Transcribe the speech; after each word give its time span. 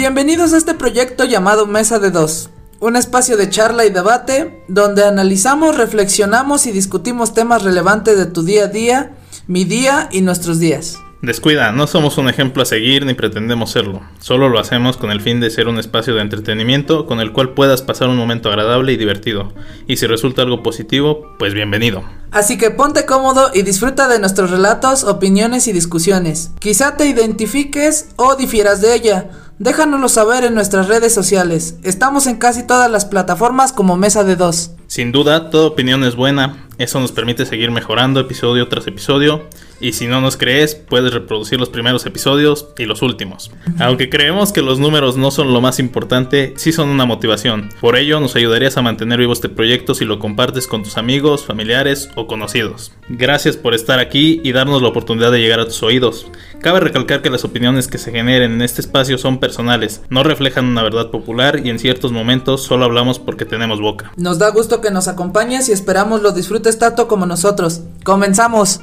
Bienvenidos 0.00 0.54
a 0.54 0.56
este 0.56 0.72
proyecto 0.72 1.26
llamado 1.26 1.66
Mesa 1.66 1.98
de 1.98 2.10
Dos, 2.10 2.48
un 2.80 2.96
espacio 2.96 3.36
de 3.36 3.50
charla 3.50 3.84
y 3.84 3.90
debate 3.90 4.64
donde 4.66 5.04
analizamos, 5.04 5.76
reflexionamos 5.76 6.66
y 6.66 6.72
discutimos 6.72 7.34
temas 7.34 7.64
relevantes 7.64 8.16
de 8.16 8.24
tu 8.24 8.42
día 8.42 8.64
a 8.64 8.68
día, 8.68 9.10
mi 9.46 9.64
día 9.64 10.08
y 10.10 10.22
nuestros 10.22 10.58
días. 10.58 10.96
Descuida, 11.22 11.70
no 11.70 11.86
somos 11.86 12.16
un 12.16 12.30
ejemplo 12.30 12.62
a 12.62 12.66
seguir 12.66 13.04
ni 13.04 13.12
pretendemos 13.12 13.72
serlo. 13.72 14.00
Solo 14.20 14.48
lo 14.48 14.58
hacemos 14.58 14.96
con 14.96 15.10
el 15.10 15.20
fin 15.20 15.38
de 15.38 15.50
ser 15.50 15.68
un 15.68 15.78
espacio 15.78 16.14
de 16.14 16.22
entretenimiento 16.22 17.04
con 17.04 17.20
el 17.20 17.32
cual 17.32 17.52
puedas 17.52 17.82
pasar 17.82 18.08
un 18.08 18.16
momento 18.16 18.48
agradable 18.48 18.94
y 18.94 18.96
divertido. 18.96 19.52
Y 19.86 19.98
si 19.98 20.06
resulta 20.06 20.40
algo 20.40 20.62
positivo, 20.62 21.36
pues 21.38 21.52
bienvenido. 21.52 22.04
Así 22.30 22.56
que 22.56 22.70
ponte 22.70 23.04
cómodo 23.04 23.50
y 23.52 23.62
disfruta 23.62 24.08
de 24.08 24.18
nuestros 24.18 24.50
relatos, 24.50 25.04
opiniones 25.04 25.68
y 25.68 25.74
discusiones. 25.74 26.52
Quizá 26.58 26.96
te 26.96 27.06
identifiques 27.06 28.08
o 28.16 28.36
difieras 28.36 28.80
de 28.80 28.94
ella. 28.94 29.30
Déjanoslo 29.58 30.08
saber 30.08 30.44
en 30.44 30.54
nuestras 30.54 30.88
redes 30.88 31.12
sociales. 31.12 31.76
Estamos 31.82 32.26
en 32.28 32.36
casi 32.36 32.66
todas 32.66 32.90
las 32.90 33.04
plataformas 33.04 33.74
como 33.74 33.98
Mesa 33.98 34.24
de 34.24 34.36
Dos. 34.36 34.70
Sin 34.86 35.12
duda, 35.12 35.50
toda 35.50 35.66
opinión 35.66 36.02
es 36.02 36.16
buena. 36.16 36.66
Eso 36.80 36.98
nos 36.98 37.12
permite 37.12 37.44
seguir 37.44 37.70
mejorando 37.70 38.20
episodio 38.20 38.66
tras 38.68 38.86
episodio. 38.86 39.42
Y 39.80 39.92
si 39.92 40.06
no 40.06 40.22
nos 40.22 40.38
crees, 40.38 40.74
puedes 40.74 41.12
reproducir 41.12 41.60
los 41.60 41.68
primeros 41.68 42.06
episodios 42.06 42.68
y 42.78 42.86
los 42.86 43.02
últimos. 43.02 43.50
Aunque 43.78 44.08
creemos 44.08 44.50
que 44.50 44.62
los 44.62 44.78
números 44.78 45.18
no 45.18 45.30
son 45.30 45.52
lo 45.52 45.60
más 45.60 45.78
importante, 45.78 46.54
sí 46.56 46.72
son 46.72 46.88
una 46.88 47.04
motivación. 47.04 47.68
Por 47.82 47.96
ello, 47.96 48.18
nos 48.18 48.34
ayudarías 48.34 48.78
a 48.78 48.82
mantener 48.82 49.18
vivo 49.18 49.34
este 49.34 49.50
proyecto 49.50 49.94
si 49.94 50.06
lo 50.06 50.18
compartes 50.18 50.66
con 50.66 50.82
tus 50.82 50.96
amigos, 50.96 51.44
familiares 51.44 52.08
o 52.14 52.26
conocidos. 52.26 52.92
Gracias 53.10 53.58
por 53.58 53.74
estar 53.74 53.98
aquí 53.98 54.40
y 54.42 54.52
darnos 54.52 54.80
la 54.80 54.88
oportunidad 54.88 55.32
de 55.32 55.40
llegar 55.40 55.60
a 55.60 55.66
tus 55.66 55.82
oídos. 55.82 56.28
Cabe 56.60 56.80
recalcar 56.80 57.20
que 57.20 57.30
las 57.30 57.44
opiniones 57.44 57.88
que 57.88 57.98
se 57.98 58.10
generen 58.10 58.52
en 58.52 58.62
este 58.62 58.80
espacio 58.80 59.18
son 59.18 59.38
personales, 59.38 60.02
no 60.10 60.22
reflejan 60.22 60.66
una 60.66 60.82
verdad 60.82 61.10
popular 61.10 61.60
y 61.64 61.70
en 61.70 61.78
ciertos 61.78 62.12
momentos 62.12 62.62
solo 62.62 62.84
hablamos 62.84 63.18
porque 63.18 63.46
tenemos 63.46 63.80
boca. 63.80 64.12
Nos 64.16 64.38
da 64.38 64.50
gusto 64.50 64.82
que 64.82 64.90
nos 64.90 65.08
acompañes 65.08 65.68
y 65.70 65.72
esperamos 65.72 66.20
lo 66.22 66.32
disfrutes 66.32 66.69
tanto 66.78 67.08
como 67.08 67.26
nosotros. 67.26 67.80
¡Comenzamos! 68.04 68.80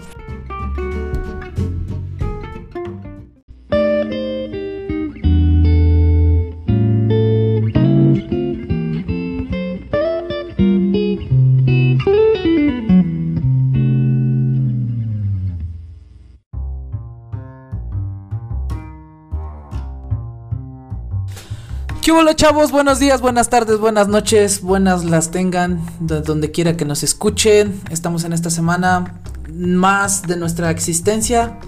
¿Qué 22.07 22.13
hola 22.13 22.37
chavos? 22.37 22.71
Buenos 22.71 22.99
días, 22.99 23.19
buenas 23.19 23.49
tardes, 23.49 23.79
buenas 23.79 24.07
noches, 24.07 24.61
buenas 24.61 25.03
las 25.03 25.29
tengan, 25.29 25.81
de 25.99 26.21
donde 26.21 26.51
quiera 26.51 26.77
que 26.77 26.85
nos 26.85 27.03
escuchen. 27.03 27.81
Estamos 27.89 28.23
en 28.23 28.31
esta 28.31 28.49
semana 28.49 29.19
más 29.53 30.21
de 30.21 30.37
nuestra 30.37 30.71
existencia, 30.71 31.59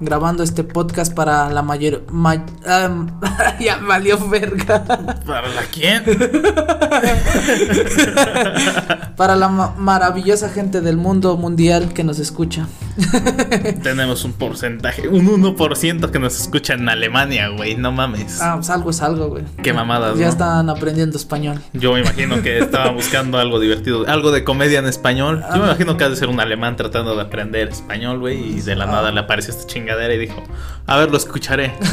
grabando 0.00 0.42
este 0.42 0.64
podcast 0.64 1.14
para 1.14 1.48
la 1.50 1.62
mayor... 1.62 2.02
ya 3.60 3.76
valió 3.78 4.18
verga. 4.28 4.84
¿Para 5.26 5.48
la 5.48 5.62
quién? 5.72 6.04
para 9.16 9.36
la 9.36 9.48
ma- 9.48 9.74
maravillosa 9.78 10.48
gente 10.48 10.80
del 10.80 10.96
mundo 10.96 11.36
mundial 11.36 11.92
que 11.92 12.04
nos 12.04 12.18
escucha. 12.18 12.66
Tenemos 13.82 14.24
un 14.24 14.32
porcentaje, 14.34 15.08
un 15.08 15.26
1% 15.26 16.10
que 16.10 16.18
nos 16.18 16.40
escucha 16.40 16.74
en 16.74 16.88
Alemania, 16.88 17.48
güey, 17.48 17.76
no 17.76 17.92
mames. 17.92 18.40
Ah, 18.40 18.54
pues 18.56 18.70
algo 18.70 18.90
es 18.90 19.00
algo, 19.02 19.28
güey. 19.28 19.44
Qué 19.62 19.72
mamadas, 19.72 20.18
Ya 20.18 20.26
¿no? 20.26 20.30
están 20.32 20.70
aprendiendo 20.70 21.16
español. 21.16 21.60
Yo 21.72 21.92
me 21.92 22.00
imagino 22.00 22.42
que 22.42 22.58
estaba 22.58 22.90
buscando 22.90 23.38
algo 23.38 23.58
divertido, 23.60 24.06
algo 24.06 24.30
de 24.32 24.44
comedia 24.44 24.78
en 24.78 24.86
español. 24.86 25.44
Yo 25.52 25.58
me 25.60 25.66
imagino 25.66 25.96
que 25.96 26.04
ha 26.04 26.08
de 26.08 26.16
ser 26.16 26.28
un 26.28 26.40
alemán 26.40 26.76
tratando 26.76 27.14
de 27.16 27.22
aprender 27.22 27.68
español, 27.68 28.18
güey, 28.20 28.58
y 28.58 28.60
de 28.60 28.76
la 28.76 28.86
nada 28.86 29.10
le 29.10 29.20
apareció 29.20 29.52
esta 29.52 29.66
chingadera 29.84 30.14
y 30.14 30.18
dijo, 30.18 30.42
a 30.86 30.98
ver, 30.98 31.10
lo 31.10 31.16
escucharé. 31.16 31.72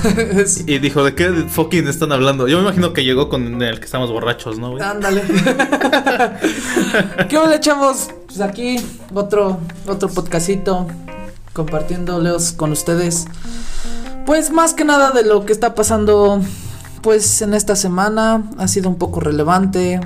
Y 0.65 0.79
dijo, 0.79 1.03
¿de 1.03 1.13
qué 1.13 1.29
fucking 1.47 1.87
están 1.87 2.11
hablando? 2.11 2.47
Yo 2.47 2.57
me 2.57 2.63
imagino 2.63 2.93
que 2.93 3.03
llegó 3.03 3.29
con 3.29 3.61
el 3.61 3.79
que 3.79 3.85
estamos 3.85 4.11
borrachos, 4.11 4.59
¿no, 4.59 4.71
güey? 4.71 4.83
Ándale. 4.83 5.21
¿Qué 7.29 7.39
le 7.47 7.55
echamos? 7.55 8.09
Pues 8.27 8.41
aquí 8.41 8.77
otro 9.13 9.59
otro 9.87 10.09
podcastito 10.09 10.87
compartiéndolos 11.53 12.53
con 12.53 12.71
ustedes. 12.71 13.27
Pues 14.25 14.51
más 14.51 14.73
que 14.73 14.85
nada 14.85 15.11
de 15.11 15.23
lo 15.23 15.45
que 15.45 15.53
está 15.53 15.75
pasando 15.75 16.41
pues 17.01 17.41
en 17.41 17.53
esta 17.53 17.75
semana 17.75 18.43
ha 18.57 18.67
sido 18.67 18.89
un 18.89 18.97
poco 18.97 19.19
relevante 19.19 19.99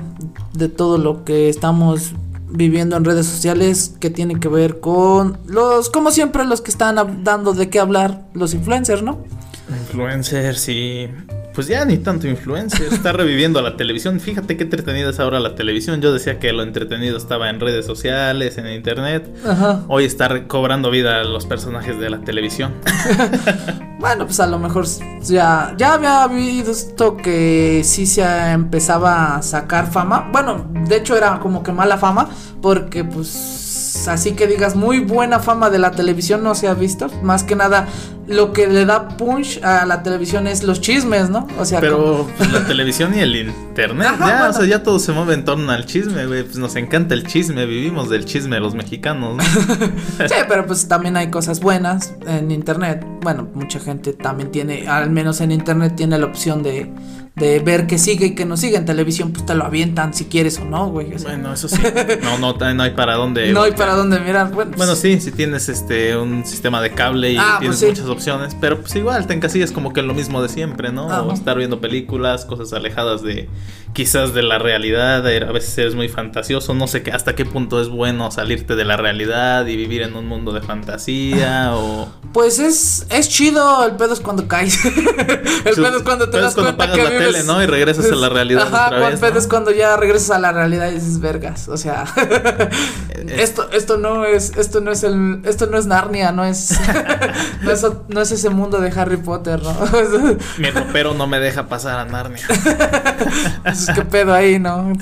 de 0.54 0.68
todo 0.68 0.98
lo 0.98 1.24
que 1.24 1.48
estamos 1.48 2.12
viviendo 2.48 2.96
en 2.96 3.04
redes 3.04 3.26
sociales 3.26 3.94
que 4.00 4.10
tiene 4.10 4.38
que 4.38 4.48
ver 4.48 4.80
con 4.80 5.38
los 5.46 5.90
como 5.90 6.10
siempre 6.10 6.44
los 6.44 6.60
que 6.60 6.70
están 6.70 7.24
dando 7.24 7.52
de 7.52 7.68
qué 7.68 7.78
hablar 7.78 8.26
los 8.34 8.54
influencers, 8.54 9.02
¿no? 9.02 9.24
Influencer, 9.68 10.56
sí. 10.56 11.08
Pues 11.56 11.68
ya 11.68 11.86
ni 11.86 11.96
tanto 11.96 12.28
influencer, 12.28 12.92
está 12.92 13.12
reviviendo 13.12 13.62
la 13.62 13.78
televisión. 13.78 14.20
Fíjate 14.20 14.58
qué 14.58 14.64
entretenida 14.64 15.08
es 15.08 15.18
ahora 15.18 15.40
la 15.40 15.54
televisión. 15.54 16.02
Yo 16.02 16.12
decía 16.12 16.38
que 16.38 16.52
lo 16.52 16.62
entretenido 16.62 17.16
estaba 17.16 17.48
en 17.48 17.60
redes 17.60 17.86
sociales, 17.86 18.58
en 18.58 18.66
internet. 18.66 19.34
Ajá. 19.42 19.82
Hoy 19.88 20.04
está 20.04 20.28
recobrando 20.28 20.90
vida 20.90 21.22
a 21.22 21.24
los 21.24 21.46
personajes 21.46 21.98
de 21.98 22.10
la 22.10 22.20
televisión. 22.20 22.74
Bueno, 23.98 24.26
pues 24.26 24.38
a 24.40 24.46
lo 24.46 24.58
mejor 24.58 24.84
ya, 25.22 25.74
ya 25.78 25.94
había 25.94 26.26
visto 26.28 27.16
que 27.16 27.80
sí 27.82 28.06
se 28.06 28.22
empezaba 28.52 29.36
a 29.36 29.42
sacar 29.42 29.90
fama. 29.90 30.28
Bueno, 30.30 30.70
de 30.86 30.96
hecho 30.96 31.16
era 31.16 31.40
como 31.40 31.62
que 31.62 31.72
mala 31.72 31.96
fama, 31.96 32.28
porque 32.60 33.04
pues 33.04 34.06
así 34.06 34.32
que 34.32 34.46
digas 34.46 34.76
muy 34.76 35.00
buena 35.00 35.40
fama 35.40 35.70
de 35.70 35.78
la 35.78 35.92
televisión 35.92 36.44
no 36.44 36.54
se 36.54 36.68
ha 36.68 36.74
visto. 36.74 37.08
Más 37.22 37.42
que 37.42 37.56
nada, 37.56 37.88
lo 38.28 38.52
que 38.52 38.66
le 38.66 38.84
da 38.84 39.08
punch 39.08 39.62
a 39.62 39.86
la 39.86 40.02
televisión 40.02 40.46
es 40.46 40.64
los 40.64 40.80
chismes, 40.80 41.30
¿no? 41.30 41.46
O 41.58 41.64
sea, 41.64 41.80
Pero 41.80 42.28
pues, 42.36 42.52
la 42.52 42.66
televisión 42.66 43.14
y 43.14 43.20
el 43.20 43.36
internet, 43.36 44.08
Ajá, 44.08 44.18
ya, 44.26 44.36
bueno. 44.38 44.50
o 44.50 44.52
sea, 44.52 44.66
ya 44.66 44.82
todo 44.82 44.98
se 44.98 45.12
mueve 45.12 45.34
en 45.34 45.44
torno 45.44 45.70
al 45.70 45.86
chisme, 45.86 46.26
güey. 46.26 46.42
Pues 46.42 46.56
nos 46.56 46.74
encanta 46.76 47.14
el 47.14 47.26
chisme, 47.26 47.66
vivimos 47.66 48.10
del 48.10 48.24
chisme 48.24 48.58
los 48.60 48.74
mexicanos, 48.74 49.36
¿no? 49.36 49.44
Sí, 50.26 50.34
pero 50.48 50.66
pues 50.66 50.88
también 50.88 51.16
hay 51.16 51.30
cosas 51.30 51.60
buenas 51.60 52.14
en 52.26 52.50
internet. 52.50 53.04
Bueno, 53.22 53.48
mucha 53.54 53.78
gente 53.78 54.12
también 54.12 54.50
tiene, 54.50 54.88
al 54.88 55.10
menos 55.10 55.40
en 55.40 55.52
internet, 55.52 55.94
tiene 55.96 56.18
la 56.18 56.26
opción 56.26 56.62
de, 56.62 56.90
de 57.36 57.58
ver 57.58 57.86
que 57.86 57.98
sigue 57.98 58.26
y 58.26 58.34
que 58.34 58.46
no 58.46 58.56
sigue. 58.56 58.76
En 58.76 58.86
televisión, 58.86 59.30
pues 59.30 59.44
te 59.44 59.54
lo 59.54 59.64
avientan 59.64 60.14
si 60.14 60.24
quieres 60.24 60.58
o 60.58 60.64
no, 60.64 60.88
güey. 60.88 61.12
o 61.14 61.18
sea, 61.18 61.32
bueno, 61.32 61.52
eso 61.52 61.68
sí. 61.68 61.76
No, 62.22 62.38
no, 62.38 62.54
no 62.74 62.82
hay 62.82 62.90
para 62.90 63.14
dónde. 63.14 63.52
no 63.52 63.62
hay 63.62 63.72
para 63.72 63.94
dónde 63.94 64.18
mirar. 64.20 64.50
Bueno, 64.52 64.70
pues, 64.70 64.78
Bueno, 64.78 64.96
sí, 64.96 65.20
si 65.20 65.30
tienes 65.32 65.68
este 65.68 66.16
un 66.16 66.46
sistema 66.46 66.80
de 66.80 66.90
cable 66.92 67.32
y 67.32 67.36
Ah, 67.36 67.56
tienes 67.60 67.78
pues 67.78 67.80
sí. 67.80 67.86
muchas 67.86 68.06
opciones, 68.06 68.56
pero 68.58 68.80
pues 68.80 68.94
igual 68.96 69.26
te 69.26 69.34
encasillas 69.34 69.70
como 69.70 69.92
que 69.92 70.00
lo 70.00 70.14
mismo 70.14 70.42
de 70.42 70.48
siempre, 70.48 70.92
¿no? 70.92 71.06
O 71.06 71.32
estar 71.34 71.58
viendo 71.58 71.80
películas, 71.80 72.46
cosas 72.46 72.72
alejadas 72.72 73.22
de 73.22 73.48
quizás 73.96 74.34
de 74.34 74.42
la 74.42 74.58
realidad, 74.58 75.26
a 75.26 75.52
veces 75.52 75.78
eres 75.78 75.94
muy 75.94 76.10
fantasioso, 76.10 76.74
no 76.74 76.86
sé 76.86 77.02
qué 77.02 77.12
hasta 77.12 77.34
qué 77.34 77.46
punto 77.46 77.80
es 77.80 77.88
bueno 77.88 78.30
salirte 78.30 78.76
de 78.76 78.84
la 78.84 78.98
realidad 78.98 79.66
y 79.66 79.74
vivir 79.74 80.02
en 80.02 80.14
un 80.16 80.26
mundo 80.26 80.52
de 80.52 80.60
fantasía 80.60 81.70
o 81.74 82.06
Pues 82.34 82.58
es, 82.58 83.06
es 83.08 83.30
chido, 83.30 83.86
el 83.86 83.92
pedo 83.96 84.12
es 84.12 84.20
cuando 84.20 84.46
caes. 84.46 84.84
el 84.84 85.74
pedo 85.74 85.96
es 85.96 86.02
cuando 86.02 86.28
te 86.28 86.38
das 86.38 86.52
cuando 86.54 86.76
cuenta 86.76 86.94
que 86.94 87.02
la 87.04 87.08
vives- 87.10 87.32
tele, 87.32 87.44
¿no? 87.44 87.62
Y 87.62 87.66
regresas 87.66 88.12
a 88.12 88.14
la 88.14 88.28
realidad 88.28 88.66
Ajá, 88.70 88.86
otra 88.88 89.06
el 89.06 89.10
vez, 89.12 89.20
pedo 89.20 89.32
¿no? 89.32 89.38
es 89.38 89.46
cuando 89.46 89.70
ya 89.70 89.96
regresas 89.96 90.32
a 90.32 90.38
la 90.40 90.52
realidad 90.52 90.90
y 90.90 90.94
dices 90.96 91.18
vergas, 91.18 91.66
o 91.68 91.78
sea, 91.78 92.04
esto 93.28 93.70
esto 93.72 93.96
no 93.98 94.24
es 94.24 94.56
esto 94.56 94.80
no 94.80 94.90
es 94.90 95.02
el 95.02 95.42
esto 95.44 95.66
no 95.66 95.78
es 95.78 95.86
Narnia, 95.86 96.32
no 96.32 96.44
es 96.44 96.78
no 97.62 97.70
es, 97.70 97.86
no 98.08 98.20
es 98.20 98.32
ese 98.32 98.50
mundo 98.50 98.80
de 98.80 98.90
Harry 98.90 99.16
Potter, 99.16 99.62
¿no? 99.62 99.74
Mi 100.58 100.70
ropero 100.70 101.14
no 101.14 101.26
me 101.26 101.38
deja 101.38 101.68
pasar 101.68 101.98
a 101.98 102.04
Narnia. 102.04 102.44
Entonces, 103.58 103.94
qué 103.94 104.02
pedo 104.02 104.34
ahí, 104.34 104.58
¿no? 104.58 104.92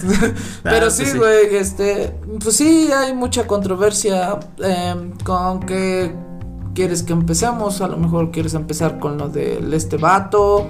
Pero 0.62 0.90
sí, 0.90 1.02
pues 1.02 1.12
sí. 1.12 1.18
güey, 1.18 1.56
este, 1.56 2.14
pues 2.42 2.56
sí, 2.56 2.90
hay 2.92 3.12
mucha 3.12 3.46
controversia 3.46 4.38
em, 4.62 5.12
con 5.24 5.60
que 5.60 6.14
quieres 6.74 7.02
que 7.02 7.12
empecemos, 7.12 7.80
a 7.80 7.88
lo 7.88 7.96
mejor 7.96 8.30
quieres 8.30 8.54
empezar 8.54 8.98
con 8.98 9.18
lo 9.18 9.28
del 9.28 9.72
este 9.72 9.96
vato. 9.96 10.68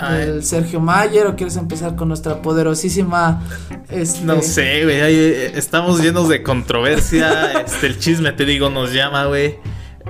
El 0.00 0.44
Sergio 0.44 0.80
Mayer, 0.80 1.26
o 1.26 1.36
quieres 1.36 1.56
empezar 1.56 1.96
con 1.96 2.08
nuestra 2.08 2.40
poderosísima, 2.42 3.42
este, 3.88 4.24
No 4.24 4.42
sé, 4.42 4.84
güey, 4.84 4.96
eh, 5.00 5.52
estamos 5.58 6.02
llenos 6.02 6.28
de 6.28 6.42
controversia, 6.42 7.60
este, 7.66 7.86
el 7.86 7.98
chisme, 7.98 8.32
te 8.32 8.44
digo, 8.44 8.70
nos 8.70 8.92
llama, 8.92 9.26
güey. 9.26 9.58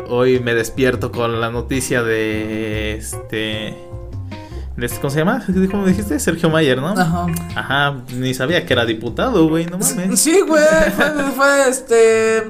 Hoy 0.08 0.40
me 0.40 0.54
despierto 0.54 1.10
con 1.10 1.40
la 1.40 1.50
noticia 1.50 2.02
de, 2.02 2.96
este, 2.96 3.76
de 4.76 4.86
este, 4.86 5.00
¿cómo 5.00 5.10
se 5.10 5.18
llama? 5.18 5.44
¿Cómo 5.70 5.86
dijiste? 5.86 6.18
Sergio 6.20 6.50
Mayer, 6.50 6.78
¿no? 6.78 6.88
Ajá. 6.90 7.26
Ajá, 7.56 7.96
ni 8.14 8.32
sabía 8.32 8.64
que 8.64 8.72
era 8.72 8.84
diputado, 8.84 9.48
güey, 9.48 9.66
no 9.66 9.78
mames. 9.78 10.20
Sí, 10.20 10.40
güey, 10.46 10.62
fue, 10.96 11.10
fue, 11.36 11.68
este. 11.68 12.44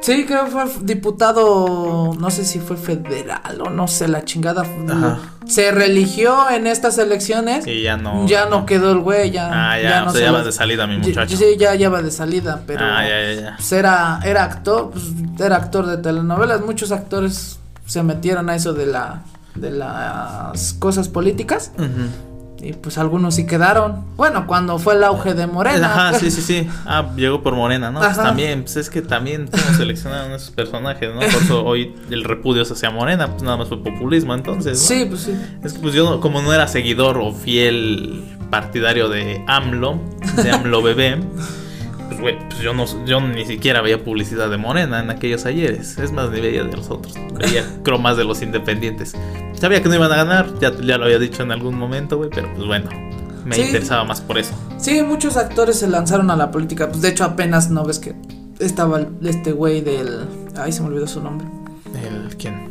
Sí, 0.00 0.24
creo 0.26 0.46
que 0.46 0.50
fue 0.50 0.64
diputado, 0.82 2.14
no 2.18 2.30
sé 2.30 2.44
si 2.44 2.58
fue 2.58 2.76
federal 2.76 3.60
o 3.60 3.70
no 3.70 3.86
sé, 3.86 4.08
la 4.08 4.24
chingada. 4.24 4.62
Ajá. 4.88 5.18
Se 5.46 5.70
religió 5.72 6.48
en 6.50 6.66
estas 6.66 6.96
elecciones. 6.98 7.66
Y 7.66 7.82
ya 7.82 7.96
no. 7.96 8.26
ya 8.26 8.46
no 8.46 8.64
quedó 8.64 8.92
el 8.92 9.00
güey, 9.00 9.30
ya. 9.30 9.50
Ah, 9.52 9.80
ya, 9.80 10.06
o 10.06 10.10
sea, 10.10 10.22
ya 10.22 10.32
va 10.32 10.42
de 10.42 10.52
salida 10.52 10.86
mi 10.86 10.98
muchacho. 10.98 11.36
Sí, 11.36 11.56
ya, 11.58 11.74
ya 11.74 11.90
va 11.90 12.02
de 12.02 12.10
salida, 12.10 12.62
pero. 12.66 12.80
Ah, 12.82 13.06
ya, 13.06 13.34
ya, 13.34 13.40
ya. 13.40 13.56
Pues 13.56 13.72
era, 13.72 14.20
era 14.24 14.44
actor, 14.44 14.90
pues, 14.90 15.04
era 15.38 15.56
actor 15.56 15.86
de 15.86 15.98
telenovelas. 15.98 16.62
Muchos 16.62 16.92
actores 16.92 17.58
se 17.84 18.02
metieron 18.02 18.48
a 18.48 18.54
eso 18.54 18.72
de 18.72 18.86
la 18.86 19.22
de 19.54 19.70
las 19.72 20.74
cosas 20.74 21.08
políticas 21.08 21.72
Ujú. 21.76 22.08
Y 22.62 22.72
pues 22.72 22.98
algunos 22.98 23.34
sí 23.34 23.46
quedaron. 23.46 24.04
Bueno, 24.16 24.46
cuando 24.46 24.78
fue 24.78 24.94
el 24.94 25.04
auge 25.04 25.34
de 25.34 25.46
Morena. 25.46 25.92
Ajá, 25.92 26.18
sí, 26.18 26.30
sí, 26.30 26.42
sí. 26.42 26.68
Ah, 26.86 27.10
llegó 27.16 27.42
por 27.42 27.54
Morena, 27.54 27.90
¿no? 27.90 28.00
Pues 28.00 28.16
también, 28.16 28.62
pues 28.62 28.76
es 28.76 28.90
que 28.90 29.02
también 29.02 29.48
cómo 29.50 29.76
seleccionaron 29.76 30.32
esos 30.32 30.50
personajes, 30.50 31.14
¿no? 31.14 31.20
Por 31.20 31.42
eso 31.42 31.64
hoy 31.66 31.94
el 32.10 32.24
repudio 32.24 32.62
es 32.62 32.70
hacia 32.70 32.90
Morena, 32.90 33.30
pues 33.30 33.42
nada 33.42 33.56
más 33.56 33.68
fue 33.68 33.82
populismo, 33.82 34.34
entonces. 34.34 34.80
¿no? 34.80 34.86
Sí, 34.86 35.06
pues 35.08 35.22
sí. 35.22 35.34
Es 35.62 35.72
que 35.72 35.78
pues 35.80 35.94
yo, 35.94 36.20
como 36.20 36.42
no 36.42 36.52
era 36.52 36.68
seguidor 36.68 37.18
o 37.18 37.32
fiel 37.32 38.24
partidario 38.50 39.08
de 39.08 39.42
AMLO, 39.46 40.00
de 40.42 40.50
AMLO 40.50 40.82
bebé, 40.82 41.18
pues 42.10 42.20
güey, 42.20 42.38
pues 42.48 42.60
yo, 42.60 42.74
no, 42.74 42.84
yo 43.06 43.20
ni 43.20 43.46
siquiera 43.46 43.80
veía 43.80 44.02
publicidad 44.04 44.50
de 44.50 44.56
Morena 44.58 45.00
en 45.00 45.08
aquellos 45.10 45.46
ayeres. 45.46 45.96
Es 45.98 46.12
más, 46.12 46.30
ni 46.30 46.40
veía 46.40 46.64
de 46.64 46.76
los 46.76 46.90
otros. 46.90 47.14
Veía 47.38 47.64
creo 47.84 47.98
más 47.98 48.16
de 48.16 48.24
los 48.24 48.42
independientes. 48.42 49.14
Sabía 49.54 49.82
que 49.82 49.88
no 49.88 49.94
iban 49.94 50.12
a 50.12 50.16
ganar, 50.16 50.46
ya, 50.60 50.72
ya 50.76 50.98
lo 50.98 51.04
había 51.04 51.18
dicho 51.18 51.42
en 51.42 51.52
algún 51.52 51.78
momento, 51.78 52.16
güey, 52.18 52.30
pero 52.30 52.52
pues 52.54 52.66
bueno, 52.66 52.88
me 53.44 53.54
Sí. 53.54 53.62
interesaba 53.62 54.04
más 54.04 54.20
por 54.20 54.38
eso. 54.38 54.52
Sí, 54.78 55.02
muchos 55.02 55.36
actores 55.36 55.78
se 55.78 55.88
lanzaron 55.88 56.30
a 56.30 56.36
la 56.36 56.50
política. 56.50 56.88
Pues 56.88 57.00
de 57.02 57.08
hecho 57.10 57.24
apenas 57.24 57.70
no 57.70 57.84
ves 57.84 57.98
que 57.98 58.14
estaba 58.58 59.00
este 59.22 59.52
güey 59.52 59.80
del... 59.80 60.26
Ay, 60.56 60.72
se 60.72 60.82
me 60.82 60.88
olvidó 60.88 61.06
su 61.06 61.22
nombre. 61.22 61.46
El, 61.94 62.36
¿Quién? 62.36 62.70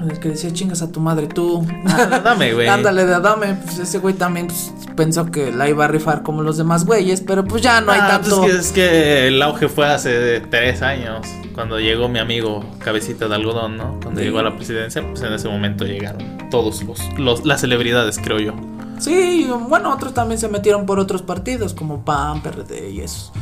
El 0.00 0.18
que 0.20 0.28
decía 0.30 0.52
chingas 0.52 0.82
a 0.82 0.92
tu 0.92 1.00
madre 1.00 1.26
tú. 1.26 1.66
Ah, 1.86 2.20
dame, 2.22 2.52
güey. 2.52 2.68
Ándale, 2.68 3.06
de 3.06 3.18
dame. 3.20 3.54
Pues 3.64 3.78
ese 3.78 3.98
güey 3.98 4.14
también 4.14 4.46
pues, 4.48 4.72
pensó 4.94 5.30
que 5.30 5.50
la 5.52 5.68
iba 5.70 5.86
a 5.86 5.88
rifar 5.88 6.22
como 6.22 6.42
los 6.42 6.58
demás 6.58 6.84
güeyes. 6.84 7.22
Pero 7.22 7.44
pues 7.44 7.62
ya 7.62 7.80
no 7.80 7.92
hay 7.92 8.00
Ah, 8.02 8.08
tanto... 8.20 8.40
pues 8.42 8.54
es, 8.54 8.72
que, 8.72 8.84
es 8.84 8.88
que 8.92 9.28
el 9.28 9.40
auge 9.42 9.68
fue 9.68 9.86
hace 9.86 10.40
tres 10.50 10.82
años, 10.82 11.26
cuando 11.54 11.80
llegó 11.80 12.08
mi 12.10 12.18
amigo 12.18 12.62
Cabecita 12.84 13.26
de 13.28 13.34
Algodón, 13.36 13.78
¿no? 13.78 13.98
Cuando 14.02 14.20
Sí. 14.20 14.26
llegó 14.26 14.38
a 14.40 14.42
la 14.42 14.54
presidencia, 14.56 15.02
pues 15.08 15.22
en 15.22 15.32
ese 15.32 15.48
momento 15.48 15.84
llegaron 15.86 16.48
todos 16.50 16.82
los, 16.82 17.00
los 17.18 17.46
las 17.46 17.62
celebridades, 17.62 18.18
creo 18.22 18.38
yo. 18.38 18.52
Sí, 18.98 19.48
bueno, 19.68 19.92
otros 19.92 20.14
también 20.14 20.40
se 20.40 20.48
metieron 20.48 20.86
por 20.86 20.98
otros 20.98 21.22
partidos 21.22 21.74
como 21.74 22.04
PAN, 22.04 22.42
PRD 22.42 22.90
y 22.90 23.00
eso. 23.00 23.32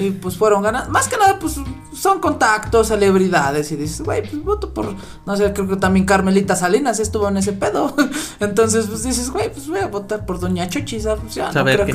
Y 0.00 0.10
pues 0.10 0.36
fueron 0.36 0.62
ganando. 0.62 0.90
Más 0.90 1.08
que 1.08 1.16
nada, 1.16 1.38
pues 1.38 1.56
son 1.94 2.20
contactos, 2.20 2.88
celebridades. 2.88 3.70
Y 3.72 3.76
dices, 3.76 4.02
güey, 4.02 4.22
pues 4.28 4.42
voto 4.44 4.72
por. 4.72 4.94
No 5.26 5.36
sé, 5.36 5.52
creo 5.52 5.68
que 5.68 5.76
también 5.76 6.06
Carmelita 6.06 6.54
Salinas 6.56 7.00
estuvo 7.00 7.28
en 7.28 7.36
ese 7.38 7.52
pedo. 7.52 7.94
Entonces, 8.40 8.86
pues 8.86 9.02
dices, 9.02 9.30
güey, 9.30 9.52
pues 9.52 9.68
voy 9.68 9.80
a 9.80 9.86
votar 9.88 10.24
por 10.26 10.38
Doña 10.40 10.68
Chochi. 10.68 11.00
¿sabes? 11.00 11.34
Ya, 11.34 11.46
no 11.48 11.52
Saber 11.52 11.82
creo 11.84 11.86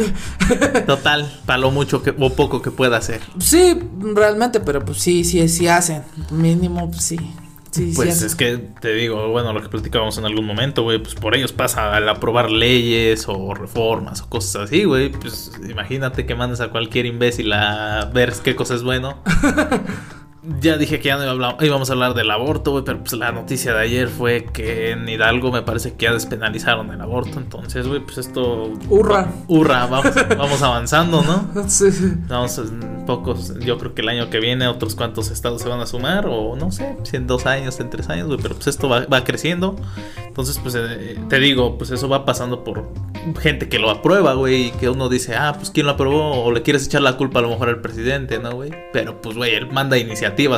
que- 0.49 0.67
que- 0.71 0.81
Total, 0.81 1.41
para 1.45 1.57
lo 1.59 1.71
mucho 1.71 2.03
que, 2.03 2.15
o 2.19 2.29
poco 2.33 2.61
que 2.61 2.71
pueda 2.71 2.97
hacer. 2.97 3.21
Sí, 3.39 3.79
realmente, 4.13 4.59
pero 4.59 4.83
pues 4.83 4.99
sí, 4.99 5.23
sí, 5.23 5.47
sí 5.49 5.67
hacen. 5.67 6.03
Mínimo, 6.31 6.89
pues 6.89 7.03
sí. 7.03 7.17
Sí, 7.73 7.91
Pues 7.95 8.21
es 8.21 8.35
que 8.35 8.57
te 8.57 8.93
digo, 8.93 9.29
bueno, 9.29 9.51
lo 9.51 9.59
que 9.59 9.67
platicábamos 9.67 10.19
en 10.19 10.25
algún 10.25 10.45
momento, 10.45 10.83
güey, 10.83 10.99
pues 10.99 11.15
por 11.15 11.35
ellos 11.35 11.53
pasa 11.53 11.95
al 11.95 12.07
aprobar 12.07 12.51
leyes 12.51 13.25
o 13.27 13.55
reformas 13.55 14.21
o 14.21 14.29
cosas 14.29 14.67
así, 14.67 14.83
güey. 14.83 15.09
Pues 15.09 15.51
imagínate 15.67 16.27
que 16.27 16.35
mandes 16.35 16.61
a 16.61 16.69
cualquier 16.69 17.07
imbécil 17.07 17.51
a 17.51 18.11
ver 18.13 18.31
qué 18.43 18.55
cosa 18.55 18.75
es 18.75 18.83
bueno. 18.83 19.17
Ya 20.59 20.77
dije 20.77 20.99
que 20.99 21.07
ya 21.07 21.17
no 21.17 21.33
iba 21.33 21.49
a 21.49 21.65
íbamos 21.65 21.89
a 21.89 21.93
hablar 21.93 22.13
del 22.13 22.29
aborto, 22.29 22.71
güey, 22.71 22.83
pero 22.83 22.99
pues 22.99 23.13
la 23.13 23.31
noticia 23.31 23.73
de 23.73 23.79
ayer 23.79 24.09
fue 24.09 24.45
que 24.51 24.91
en 24.91 25.07
Hidalgo 25.07 25.51
me 25.51 25.61
parece 25.61 25.93
que 25.93 26.05
ya 26.05 26.13
despenalizaron 26.13 26.91
el 26.91 26.99
aborto. 26.99 27.39
Entonces, 27.39 27.87
güey, 27.87 28.01
pues 28.01 28.17
esto... 28.17 28.73
Hurra. 28.89 29.31
Hurra, 29.47 29.85
vamos, 29.87 30.13
vamos 30.37 30.61
avanzando, 30.61 31.21
¿no? 31.21 31.69
Sí, 31.69 31.91
sí. 31.91 32.13
Vamos, 32.27 32.59
pocos, 33.05 33.57
yo 33.59 33.77
creo 33.77 33.93
que 33.93 34.01
el 34.01 34.09
año 34.09 34.29
que 34.29 34.39
viene 34.39 34.67
otros 34.67 34.95
cuantos 34.95 35.29
estados 35.29 35.61
se 35.61 35.69
van 35.69 35.79
a 35.79 35.85
sumar, 35.85 36.25
o 36.27 36.55
no 36.55 36.71
sé, 36.71 36.95
si 37.03 37.17
en 37.17 37.27
dos 37.27 37.45
años, 37.45 37.79
en 37.79 37.89
tres 37.89 38.09
años, 38.09 38.27
güey, 38.27 38.39
pero 38.41 38.55
pues 38.55 38.67
esto 38.67 38.89
va, 38.89 39.05
va 39.05 39.23
creciendo. 39.23 39.75
Entonces, 40.27 40.57
pues 40.59 40.75
eh, 40.75 41.19
te 41.29 41.39
digo, 41.39 41.77
pues 41.77 41.91
eso 41.91 42.09
va 42.09 42.25
pasando 42.25 42.63
por 42.63 42.89
gente 43.39 43.69
que 43.69 43.79
lo 43.79 43.89
aprueba, 43.89 44.33
güey, 44.33 44.67
y 44.67 44.71
que 44.71 44.89
uno 44.89 45.09
dice, 45.09 45.35
ah, 45.35 45.53
pues 45.55 45.69
quién 45.69 45.85
lo 45.85 45.93
aprobó, 45.93 46.43
o 46.43 46.51
le 46.51 46.61
quieres 46.61 46.85
echar 46.87 47.01
la 47.01 47.17
culpa 47.17 47.39
a 47.39 47.43
lo 47.43 47.49
mejor 47.49 47.69
al 47.69 47.81
presidente, 47.81 48.39
¿no, 48.39 48.51
güey? 48.51 48.71
Pero 48.91 49.21
pues, 49.21 49.35
güey, 49.35 49.55
él 49.55 49.71
manda 49.71 49.97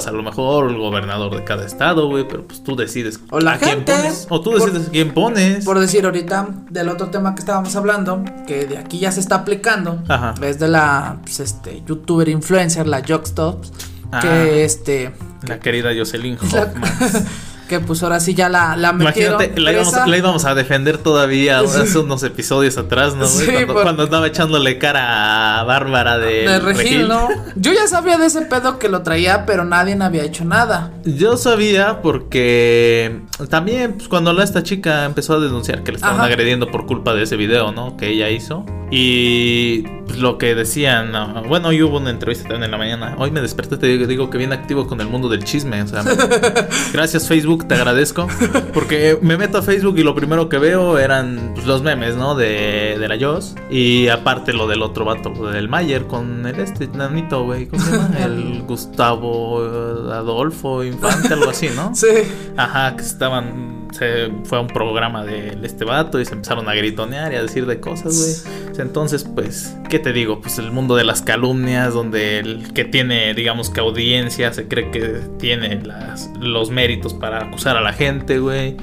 a 0.07 0.11
lo 0.11 0.23
mejor 0.23 0.69
el 0.71 0.77
gobernador 0.77 1.35
de 1.35 1.43
cada 1.43 1.65
estado, 1.65 2.07
güey, 2.07 2.27
pero 2.27 2.47
pues 2.47 2.63
tú 2.63 2.75
decides 2.75 3.19
O 3.29 3.39
la 3.39 3.53
a 3.53 3.57
quién 3.57 3.77
gente. 3.77 3.91
pones, 3.93 4.27
o 4.29 4.41
tú 4.41 4.51
decides 4.51 4.89
quién 4.91 5.13
pones. 5.13 5.65
Por 5.65 5.79
decir 5.79 6.05
ahorita 6.05 6.47
del 6.69 6.89
otro 6.89 7.07
tema 7.09 7.35
que 7.35 7.39
estábamos 7.41 7.75
hablando, 7.75 8.23
que 8.47 8.65
de 8.65 8.77
aquí 8.77 8.99
ya 8.99 9.11
se 9.11 9.19
está 9.19 9.35
aplicando, 9.35 10.01
Ajá. 10.07 10.33
es 10.41 10.59
de 10.59 10.67
la 10.67 11.17
pues, 11.23 11.39
este 11.39 11.83
youtuber 11.85 12.27
influencer, 12.29 12.87
la 12.87 13.01
Jockstops, 13.07 13.71
Ah. 14.11 14.19
que 14.21 14.63
este 14.63 15.13
La 15.47 15.59
querida 15.59 15.89
Jocelyn 15.97 16.37
Hoffman. 16.41 16.91
que 17.67 17.79
pues 17.79 18.03
ahora 18.03 18.19
sí 18.19 18.33
ya 18.33 18.47
la, 18.49 18.75
la 18.77 18.93
metieron 18.93 19.35
Imagínate, 19.35 19.61
la 19.61 19.71
íbamos, 19.71 19.93
presa. 19.93 20.07
la 20.07 20.17
íbamos 20.17 20.45
a 20.45 20.55
defender 20.55 20.97
todavía 20.97 21.59
hace 21.65 21.97
unos 21.99 22.23
episodios 22.23 22.77
atrás, 22.77 23.15
¿no? 23.15 23.25
Sí, 23.25 23.45
cuando, 23.51 23.73
por- 23.73 23.83
cuando 23.83 24.03
andaba 24.03 24.27
echándole 24.27 24.77
cara 24.77 25.59
a 25.59 25.63
Bárbara 25.63 26.17
de, 26.17 26.47
de 26.47 26.59
Regil, 26.59 26.83
Regil. 26.83 27.07
¿no? 27.07 27.27
Yo 27.55 27.73
ya 27.73 27.87
sabía 27.87 28.17
de 28.17 28.27
ese 28.27 28.41
pedo 28.43 28.77
que 28.79 28.89
lo 28.89 29.01
traía, 29.01 29.45
pero 29.45 29.63
nadie 29.65 29.95
había 30.01 30.23
hecho 30.23 30.45
nada. 30.45 30.91
Yo 31.05 31.37
sabía 31.37 32.01
porque 32.01 33.21
también 33.49 33.93
pues, 33.93 34.07
cuando 34.07 34.33
la, 34.33 34.43
esta 34.43 34.63
chica 34.63 35.05
empezó 35.05 35.33
a 35.35 35.39
denunciar 35.39 35.83
que 35.83 35.91
le 35.91 35.95
estaban 35.97 36.17
Ajá. 36.17 36.25
agrediendo 36.25 36.69
por 36.71 36.85
culpa 36.85 37.13
de 37.13 37.23
ese 37.23 37.35
video, 37.35 37.71
¿no? 37.71 37.97
Que 37.97 38.09
ella 38.09 38.29
hizo. 38.29 38.65
Y 38.91 39.81
pues, 40.05 40.19
lo 40.19 40.37
que 40.37 40.55
decían, 40.55 41.15
ah, 41.15 41.43
bueno, 41.47 41.69
hoy 41.69 41.81
hubo 41.81 41.97
una 41.97 42.09
entrevista 42.09 42.43
también 42.43 42.65
en 42.65 42.71
la 42.71 42.77
mañana. 42.77 43.15
Hoy 43.17 43.31
me 43.31 43.41
desperté, 43.41 43.77
te 43.77 43.87
digo, 43.87 44.05
digo 44.05 44.29
que 44.29 44.37
bien 44.37 44.53
activo 44.53 44.87
con 44.87 45.01
el 45.01 45.07
mundo 45.07 45.27
del 45.29 45.43
chisme. 45.43 45.81
O 45.81 45.87
sea, 45.87 46.03
gracias 46.93 47.27
Facebook, 47.27 47.67
te 47.67 47.75
agradezco. 47.75 48.27
Porque 48.73 49.17
me 49.21 49.37
meto 49.37 49.57
a 49.57 49.61
Facebook 49.61 49.97
y 49.97 50.03
lo 50.03 50.15
primero 50.15 50.47
que 50.49 50.57
veo 50.57 50.99
eran 50.99 51.51
pues, 51.55 51.65
los 51.65 51.81
memes, 51.81 52.15
¿no? 52.15 52.35
De, 52.35 52.97
de 52.99 53.07
la 53.07 53.17
Joss. 53.19 53.55
Y 53.69 54.07
aparte 54.07 54.53
lo 54.53 54.67
del 54.67 54.81
otro 54.81 55.05
vato, 55.05 55.31
del 55.51 55.67
Mayer 55.67 56.05
con 56.05 56.45
el 56.45 56.59
este 56.59 56.87
nanito, 56.87 57.43
güey. 57.43 57.67
¿Cómo 57.67 57.83
se 57.83 57.91
llama? 57.91 58.17
El 58.19 58.61
Gustavo 58.67 59.65
eh, 59.65 60.13
Adolfo 60.13 60.83
Infante, 60.83 61.33
algo 61.33 61.49
así, 61.49 61.69
¿no? 61.75 61.93
Sí. 61.95 62.07
Ajá, 62.55 62.95
que 62.95 63.03
estaban. 63.03 63.84
Se 63.97 64.29
fue 64.43 64.57
a 64.57 64.61
un 64.61 64.67
programa 64.67 65.23
de 65.23 65.57
este 65.63 65.85
vato 65.85 66.19
y 66.19 66.25
se 66.25 66.33
empezaron 66.33 66.67
a 66.67 66.73
gritonear 66.73 67.31
y 67.31 67.37
a 67.37 67.41
decir 67.41 67.65
de 67.65 67.79
cosas, 67.79 68.45
güey. 68.45 68.65
Entonces, 68.77 69.23
pues, 69.23 69.77
¿qué 69.89 69.99
te 69.99 70.11
digo? 70.11 70.41
Pues 70.41 70.59
el 70.59 70.71
mundo 70.71 70.95
de 70.95 71.05
las 71.05 71.21
calumnias, 71.21 71.93
donde 71.93 72.39
el 72.39 72.73
que 72.73 72.83
tiene, 72.83 73.33
digamos 73.33 73.69
que 73.69 73.79
audiencia, 73.79 74.51
se 74.51 74.67
cree 74.67 74.91
que 74.91 75.21
tiene 75.39 75.81
las, 75.83 76.29
los 76.39 76.71
méritos 76.71 77.13
para 77.13 77.45
acusar 77.45 77.77
a 77.77 77.81
la 77.81 77.93
gente, 77.93 78.39
güey. 78.39 78.75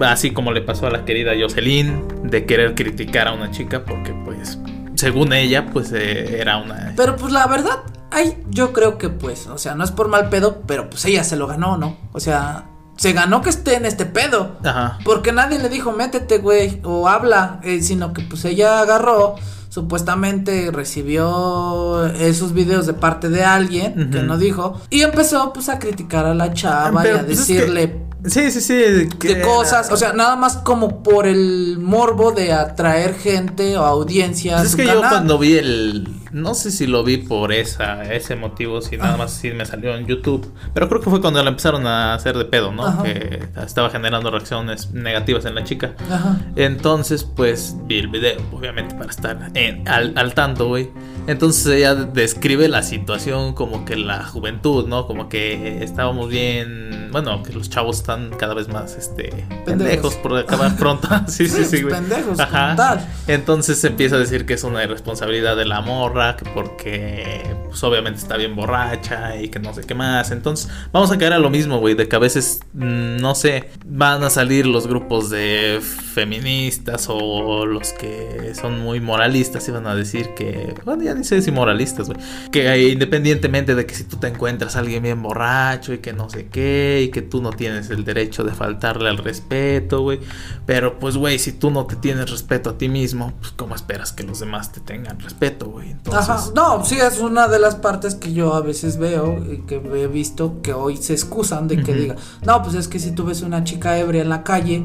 Así 0.00 0.32
como 0.32 0.52
le 0.52 0.62
pasó 0.62 0.88
a 0.88 0.90
la 0.90 1.04
querida 1.04 1.32
Jocelyn, 1.38 2.02
de 2.24 2.44
querer 2.44 2.74
criticar 2.74 3.28
a 3.28 3.32
una 3.32 3.52
chica 3.52 3.84
porque, 3.84 4.12
pues, 4.24 4.58
según 4.96 5.32
ella, 5.32 5.66
pues 5.66 5.92
eh, 5.92 6.40
era 6.40 6.56
una. 6.56 6.92
Pero 6.96 7.16
pues 7.16 7.32
la 7.32 7.46
verdad, 7.46 7.82
ay, 8.10 8.36
yo 8.48 8.72
creo 8.72 8.98
que 8.98 9.08
pues, 9.08 9.46
o 9.46 9.58
sea, 9.58 9.74
no 9.74 9.84
es 9.84 9.92
por 9.92 10.08
mal 10.08 10.28
pedo, 10.28 10.62
pero 10.66 10.90
pues 10.90 11.04
ella 11.04 11.22
se 11.22 11.36
lo 11.36 11.46
ganó, 11.46 11.76
¿no? 11.76 11.96
O 12.12 12.20
sea, 12.20 12.64
se 12.96 13.12
ganó 13.12 13.42
que 13.42 13.50
esté 13.50 13.74
en 13.76 13.86
este 13.86 14.06
pedo. 14.06 14.56
Ajá. 14.64 14.98
Porque 15.04 15.32
nadie 15.32 15.58
le 15.58 15.68
dijo, 15.68 15.92
métete, 15.92 16.38
güey, 16.38 16.80
o 16.84 17.08
habla, 17.08 17.60
eh, 17.62 17.82
sino 17.82 18.12
que 18.12 18.22
pues 18.22 18.44
ella 18.44 18.80
agarró, 18.80 19.36
supuestamente 19.68 20.70
recibió 20.72 22.06
esos 22.06 22.52
videos 22.52 22.86
de 22.86 22.94
parte 22.94 23.28
de 23.28 23.44
alguien 23.44 24.10
que 24.10 24.22
no 24.22 24.38
dijo, 24.38 24.80
y 24.90 25.02
empezó 25.02 25.52
pues 25.52 25.68
a 25.68 25.78
criticar 25.78 26.26
a 26.26 26.34
la 26.34 26.52
chava 26.54 27.06
y 27.06 27.10
a 27.10 27.24
pues, 27.24 27.38
es 27.40 27.46
que- 27.46 27.54
decirle 27.54 28.06
Sí, 28.24 28.50
sí, 28.50 28.60
sí. 28.60 29.08
que 29.20 29.36
de 29.36 29.40
cosas, 29.42 29.92
o 29.92 29.96
sea, 29.96 30.12
nada 30.12 30.34
más 30.34 30.56
como 30.56 31.04
por 31.04 31.28
el 31.28 31.78
morbo 31.78 32.32
de 32.32 32.52
atraer 32.52 33.14
gente 33.14 33.76
o 33.78 33.84
audiencia. 33.84 34.54
a 34.54 34.56
Pues 34.56 34.66
es 34.66 34.70
su 34.72 34.76
que 34.78 34.86
yo 34.86 34.98
cuando 34.98 35.38
vi 35.38 35.54
el. 35.56 36.08
No 36.36 36.52
sé 36.54 36.70
si 36.70 36.86
lo 36.86 37.02
vi 37.02 37.16
por 37.16 37.50
esa, 37.50 38.02
ese 38.12 38.36
motivo, 38.36 38.82
si 38.82 38.98
nada 38.98 39.10
Ajá. 39.10 39.18
más 39.18 39.32
si 39.32 39.52
me 39.52 39.64
salió 39.64 39.96
en 39.96 40.06
YouTube. 40.06 40.52
Pero 40.74 40.86
creo 40.88 41.00
que 41.00 41.08
fue 41.08 41.20
cuando 41.22 41.42
la 41.42 41.48
empezaron 41.48 41.86
a 41.86 42.12
hacer 42.12 42.36
de 42.36 42.44
pedo, 42.44 42.72
¿no? 42.72 42.86
Ajá. 42.86 43.02
Que 43.04 43.42
estaba 43.64 43.88
generando 43.88 44.30
reacciones 44.30 44.90
negativas 44.90 45.46
en 45.46 45.54
la 45.54 45.64
chica. 45.64 45.94
Ajá. 46.10 46.36
Entonces, 46.54 47.24
pues 47.24 47.74
vi 47.84 47.98
el 48.00 48.08
video, 48.08 48.36
obviamente, 48.52 48.94
para 48.94 49.08
estar 49.10 49.50
en- 49.54 49.88
al, 49.88 50.12
al 50.16 50.34
tanto, 50.34 50.68
güey. 50.68 50.90
Entonces 51.26 51.66
ella 51.68 51.94
describe 51.94 52.68
la 52.68 52.82
situación 52.82 53.54
como 53.54 53.84
que 53.86 53.96
la 53.96 54.22
juventud, 54.24 54.86
¿no? 54.86 55.06
Como 55.06 55.28
que 55.30 55.82
estábamos 55.82 56.28
bien. 56.28 57.08
Bueno, 57.12 57.42
que 57.42 57.52
los 57.54 57.70
chavos 57.70 57.96
están 57.96 58.30
cada 58.38 58.52
vez 58.54 58.68
más, 58.68 58.94
este. 58.96 59.30
Pendejos 59.64 60.14
por 60.16 60.36
acabar 60.36 60.76
pronto. 60.76 61.08
sí, 61.28 61.48
sí, 61.48 61.64
sí, 61.64 61.80
güey. 61.82 61.94
pendejos, 61.94 62.38
Ajá. 62.38 62.76
tal. 62.76 63.06
Entonces 63.26 63.82
empieza 63.84 64.16
a 64.16 64.18
decir 64.18 64.44
que 64.44 64.52
es 64.54 64.62
una 64.64 64.84
irresponsabilidad 64.84 65.56
de 65.56 65.64
la 65.64 65.80
morra 65.80 66.25
porque 66.54 67.42
pues 67.66 67.82
obviamente 67.84 68.18
está 68.18 68.36
bien 68.36 68.56
borracha 68.56 69.36
y 69.36 69.48
que 69.48 69.58
no 69.58 69.72
sé 69.74 69.82
qué 69.82 69.94
más. 69.94 70.30
Entonces, 70.30 70.68
vamos 70.92 71.10
a 71.12 71.18
caer 71.18 71.34
a 71.34 71.38
lo 71.38 71.50
mismo, 71.50 71.78
güey, 71.78 71.94
de 71.94 72.08
que 72.08 72.16
a 72.16 72.18
veces, 72.18 72.60
mm, 72.72 73.18
no 73.18 73.34
sé, 73.34 73.70
van 73.84 74.24
a 74.24 74.30
salir 74.30 74.66
los 74.66 74.86
grupos 74.86 75.30
de 75.30 75.80
feministas 75.82 77.06
o 77.08 77.66
los 77.66 77.92
que 77.92 78.52
son 78.54 78.80
muy 78.80 79.00
moralistas 79.00 79.68
y 79.68 79.70
van 79.70 79.86
a 79.86 79.94
decir 79.94 80.30
que, 80.34 80.74
bueno, 80.84 81.02
ya 81.02 81.14
ni 81.14 81.24
sé 81.24 81.42
si 81.42 81.50
moralistas, 81.50 82.08
güey, 82.08 82.18
que 82.50 82.88
independientemente 82.88 83.74
de 83.74 83.84
que 83.84 83.94
si 83.94 84.04
tú 84.04 84.16
te 84.16 84.28
encuentras 84.28 84.76
alguien 84.76 85.02
bien 85.02 85.22
borracho 85.22 85.92
y 85.92 85.98
que 85.98 86.12
no 86.12 86.30
sé 86.30 86.46
qué 86.46 87.02
y 87.04 87.10
que 87.10 87.22
tú 87.22 87.42
no 87.42 87.50
tienes 87.50 87.90
el 87.90 88.04
derecho 88.04 88.44
de 88.44 88.52
faltarle 88.52 89.10
al 89.10 89.18
respeto, 89.18 90.00
güey, 90.00 90.20
pero 90.64 90.98
pues, 90.98 91.16
güey, 91.16 91.38
si 91.38 91.52
tú 91.52 91.70
no 91.70 91.86
te 91.86 91.96
tienes 91.96 92.30
respeto 92.30 92.70
a 92.70 92.78
ti 92.78 92.88
mismo, 92.88 93.34
pues, 93.38 93.52
¿cómo 93.52 93.74
esperas 93.74 94.12
que 94.12 94.22
los 94.22 94.40
demás 94.40 94.72
te 94.72 94.80
tengan 94.80 95.20
respeto, 95.20 95.66
güey? 95.66 95.90
Entonces... 95.90 96.15
Ajá, 96.18 96.40
no, 96.54 96.84
sí, 96.84 96.96
es 96.98 97.18
una 97.20 97.48
de 97.48 97.58
las 97.58 97.74
partes 97.76 98.14
que 98.14 98.32
yo 98.32 98.54
a 98.54 98.60
veces 98.60 98.96
veo 98.98 99.36
y 99.52 99.58
que 99.66 99.76
he 99.76 100.06
visto 100.06 100.60
que 100.62 100.72
hoy 100.72 100.96
se 100.96 101.12
excusan 101.12 101.68
de 101.68 101.82
que 101.82 101.92
Ujú. 101.92 102.00
diga, 102.00 102.16
no, 102.44 102.62
pues 102.62 102.74
es 102.74 102.88
que 102.88 102.98
si 102.98 103.12
tú 103.12 103.24
ves 103.24 103.42
una 103.42 103.64
chica 103.64 103.98
ebria 103.98 104.22
en 104.22 104.28
la 104.28 104.42
calle, 104.42 104.84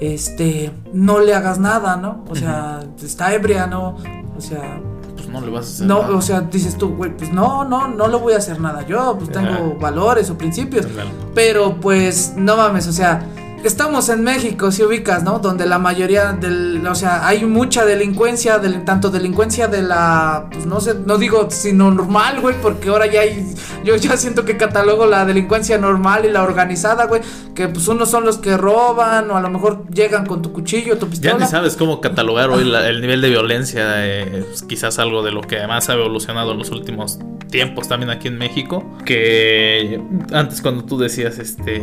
este, 0.00 0.72
no 0.92 1.20
le 1.20 1.34
hagas 1.34 1.58
nada, 1.58 1.96
¿no? 1.96 2.24
O 2.28 2.34
sea, 2.34 2.80
está 3.02 3.32
ebria, 3.34 3.66
¿no? 3.66 3.96
O 4.36 4.40
sea, 4.40 4.80
Pues 5.14 5.28
no 5.28 5.40
le 5.40 5.50
vas 5.50 5.66
a 5.66 5.68
hacer 5.68 5.86
no, 5.86 6.02
nada. 6.02 6.16
o 6.16 6.22
sea, 6.22 6.40
dices 6.40 6.76
tú, 6.76 6.96
güey, 6.96 7.16
pues 7.16 7.32
no, 7.32 7.64
no, 7.64 7.86
no 7.88 8.08
le 8.08 8.16
voy 8.16 8.32
a 8.32 8.38
hacer 8.38 8.60
nada 8.60 8.84
yo, 8.86 9.16
pues 9.18 9.30
tengo 9.30 9.48
Ajá. 9.50 9.62
valores 9.80 10.28
o 10.30 10.36
principios. 10.38 10.86
Claro. 10.86 11.10
Pero 11.34 11.76
pues 11.80 12.32
no 12.36 12.56
mames, 12.56 12.88
o 12.88 12.92
sea, 12.92 13.24
estamos 13.68 14.08
en 14.08 14.22
México, 14.22 14.70
si 14.72 14.82
ubicas, 14.82 15.22
¿no? 15.22 15.38
Donde 15.38 15.66
la 15.66 15.78
mayoría 15.78 16.32
del, 16.32 16.84
o 16.86 16.94
sea, 16.94 17.26
hay 17.26 17.44
mucha 17.44 17.84
delincuencia, 17.84 18.58
del, 18.58 18.84
tanto 18.84 19.10
delincuencia 19.10 19.68
de 19.68 19.82
la, 19.82 20.46
pues 20.50 20.66
no 20.66 20.80
sé, 20.80 20.94
no 21.06 21.18
digo 21.18 21.48
sino 21.50 21.90
normal, 21.90 22.40
güey, 22.40 22.54
porque 22.60 22.88
ahora 22.88 23.06
ya 23.06 23.20
hay, 23.20 23.54
yo 23.84 23.96
ya 23.96 24.16
siento 24.16 24.44
que 24.44 24.56
catalogo 24.56 25.06
la 25.06 25.24
delincuencia 25.24 25.78
normal 25.78 26.24
y 26.24 26.30
la 26.30 26.42
organizada, 26.42 27.06
güey, 27.06 27.22
que 27.54 27.68
pues 27.68 27.86
unos 27.88 28.10
son 28.10 28.24
los 28.24 28.38
que 28.38 28.56
roban 28.56 29.30
o 29.30 29.36
a 29.36 29.40
lo 29.40 29.50
mejor 29.50 29.84
llegan 29.90 30.26
con 30.26 30.42
tu 30.42 30.52
cuchillo, 30.52 30.98
tu 30.98 31.06
Ya 31.06 31.10
pistola. 31.10 31.38
ni 31.38 31.46
sabes 31.46 31.76
cómo 31.76 32.00
catalogar 32.00 32.50
hoy 32.50 32.64
la- 32.64 32.88
el 32.88 33.00
nivel 33.00 33.20
de 33.20 33.30
violencia, 33.30 34.06
eh, 34.06 34.44
pues, 34.48 34.62
quizás 34.62 34.98
algo 34.98 35.22
de 35.22 35.30
lo 35.32 35.40
que 35.42 35.58
además 35.58 35.88
ha 35.88 35.94
evolucionado 35.94 36.52
en 36.52 36.58
los 36.58 36.70
últimos 36.70 37.18
tiempos 37.50 37.86
también 37.88 38.10
aquí 38.10 38.28
en 38.28 38.38
México, 38.38 38.82
que 39.04 40.00
antes 40.32 40.62
cuando 40.62 40.84
tú 40.84 40.98
decías 40.98 41.38
este 41.38 41.82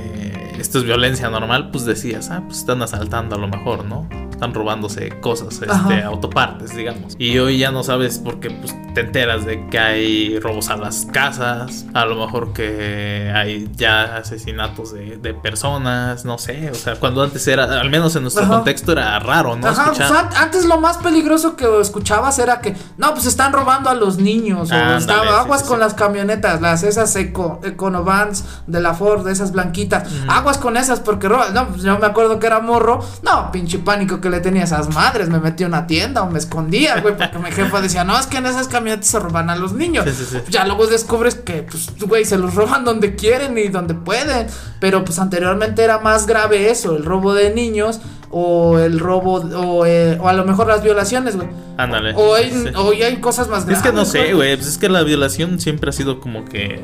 esto 0.59 0.79
es 0.79 0.83
violencia 0.83 1.29
normal, 1.29 1.68
pues 1.71 1.85
decías, 1.85 2.29
ah, 2.31 2.43
pues 2.45 2.59
están 2.59 2.81
asaltando 2.81 3.35
a 3.35 3.39
lo 3.39 3.47
mejor, 3.47 3.85
¿no? 3.85 4.07
Están 4.39 4.53
robándose 4.53 5.09
cosas, 5.19 5.61
este, 5.61 6.01
autopartes, 6.01 6.73
digamos. 6.73 7.13
Y 7.19 7.37
hoy 7.39 7.57
ya 7.57 7.71
no 7.71 7.83
sabes 7.83 8.19
porque 8.19 8.49
pues 8.49 8.73
te 8.93 9.01
enteras 9.01 9.45
de 9.45 9.67
que 9.67 9.77
hay 9.77 10.39
robos 10.39 10.69
a 10.69 10.77
las 10.77 11.05
casas, 11.11 11.85
a 11.93 12.05
lo 12.05 12.15
mejor 12.15 12.53
que 12.53 13.31
hay 13.35 13.69
ya 13.75 14.15
asesinatos 14.15 14.93
de, 14.93 15.17
de 15.17 15.33
personas, 15.33 16.23
no 16.23 16.37
sé, 16.37 16.71
o 16.71 16.75
sea, 16.75 16.95
cuando 16.95 17.21
antes 17.21 17.45
era, 17.47 17.65
al 17.81 17.89
menos 17.89 18.15
en 18.15 18.21
nuestro 18.21 18.45
Ajá. 18.45 18.55
contexto 18.55 18.93
era 18.93 19.19
raro, 19.19 19.57
¿no? 19.57 19.67
Ajá, 19.67 19.91
pues, 19.93 20.09
antes 20.09 20.63
lo 20.63 20.79
más 20.79 20.97
peligroso 20.97 21.57
que 21.57 21.67
escuchabas 21.81 22.39
era 22.39 22.61
que, 22.61 22.77
no, 22.97 23.13
pues 23.13 23.25
están 23.25 23.51
robando 23.51 23.89
a 23.89 23.93
los 23.93 24.19
niños, 24.19 24.71
o 24.71 24.75
estaba 24.95 25.41
aguas 25.41 25.63
sí, 25.63 25.67
con 25.67 25.77
sí. 25.77 25.83
las 25.83 25.93
camionetas, 25.95 26.61
las 26.61 26.83
esas 26.83 27.13
eco, 27.17 27.59
Econovans 27.63 28.45
de 28.67 28.79
la 28.79 28.93
Ford, 28.93 29.25
de 29.25 29.33
esas 29.33 29.51
blanquitas, 29.51 30.09
aguas 30.29 30.57
con 30.57 30.77
esas 30.77 31.01
porque 31.01 31.27
roban, 31.27 31.53
no, 31.53 31.67
pues 31.67 31.83
yo 31.83 31.99
me 31.99 32.05
acuerdo 32.05 32.39
que 32.39 32.47
era 32.47 32.61
morro, 32.61 33.05
no, 33.21 33.51
pinche 33.51 33.79
pánico 33.79 34.21
que 34.21 34.28
le 34.29 34.39
tenía 34.39 34.63
esas 34.63 34.93
madres, 34.93 35.29
me 35.29 35.39
metí 35.39 35.63
a 35.63 35.67
una 35.67 35.87
tienda 35.87 36.23
o 36.23 36.29
me 36.29 36.39
escondía, 36.39 36.99
güey, 37.01 37.17
porque 37.17 37.37
mi 37.39 37.51
jefa 37.51 37.81
decía, 37.81 38.03
no, 38.03 38.17
es 38.19 38.27
que 38.27 38.37
en 38.37 38.45
esas 38.45 38.67
camionetas 38.67 39.07
se 39.07 39.19
roban 39.19 39.49
a 39.49 39.55
los 39.55 39.73
niños, 39.73 40.05
Sí, 40.05 40.11
sí, 40.13 40.25
sí. 40.29 40.37
ya 40.49 40.65
luego 40.65 40.87
descubres 40.87 41.35
que, 41.35 41.63
pues, 41.63 41.89
güey, 41.99 42.25
se 42.25 42.37
los 42.37 42.55
roban 42.55 42.85
donde 42.85 43.15
quieren 43.15 43.57
y 43.57 43.67
donde 43.67 43.93
pueden. 43.93 44.47
Pero 44.79 45.03
pues 45.03 45.19
anteriormente 45.19 45.83
era 45.83 45.99
más 45.99 46.25
grave 46.25 46.69
eso, 46.69 46.95
el 46.95 47.03
robo 47.03 47.33
de 47.33 47.53
niños 47.53 47.99
o 48.31 48.77
el 48.79 48.99
robo, 48.99 49.35
o, 49.35 49.85
eh, 49.85 50.17
o 50.21 50.27
a 50.29 50.33
lo 50.33 50.45
mejor 50.45 50.67
las 50.67 50.83
violaciones, 50.83 51.35
güey. 51.35 51.47
Ándale. 51.77 52.13
O 52.15 52.35
hay, 52.35 52.71
o 52.75 52.91
hay 52.91 53.17
cosas 53.17 53.47
más 53.49 53.65
graves. 53.65 53.83
Es 53.83 53.89
que 53.89 53.93
no 53.95 54.05
sé, 54.05 54.33
güey, 54.33 54.55
pues 54.55 54.67
es 54.67 54.77
que 54.77 54.87
la 54.87 55.03
violación 55.03 55.59
siempre 55.59 55.89
ha 55.89 55.93
sido 55.93 56.19
como 56.19 56.45
que 56.45 56.79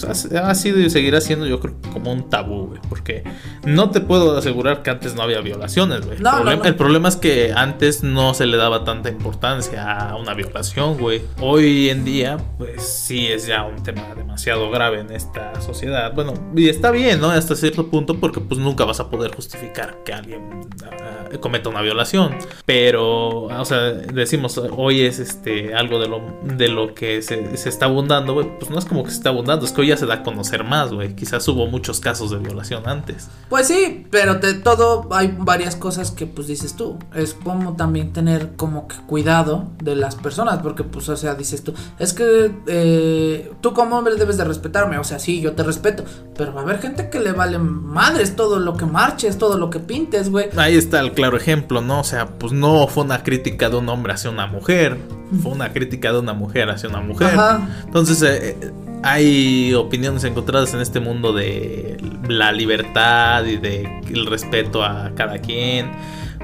pues, 0.00 0.32
ha, 0.32 0.50
ha 0.50 0.54
sido 0.54 0.78
y 0.78 0.90
seguirá 0.90 1.20
siendo 1.20 1.46
yo 1.46 1.60
creo 1.60 1.76
como 1.92 2.12
un 2.12 2.28
tabú, 2.30 2.68
güey, 2.68 2.80
porque 2.88 3.24
no 3.64 3.90
te 3.90 4.00
puedo 4.00 4.36
asegurar 4.36 4.82
que 4.82 4.90
antes 4.90 5.14
no 5.14 5.22
había 5.22 5.40
violaciones, 5.40 6.06
güey. 6.06 6.18
No, 6.18 6.30
el, 6.30 6.36
no, 6.36 6.42
problema, 6.42 6.62
no. 6.62 6.68
el 6.68 6.74
problema 6.74 7.08
es 7.08 7.16
que 7.16 7.52
antes 7.54 8.02
no 8.02 8.34
se 8.34 8.46
le 8.46 8.56
daba 8.56 8.84
tanta 8.84 9.08
importancia 9.08 10.10
a 10.10 10.16
una 10.16 10.34
violación, 10.34 10.98
güey. 10.98 11.22
Hoy 11.40 11.90
en 11.90 12.04
día, 12.04 12.38
pues 12.58 12.82
sí 12.82 13.26
es 13.26 13.46
ya 13.46 13.64
un 13.64 13.82
tema 13.82 14.14
demasiado 14.14 14.70
grave 14.70 15.00
en 15.00 15.12
esta 15.12 15.60
sociedad. 15.60 16.12
Bueno, 16.14 16.34
y 16.56 16.68
está 16.68 16.90
bien, 16.90 17.20
¿no? 17.20 17.30
Hasta 17.30 17.54
cierto 17.54 17.88
punto 17.88 18.18
porque 18.18 18.40
pues 18.40 18.60
nunca 18.60 18.84
vas 18.84 19.00
a 19.00 19.10
poder 19.10 19.34
justificar 19.34 20.02
que 20.04 20.12
alguien 20.12 20.68
ah, 20.84 21.38
cometa 21.40 21.68
una 21.68 21.82
violación, 21.82 22.36
pero 22.64 23.42
o 23.42 23.64
sea, 23.64 23.92
decimos 23.92 24.60
hoy 24.76 25.02
es 25.02 25.18
este 25.18 25.74
algo 25.74 25.98
de 25.98 26.08
lo 26.08 26.22
de 26.42 26.68
lo 26.68 26.94
que 26.94 27.22
se, 27.22 27.56
se 27.56 27.68
está 27.68 27.86
abundando, 27.86 28.34
güey, 28.34 28.48
pues 28.58 28.70
no 28.70 28.78
es 28.78 28.84
como 28.84 29.04
que 29.04 29.10
se 29.10 29.16
está 29.16 29.30
abundando, 29.30 29.64
es 29.64 29.72
que 29.72 29.80
hoy 29.80 29.87
ya 29.88 29.96
se 29.96 30.06
da 30.06 30.14
a 30.14 30.22
conocer 30.22 30.64
más, 30.64 30.92
güey. 30.92 31.14
Quizás 31.14 31.46
hubo 31.48 31.66
muchos 31.66 32.00
casos 32.00 32.30
de 32.30 32.38
violación 32.38 32.88
antes. 32.88 33.28
Pues 33.48 33.66
sí, 33.66 34.06
pero 34.10 34.36
de 34.36 34.54
todo 34.54 35.08
hay 35.10 35.34
varias 35.38 35.76
cosas 35.76 36.10
que 36.10 36.26
pues 36.26 36.46
dices 36.46 36.74
tú. 36.74 36.98
Es 37.14 37.34
como 37.34 37.76
también 37.76 38.12
tener 38.12 38.56
como 38.56 38.88
que 38.88 38.96
cuidado 39.06 39.68
de 39.82 39.96
las 39.96 40.14
personas, 40.14 40.60
porque 40.62 40.84
pues 40.84 41.08
o 41.08 41.16
sea, 41.16 41.34
dices 41.34 41.62
tú, 41.64 41.74
es 41.98 42.12
que 42.12 42.52
eh, 42.66 43.52
tú 43.60 43.72
como 43.72 43.98
hombre 43.98 44.14
debes 44.16 44.36
de 44.36 44.44
respetarme, 44.44 44.98
o 44.98 45.04
sea, 45.04 45.18
sí, 45.18 45.40
yo 45.40 45.52
te 45.52 45.62
respeto, 45.62 46.04
pero 46.36 46.52
va 46.54 46.60
a 46.60 46.64
haber 46.64 46.80
gente 46.80 47.10
que 47.10 47.20
le 47.20 47.32
vale 47.32 47.58
madres 47.58 48.36
todo 48.36 48.58
lo 48.58 48.76
que 48.76 48.86
marches, 48.86 49.38
todo 49.38 49.58
lo 49.58 49.70
que 49.70 49.80
pintes, 49.80 50.30
güey. 50.30 50.48
Ahí 50.56 50.76
está 50.76 51.00
el 51.00 51.12
claro 51.12 51.36
ejemplo, 51.36 51.80
¿no? 51.80 52.00
O 52.00 52.04
sea, 52.04 52.26
pues 52.38 52.52
no 52.52 52.86
fue 52.88 53.04
una 53.04 53.22
crítica 53.22 53.68
de 53.70 53.76
un 53.76 53.88
hombre 53.88 54.12
hacia 54.12 54.30
una 54.30 54.46
mujer, 54.46 54.98
fue 55.42 55.52
una 55.52 55.72
crítica 55.72 56.12
de 56.12 56.18
una 56.18 56.32
mujer 56.32 56.70
hacia 56.70 56.88
una 56.88 57.00
mujer. 57.00 57.28
Ajá. 57.28 57.68
Entonces, 57.84 58.22
eh, 58.22 58.56
eh, 58.60 58.72
hay 59.02 59.74
opiniones 59.74 60.24
encontradas 60.24 60.74
en 60.74 60.80
este 60.80 61.00
mundo 61.00 61.32
de 61.32 61.98
la 62.28 62.52
libertad 62.52 63.44
y 63.44 63.56
de 63.56 64.00
el 64.08 64.26
respeto 64.26 64.84
a 64.84 65.12
cada 65.14 65.38
quien. 65.38 65.90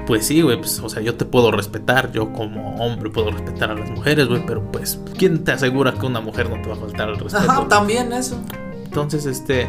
Pues 0.07 0.27
sí, 0.27 0.41
güey, 0.41 0.57
pues, 0.57 0.79
o 0.79 0.89
sea, 0.89 1.01
yo 1.01 1.15
te 1.15 1.25
puedo 1.25 1.51
respetar, 1.51 2.11
yo 2.11 2.31
como 2.31 2.75
hombre 2.75 3.09
puedo 3.09 3.31
respetar 3.31 3.71
a 3.71 3.75
las 3.75 3.89
mujeres, 3.89 4.27
güey, 4.27 4.45
pero 4.45 4.71
pues, 4.71 4.99
¿quién 5.17 5.43
te 5.43 5.51
asegura 5.51 5.93
que 5.93 6.05
una 6.05 6.21
mujer 6.21 6.47
no 6.49 6.61
te 6.61 6.69
va 6.69 6.75
a 6.75 6.77
faltar 6.77 7.09
el 7.09 7.17
respeto? 7.17 7.51
Ajá, 7.51 7.67
también 7.67 8.13
eso. 8.13 8.39
Entonces, 8.85 9.25
este, 9.25 9.67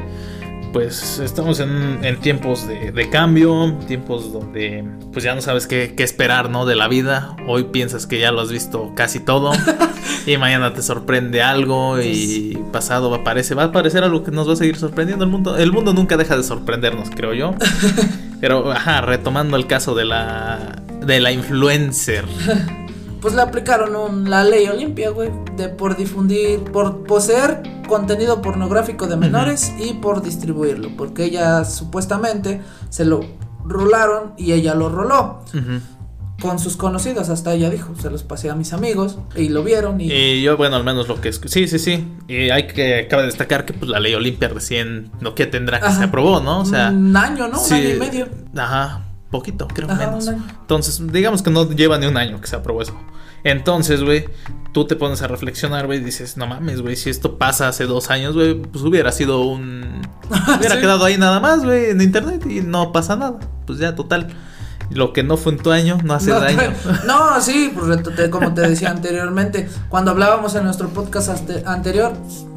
pues 0.76 1.20
estamos 1.20 1.60
en, 1.60 2.00
en 2.02 2.20
tiempos 2.20 2.68
de, 2.68 2.92
de 2.92 3.08
cambio, 3.08 3.78
tiempos 3.88 4.30
donde 4.30 4.84
pues 5.10 5.24
ya 5.24 5.34
no 5.34 5.40
sabes 5.40 5.66
qué, 5.66 5.94
qué 5.96 6.02
esperar, 6.02 6.50
¿no? 6.50 6.66
De 6.66 6.76
la 6.76 6.86
vida. 6.86 7.34
Hoy 7.46 7.64
piensas 7.64 8.06
que 8.06 8.20
ya 8.20 8.30
lo 8.30 8.42
has 8.42 8.52
visto 8.52 8.92
casi 8.94 9.18
todo 9.18 9.52
y 10.26 10.36
mañana 10.36 10.74
te 10.74 10.82
sorprende 10.82 11.40
algo 11.40 11.98
y 11.98 12.62
pasado 12.74 13.08
va 13.08 13.16
a 13.16 13.20
aparecer, 13.20 13.56
va 13.56 13.62
a 13.62 13.66
aparecer 13.68 14.04
algo 14.04 14.22
que 14.22 14.32
nos 14.32 14.46
va 14.46 14.52
a 14.52 14.56
seguir 14.56 14.76
sorprendiendo. 14.76 15.24
El 15.24 15.30
mundo, 15.30 15.56
el 15.56 15.72
mundo 15.72 15.94
nunca 15.94 16.18
deja 16.18 16.36
de 16.36 16.42
sorprendernos, 16.42 17.08
creo 17.08 17.32
yo. 17.32 17.54
Pero, 18.42 18.70
ajá, 18.70 19.00
retomando 19.00 19.56
el 19.56 19.66
caso 19.66 19.94
de 19.94 20.04
la, 20.04 20.82
de 21.00 21.20
la 21.20 21.32
influencer. 21.32 22.26
Pues 23.26 23.34
le 23.34 23.42
aplicaron 23.42 23.96
un- 23.96 24.30
la 24.30 24.44
ley 24.44 24.68
Olimpia, 24.68 25.10
güey, 25.10 25.30
de 25.56 25.68
por 25.68 25.96
difundir, 25.96 26.60
por 26.60 27.02
poseer 27.02 27.60
contenido 27.88 28.40
pornográfico 28.40 29.08
de 29.08 29.16
menores 29.16 29.72
y 29.80 29.94
por 29.94 30.22
distribuirlo, 30.22 30.90
porque 30.96 31.24
ella 31.24 31.64
supuestamente 31.64 32.60
se 32.88 33.04
lo 33.04 33.24
rolaron 33.64 34.34
y 34.36 34.52
ella 34.52 34.76
lo 34.76 34.90
roló 34.90 35.40
con 36.40 36.60
sus 36.60 36.76
conocidos, 36.76 37.28
hasta 37.28 37.52
ella 37.54 37.68
dijo, 37.68 37.94
se 38.00 38.10
los 38.10 38.22
pasé 38.22 38.48
a 38.48 38.54
mis 38.54 38.72
amigos 38.72 39.18
y 39.34 39.48
lo 39.48 39.64
vieron 39.64 40.00
y 40.00 40.12
Y 40.12 40.42
yo, 40.42 40.56
bueno, 40.56 40.76
al 40.76 40.84
menos 40.84 41.08
lo 41.08 41.20
que 41.20 41.30
es. 41.30 41.40
Sí, 41.46 41.66
sí, 41.66 41.80
sí. 41.80 42.06
Y 42.28 42.50
hay 42.50 42.68
que. 42.68 43.08
Cabe 43.10 43.24
destacar 43.24 43.64
que 43.64 43.72
pues, 43.72 43.90
la 43.90 43.98
ley 43.98 44.14
Olimpia 44.14 44.46
recién. 44.48 45.10
Lo 45.20 45.34
que 45.34 45.46
tendrá 45.46 45.80
que 45.80 45.86
Ajá. 45.86 45.98
se 45.98 46.04
aprobó, 46.04 46.38
¿no? 46.40 46.60
O 46.60 46.64
sea. 46.64 46.90
un 46.90 47.16
año, 47.16 47.48
¿no? 47.48 47.58
sí, 47.58 47.74
Un 47.74 47.80
año 47.80 47.88
y 47.88 47.98
medio. 47.98 48.28
Ajá. 48.56 49.02
Poquito, 49.30 49.66
creo 49.68 49.90
Ajá, 49.90 50.06
menos. 50.06 50.28
Entonces, 50.28 51.00
digamos 51.12 51.42
que 51.42 51.50
no 51.50 51.68
lleva 51.70 51.98
ni 51.98 52.06
un 52.06 52.16
año 52.16 52.40
que 52.40 52.46
se 52.46 52.56
aprobó 52.56 52.82
eso. 52.82 52.94
Entonces, 53.44 54.02
güey, 54.02 54.24
tú 54.72 54.86
te 54.86 54.96
pones 54.96 55.22
a 55.22 55.28
reflexionar, 55.28 55.86
güey, 55.86 56.00
y 56.00 56.04
dices, 56.04 56.36
no 56.36 56.46
mames, 56.46 56.80
güey, 56.82 56.96
si 56.96 57.10
esto 57.10 57.38
pasa 57.38 57.68
hace 57.68 57.84
dos 57.86 58.10
años, 58.10 58.34
güey, 58.34 58.54
pues 58.54 58.82
hubiera 58.84 59.12
sido 59.12 59.42
un... 59.42 60.02
Hubiera 60.58 60.74
Sí. 60.76 60.80
quedado 60.80 61.04
ahí 61.04 61.16
nada 61.16 61.38
más, 61.40 61.64
güey, 61.64 61.90
en 61.90 62.00
internet 62.00 62.44
y 62.46 62.60
no 62.60 62.92
pasa 62.92 63.14
nada. 63.16 63.38
Pues 63.66 63.78
ya, 63.78 63.94
total. 63.94 64.28
Lo 64.90 65.12
que 65.12 65.22
no 65.24 65.36
fue 65.36 65.52
en 65.52 65.58
tu 65.58 65.70
año 65.72 65.98
no 66.04 66.14
hace 66.14 66.30
No, 66.30 66.40
daño. 66.40 66.72
no, 67.06 67.40
sí, 67.40 67.72
pues, 67.74 68.00
como 68.30 68.54
te 68.54 68.60
decía 68.62 68.90
anteriormente, 68.90 69.68
cuando 69.88 70.12
hablábamos 70.12 70.54
en 70.54 70.64
nuestro 70.64 70.88
podcast 70.88 71.28
ante- 71.28 71.62
anterior, 71.66 72.12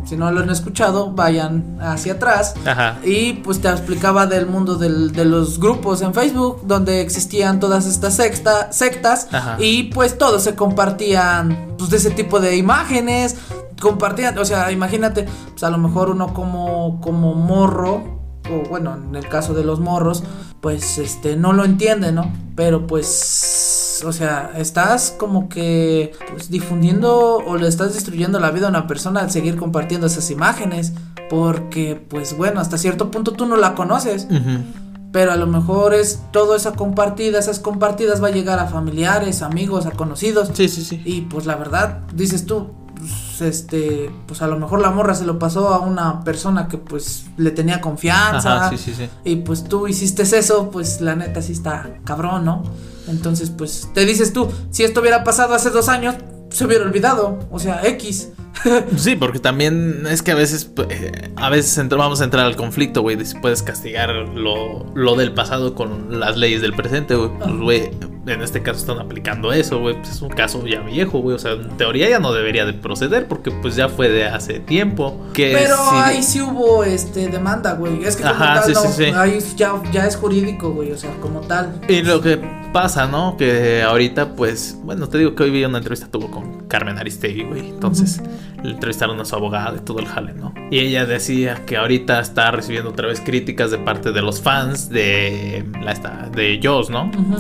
si 0.10 0.18
no 0.18 0.32
lo 0.32 0.42
han 0.42 0.50
escuchado, 0.50 1.12
vayan 1.12 1.78
hacia 1.80 2.14
atrás. 2.14 2.56
Ajá. 2.66 2.98
Y 3.04 3.34
pues 3.44 3.62
te 3.62 3.70
explicaba 3.70 4.26
del 4.26 4.48
mundo 4.48 4.76
del- 4.76 5.12
de 5.12 5.24
los 5.26 5.60
grupos 5.60 6.02
en 6.02 6.14
Facebook, 6.16 6.62
donde 6.66 7.02
existían 7.02 7.60
todas 7.60 7.86
estas 7.86 8.16
sexta- 8.16 8.72
sectas. 8.72 9.28
Ajá. 9.32 9.58
Y 9.60 9.84
pues 9.94 10.18
todos 10.18 10.42
se 10.44 10.56
compartían 10.56 11.76
pues 11.78 11.92
de 11.92 11.98
ese 11.98 12.10
tipo 12.12 12.40
de 12.40 12.58
imágenes. 12.58 13.36
Compartían, 13.80 14.38
o 14.38 14.46
sea, 14.46 14.72
imagínate, 14.72 15.26
pues 15.52 15.64
a 15.64 15.70
lo 15.70 15.78
mejor 15.78 16.10
uno 16.10 16.34
como, 16.34 17.00
como 17.02 17.34
morro, 17.36 18.20
o 18.52 18.68
bueno, 18.70 18.96
en 18.96 19.16
el 19.16 19.28
caso 19.30 19.54
de 19.54 19.64
los 19.64 19.80
morros, 19.80 20.24
pues 20.60 20.98
este 20.98 21.36
no 21.38 21.54
lo 21.54 21.64
entiende, 21.64 22.12
¿no? 22.12 22.34
Pero 22.56 22.88
pues, 22.88 23.06
o 24.04 24.12
sea, 24.14 24.52
estás 24.58 25.16
como 25.18 25.50
que 25.50 26.14
pues, 26.32 26.50
difundiendo 26.50 27.38
o 27.38 27.58
le 27.58 27.68
estás 27.68 27.94
destruyendo 27.94 28.40
la 28.40 28.52
vida 28.52 28.68
a 28.68 28.70
una 28.70 28.88
persona 28.88 29.22
al 29.22 29.32
seguir 29.32 29.56
compartiendo 29.56 30.08
esas 30.08 30.30
imágenes, 30.32 30.94
porque 31.30 31.96
pues 32.10 32.36
bueno, 32.36 32.60
hasta 32.60 32.78
cierto 32.78 33.12
punto 33.12 33.34
tú 33.34 33.46
no 33.46 33.56
la 33.56 33.76
conoces. 33.76 34.28
Pero 35.12 35.32
a 35.32 35.38
lo 35.38 35.48
mejor 35.48 35.96
es 35.96 36.22
toda 36.32 36.56
esa 36.56 36.74
compartida, 36.74 37.40
esas 37.40 37.60
compartidas 37.60 38.22
va 38.22 38.28
a 38.28 38.32
llegar 38.32 38.60
a 38.60 38.68
familiares, 38.68 39.42
amigos, 39.42 39.88
a 39.88 39.92
conocidos. 39.92 40.52
Sí, 40.54 40.70
sí, 40.70 40.84
sí. 40.84 41.02
Y 41.04 41.22
pues 41.22 41.48
la 41.48 41.56
verdad, 41.56 42.02
dices 42.14 42.46
tú, 42.46 42.68
pues, 43.00 43.42
este, 43.42 44.12
pues 44.28 44.42
a 44.42 44.48
lo 44.48 44.60
mejor 44.60 44.82
la 44.82 44.92
morra 44.92 45.16
se 45.16 45.26
lo 45.26 45.40
pasó 45.40 45.70
a 45.70 45.80
una 45.80 46.24
persona 46.24 46.68
que 46.68 46.78
pues 46.78 47.26
le 47.38 47.52
tenía 47.52 47.80
confianza. 47.82 48.66
Ajá, 48.66 48.70
sí, 48.70 48.78
sí, 48.78 48.94
sí. 48.94 49.10
Y 49.24 49.38
pues 49.38 49.64
tú 49.64 49.88
hiciste 49.88 50.24
eso, 50.24 50.70
pues 50.70 51.00
la 51.02 51.16
neta 51.16 51.42
sí 51.42 51.54
está 51.54 51.90
cabrón, 52.04 52.46
¿no? 52.46 52.64
Entonces, 53.10 53.50
pues 53.50 53.90
te 53.94 54.06
dices 54.06 54.34
tú, 54.34 54.50
si 54.72 54.84
esto 54.84 55.02
hubiera 55.02 55.24
pasado 55.24 55.54
hace 55.54 55.70
dos 55.70 55.90
años, 55.90 56.16
se 56.52 56.66
hubiera 56.66 56.86
olvidado. 56.86 57.40
O 57.52 57.60
sea, 57.60 57.86
X. 57.86 58.30
Sí, 58.98 59.16
porque 59.16 59.40
también 59.40 60.06
es 60.10 60.22
que 60.22 60.32
a 60.32 60.36
veces, 60.36 60.70
eh, 60.90 61.32
a 61.38 61.50
veces 61.50 61.88
vamos 61.88 62.20
a 62.20 62.26
entrar 62.26 62.46
al 62.46 62.58
conflicto, 62.58 63.02
güey, 63.02 63.16
de 63.16 63.24
si 63.24 63.38
puedes 63.40 63.64
castigar 63.64 64.10
lo, 64.10 64.86
lo 64.96 65.16
del 65.16 65.34
pasado 65.34 65.76
con 65.76 66.20
las 66.20 66.36
leyes 66.36 66.62
del 66.62 66.74
presente, 66.74 67.16
güey. 67.16 67.30
Pues, 67.40 67.58
güey, 67.58 67.92
en 68.32 68.42
este 68.42 68.62
caso 68.62 68.80
están 68.80 69.00
aplicando 69.00 69.52
eso, 69.52 69.80
güey. 69.80 69.96
Pues 69.96 70.10
es 70.10 70.22
un 70.22 70.30
caso 70.30 70.66
ya 70.66 70.82
viejo, 70.82 71.20
güey. 71.20 71.36
O 71.36 71.40
sea, 71.40 71.54
en 71.54 71.78
teoría 71.78 72.10
ya 72.10 72.20
no 72.20 72.32
debería 72.32 72.66
de 72.66 72.74
proceder 72.74 73.28
porque 73.28 73.52
pues 73.52 73.76
ya 73.76 73.90
fue 73.90 74.10
de 74.10 74.26
hace 74.26 74.60
tiempo. 74.60 75.28
Que 75.34 75.54
Pero 75.54 75.76
ahí 75.92 76.24
sí 76.24 76.42
hubo 76.42 76.84
este 76.84 77.28
demanda, 77.28 77.74
güey. 77.74 78.04
Es 78.04 78.16
que 78.16 78.24
como 78.24 78.36
Ajá, 78.36 78.62
tal, 78.62 78.64
sí, 78.66 78.74
no, 78.74 78.82
sí, 78.82 79.06
sí. 79.06 79.12
ahí 79.16 79.40
ya, 79.56 79.74
ya 79.92 80.06
es 80.06 80.16
jurídico, 80.16 80.72
güey. 80.72 80.92
O 80.92 80.98
sea, 80.98 81.12
como 81.22 81.42
tal. 81.42 81.82
Y 81.88 82.02
lo 82.02 82.22
que 82.22 82.40
pasa, 82.72 83.08
¿no? 83.08 83.36
Que 83.38 83.84
ahorita, 83.84 84.36
pues, 84.36 84.78
bueno, 84.84 85.08
te 85.10 85.18
digo 85.18 85.36
que 85.36 85.44
hoy 85.44 85.52
vi 85.52 85.64
una 85.64 85.78
entrevista 85.78 86.08
tuvo 86.10 86.30
con 86.30 86.68
Carmen 86.68 86.98
Aristegui, 86.98 87.44
güey. 87.44 87.70
Entonces, 87.70 88.22
le 88.64 88.72
entrevistaron 88.72 89.20
a 89.20 89.26
su 89.26 89.36
abogada 89.36 89.78
y 89.78 89.82
todo 89.82 90.00
el 90.00 90.06
jale, 90.06 90.34
¿no? 90.34 90.54
Y 90.72 90.80
ella 90.80 91.06
decía 91.06 91.66
que 91.66 91.78
ahorita 91.78 92.20
está 92.20 92.52
recibiendo 92.52 92.92
otra 92.92 93.08
vez 93.08 93.22
críticas 93.22 93.72
de 93.72 93.78
parte 93.78 94.12
de 94.12 94.22
los 94.22 94.42
fans 94.42 94.90
de 94.90 95.66
la 95.82 95.92
esta, 95.92 96.30
de 96.34 96.60
Joss, 96.62 96.90
¿no? 96.90 97.06
Ujú. 97.06 97.38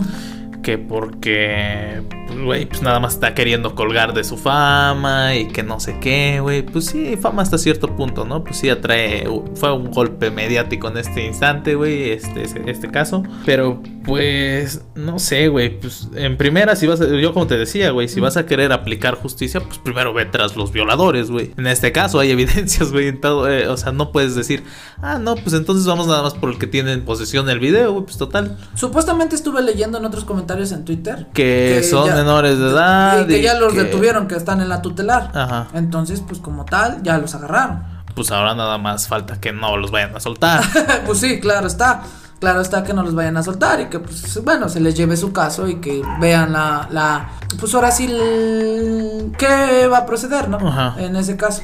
Que 0.62 0.78
porque, 0.78 2.02
güey, 2.30 2.66
pues 2.66 2.82
nada 2.82 3.00
más 3.00 3.14
está 3.14 3.34
queriendo 3.34 3.76
colgar 3.76 4.14
de 4.14 4.24
su 4.24 4.38
fama 4.38 5.36
y 5.36 5.48
que 5.48 5.64
no 5.64 5.80
sé 5.80 5.98
qué, 6.00 6.40
güey. 6.42 6.62
Pues 6.64 6.86
sí, 6.88 7.18
fama 7.22 7.42
hasta 7.42 7.58
cierto 7.58 7.96
punto, 7.96 8.26
¿no? 8.26 8.44
Pues 8.44 8.58
sí 8.58 8.70
atrae, 8.70 9.28
fue 9.56 9.72
un 9.74 9.92
golpe 9.92 10.32
mediático 10.32 10.88
en 10.90 10.98
este 10.98 11.26
instante, 11.26 11.76
güey, 11.76 12.12
este, 12.12 12.44
este, 12.44 12.70
este 12.70 12.90
caso. 12.92 13.24
Pero, 13.46 13.82
pues, 14.06 14.82
no 14.96 15.20
sé, 15.20 15.48
güey, 15.50 15.80
pues 15.80 16.08
en 16.16 16.38
primera, 16.38 16.76
si 16.76 16.88
vas 16.88 17.02
a, 17.02 17.08
yo 17.08 17.34
como 17.34 17.48
te 17.48 17.58
decía, 17.58 17.92
güey, 17.92 18.08
si 18.08 18.20
vas 18.20 18.38
a 18.38 18.46
querer 18.46 18.72
aplicar 18.72 19.16
justicia, 19.16 19.60
pues 19.62 19.78
primero 19.78 20.14
ve 20.14 20.26
tras 20.26 20.56
los 20.56 20.72
violadores, 20.72 21.30
güey. 21.32 21.52
En 21.58 21.68
este 21.68 21.92
caso 21.92 22.20
hay 22.20 22.32
evidencias, 22.32 22.92
güey, 22.92 23.08
en 23.08 23.22
todo, 23.22 23.50
eh, 23.50 23.68
o 23.68 23.78
sea, 23.78 23.92
no 23.92 24.12
puedes 24.12 24.36
decir, 24.36 24.64
ah, 25.02 25.18
no, 25.20 25.36
pues 25.36 25.54
entonces 25.54 25.86
vamos 25.86 26.08
nada 26.08 26.24
más 26.24 26.34
por 26.34 26.50
el 26.50 26.58
que 26.58 26.68
tiene 26.68 26.94
en 26.94 27.04
posesión 27.06 27.46
del 27.46 27.60
video, 27.60 27.92
güey, 27.94 28.06
pues 28.06 28.18
total. 28.18 28.58
Supuestamente 28.76 29.36
estuve 29.36 29.62
leyendo 29.62 29.98
en 29.98 30.06
otros 30.06 30.26
comentarios 30.26 30.72
en 30.72 30.86
Twitter 30.86 31.28
Que 31.34 31.82
son 31.90 32.08
ya- 32.08 32.19
menores 32.20 32.58
de 32.60 32.70
edad. 32.70 33.22
y 33.24 33.28
que 33.28 33.42
ya 33.42 33.54
los 33.56 33.74
que- 33.74 33.84
detuvieron, 33.84 34.28
que 34.28 34.36
están 34.36 34.62
en 34.62 34.70
la 34.70 34.82
tutelar. 34.82 35.32
Ajá. 35.34 35.68
Entonces, 35.74 36.22
pues 36.26 36.40
como 36.40 36.66
tal, 36.66 37.02
ya 37.04 37.18
los 37.18 37.34
agarraron. 37.36 37.84
Pues 38.16 38.32
ahora 38.32 38.54
nada 38.56 38.78
más 38.78 39.08
falta 39.08 39.40
que 39.40 39.54
no 39.54 39.78
los 39.78 39.92
vayan 39.92 40.16
a 40.16 40.20
soltar. 40.20 40.62
pues 41.06 41.20
sí, 41.20 41.40
claro 41.40 41.68
está. 41.68 42.02
Claro 42.40 42.62
está 42.62 42.84
que 42.86 42.94
no 42.94 43.04
los 43.04 43.16
vayan 43.16 43.36
a 43.36 43.44
soltar 43.44 43.82
y 43.82 43.86
que, 43.88 44.00
pues, 44.00 44.42
bueno, 44.46 44.70
se 44.70 44.80
les 44.80 44.96
lleve 44.96 45.18
su 45.18 45.34
caso 45.34 45.68
y 45.68 45.76
que 45.82 46.02
vean 46.22 46.54
la, 46.54 46.88
la 46.90 47.32
pues 47.60 47.74
ahora 47.76 47.92
sí, 47.92 48.06
el- 48.06 49.34
qué 49.38 49.88
va 49.88 50.00
a 50.00 50.06
proceder, 50.06 50.48
¿no? 50.48 50.58
Ajá. 50.66 50.96
En 51.00 51.16
ese 51.18 51.36
caso. 51.36 51.64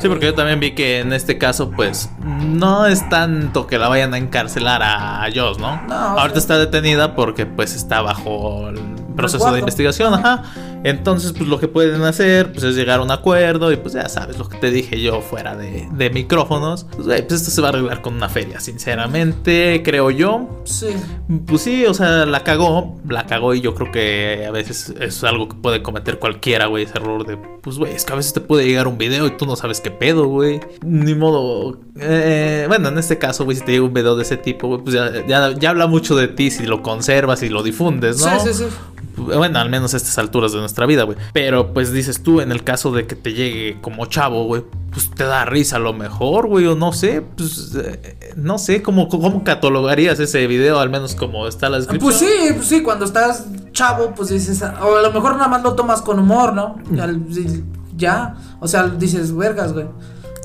Sí, 0.00 0.08
porque 0.08 0.26
yo 0.26 0.34
también 0.34 0.60
vi 0.60 0.74
que 0.74 1.00
en 1.00 1.12
este 1.12 1.36
caso, 1.38 1.70
pues, 1.70 2.08
no 2.24 2.86
es 2.86 3.06
tanto 3.10 3.66
que 3.66 3.78
la 3.78 3.88
vayan 3.88 4.14
a 4.14 4.18
encarcelar 4.18 4.82
a 4.82 5.26
Joss, 5.34 5.58
¿no? 5.58 5.80
No, 5.88 5.94
Ahorita 6.18 6.38
está 6.38 6.56
detenida 6.58 7.14
porque, 7.14 7.44
pues, 7.46 7.74
está 7.74 8.00
bajo 8.00 8.70
proceso 9.14 9.52
de 9.52 9.60
investigación, 9.60 10.14
ajá. 10.14 10.42
Entonces, 10.84 11.32
pues, 11.32 11.48
lo 11.48 11.58
que 11.58 11.66
pueden 11.66 12.02
hacer, 12.02 12.52
pues, 12.52 12.62
es 12.62 12.76
llegar 12.76 13.00
a 13.00 13.02
un 13.02 13.10
acuerdo 13.10 13.72
y, 13.72 13.76
pues, 13.76 13.94
ya 13.94 14.08
sabes, 14.08 14.38
lo 14.38 14.48
que 14.48 14.58
te 14.58 14.70
dije 14.70 15.00
yo 15.00 15.22
fuera 15.22 15.56
de, 15.56 15.88
de 15.92 16.10
micrófonos. 16.10 16.84
Pues, 16.94 17.06
güey, 17.06 17.26
pues, 17.26 17.40
esto 17.40 17.50
se 17.50 17.60
va 17.62 17.68
a 17.68 17.70
arreglar 17.70 18.02
con 18.02 18.14
una 18.14 18.28
feria, 18.28 18.60
sinceramente, 18.60 19.82
creo 19.82 20.10
yo. 20.10 20.60
Sí. 20.64 20.88
Pues 21.46 21.62
sí, 21.62 21.86
o 21.86 21.94
sea, 21.94 22.26
la 22.26 22.44
cagó, 22.44 23.00
la 23.08 23.26
cagó 23.26 23.54
y 23.54 23.62
yo 23.62 23.74
creo 23.74 23.90
que 23.90 24.44
a 24.46 24.50
veces 24.50 24.92
es 25.00 25.24
algo 25.24 25.48
que 25.48 25.54
puede 25.54 25.82
cometer 25.82 26.18
cualquiera, 26.18 26.66
güey, 26.66 26.84
ese 26.84 26.98
error 26.98 27.26
de, 27.26 27.38
pues, 27.38 27.78
güey, 27.78 27.94
es 27.94 28.04
que 28.04 28.12
a 28.12 28.16
veces 28.16 28.34
te 28.34 28.40
puede 28.40 28.66
llegar 28.66 28.86
un 28.86 28.98
video 28.98 29.26
y 29.26 29.30
tú 29.38 29.46
no 29.46 29.56
sabes 29.56 29.80
qué 29.80 29.90
pedo, 29.90 30.26
güey. 30.26 30.60
Ni 30.84 31.14
modo, 31.14 31.80
eh, 31.98 32.66
bueno, 32.68 32.88
en 32.90 32.98
este 32.98 33.18
caso, 33.18 33.44
güey, 33.44 33.56
si 33.56 33.64
te 33.64 33.72
llega 33.72 33.84
un 33.84 33.94
video 33.94 34.16
de 34.16 34.22
ese 34.22 34.36
tipo, 34.36 34.68
güey, 34.68 34.82
pues 34.82 34.94
ya, 34.94 35.26
ya, 35.26 35.52
ya 35.52 35.70
habla 35.70 35.86
mucho 35.86 36.14
de 36.14 36.28
ti 36.28 36.50
si 36.50 36.66
lo 36.66 36.82
conservas 36.82 37.42
y 37.42 37.48
lo 37.48 37.62
difundes, 37.62 38.20
¿no? 38.20 38.38
Sí, 38.40 38.52
sí, 38.52 38.64
sí. 38.64 38.64
Bueno, 39.16 39.58
al 39.58 39.70
menos 39.70 39.94
a 39.94 39.96
estas 39.96 40.18
alturas 40.18 40.52
de 40.52 40.58
nuestra 40.58 40.86
vida, 40.86 41.04
güey. 41.04 41.16
Pero 41.32 41.72
pues 41.72 41.92
dices 41.92 42.22
tú, 42.22 42.40
en 42.40 42.52
el 42.52 42.64
caso 42.64 42.92
de 42.92 43.06
que 43.06 43.14
te 43.14 43.32
llegue 43.32 43.80
como 43.80 44.06
chavo, 44.06 44.44
güey, 44.44 44.64
pues 44.90 45.10
te 45.10 45.24
da 45.24 45.44
risa 45.44 45.76
a 45.76 45.78
lo 45.80 45.92
mejor, 45.92 46.46
güey, 46.46 46.66
o 46.66 46.74
no 46.76 46.92
sé, 46.92 47.22
pues 47.22 47.74
eh, 47.76 48.34
no 48.36 48.58
sé, 48.58 48.82
¿cómo, 48.82 49.08
¿cómo 49.08 49.44
catalogarías 49.44 50.20
ese 50.20 50.46
video, 50.46 50.78
al 50.78 50.90
menos 50.90 51.14
como 51.14 51.46
está 51.48 51.68
la 51.68 51.78
descripción? 51.78 52.10
Pues 52.10 52.18
sí, 52.18 52.52
pues 52.54 52.66
sí, 52.66 52.82
cuando 52.82 53.04
estás 53.04 53.46
chavo, 53.72 54.14
pues 54.14 54.28
dices, 54.30 54.62
o 54.62 54.96
a 54.96 55.02
lo 55.02 55.12
mejor 55.12 55.32
nada 55.32 55.48
más 55.48 55.62
lo 55.62 55.74
tomas 55.74 56.00
con 56.02 56.18
humor, 56.18 56.54
¿no? 56.54 56.76
Ya, 56.90 57.10
ya, 57.96 58.36
o 58.60 58.68
sea, 58.68 58.88
dices, 58.88 59.34
vergas, 59.34 59.72
güey. 59.72 59.86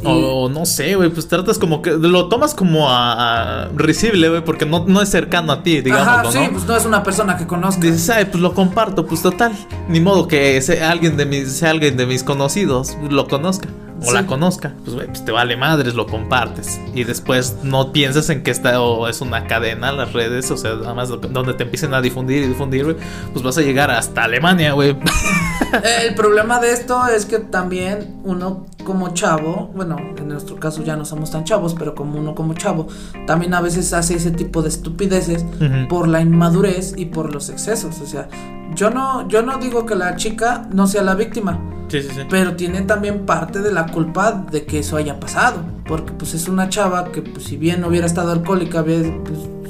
O 0.04 0.50
no 0.50 0.66
sé, 0.66 0.96
güey, 0.96 1.10
pues 1.10 1.28
tratas 1.28 1.58
como 1.58 1.82
que 1.82 1.92
lo 1.92 2.28
tomas 2.30 2.54
como 2.54 2.90
a, 2.90 3.64
a 3.64 3.70
risible, 3.76 4.30
güey, 4.30 4.44
porque 4.44 4.66
no, 4.66 4.86
no 4.88 5.02
es 5.02 5.10
cercano 5.10 5.52
a 5.52 5.64
ti, 5.64 5.82
digamos, 5.82 6.08
Ajá, 6.08 6.24
¿no? 6.24 6.32
sí, 6.32 6.40
pues 6.52 6.66
no 6.66 6.76
es 6.76 6.86
una 6.86 7.04
persona 7.04 7.38
que 7.38 7.46
conozcas. 7.48 7.82
Dices, 7.82 8.10
ay, 8.10 8.26
pues 8.26 8.42
lo 8.42 8.54
comparto, 8.54 9.06
pues 9.06 9.22
total. 9.22 9.54
Ni 9.88 10.00
modo 10.00 10.28
que 10.28 10.62
sea 10.62 10.92
alguien 10.92 11.18
de 11.18 11.26
mis, 11.26 11.52
sea 11.52 11.72
alguien 11.72 11.98
de 11.98 12.06
mis 12.06 12.24
conocidos 12.24 12.98
lo 13.10 13.28
conozca. 13.28 13.70
O 14.02 14.06
Sí. 14.06 14.14
la 14.14 14.26
conozca. 14.26 14.74
Pues 14.84 14.96
güey, 14.96 15.08
pues 15.08 15.24
te 15.26 15.32
vale 15.32 15.58
madres, 15.58 15.94
lo 15.94 16.08
compartes. 16.08 16.80
Y 16.94 17.04
después 17.04 17.58
no 17.64 17.92
piensas 17.92 18.30
en 18.30 18.44
que 18.44 18.52
esta 18.52 18.82
o 18.82 19.08
es 19.08 19.22
una 19.22 19.46
cadena, 19.48 19.92
las 19.92 20.14
redes, 20.14 20.50
o 20.52 20.58
sea, 20.58 20.76
nada 20.76 20.94
más 20.94 21.10
donde 21.10 21.54
te 21.54 21.64
empiecen 21.64 21.94
a 21.94 22.02
difundir 22.02 22.44
y 22.44 22.48
difundir. 22.48 22.98
Pues 23.34 23.44
vas 23.44 23.58
a 23.58 23.62
llegar 23.62 23.92
hasta 23.92 24.24
Alemania, 24.24 24.74
güey. 24.74 24.96
El 26.08 26.16
problema 26.16 26.60
de 26.60 26.72
esto 26.72 27.06
es 27.08 27.26
que 27.26 27.40
también 27.40 28.16
uno 28.24 28.66
como 28.86 29.14
chavo, 29.14 29.72
bueno, 29.76 29.98
en 30.18 30.28
nuestro 30.30 30.56
caso 30.56 30.82
ya 30.84 30.96
no 30.96 31.06
somos 31.06 31.30
tan 31.30 31.44
chavos, 31.44 31.76
pero 31.78 31.94
como 31.94 32.18
uno 32.20 32.34
como 32.34 32.56
chavo, 32.56 32.88
también 33.28 33.54
a 33.54 33.62
veces 33.62 33.94
hace 33.94 34.16
ese 34.16 34.32
tipo 34.32 34.64
de 34.64 34.70
estupideces 34.70 35.46
por 35.88 36.08
la 36.08 36.22
inmadurez 36.22 36.94
y 36.98 37.06
por 37.06 37.32
los 37.32 37.50
excesos. 37.50 38.00
O 38.02 38.08
sea, 38.08 38.28
yo 38.74 38.90
no, 38.90 39.28
yo 39.28 39.44
no 39.44 39.58
digo 39.60 39.86
que 39.86 39.96
la 39.96 40.16
chica 40.16 40.68
no 40.74 40.88
sea 40.88 41.04
la 41.04 41.14
víctima, 41.14 41.60
Sí, 41.90 42.02
sí, 42.02 42.10
sí. 42.14 42.22
pero 42.30 42.56
tiene 42.56 42.82
también 42.84 43.26
parte 43.26 43.60
de 43.60 43.72
la 43.72 43.88
culpa 43.88 44.46
de 44.52 44.66
que 44.66 44.80
eso 44.80 44.98
haya 44.98 45.20
pasado. 45.20 45.64
Porque 45.88 46.14
pues 46.14 46.34
es 46.34 46.48
una 46.48 46.70
chava 46.70 47.12
que 47.12 47.22
pues, 47.22 47.46
si 47.46 47.58
bien 47.58 47.82
no 47.82 47.88
hubiera 47.88 48.06
estado 48.06 48.32
alcohólica, 48.32 48.84
pues, 48.84 49.08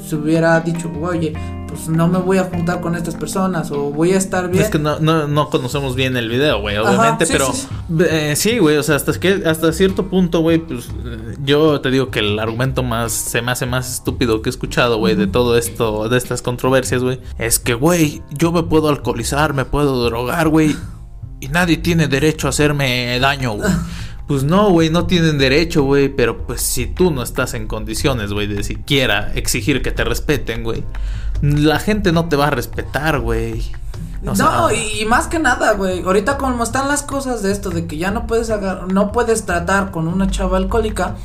se 0.06 0.16
hubiera 0.16 0.60
dicho, 0.60 0.90
oye, 1.00 1.32
pues 1.70 1.88
no 1.88 2.08
me 2.08 2.18
voy 2.18 2.38
a 2.38 2.44
juntar 2.44 2.80
con 2.80 2.96
estas 2.96 3.14
personas 3.14 3.70
o 3.70 3.90
voy 3.90 4.12
a 4.12 4.18
estar 4.18 4.50
bien. 4.50 4.64
Es 4.64 4.70
que 4.70 4.78
no, 4.78 4.98
no, 4.98 5.28
no 5.28 5.50
conocemos 5.50 5.94
bien 5.94 6.16
el 6.16 6.28
video, 6.28 6.60
güey, 6.60 6.76
obviamente, 6.76 7.26
sí, 7.26 7.32
pero 7.32 7.52
sí, 7.52 7.68
eh, 8.00 8.34
sí, 8.36 8.58
güey, 8.58 8.76
o 8.76 8.82
sea, 8.82 8.96
hasta 8.96 9.12
que 9.12 9.42
hasta 9.46 9.72
cierto 9.72 10.08
punto, 10.08 10.40
güey, 10.40 10.58
pues 10.58 10.88
yo 11.44 11.80
te 11.80 11.90
digo 11.90 12.10
que 12.10 12.18
el 12.18 12.38
argumento 12.38 12.82
más 12.82 13.12
se 13.12 13.40
me 13.40 13.52
hace 13.52 13.66
más 13.66 13.94
estúpido 13.94 14.42
que 14.42 14.48
he 14.48 14.52
escuchado, 14.52 14.98
güey, 14.98 15.14
de 15.14 15.28
todo 15.28 15.56
esto, 15.56 16.08
de 16.08 16.18
estas 16.18 16.42
controversias, 16.42 17.02
güey, 17.02 17.20
es 17.38 17.60
que, 17.60 17.74
güey, 17.74 18.20
yo 18.30 18.50
me 18.50 18.64
puedo 18.64 18.88
alcoholizar, 18.88 19.54
me 19.54 19.64
puedo 19.64 20.04
drogar, 20.04 20.48
güey, 20.48 20.74
y 21.40 21.48
nadie 21.48 21.76
tiene 21.78 22.06
derecho 22.06 22.46
a 22.46 22.50
hacerme 22.50 23.18
daño, 23.18 23.52
güey. 23.54 23.70
Pues 24.26 24.44
no, 24.44 24.70
güey, 24.70 24.90
no 24.90 25.06
tienen 25.06 25.38
derecho, 25.38 25.82
güey, 25.82 26.08
pero 26.08 26.46
pues 26.46 26.60
si 26.60 26.86
tú 26.86 27.10
no 27.10 27.22
estás 27.22 27.54
en 27.54 27.66
condiciones, 27.66 28.32
güey, 28.32 28.46
de 28.46 28.62
siquiera 28.62 29.32
exigir 29.34 29.82
que 29.82 29.90
te 29.90 30.04
respeten, 30.04 30.62
güey, 30.62 30.84
la 31.42 31.80
gente 31.80 32.12
no 32.12 32.28
te 32.28 32.36
va 32.36 32.46
a 32.46 32.50
respetar, 32.50 33.18
güey. 33.18 33.72
O 34.22 34.26
no, 34.26 34.36
sea- 34.36 34.68
y, 34.72 35.00
y 35.00 35.04
más 35.06 35.26
que 35.26 35.38
nada, 35.40 35.72
güey. 35.72 36.02
Ahorita 36.02 36.36
como 36.38 36.62
están 36.62 36.86
las 36.88 37.02
cosas 37.02 37.42
de 37.42 37.50
esto, 37.50 37.70
de 37.70 37.86
que 37.86 37.96
ya 37.96 38.10
no 38.12 38.26
puedes 38.28 38.50
agar- 38.50 38.92
no 38.92 39.10
puedes 39.12 39.46
tratar 39.46 39.90
con 39.90 40.06
una 40.06 40.30
chava 40.30 40.58
alcohólica, 40.58 41.16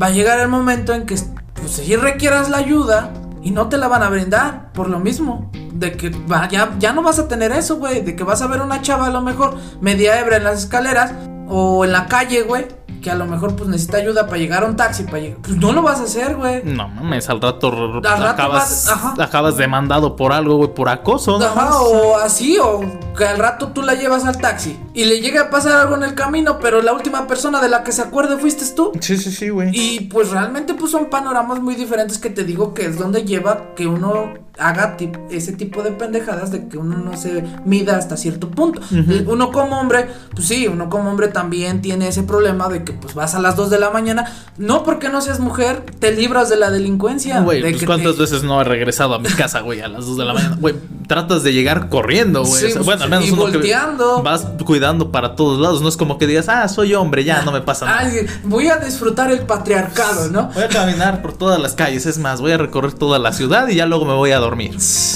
va 0.00 0.06
a 0.06 0.10
llegar 0.10 0.38
el 0.40 0.48
momento 0.48 0.94
en 0.94 1.04
que 1.04 1.16
pues 1.54 1.72
si 1.72 1.94
requieras 1.96 2.48
la 2.48 2.56
ayuda 2.58 3.10
y 3.42 3.50
no 3.50 3.68
te 3.68 3.78
la 3.78 3.88
van 3.88 4.02
a 4.02 4.08
brindar 4.08 4.72
por 4.72 4.88
lo 4.88 4.98
mismo. 4.98 5.50
De 5.72 5.92
que 5.92 6.10
va, 6.10 6.48
ya, 6.48 6.74
ya 6.78 6.92
no 6.92 7.02
vas 7.02 7.18
a 7.18 7.28
tener 7.28 7.52
eso, 7.52 7.76
güey. 7.76 8.02
De 8.02 8.16
que 8.16 8.24
vas 8.24 8.42
a 8.42 8.46
ver 8.46 8.60
una 8.60 8.82
chava 8.82 9.06
a 9.06 9.10
lo 9.10 9.22
mejor 9.22 9.56
media 9.80 10.20
ebra 10.20 10.36
en 10.36 10.44
las 10.44 10.60
escaleras 10.60 11.14
o 11.48 11.84
en 11.84 11.92
la 11.92 12.06
calle, 12.06 12.42
güey. 12.42 12.66
Que 13.00 13.10
a 13.10 13.14
lo 13.14 13.26
mejor 13.26 13.56
pues 13.56 13.68
necesita 13.68 13.96
ayuda 13.98 14.26
para 14.26 14.38
llegar 14.38 14.62
a 14.64 14.66
un 14.66 14.76
taxi. 14.76 15.04
Para 15.04 15.20
llegar. 15.20 15.38
Pues 15.38 15.56
no 15.56 15.72
lo 15.72 15.82
vas 15.82 16.00
a 16.00 16.04
hacer, 16.04 16.36
güey. 16.36 16.62
No 16.64 16.88
mames, 16.88 17.28
al 17.30 17.40
rato, 17.40 17.68
Al 17.68 18.02
rato 18.02 18.08
acabas, 18.26 18.86
vas- 18.88 19.18
acabas 19.18 19.56
demandado 19.56 20.16
por 20.16 20.32
algo, 20.32 20.56
güey, 20.56 20.74
por 20.74 20.88
acoso, 20.88 21.38
¿no? 21.38 21.44
Ajá, 21.44 21.80
o 21.80 22.16
así, 22.18 22.58
o 22.58 22.80
que 23.16 23.24
al 23.24 23.38
rato 23.38 23.68
tú 23.68 23.82
la 23.82 23.94
llevas 23.94 24.24
al 24.24 24.38
taxi 24.38 24.78
y 24.94 25.04
le 25.04 25.20
llega 25.20 25.42
a 25.42 25.50
pasar 25.50 25.72
algo 25.80 25.96
en 25.96 26.02
el 26.04 26.14
camino, 26.14 26.58
pero 26.60 26.82
la 26.82 26.92
última 26.92 27.26
persona 27.26 27.60
de 27.60 27.68
la 27.68 27.82
que 27.84 27.92
se 27.92 28.02
acuerde 28.02 28.36
fuiste 28.36 28.64
tú. 28.76 28.92
Sí, 29.00 29.16
sí, 29.16 29.30
sí, 29.32 29.48
güey. 29.48 29.70
Y 29.72 30.00
pues 30.02 30.30
realmente 30.30 30.74
pues 30.74 30.90
son 30.90 31.06
panoramas 31.06 31.60
muy 31.60 31.74
diferentes 31.74 32.18
que 32.18 32.30
te 32.30 32.44
digo 32.44 32.74
que 32.74 32.86
es 32.86 32.98
donde 32.98 33.24
lleva 33.24 33.74
que 33.74 33.86
uno 33.86 34.34
haga 34.60 34.96
ese 35.30 35.52
tipo 35.52 35.82
de 35.82 35.90
pendejadas 35.92 36.50
de 36.52 36.68
que 36.68 36.78
uno 36.78 36.98
no 36.98 37.16
se 37.16 37.44
mida 37.64 37.96
hasta 37.96 38.16
cierto 38.16 38.48
punto. 38.50 38.80
Uno 39.26 39.50
como 39.52 39.80
hombre, 39.80 40.06
pues 40.34 40.46
sí, 40.46 40.68
uno 40.68 40.88
como 40.90 41.10
hombre 41.10 41.28
también 41.28 41.80
tiene 41.82 42.08
ese 42.08 42.22
problema 42.22 42.68
de 42.68 42.84
que 42.84 42.92
pues 42.92 43.14
vas 43.14 43.34
a 43.34 43.40
las 43.40 43.56
2 43.56 43.70
de 43.70 43.78
la 43.78 43.90
mañana, 43.90 44.30
no 44.58 44.82
porque 44.84 45.08
no 45.08 45.20
seas 45.20 45.40
mujer, 45.40 45.84
te 45.98 46.12
libras 46.12 46.48
de 46.50 46.56
la 46.56 46.70
delincuencia. 46.70 47.40
Güey, 47.40 47.62
de 47.62 47.70
pues 47.70 47.84
cuántas 47.86 48.14
te- 48.16 48.20
veces 48.22 48.42
no 48.42 48.60
he 48.60 48.64
regresado 48.64 49.14
a 49.14 49.18
mi 49.18 49.28
casa, 49.30 49.60
güey, 49.60 49.80
a 49.80 49.88
las 49.88 50.06
2 50.06 50.16
de 50.18 50.24
la 50.24 50.34
mañana. 50.34 50.56
Güey, 50.60 50.74
tratas 51.08 51.42
de 51.42 51.52
llegar 51.52 51.88
corriendo, 51.88 52.44
güey. 52.44 52.60
Sí, 52.60 52.66
O 52.66 52.70
sea, 52.70 52.82
bueno, 52.82 53.02
al 53.04 53.08
y 53.08 53.10
menos 53.10 53.30
uno 53.32 53.60
que 53.60 53.74
vas 54.22 54.46
cuidando 54.64 55.10
para 55.10 55.34
todos 55.36 55.60
lados. 55.60 55.80
No 55.82 55.88
es 55.88 55.96
como 55.96 56.18
que 56.18 56.26
digas, 56.26 56.48
ah, 56.48 56.68
soy 56.68 56.94
hombre, 56.94 57.24
ya 57.24 57.42
no 57.42 57.52
me 57.52 57.60
pasa 57.62 57.86
nada. 57.86 57.98
Ay, 58.00 58.26
voy 58.44 58.68
a 58.68 58.76
disfrutar 58.76 59.30
el 59.30 59.40
patriarcado, 59.40 60.28
¿no? 60.28 60.50
Voy 60.54 60.62
a 60.64 60.68
caminar 60.68 61.22
por 61.22 61.32
todas 61.32 61.58
las 61.60 61.72
calles, 61.74 62.06
es 62.06 62.18
más, 62.18 62.40
voy 62.40 62.52
a 62.52 62.58
recorrer 62.58 62.92
toda 62.92 63.18
la 63.18 63.32
ciudad 63.32 63.68
y 63.68 63.74
ya 63.76 63.86
luego 63.86 64.04
me 64.04 64.14
voy 64.14 64.32
a 64.32 64.38
dormir. 64.38 64.49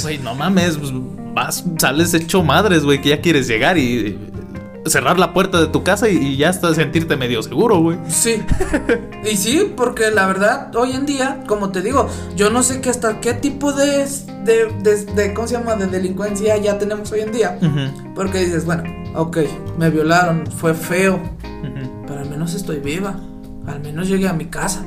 Güey, 0.03 0.19
no 0.19 0.35
mames, 0.35 0.77
pues, 0.79 0.91
vas, 1.35 1.65
sales 1.79 2.15
hecho 2.15 2.43
madres, 2.43 2.85
güey, 2.85 3.01
que 3.01 3.11
ya 3.11 3.21
quieres 3.21 3.47
llegar 3.49 3.77
y 3.79 3.99
eh, 4.07 4.19
cerrar 4.87 5.19
la 5.19 5.33
puerta 5.33 5.61
de 5.61 5.67
tu 5.69 5.83
casa 5.83 6.09
y, 6.09 6.17
y 6.17 6.37
ya 6.37 6.51
hasta 6.51 6.75
sentirte 6.75 7.17
medio 7.17 7.43
seguro, 7.43 7.79
güey. 7.79 7.99
Sí. 8.09 8.43
Y 9.25 9.37
sí, 9.39 9.73
porque 9.75 10.11
la 10.11 10.27
verdad, 10.27 10.75
hoy 10.77 10.93
en 10.93 11.07
día, 11.07 11.43
como 11.47 11.71
te 11.71 11.81
digo, 11.81 12.07
yo 12.37 12.51
no 12.51 12.63
sé 12.63 12.83
qué 12.83 12.91
hasta 12.91 13.21
qué 13.21 13.33
tipo 13.33 13.73
de, 13.73 14.07
de, 14.45 14.67
de, 14.83 15.05
de- 15.15 15.33
¿cómo 15.33 15.49
se 15.49 15.55
llama? 15.55 15.77
De 15.77 15.87
delincuencia 15.87 16.59
ya 16.59 16.77
tenemos 16.77 17.11
hoy 17.11 17.21
en 17.21 17.33
día. 17.33 17.59
Porque 18.15 18.41
dices, 18.41 18.67
bueno, 18.67 18.83
ok, 19.15 19.39
me 19.79 19.89
violaron, 19.89 20.47
fue 20.47 20.75
feo, 20.75 21.19
pero 22.07 22.21
al 22.21 22.29
menos 22.29 22.53
estoy 22.53 22.81
viva. 22.81 23.19
Al 23.67 23.81
menos 23.81 24.09
llegué 24.09 24.29
a 24.29 24.33
mi 24.33 24.47
casa. 24.47 24.85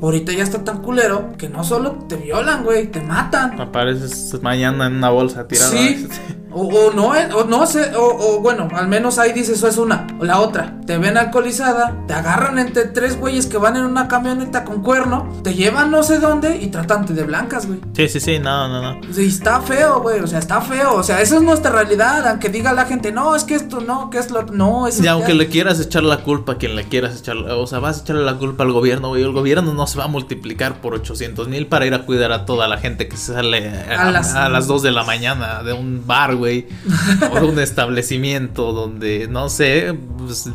Ahorita 0.00 0.32
ya 0.32 0.42
está 0.42 0.64
tan 0.64 0.82
culero 0.82 1.34
que 1.38 1.48
no 1.48 1.62
solo 1.64 1.92
te 2.08 2.16
violan, 2.16 2.64
güey, 2.64 2.88
te 2.88 3.00
matan. 3.00 3.60
Apareces 3.60 4.36
mañana 4.42 4.86
en 4.86 4.96
una 4.96 5.10
bolsa 5.10 5.46
tirada. 5.46 5.70
Sí. 5.70 6.08
O, 6.50 6.62
o 6.62 6.92
no, 6.92 7.08
o 7.36 7.44
no 7.44 7.66
sé, 7.66 7.94
o, 7.96 8.02
o 8.36 8.40
bueno, 8.40 8.68
al 8.74 8.88
menos 8.88 9.18
ahí 9.18 9.32
dices, 9.32 9.58
eso 9.58 9.68
es 9.68 9.76
una. 9.76 10.06
O 10.18 10.24
la 10.24 10.40
otra, 10.40 10.76
te 10.86 10.96
ven 10.96 11.16
alcoholizada, 11.18 11.94
te 12.06 12.14
agarran 12.14 12.58
entre 12.58 12.84
tres 12.84 13.18
güeyes 13.18 13.46
que 13.46 13.58
van 13.58 13.76
en 13.76 13.84
una 13.84 14.08
camioneta 14.08 14.64
con 14.64 14.82
cuerno, 14.82 15.28
te 15.44 15.54
llevan 15.54 15.90
no 15.90 16.02
sé 16.02 16.18
dónde 16.18 16.56
y 16.56 16.68
tratante 16.68 17.12
de 17.12 17.22
blancas, 17.24 17.66
güey. 17.66 17.80
Sí, 17.94 18.08
sí, 18.08 18.20
sí, 18.20 18.38
no, 18.38 18.66
no, 18.68 18.94
no. 18.94 19.12
Sí, 19.12 19.26
está 19.26 19.60
feo, 19.60 20.00
güey, 20.00 20.20
o 20.20 20.26
sea, 20.26 20.38
está 20.38 20.60
feo. 20.60 20.94
O 20.94 21.02
sea, 21.02 21.20
esa 21.20 21.36
es 21.36 21.42
nuestra 21.42 21.70
realidad, 21.70 22.26
aunque 22.26 22.48
diga 22.48 22.72
la 22.72 22.86
gente, 22.86 23.12
no, 23.12 23.36
es 23.36 23.44
que 23.44 23.54
esto 23.54 23.80
no, 23.80 24.08
que 24.10 24.18
es 24.18 24.30
lo. 24.30 24.42
No, 24.44 24.86
eso 24.86 25.02
Y 25.02 25.06
es 25.06 25.12
aunque 25.12 25.34
le 25.34 25.48
quieras 25.48 25.78
echar 25.80 26.02
la 26.02 26.18
culpa 26.22 26.52
a 26.52 26.56
quien 26.56 26.76
le 26.76 26.84
quieras 26.84 27.18
echar, 27.18 27.36
o 27.36 27.66
sea, 27.66 27.78
vas 27.78 27.98
a 27.98 28.02
echarle 28.02 28.24
la 28.24 28.34
culpa 28.34 28.64
al 28.64 28.72
gobierno, 28.72 29.08
güey. 29.08 29.22
El 29.22 29.32
gobierno 29.32 29.74
no 29.74 29.86
se 29.86 29.98
va 29.98 30.04
a 30.04 30.08
multiplicar 30.08 30.80
por 30.80 30.94
800 30.94 31.46
mil 31.48 31.66
para 31.66 31.84
ir 31.86 31.94
a 31.94 32.06
cuidar 32.06 32.32
a 32.32 32.46
toda 32.46 32.68
la 32.68 32.78
gente 32.78 33.06
que 33.08 33.16
se 33.16 33.34
sale 33.34 33.68
a, 33.68 34.02
A 34.08 34.10
las- 34.10 34.34
a 34.34 34.48
las 34.48 34.66
2 34.66 34.82
de 34.82 34.92
la 34.92 35.04
mañana 35.04 35.62
de 35.62 35.72
un 35.74 36.04
bar, 36.06 36.34
güey. 36.36 36.47
De 36.48 36.66
un 37.42 37.58
establecimiento 37.58 38.72
donde, 38.72 39.28
no 39.28 39.48
sé, 39.48 39.94
pues, 40.16 40.50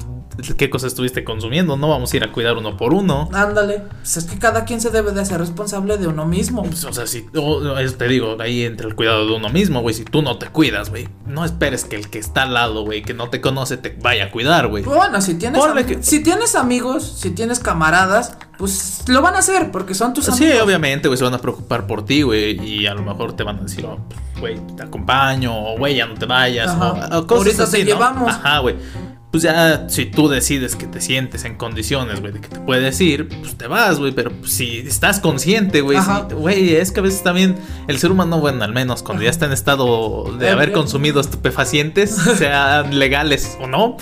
qué 0.58 0.70
cosa 0.70 0.88
estuviste 0.88 1.24
consumiendo. 1.24 1.78
No 1.78 1.90
vamos 1.90 2.14
a 2.14 2.18
ir 2.18 2.24
a 2.24 2.32
cuidar 2.32 2.58
uno 2.58 2.78
por 2.78 2.94
uno. 2.94 3.30
Ándale, 3.34 3.84
pues 4.02 4.18
es 4.18 4.26
que 4.26 4.38
cada 4.40 4.66
quien 4.66 4.82
se 4.82 4.90
debe 4.90 5.12
de 5.12 5.22
hacer 5.22 5.40
responsable 5.40 5.98
de 5.98 6.08
uno 6.08 6.26
mismo. 6.26 6.64
Pues, 6.64 6.84
o 6.86 6.94
sea, 6.94 7.08
si 7.08 7.26
o- 7.36 7.78
eso 7.78 7.96
te 7.96 8.08
digo, 8.08 8.38
ahí 8.40 8.64
entre 8.64 8.88
el 8.88 8.96
cuidado 8.96 9.26
de 9.28 9.34
uno 9.34 9.50
mismo, 9.50 9.82
güey. 9.82 9.94
Si 9.96 10.04
tú 10.06 10.22
no 10.22 10.38
te 10.38 10.48
cuidas, 10.48 10.90
güey, 10.90 11.08
no 11.26 11.46
esperes 11.46 11.86
que 11.86 11.96
el 11.96 12.10
que 12.10 12.20
está 12.20 12.44
al 12.44 12.54
lado, 12.54 12.84
güey, 12.84 13.02
que 13.04 13.14
no 13.14 13.30
te 13.30 13.42
conoce, 13.42 13.78
te 13.78 13.90
vaya 14.02 14.26
a 14.26 14.32
cuidar, 14.32 14.68
güey. 14.68 14.84
Bueno, 14.84 15.22
si 15.22 15.36
tienes, 15.36 15.62
que- 15.86 16.04
si 16.04 16.22
tienes 16.24 16.56
amigos, 16.56 17.04
si 17.20 17.32
tienes 17.32 17.60
camaradas, 17.60 18.38
pues 18.58 19.04
lo 19.08 19.22
van 19.22 19.36
a 19.36 19.40
hacer 19.40 19.72
porque 19.72 19.94
son 19.94 20.14
tus 20.14 20.26
Sí, 20.26 20.32
amigos. 20.46 20.62
obviamente, 20.64 21.08
güey, 21.08 21.18
se 21.18 21.24
van 21.24 21.34
a 21.34 21.40
preocupar 21.40 21.88
por 21.88 22.06
ti, 22.06 22.22
güey, 22.22 22.60
y 22.64 22.86
a 22.88 22.94
lo 22.94 23.02
mejor 23.02 23.34
te 23.34 23.44
van 23.44 23.60
a 23.60 23.62
decir, 23.64 23.86
oh, 23.86 23.98
güey, 24.40 24.60
te 24.78 24.84
acompaño, 24.84 25.74
o 25.74 25.78
güey, 25.78 25.96
ya 25.96 26.06
no 26.06 26.14
te 26.16 26.26
vayas, 26.26 26.72
o 26.76 27.26
cosas 27.28 27.32
Ahorita 27.48 27.64
así, 27.64 27.78
te 27.78 27.80
¿no? 27.86 27.86
llevamos. 27.96 28.30
Ajá, 28.32 28.60
güey. 28.60 28.76
Pues 29.34 29.42
ya, 29.42 29.90
si 29.90 30.06
tú 30.06 30.30
decides 30.30 30.76
que 30.76 30.86
te 30.86 31.02
sientes 31.02 31.44
en 31.44 31.56
condiciones, 31.56 32.22
güey, 32.22 32.34
de 32.34 32.40
que 32.40 32.50
te 32.50 32.60
puedes 32.60 33.02
ir, 33.02 33.28
pues 33.28 33.58
te 33.58 33.66
vas, 33.66 33.98
güey, 33.98 34.12
pero 34.12 34.30
pues, 34.32 34.52
si 34.52 34.78
estás 34.78 35.20
consciente, 35.20 35.82
güey, 35.82 35.98
si- 36.00 36.36
güey, 36.36 36.76
es 36.76 36.92
que 36.92 37.00
a 37.00 37.04
veces 37.04 37.24
también 37.24 37.56
el 37.88 37.98
ser 37.98 38.12
humano, 38.12 38.40
bueno, 38.40 38.64
al 38.64 38.74
menos 38.74 39.02
cuando 39.02 39.24
ya 39.24 39.32
está 39.32 39.48
en 39.48 39.54
estado 39.54 40.32
de 40.38 40.52
haber 40.52 40.72
consumido 40.72 41.20
estupefacientes, 41.20 42.12
sean 42.38 43.00
legales 43.00 43.58
o 43.60 43.66
no, 43.66 43.98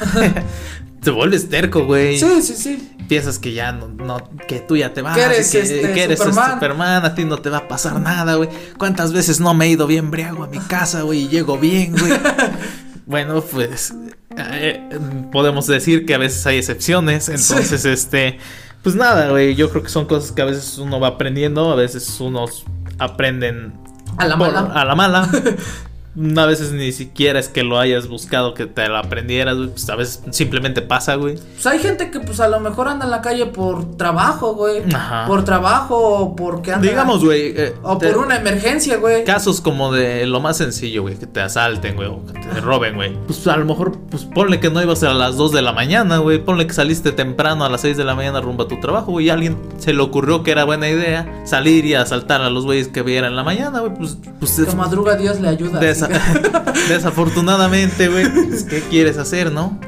te 1.01 1.11
vuelves 1.11 1.47
terco, 1.47 1.85
güey 1.85 2.19
Sí, 2.19 2.41
sí, 2.41 2.53
sí. 2.53 2.91
piensas 3.07 3.39
que 3.39 3.53
ya 3.53 3.71
no, 3.71 3.87
no- 3.87 4.29
que 4.49 4.59
tú 4.59 4.75
ya 4.75 4.93
te 4.93 5.01
vas, 5.01 5.15
Que 5.15 5.23
eres, 5.23 5.47
y 5.47 5.51
que, 5.57 5.63
este, 5.63 5.93
que 5.93 6.03
eres 6.03 6.19
Superman. 6.19 6.53
Superman, 6.55 7.05
a 7.05 7.15
ti 7.15 7.23
no 7.23 7.37
te 7.37 7.49
va 7.49 7.59
a 7.59 7.67
pasar 7.69 8.01
nada, 8.01 8.35
güey. 8.35 8.49
¿Cuántas 8.77 9.13
veces 9.13 9.39
no 9.39 9.53
me 9.53 9.67
he 9.67 9.69
ido 9.69 9.87
bien 9.87 10.11
briago 10.11 10.43
a 10.43 10.47
mi 10.47 10.59
casa, 10.59 11.03
güey, 11.03 11.21
y 11.21 11.27
llego 11.29 11.57
bien, 11.57 11.93
güey? 11.97 12.11
bueno, 13.05 13.39
pues 13.41 13.93
eh, 14.37 14.89
podemos 15.31 15.67
decir 15.67 16.05
que 16.05 16.13
a 16.13 16.17
veces 16.17 16.45
hay 16.45 16.57
excepciones, 16.57 17.29
entonces 17.29 17.85
este 17.85 18.37
pues 18.83 18.95
nada, 18.95 19.29
güey, 19.29 19.53
yo 19.55 19.69
creo 19.69 19.83
que 19.83 19.89
son 19.89 20.05
cosas 20.05 20.31
que 20.31 20.41
a 20.41 20.45
veces 20.45 20.77
uno 20.79 20.99
va 20.99 21.09
aprendiendo, 21.09 21.71
a 21.71 21.75
veces 21.75 22.19
unos 22.19 22.65
aprenden 22.97 23.73
A 24.17 24.27
la 24.27 24.37
por- 24.37 24.51
mala. 24.51 24.71
a 24.73 24.85
la 24.85 24.95
mala. 24.95 25.29
A 26.37 26.45
veces 26.45 26.71
ni 26.73 26.91
siquiera 26.91 27.39
es 27.39 27.47
que 27.47 27.63
lo 27.63 27.79
hayas 27.79 28.07
buscado 28.09 28.53
que 28.53 28.65
te 28.65 28.87
lo 28.89 28.97
aprendieras, 28.97 29.55
güey. 29.55 29.69
Pues 29.69 29.89
a 29.89 29.95
veces 29.95 30.21
simplemente 30.31 30.81
pasa, 30.81 31.15
güey. 31.15 31.35
Pues 31.53 31.65
hay 31.67 31.79
gente 31.79 32.11
que 32.11 32.19
pues 32.19 32.39
a 32.41 32.47
lo 32.49 32.59
mejor 32.59 32.89
anda 32.89 33.05
en 33.05 33.11
la 33.11 33.21
calle 33.21 33.45
por 33.45 33.95
trabajo, 33.95 34.53
güey. 34.55 34.83
Ajá. 34.93 35.25
Por 35.27 35.45
trabajo 35.45 35.97
o 35.97 36.35
porque 36.35 36.73
anda. 36.73 36.87
Digamos, 36.87 37.23
güey. 37.23 37.53
eh, 37.55 37.73
O 37.83 37.97
te- 37.97 38.09
por 38.11 38.25
una 38.25 38.35
emergencia, 38.35 38.97
güey. 38.97 39.23
Casos 39.23 39.61
como 39.61 39.93
de 39.93 40.25
lo 40.25 40.41
más 40.41 40.57
sencillo, 40.57 41.03
güey, 41.03 41.15
que 41.15 41.27
te 41.27 41.39
asalten, 41.39 41.95
güey, 41.95 42.09
o 42.09 42.25
que 42.25 42.33
te 42.39 42.59
roben, 42.59 42.95
güey. 42.95 43.15
Pues 43.27 43.47
a 43.47 43.55
lo 43.55 43.63
mejor, 43.65 43.97
pues 44.09 44.25
ponle 44.25 44.59
que 44.59 44.69
no 44.69 44.81
ibas 44.81 45.03
a 45.03 45.13
las 45.13 45.37
2 45.37 45.51
de 45.53 45.61
la 45.61 45.71
mañana, 45.71 46.17
güey. 46.17 46.43
Ponle 46.43 46.67
que 46.67 46.73
saliste 46.73 47.13
temprano 47.13 47.63
a 47.63 47.69
las 47.69 47.81
6 47.81 47.95
de 47.95 48.03
la 48.03 48.15
mañana 48.15 48.41
rumbo 48.41 48.63
a 48.63 48.67
tu 48.67 48.79
trabajo, 48.81 49.11
güey. 49.11 49.27
Y 49.27 49.29
a 49.29 49.33
alguien 49.33 49.57
se 49.77 49.93
le 49.93 50.01
ocurrió 50.01 50.43
que 50.43 50.51
era 50.51 50.65
buena 50.65 50.89
idea 50.89 51.41
salir 51.45 51.85
y 51.85 51.93
asaltar 51.93 52.41
a 52.41 52.49
los 52.49 52.65
güeyes 52.65 52.89
que 52.89 53.01
vieran 53.01 53.31
en 53.31 53.35
la 53.37 53.43
mañana, 53.43 53.79
güey. 53.79 53.93
Pues, 53.93 54.17
pues 54.39 54.61
Que 54.69 54.75
madruga 54.75 55.15
Dios 55.15 55.39
le 55.39 55.47
ayuda. 55.47 55.79
Desafortunadamente, 56.89 58.07
güey, 58.07 58.29
pues, 58.31 58.63
¿qué 58.63 58.81
quieres 58.81 59.17
hacer, 59.17 59.51
no? 59.51 59.79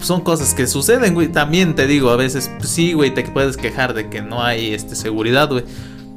Son 0.00 0.22
cosas 0.22 0.54
que 0.54 0.66
suceden, 0.66 1.14
güey. 1.14 1.28
También 1.28 1.74
te 1.74 1.86
digo, 1.86 2.10
a 2.10 2.16
veces, 2.16 2.50
sí, 2.62 2.94
güey, 2.94 3.12
te 3.12 3.22
puedes 3.24 3.56
quejar 3.56 3.94
de 3.94 4.08
que 4.08 4.22
no 4.22 4.42
hay 4.42 4.72
este, 4.72 4.96
seguridad, 4.96 5.48
güey. 5.48 5.64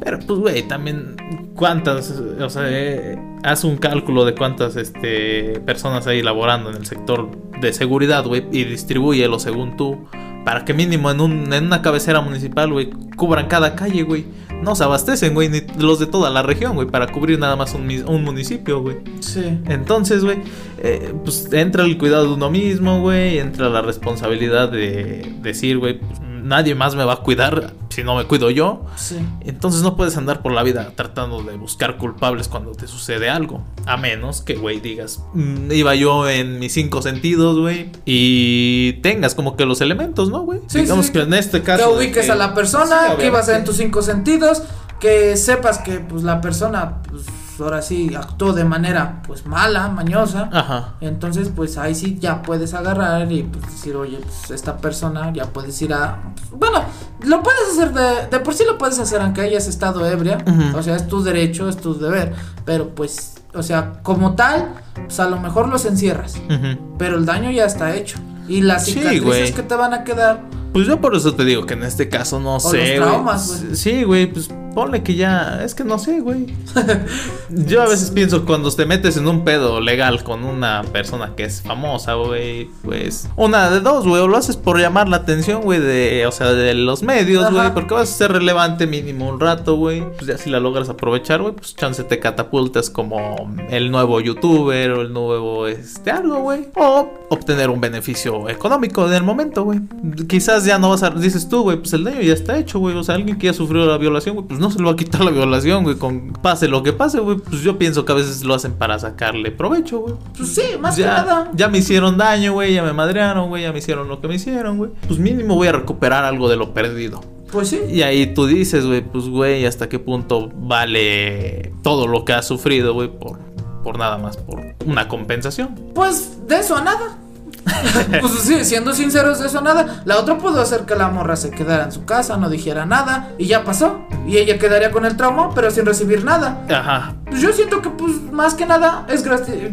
Pero, 0.04 0.20
pues, 0.20 0.40
güey, 0.40 0.64
también, 0.64 1.16
¿cuántas? 1.56 2.12
O 2.12 2.50
sea, 2.50 2.64
eh, 2.68 3.18
haz 3.44 3.64
un 3.64 3.78
cálculo 3.78 4.26
de 4.26 4.36
cuántas 4.36 4.76
este, 4.76 5.62
personas 5.62 6.08
hay 6.08 6.22
laborando 6.22 6.70
en 6.70 6.76
el 6.76 6.86
sector 6.86 7.30
de 7.62 7.72
seguridad, 7.72 8.26
güey, 8.26 8.46
y 8.52 8.66
distribúyelo 8.66 9.40
según 9.40 9.78
tú. 9.78 10.06
Para 10.44 10.66
que 10.66 10.74
mínimo 10.74 11.10
en, 11.10 11.22
un, 11.22 11.54
en 11.54 11.68
una 11.68 11.82
cabecera 11.82 12.20
municipal, 12.20 12.74
güey, 12.74 12.90
cubran 13.16 13.48
cada 13.48 13.76
calle, 13.76 14.04
güey. 14.04 14.26
No 14.62 14.76
se 14.76 14.84
abastecen, 14.84 15.34
güey, 15.34 15.48
ni 15.48 15.62
los 15.78 16.00
de 16.00 16.06
toda 16.06 16.30
la 16.30 16.42
región, 16.42 16.76
güey, 16.76 16.88
para 16.88 17.08
cubrir 17.08 17.40
nada 17.40 17.56
más 17.56 17.74
un, 17.74 17.90
un 18.06 18.24
municipio, 18.26 18.82
güey. 18.82 18.98
Sí. 19.22 19.58
Entonces, 19.68 20.26
güey, 20.26 20.40
eh, 20.80 21.14
pues 21.24 21.48
entra 21.54 21.86
el 21.86 21.98
cuidado 21.98 22.28
de 22.28 22.34
uno 22.34 22.50
mismo, 22.50 23.00
güey, 23.00 23.40
entra 23.40 23.70
la 23.70 23.82
responsabilidad 23.82 24.70
de 24.70 25.34
decir, 25.42 25.78
güey, 25.78 26.00
pues, 26.00 26.20
nadie 26.44 26.76
más 26.76 26.96
me 26.96 27.04
va 27.04 27.14
a 27.14 27.18
cuidar 27.18 27.74
si 27.90 28.04
no 28.04 28.16
me 28.16 28.26
cuido 28.26 28.50
yo. 28.50 28.86
Sí. 28.96 29.18
Entonces 29.42 29.82
no 29.82 29.96
puedes 29.96 30.18
andar 30.18 30.42
por 30.42 30.52
la 30.52 30.64
vida 30.64 30.92
tratando 30.96 31.42
de 31.44 31.56
buscar 31.58 31.98
culpables 31.98 32.48
cuando 32.48 32.72
te 32.74 32.88
sucede 32.88 33.30
algo. 33.30 33.64
A 33.86 33.98
menos 33.98 34.42
que, 34.42 34.56
güey, 34.56 34.80
digas, 34.80 35.22
"Mm, 35.34 35.72
iba 35.72 35.96
yo 35.96 36.28
en 36.30 36.60
mis 36.60 36.74
cinco 36.74 37.02
sentidos, 37.02 37.58
güey, 37.60 37.92
y 38.06 38.94
tengas 39.02 39.36
como 39.36 39.56
que 39.56 39.66
los 39.66 39.82
elementos, 39.82 40.30
¿no, 40.30 40.42
güey? 40.42 40.60
Sí, 40.68 40.82
Digamos 40.82 41.08
sí. 41.08 41.12
que 41.14 41.22
en 41.22 41.34
este 41.34 41.60
Que 41.60 41.66
caso... 41.66 41.92
de 41.92 41.98
ubiques 42.06 42.26
que- 42.26 42.32
a 42.32 42.36
la 42.36 42.54
persona, 42.54 43.16
que 43.18 43.28
ibas 43.28 43.48
en 43.50 43.64
tus 43.64 43.78
cinco 43.78 44.02
sentidos, 44.02 44.64
que 45.00 45.36
sepas 45.38 45.80
que 45.80 46.00
pues 46.00 46.24
la 46.24 46.40
persona 46.42 47.02
pues, 47.10 47.24
ahora 47.60 47.82
sí 47.82 48.14
actuó 48.16 48.54
de 48.54 48.64
manera 48.66 49.22
pues 49.26 49.46
mala, 49.46 49.88
mañosa. 49.90 50.50
Ajá. 50.52 50.94
Entonces, 51.02 51.52
pues 51.56 51.78
ahí 51.78 51.96
sí 51.96 52.18
ya 52.20 52.42
puedes 52.42 52.74
agarrar 52.74 53.32
y 53.32 53.44
pues 53.44 53.66
decir, 53.66 53.96
oye, 53.96 54.18
pues 54.18 54.52
esta 54.52 54.78
persona 54.78 55.32
ya 55.34 55.46
puedes 55.46 55.82
ir 55.82 55.94
a. 55.94 56.20
pues, 56.36 56.50
bueno, 56.60 56.84
lo 57.22 57.44
puedes 57.44 57.62
hacer 57.72 57.94
de, 57.94 58.28
de 58.30 58.40
por 58.40 58.54
sí 58.54 58.64
lo 58.66 58.78
puedes 58.78 59.00
hacer 59.00 59.22
aunque 59.22 59.42
hayas 59.42 59.68
estado 59.68 60.06
ebria. 60.06 60.38
O 60.76 60.84
sea, 60.84 60.96
es 60.96 61.08
tu 61.08 61.24
derecho, 61.24 61.70
es 61.70 61.78
tu 61.78 61.98
deber. 61.98 62.34
Pero 62.66 62.90
pues, 62.90 63.36
o 63.54 63.64
sea, 63.64 64.00
como 64.04 64.36
tal, 64.36 64.74
pues 64.96 65.20
a 65.20 65.30
lo 65.30 65.40
mejor 65.40 65.70
los 65.70 65.86
encierras. 65.86 66.36
Ujú. 66.50 66.96
Pero 66.98 67.18
el 67.18 67.26
daño 67.26 67.52
ya 67.52 67.66
está 67.66 67.96
hecho. 67.96 68.18
Y 68.48 68.62
las 68.62 68.86
cicatrices 68.86 69.52
que 69.54 69.64
te 69.64 69.76
van 69.76 69.94
a 69.94 70.04
quedar. 70.04 70.42
Pues 70.74 70.88
yo 70.88 71.00
por 71.00 71.16
eso 71.16 71.36
te 71.36 71.46
digo 71.46 71.66
que 71.66 71.76
en 71.76 71.84
este 71.84 72.10
caso 72.10 72.40
no 72.40 72.60
sé, 72.60 72.78
güey. 72.78 72.96
traumas, 72.98 73.62
güey. 73.64 73.76
Sí, 73.76 74.04
güey, 74.04 74.26
pues 74.26 74.50
ponle 74.74 75.04
que 75.04 75.16
ya. 75.16 75.62
Es 75.64 75.76
que 75.76 75.84
no 75.84 76.00
sé, 76.00 76.20
güey. 76.20 76.54
yo 77.50 77.82
a 77.82 77.88
veces 77.88 78.12
pienso 78.12 78.46
cuando 78.46 78.72
te 78.72 78.86
metes 78.86 79.18
en 79.18 79.28
un 79.28 79.44
pedo 79.44 79.80
legal 79.82 80.24
con 80.24 80.44
una 80.44 80.84
persona 80.92 81.34
que 81.36 81.44
es 81.46 81.62
famosa, 81.62 82.14
güey, 82.16 82.70
pues. 82.84 83.30
Una 83.36 83.70
de 83.70 83.80
dos, 83.80 84.08
güey. 84.08 84.22
O 84.22 84.28
lo 84.28 84.38
haces 84.38 84.58
por 84.58 84.80
llamar 84.80 85.10
la 85.10 85.18
atención, 85.18 85.62
güey, 85.62 85.80
de. 85.80 86.26
O 86.28 86.32
sea, 86.32 86.54
de 86.54 86.74
los 86.74 87.04
medios, 87.04 87.52
güey. 87.52 87.74
Porque 87.74 87.94
vas 87.94 88.10
a 88.10 88.14
ser 88.14 88.32
relevante 88.32 88.88
mínimo 88.88 89.30
un 89.30 89.40
rato, 89.40 89.76
güey. 89.76 90.04
Pues 90.14 90.28
ya 90.28 90.38
si 90.38 90.50
la 90.50 90.60
logras 90.60 90.90
aprovechar, 90.90 91.42
güey, 91.42 91.54
pues 91.54 91.76
chance 91.76 92.04
te 92.04 92.20
catapultas 92.20 92.90
como 92.90 93.54
el 93.70 93.92
nuevo 93.92 94.20
youtuber 94.20 94.92
o 94.92 95.02
el 95.02 95.14
nuevo 95.14 95.68
este 95.68 96.12
algo, 96.12 96.40
güey. 96.40 96.70
O 96.76 97.10
obtener 97.30 97.70
un 97.70 97.82
beneficio 97.82 98.50
económico 98.50 99.08
en 99.08 99.14
el 99.14 99.24
momento, 99.24 99.64
güey. 99.64 99.82
Quizás 100.28 100.66
ya 100.66 100.78
no 100.78 100.90
vas 100.90 101.04
a. 101.04 101.10
Dices 101.12 101.48
tú, 101.48 101.64
güey, 101.64 101.78
pues 101.78 101.94
el 101.94 102.04
daño 102.04 102.22
ya 102.22 102.34
está 102.34 102.58
hecho, 102.58 102.80
güey. 102.80 102.96
O 102.96 103.04
sea, 103.04 103.16
alguien 103.16 103.38
que 103.38 103.48
ya 103.48 103.54
sufrió 103.54 103.86
la 103.86 103.98
violación, 103.98 104.36
güey, 104.36 104.48
pues 104.48 104.60
no 104.64 104.72
se 104.72 104.80
le 104.80 104.86
va 104.86 104.92
a 104.92 104.96
quitar 104.96 105.22
la 105.22 105.32
violación, 105.32 105.84
güey. 105.84 105.98
Con 105.98 106.32
pase 106.34 106.68
lo 106.68 106.82
que 106.82 106.94
pase, 106.94 107.20
güey. 107.20 107.38
Pues 107.38 107.62
yo 107.62 107.78
pienso 107.78 108.06
que 108.06 108.14
a 108.14 108.16
veces 108.16 108.44
lo 108.44 108.54
hacen 108.54 108.74
para 108.74 108.98
sacarle 108.98 109.52
provecho, 109.52 110.00
güey. 110.00 110.16
Pues 110.36 110.56
sí, 110.56 110.64
más 110.80 110.96
que 110.96 111.04
nada. 111.04 111.52
ya 111.54 111.68
me 111.68 111.80
hicieron 111.80 112.18
daño, 112.18 112.54
güey. 112.54 112.74
Ya 112.74 112.82
me 112.82 112.94
madrearon, 112.94 113.50
güey. 113.50 113.64
Ya 113.64 113.74
me 113.74 113.80
hicieron 113.80 114.08
lo 114.08 114.22
que 114.22 114.28
me 114.28 114.36
hicieron, 114.36 114.78
güey. 114.78 114.92
Pues 115.08 115.20
mínimo 115.20 115.56
voy 115.56 115.68
a 115.68 115.74
recuperar 115.74 116.24
algo 116.24 116.50
de 116.50 116.56
lo 116.56 116.74
perdido. 116.74 117.22
Pues 117.52 117.68
sí. 117.68 117.82
Y 117.90 118.02
ahí 118.02 118.34
tú 118.34 118.48
dices, 118.48 118.86
güey, 118.86 119.02
pues, 119.02 119.28
güey, 119.28 119.66
hasta 119.66 119.88
qué 119.88 120.00
punto 120.00 120.50
vale 120.56 121.74
todo 121.84 122.08
lo 122.08 122.26
que 122.26 122.34
has 122.34 122.48
sufrido, 122.48 122.94
güey, 122.94 123.10
por, 123.10 123.38
por 123.84 124.00
nada 124.00 124.18
más, 124.18 124.38
por 124.38 124.60
una 124.86 125.08
compensación. 125.08 125.76
Pues 125.94 126.48
de 126.48 126.60
eso 126.60 126.78
a 126.78 126.82
nada. 126.82 127.20
pues 128.22 128.34
sí, 128.42 128.64
siendo 128.66 128.94
sinceros, 128.94 129.40
de 129.40 129.48
eso 129.48 129.62
nada. 129.62 130.02
La 130.06 130.18
otra 130.20 130.38
pudo 130.38 130.62
hacer 130.62 130.82
que 130.82 130.96
la 130.96 131.10
morra 131.10 131.36
se 131.36 131.52
quedara 131.52 131.86
en 131.86 131.92
su 131.92 132.06
casa, 132.06 132.38
no 132.38 132.50
dijera 132.50 132.86
nada, 132.86 133.30
y 133.38 133.48
ya 133.48 133.64
pasó. 133.64 134.02
Y 134.28 134.38
ella 134.38 134.58
quedaría 134.58 134.92
con 134.92 135.06
el 135.06 135.18
trauma, 135.18 135.54
pero 135.54 135.72
sin 135.72 135.86
recibir 135.86 136.24
nada. 136.24 136.66
Ajá. 136.70 137.14
Pues 137.26 137.42
yo 137.42 137.52
siento 137.52 137.82
que, 137.82 137.90
pues, 137.90 138.22
más 138.32 138.54
que 138.54 138.66
nada, 138.66 139.06
es 139.10 139.24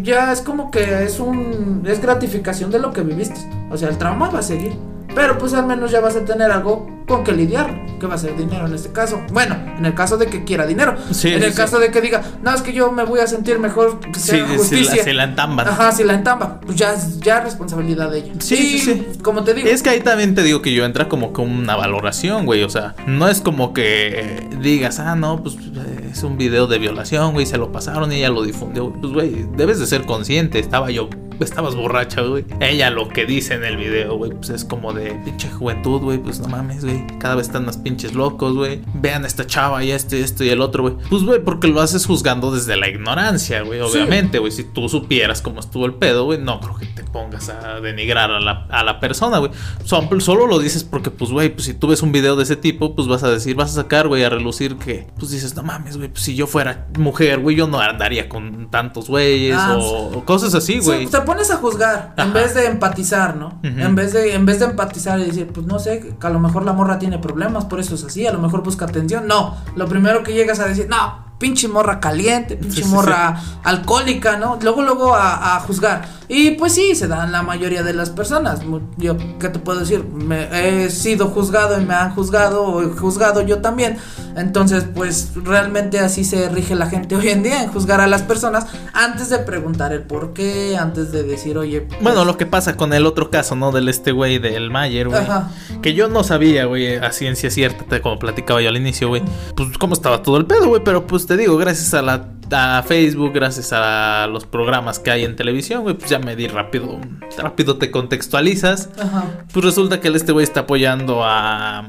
ya 0.02 0.32
es 0.32 0.40
como 0.40 0.70
que 0.70 1.04
es 1.04 1.20
un. 1.20 1.82
es 1.86 2.00
gratificación 2.00 2.70
de 2.70 2.78
lo 2.78 2.92
que 2.92 3.02
viviste. 3.02 3.40
O 3.70 3.76
sea, 3.76 3.88
el 3.88 3.98
trauma 3.98 4.30
va 4.30 4.40
a 4.40 4.42
seguir. 4.42 4.72
Pero 5.14 5.38
pues 5.38 5.52
al 5.54 5.66
menos 5.66 5.90
ya 5.90 6.00
vas 6.00 6.16
a 6.16 6.24
tener 6.24 6.50
algo 6.50 6.88
con 7.06 7.24
que 7.24 7.32
lidiar. 7.32 7.88
Que 8.00 8.06
va 8.06 8.14
a 8.14 8.18
ser 8.18 8.34
dinero 8.34 8.66
en 8.66 8.72
este 8.74 8.90
caso. 8.92 9.20
Bueno, 9.30 9.54
en 9.76 9.84
el 9.84 9.94
caso 9.94 10.16
de 10.16 10.26
que 10.26 10.44
quiera 10.44 10.66
dinero. 10.66 10.94
Sí, 11.10 11.28
en 11.28 11.42
el 11.42 11.50
sí. 11.50 11.56
caso 11.56 11.78
de 11.78 11.90
que 11.90 12.00
diga, 12.00 12.22
no, 12.42 12.54
es 12.54 12.62
que 12.62 12.72
yo 12.72 12.90
me 12.92 13.04
voy 13.04 13.20
a 13.20 13.26
sentir 13.26 13.58
mejor 13.58 14.00
que 14.00 14.18
Sí, 14.18 14.30
se 14.30 14.36
haga 14.40 14.48
sí, 14.52 14.56
justicia. 14.56 14.96
la, 14.96 15.02
se 15.04 15.12
la 15.12 15.24
entamban. 15.24 15.68
Ajá, 15.68 15.92
si 15.92 16.04
la 16.04 16.14
entamba, 16.14 16.60
pues 16.60 16.78
ya 16.78 16.94
es 16.94 17.20
ya 17.20 17.38
es 17.38 17.44
responsabilidad 17.44 18.10
de 18.10 18.18
ella. 18.20 18.32
Sí, 18.38 18.54
Y, 18.54 18.78
sí, 18.78 19.06
sí. 19.12 19.18
Como 19.22 19.44
te 19.44 19.52
digo, 19.52 19.68
Es 19.68 19.82
que 19.82 19.90
ahí 19.90 20.00
también 20.00 20.34
te 20.34 20.42
digo 20.42 20.62
que 20.62 20.72
yo 20.72 20.86
entra 20.86 21.10
como 21.10 21.34
con 21.34 21.50
una 21.50 21.76
valoración, 21.76 22.46
güey. 22.46 22.62
O 22.62 22.70
sea, 22.70 22.94
no 23.06 23.28
es 23.28 23.42
como 23.42 23.74
que 23.74 24.48
digas, 24.58 24.98
ah, 24.98 25.14
no, 25.14 25.42
pues 25.42 25.56
eh, 25.56 26.08
es 26.12 26.22
un 26.22 26.38
video 26.38 26.66
de 26.68 26.78
violación, 26.78 27.34
güey, 27.34 27.44
se 27.44 27.58
lo 27.58 27.70
pasaron 27.70 28.10
y 28.12 28.16
ella 28.16 28.30
lo 28.30 28.44
difundió. 28.44 28.94
Pues, 28.94 29.12
güey, 29.12 29.46
debes 29.56 29.78
de 29.78 29.86
ser 29.86 30.06
consciente. 30.06 30.58
Estaba 30.58 30.90
yo, 30.90 31.10
estabas 31.44 31.74
borracha, 31.74 32.22
güey. 32.22 32.44
Ella 32.60 32.90
lo 32.90 33.08
que 33.08 33.26
dice 33.26 33.54
en 33.54 33.64
el 33.64 33.76
video, 33.76 34.16
güey, 34.16 34.32
pues 34.32 34.50
es 34.50 34.64
como 34.64 34.92
de 34.92 35.12
pinche 35.24 35.48
juventud, 35.50 36.00
güey. 36.00 36.18
Pues 36.18 36.40
no 36.40 36.48
mames, 36.48 36.84
güey. 36.84 37.04
Cada 37.18 37.36
vez 37.36 37.46
están 37.46 37.64
más 37.66 37.76
pinches 37.78 38.14
locos, 38.14 38.54
güey. 38.54 38.80
Vean 38.94 39.24
a 39.24 39.26
esta 39.26 39.46
chava 39.46 39.82
y 39.84 39.90
este, 39.90 40.20
esto 40.20 40.44
y 40.44 40.50
el 40.50 40.60
otro, 40.60 40.82
güey. 40.82 40.94
Pues, 41.08 41.22
güey, 41.22 41.42
porque 41.42 41.68
lo 41.68 41.80
haces 41.80 42.06
juzgando 42.06 42.50
desde 42.52 42.76
la 42.76 42.88
ignorancia, 42.88 43.62
güey. 43.62 43.80
Obviamente, 43.80 44.38
güey. 44.38 44.52
Si 44.52 44.64
tú 44.64 44.88
supieras 44.88 45.42
cómo 45.42 45.60
estuvo 45.60 45.86
el 45.86 45.94
pedo, 45.94 46.24
güey, 46.24 46.38
no 46.38 46.60
creo 46.60 46.76
que 46.76 46.86
te 46.86 47.02
pongas 47.04 47.48
a 47.48 47.80
denigrar 47.80 48.30
a 48.30 48.40
la, 48.40 48.66
a 48.70 48.84
la 48.84 49.00
persona, 49.00 49.38
güey. 49.38 49.50
Solo 49.84 50.46
lo 50.46 50.58
dices 50.58 50.84
porque, 50.84 51.10
pues, 51.10 51.30
güey, 51.30 51.48
pues 51.50 51.64
si 51.64 51.74
tú 51.74 51.88
ves 51.88 52.02
un 52.02 52.12
video 52.12 52.36
de 52.36 52.42
ese 52.44 52.56
tipo, 52.56 52.94
pues 52.94 53.08
vas 53.08 53.22
a 53.22 53.30
decir, 53.30 53.56
vas 53.56 53.70
a 53.72 53.82
sacar, 53.82 54.08
güey, 54.08 54.22
a 54.24 54.30
relucir 54.30 54.76
que, 54.76 55.06
pues 55.18 55.30
dices, 55.30 55.54
no 55.56 55.62
mames, 55.62 55.96
güey, 55.96 56.08
pues 56.08 56.22
si 56.22 56.34
yo 56.34 56.46
fuera 56.46 56.86
mujer, 56.98 57.40
güey, 57.40 57.56
yo 57.56 57.66
no 57.66 57.80
andaría 57.80 58.28
con 58.28 58.70
tantos 58.70 59.08
güeyes 59.08 59.56
Ah, 59.58 59.76
o, 59.78 60.18
o 60.18 60.24
cosas 60.24 60.54
así, 60.54 60.78
güey. 60.80 61.06
te 61.06 61.20
pones 61.30 61.50
a 61.52 61.58
juzgar 61.58 62.12
en 62.16 62.32
vez 62.32 62.54
de 62.54 62.66
empatizar, 62.66 63.36
¿no? 63.36 63.60
En 63.62 63.94
vez 63.94 64.12
de 64.12 64.34
en 64.34 64.44
vez 64.44 64.58
de 64.58 64.64
empatizar 64.64 65.20
y 65.20 65.26
decir, 65.26 65.46
pues 65.52 65.64
no 65.64 65.78
sé, 65.78 66.00
que 66.20 66.26
a 66.26 66.30
lo 66.30 66.40
mejor 66.40 66.64
la 66.64 66.72
morra 66.72 66.98
tiene 66.98 67.18
problemas, 67.18 67.66
por 67.66 67.78
eso 67.78 67.94
es 67.94 68.02
así, 68.02 68.26
a 68.26 68.32
lo 68.32 68.40
mejor 68.40 68.64
busca 68.64 68.86
atención. 68.86 69.28
No, 69.28 69.56
lo 69.76 69.86
primero 69.86 70.24
que 70.24 70.32
llegas 70.32 70.58
a 70.58 70.66
decir, 70.66 70.88
no, 70.88 71.29
pinche 71.40 71.66
morra 71.66 71.98
caliente, 71.98 72.54
pinche 72.54 72.76
Sí, 72.76 72.82
sí, 72.84 72.88
morra 72.88 73.40
alcohólica, 73.64 74.36
¿no? 74.36 74.58
Luego 74.62 74.82
luego 74.82 75.14
a, 75.14 75.56
a 75.56 75.60
juzgar. 75.60 76.20
Y 76.28 76.52
pues 76.52 76.74
sí, 76.74 76.94
se 76.94 77.08
dan 77.08 77.32
la 77.32 77.42
mayoría 77.42 77.82
de 77.82 77.92
las 77.92 78.10
personas. 78.10 78.60
Yo, 78.98 79.16
¿qué 79.40 79.48
te 79.48 79.58
puedo 79.58 79.80
decir? 79.80 80.04
Me, 80.04 80.84
he 80.84 80.88
sido 80.90 81.26
juzgado 81.26 81.80
y 81.80 81.84
me 81.84 81.94
han 81.94 82.14
juzgado, 82.14 82.62
o 82.62 82.82
he 82.82 82.86
juzgado 82.86 83.42
yo 83.42 83.58
también. 83.60 83.96
Entonces, 84.36 84.84
pues 84.94 85.32
realmente 85.34 85.98
así 85.98 86.22
se 86.22 86.48
rige 86.48 86.76
la 86.76 86.86
gente 86.86 87.16
hoy 87.16 87.30
en 87.30 87.42
día, 87.42 87.64
en 87.64 87.72
juzgar 87.72 88.00
a 88.00 88.06
las 88.06 88.22
personas 88.22 88.66
antes 88.92 89.28
de 89.28 89.38
preguntar 89.38 89.92
el 89.92 90.02
por 90.02 90.32
qué, 90.32 90.76
antes 90.78 91.10
de 91.10 91.24
decir, 91.24 91.58
oye. 91.58 91.80
pues, 91.80 92.00
Bueno, 92.00 92.24
lo 92.24 92.36
que 92.36 92.46
pasa 92.46 92.76
con 92.76 92.92
el 92.92 93.06
otro 93.06 93.28
caso, 93.30 93.56
¿no? 93.56 93.72
Del 93.72 93.88
este 93.88 94.12
güey, 94.12 94.38
del 94.38 94.70
Mayer, 94.70 95.08
güey. 95.08 95.20
Ajá. 95.20 95.50
Que 95.82 95.94
yo 95.94 96.06
no 96.06 96.22
sabía, 96.22 96.66
güey, 96.66 96.94
a 96.94 97.10
ciencia 97.10 97.50
cierta, 97.50 98.00
como 98.00 98.20
platicaba 98.20 98.62
yo 98.62 98.68
al 98.68 98.76
inicio, 98.76 99.08
güey. 99.08 99.22
Pues 99.56 99.76
cómo 99.78 99.94
estaba 99.94 100.22
todo 100.22 100.36
el 100.36 100.46
pedo, 100.46 100.68
güey. 100.68 100.82
Pero 100.84 101.08
pues 101.08 101.26
te 101.30 101.36
digo, 101.36 101.56
gracias 101.56 101.94
a 101.94 102.02
la 102.02 102.26
a 102.52 102.82
Facebook, 102.82 103.32
gracias 103.32 103.72
a 103.72 104.26
los 104.26 104.44
programas 104.44 104.98
que 104.98 105.10
hay 105.10 105.24
en 105.24 105.36
televisión, 105.36 105.82
güey, 105.82 105.94
pues 105.96 106.10
ya 106.10 106.18
me 106.18 106.36
di 106.36 106.46
rápido. 106.48 106.98
Rápido 107.38 107.76
te 107.76 107.90
contextualizas. 107.90 108.90
Ajá. 108.98 109.24
Pues 109.52 109.64
resulta 109.64 110.00
que 110.00 110.08
el 110.08 110.16
este 110.16 110.32
güey 110.32 110.44
está 110.44 110.60
apoyando 110.60 111.22
a 111.24 111.88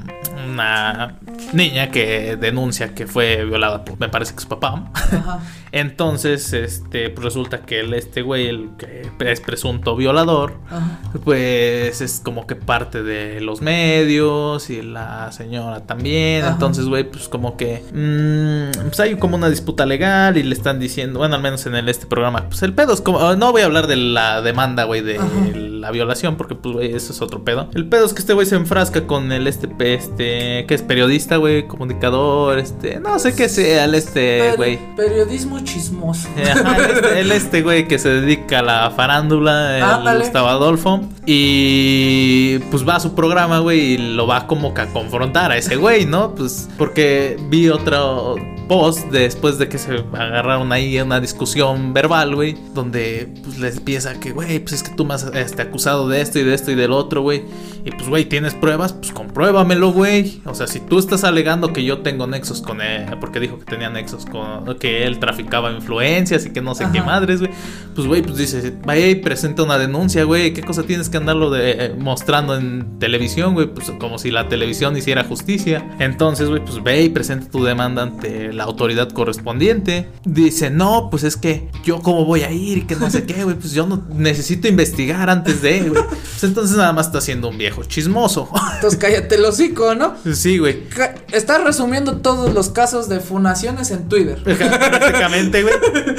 una 0.50 1.18
niña 1.54 1.92
que 1.92 2.38
denuncia 2.38 2.94
que 2.94 3.08
fue 3.08 3.46
violada 3.46 3.84
por, 3.86 4.00
me 4.00 4.10
parece 4.10 4.34
que 4.34 4.42
su 4.42 4.48
papá. 4.48 4.92
Ajá. 4.94 5.40
Entonces, 5.74 6.52
este, 6.52 7.10
pues 7.10 7.24
resulta 7.24 7.62
que 7.62 7.80
el 7.80 7.94
este 7.94 8.22
güey, 8.22 8.48
el 8.48 8.72
que 8.78 9.10
es 9.20 9.40
presunto 9.40 9.96
violador, 9.96 10.56
Ajá. 10.70 11.00
pues 11.24 12.02
es 12.02 12.20
como 12.24 12.46
que 12.46 12.56
parte 12.56 13.04
de 13.04 13.40
los 13.40 13.62
medios 13.62 14.70
y 14.70 14.82
la 14.82 15.32
señora 15.32 15.82
también. 15.82 16.46
Entonces, 16.46 16.86
güey, 16.86 17.10
pues 17.10 17.30
como 17.30 17.56
que 17.56 17.84
mm, 17.94 18.88
pues 18.88 19.00
hay 19.00 19.16
como 19.16 19.38
una 19.38 19.50
disputa 19.50 19.86
legal 19.86 20.38
y 20.38 20.44
le 20.52 20.58
están 20.58 20.80
diciendo, 20.80 21.20
bueno, 21.20 21.36
al 21.36 21.42
menos 21.42 21.66
en 21.66 21.76
el, 21.76 21.88
este 21.88 22.06
programa, 22.06 22.50
pues 22.50 22.62
el 22.62 22.74
pedo 22.74 22.94
es 22.94 23.00
como, 23.00 23.36
no 23.36 23.52
voy 23.54 23.62
a 23.62 23.66
hablar 23.66 23.88
de 23.88 23.96
la 23.96 24.42
demanda, 24.42 24.84
güey, 24.84 25.02
de. 25.02 25.71
La 25.82 25.92
violación, 25.92 26.38
porque 26.38 26.56
pues, 26.56 26.76
güey, 26.76 26.94
eso 26.96 27.12
es 27.12 27.22
otro 27.22 27.44
pedo. 27.44 27.70
El 27.74 27.90
pedo 27.90 28.06
es 28.06 28.14
que 28.14 28.20
este 28.20 28.34
güey 28.34 28.46
se 28.46 28.56
enfrasca 28.56 29.08
con 29.08 29.32
el 29.32 29.48
este, 29.48 29.68
este, 29.96 30.66
que 30.68 30.74
es 30.74 30.82
periodista, 30.82 31.38
güey, 31.38 31.68
comunicador, 31.68 32.60
este, 32.60 33.00
no 33.00 33.18
sé 33.20 33.36
qué 33.36 33.50
sea, 33.50 33.86
el 33.86 33.96
este, 33.96 34.40
Per- 34.40 34.58
güey. 34.58 34.80
periodismo 34.96 35.60
chismoso. 35.62 36.30
Ajá, 36.52 36.78
el 36.78 36.92
este, 36.92 37.20
el 37.20 37.32
este 37.32 37.62
güey 37.64 37.88
que 37.88 38.00
se 38.00 38.10
dedica 38.10 38.60
a 38.60 38.64
la 38.64 38.92
farándula, 38.92 39.78
el. 39.78 40.20
Gustavo 40.20 40.48
Adolfo. 40.48 41.02
Y 41.26 42.60
pues 42.70 42.88
va 42.88 42.96
a 42.96 43.00
su 43.00 43.16
programa, 43.16 43.60
güey, 43.60 43.94
y 43.94 43.98
lo 43.98 44.28
va 44.28 44.48
como 44.48 44.74
que 44.74 44.82
a 44.82 44.88
confrontar 44.88 45.52
a 45.52 45.58
ese 45.58 45.76
güey, 45.76 46.06
¿no? 46.06 46.36
Pues 46.36 46.70
porque 46.78 47.38
vi 47.50 47.70
otro 47.70 48.36
post 48.68 49.08
después 49.12 49.58
de 49.58 49.68
que 49.68 49.78
se 49.78 50.04
agarraron 50.14 50.72
ahí 50.72 51.00
una 51.00 51.20
discusión 51.20 51.94
verbal, 51.94 52.36
güey, 52.36 52.58
donde 52.74 53.28
pues 53.44 53.58
les 53.58 53.78
empieza 53.78 54.14
que, 54.20 54.32
güey, 54.32 54.60
pues 54.60 54.74
es 54.74 54.84
que 54.84 54.92
tú 54.96 55.06
has 55.12 55.24
este, 55.34 55.62
acusado 55.72 56.08
de 56.10 56.22
esto 56.22 56.38
y 56.40 56.44
de 56.44 56.54
esto 56.54 56.72
y 56.72 56.76
del 56.76 56.92
otro, 56.92 57.22
güey. 57.22 57.44
Y 57.84 57.92
pues, 57.92 58.08
güey, 58.08 58.26
¿tienes 58.26 58.54
pruebas? 58.54 58.94
Pues 58.94 59.12
compruébamelo, 59.12 59.92
güey. 59.92 60.42
O 60.46 60.54
sea, 60.54 60.68
si 60.68 60.80
tú 60.80 61.00
estás 61.00 61.24
alegando 61.24 61.74
que 61.74 61.84
yo 61.84 62.00
tengo 62.00 62.28
nexos 62.28 62.62
con 62.62 62.82
él, 62.82 63.06
porque 63.20 63.40
dijo 63.40 63.58
que 63.58 63.66
tenía 63.66 63.90
nexos 63.90 64.26
con, 64.26 64.78
que 64.78 65.06
él 65.06 65.18
traficaba 65.20 65.72
influencias 65.72 66.46
y 66.46 66.52
que 66.52 66.62
no 66.62 66.76
sé 66.76 66.86
qué 66.94 67.02
madres, 67.02 67.40
güey. 67.40 67.52
Pues, 67.96 68.08
güey, 68.08 68.22
pues 68.22 68.38
dice, 68.38 68.74
vaya 68.86 69.08
y 69.08 69.16
presenta 69.16 69.64
una 69.64 69.78
denuncia, 69.78 70.24
güey. 70.26 70.54
¿Qué 70.54 70.62
cosa 70.62 70.84
tienes 70.84 71.10
que 71.10 71.18
andarlo 71.18 71.50
de, 71.50 71.72
eh, 71.72 71.96
mostrando 71.98 72.56
en 72.56 73.00
televisión, 73.00 73.54
güey? 73.54 73.68
Pues 73.68 73.92
como 74.00 74.20
si 74.20 74.30
la 74.30 74.48
televisión 74.48 74.96
hiciera 74.96 75.24
justicia. 75.24 75.96
Entonces, 76.00 76.50
güey, 76.50 76.64
pues 76.64 76.84
ve 76.84 77.04
y 77.04 77.10
presenta 77.10 77.50
tu 77.50 77.64
demanda 77.64 78.04
ante 78.04 78.54
la 78.54 78.66
autoridad 78.66 79.10
correspondiente. 79.10 80.08
Dice, 80.24 80.70
no, 80.70 81.10
pues 81.10 81.24
es 81.24 81.36
que 81.36 81.70
yo 81.84 82.02
cómo 82.02 82.26
voy 82.26 82.42
a 82.42 82.52
ir 82.52 82.80
y 82.80 82.82
que 82.84 82.96
no 82.96 83.10
sé 83.10 83.26
qué, 83.26 83.44
güey. 83.44 83.56
Pues 83.56 83.74
yo 83.74 83.88
no 83.88 84.04
necesito 84.14 84.68
investigar 84.68 85.30
antes 85.30 85.61
de, 85.62 85.82
güey. 85.82 86.04
Pues 86.04 86.44
entonces 86.44 86.78
nada 86.78 86.94
más 86.94 87.08
está 87.08 87.22
siendo 87.22 87.50
un 87.50 87.58
viejo 87.58 87.84
chismoso. 87.84 88.50
Entonces 88.76 89.00
cállate 89.00 89.36
el 89.36 89.46
hocico, 89.46 89.96
¿no? 89.96 90.16
sí, 90.34 90.58
güey. 90.58 90.84
Estás 91.32 91.64
resumiendo 91.64 92.18
todos 92.18 92.54
los 92.54 92.70
casos 92.70 93.10
de 93.10 93.20
funaciones 93.20 93.92
en 93.92 94.10
Twitter. 94.10 94.42
Prácticamente, 94.44 95.64
güey. 95.64 95.76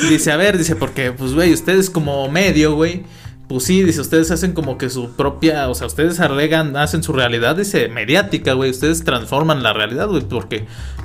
Dice, 0.08 0.32
a 0.32 0.36
ver, 0.36 0.58
dice, 0.58 0.76
porque, 0.76 1.12
pues, 1.12 1.34
güey, 1.34 1.52
ustedes 1.52 1.90
como 1.90 2.28
medio, 2.28 2.74
güey 2.74 3.04
pues 3.52 3.64
sí, 3.64 3.82
dice, 3.82 4.00
ustedes 4.00 4.30
hacen 4.30 4.52
como 4.52 4.78
que 4.78 4.88
su 4.88 5.10
propia, 5.10 5.68
o 5.68 5.74
sea, 5.74 5.86
ustedes 5.86 6.20
arregan, 6.20 6.74
hacen 6.76 7.02
su 7.02 7.12
realidad, 7.12 7.54
dice, 7.54 7.88
mediática, 7.88 8.54
güey, 8.54 8.70
ustedes 8.70 9.04
transforman 9.04 9.62
la 9.62 9.74
realidad, 9.74 10.08
güey, 10.08 10.22
porque 10.22 10.64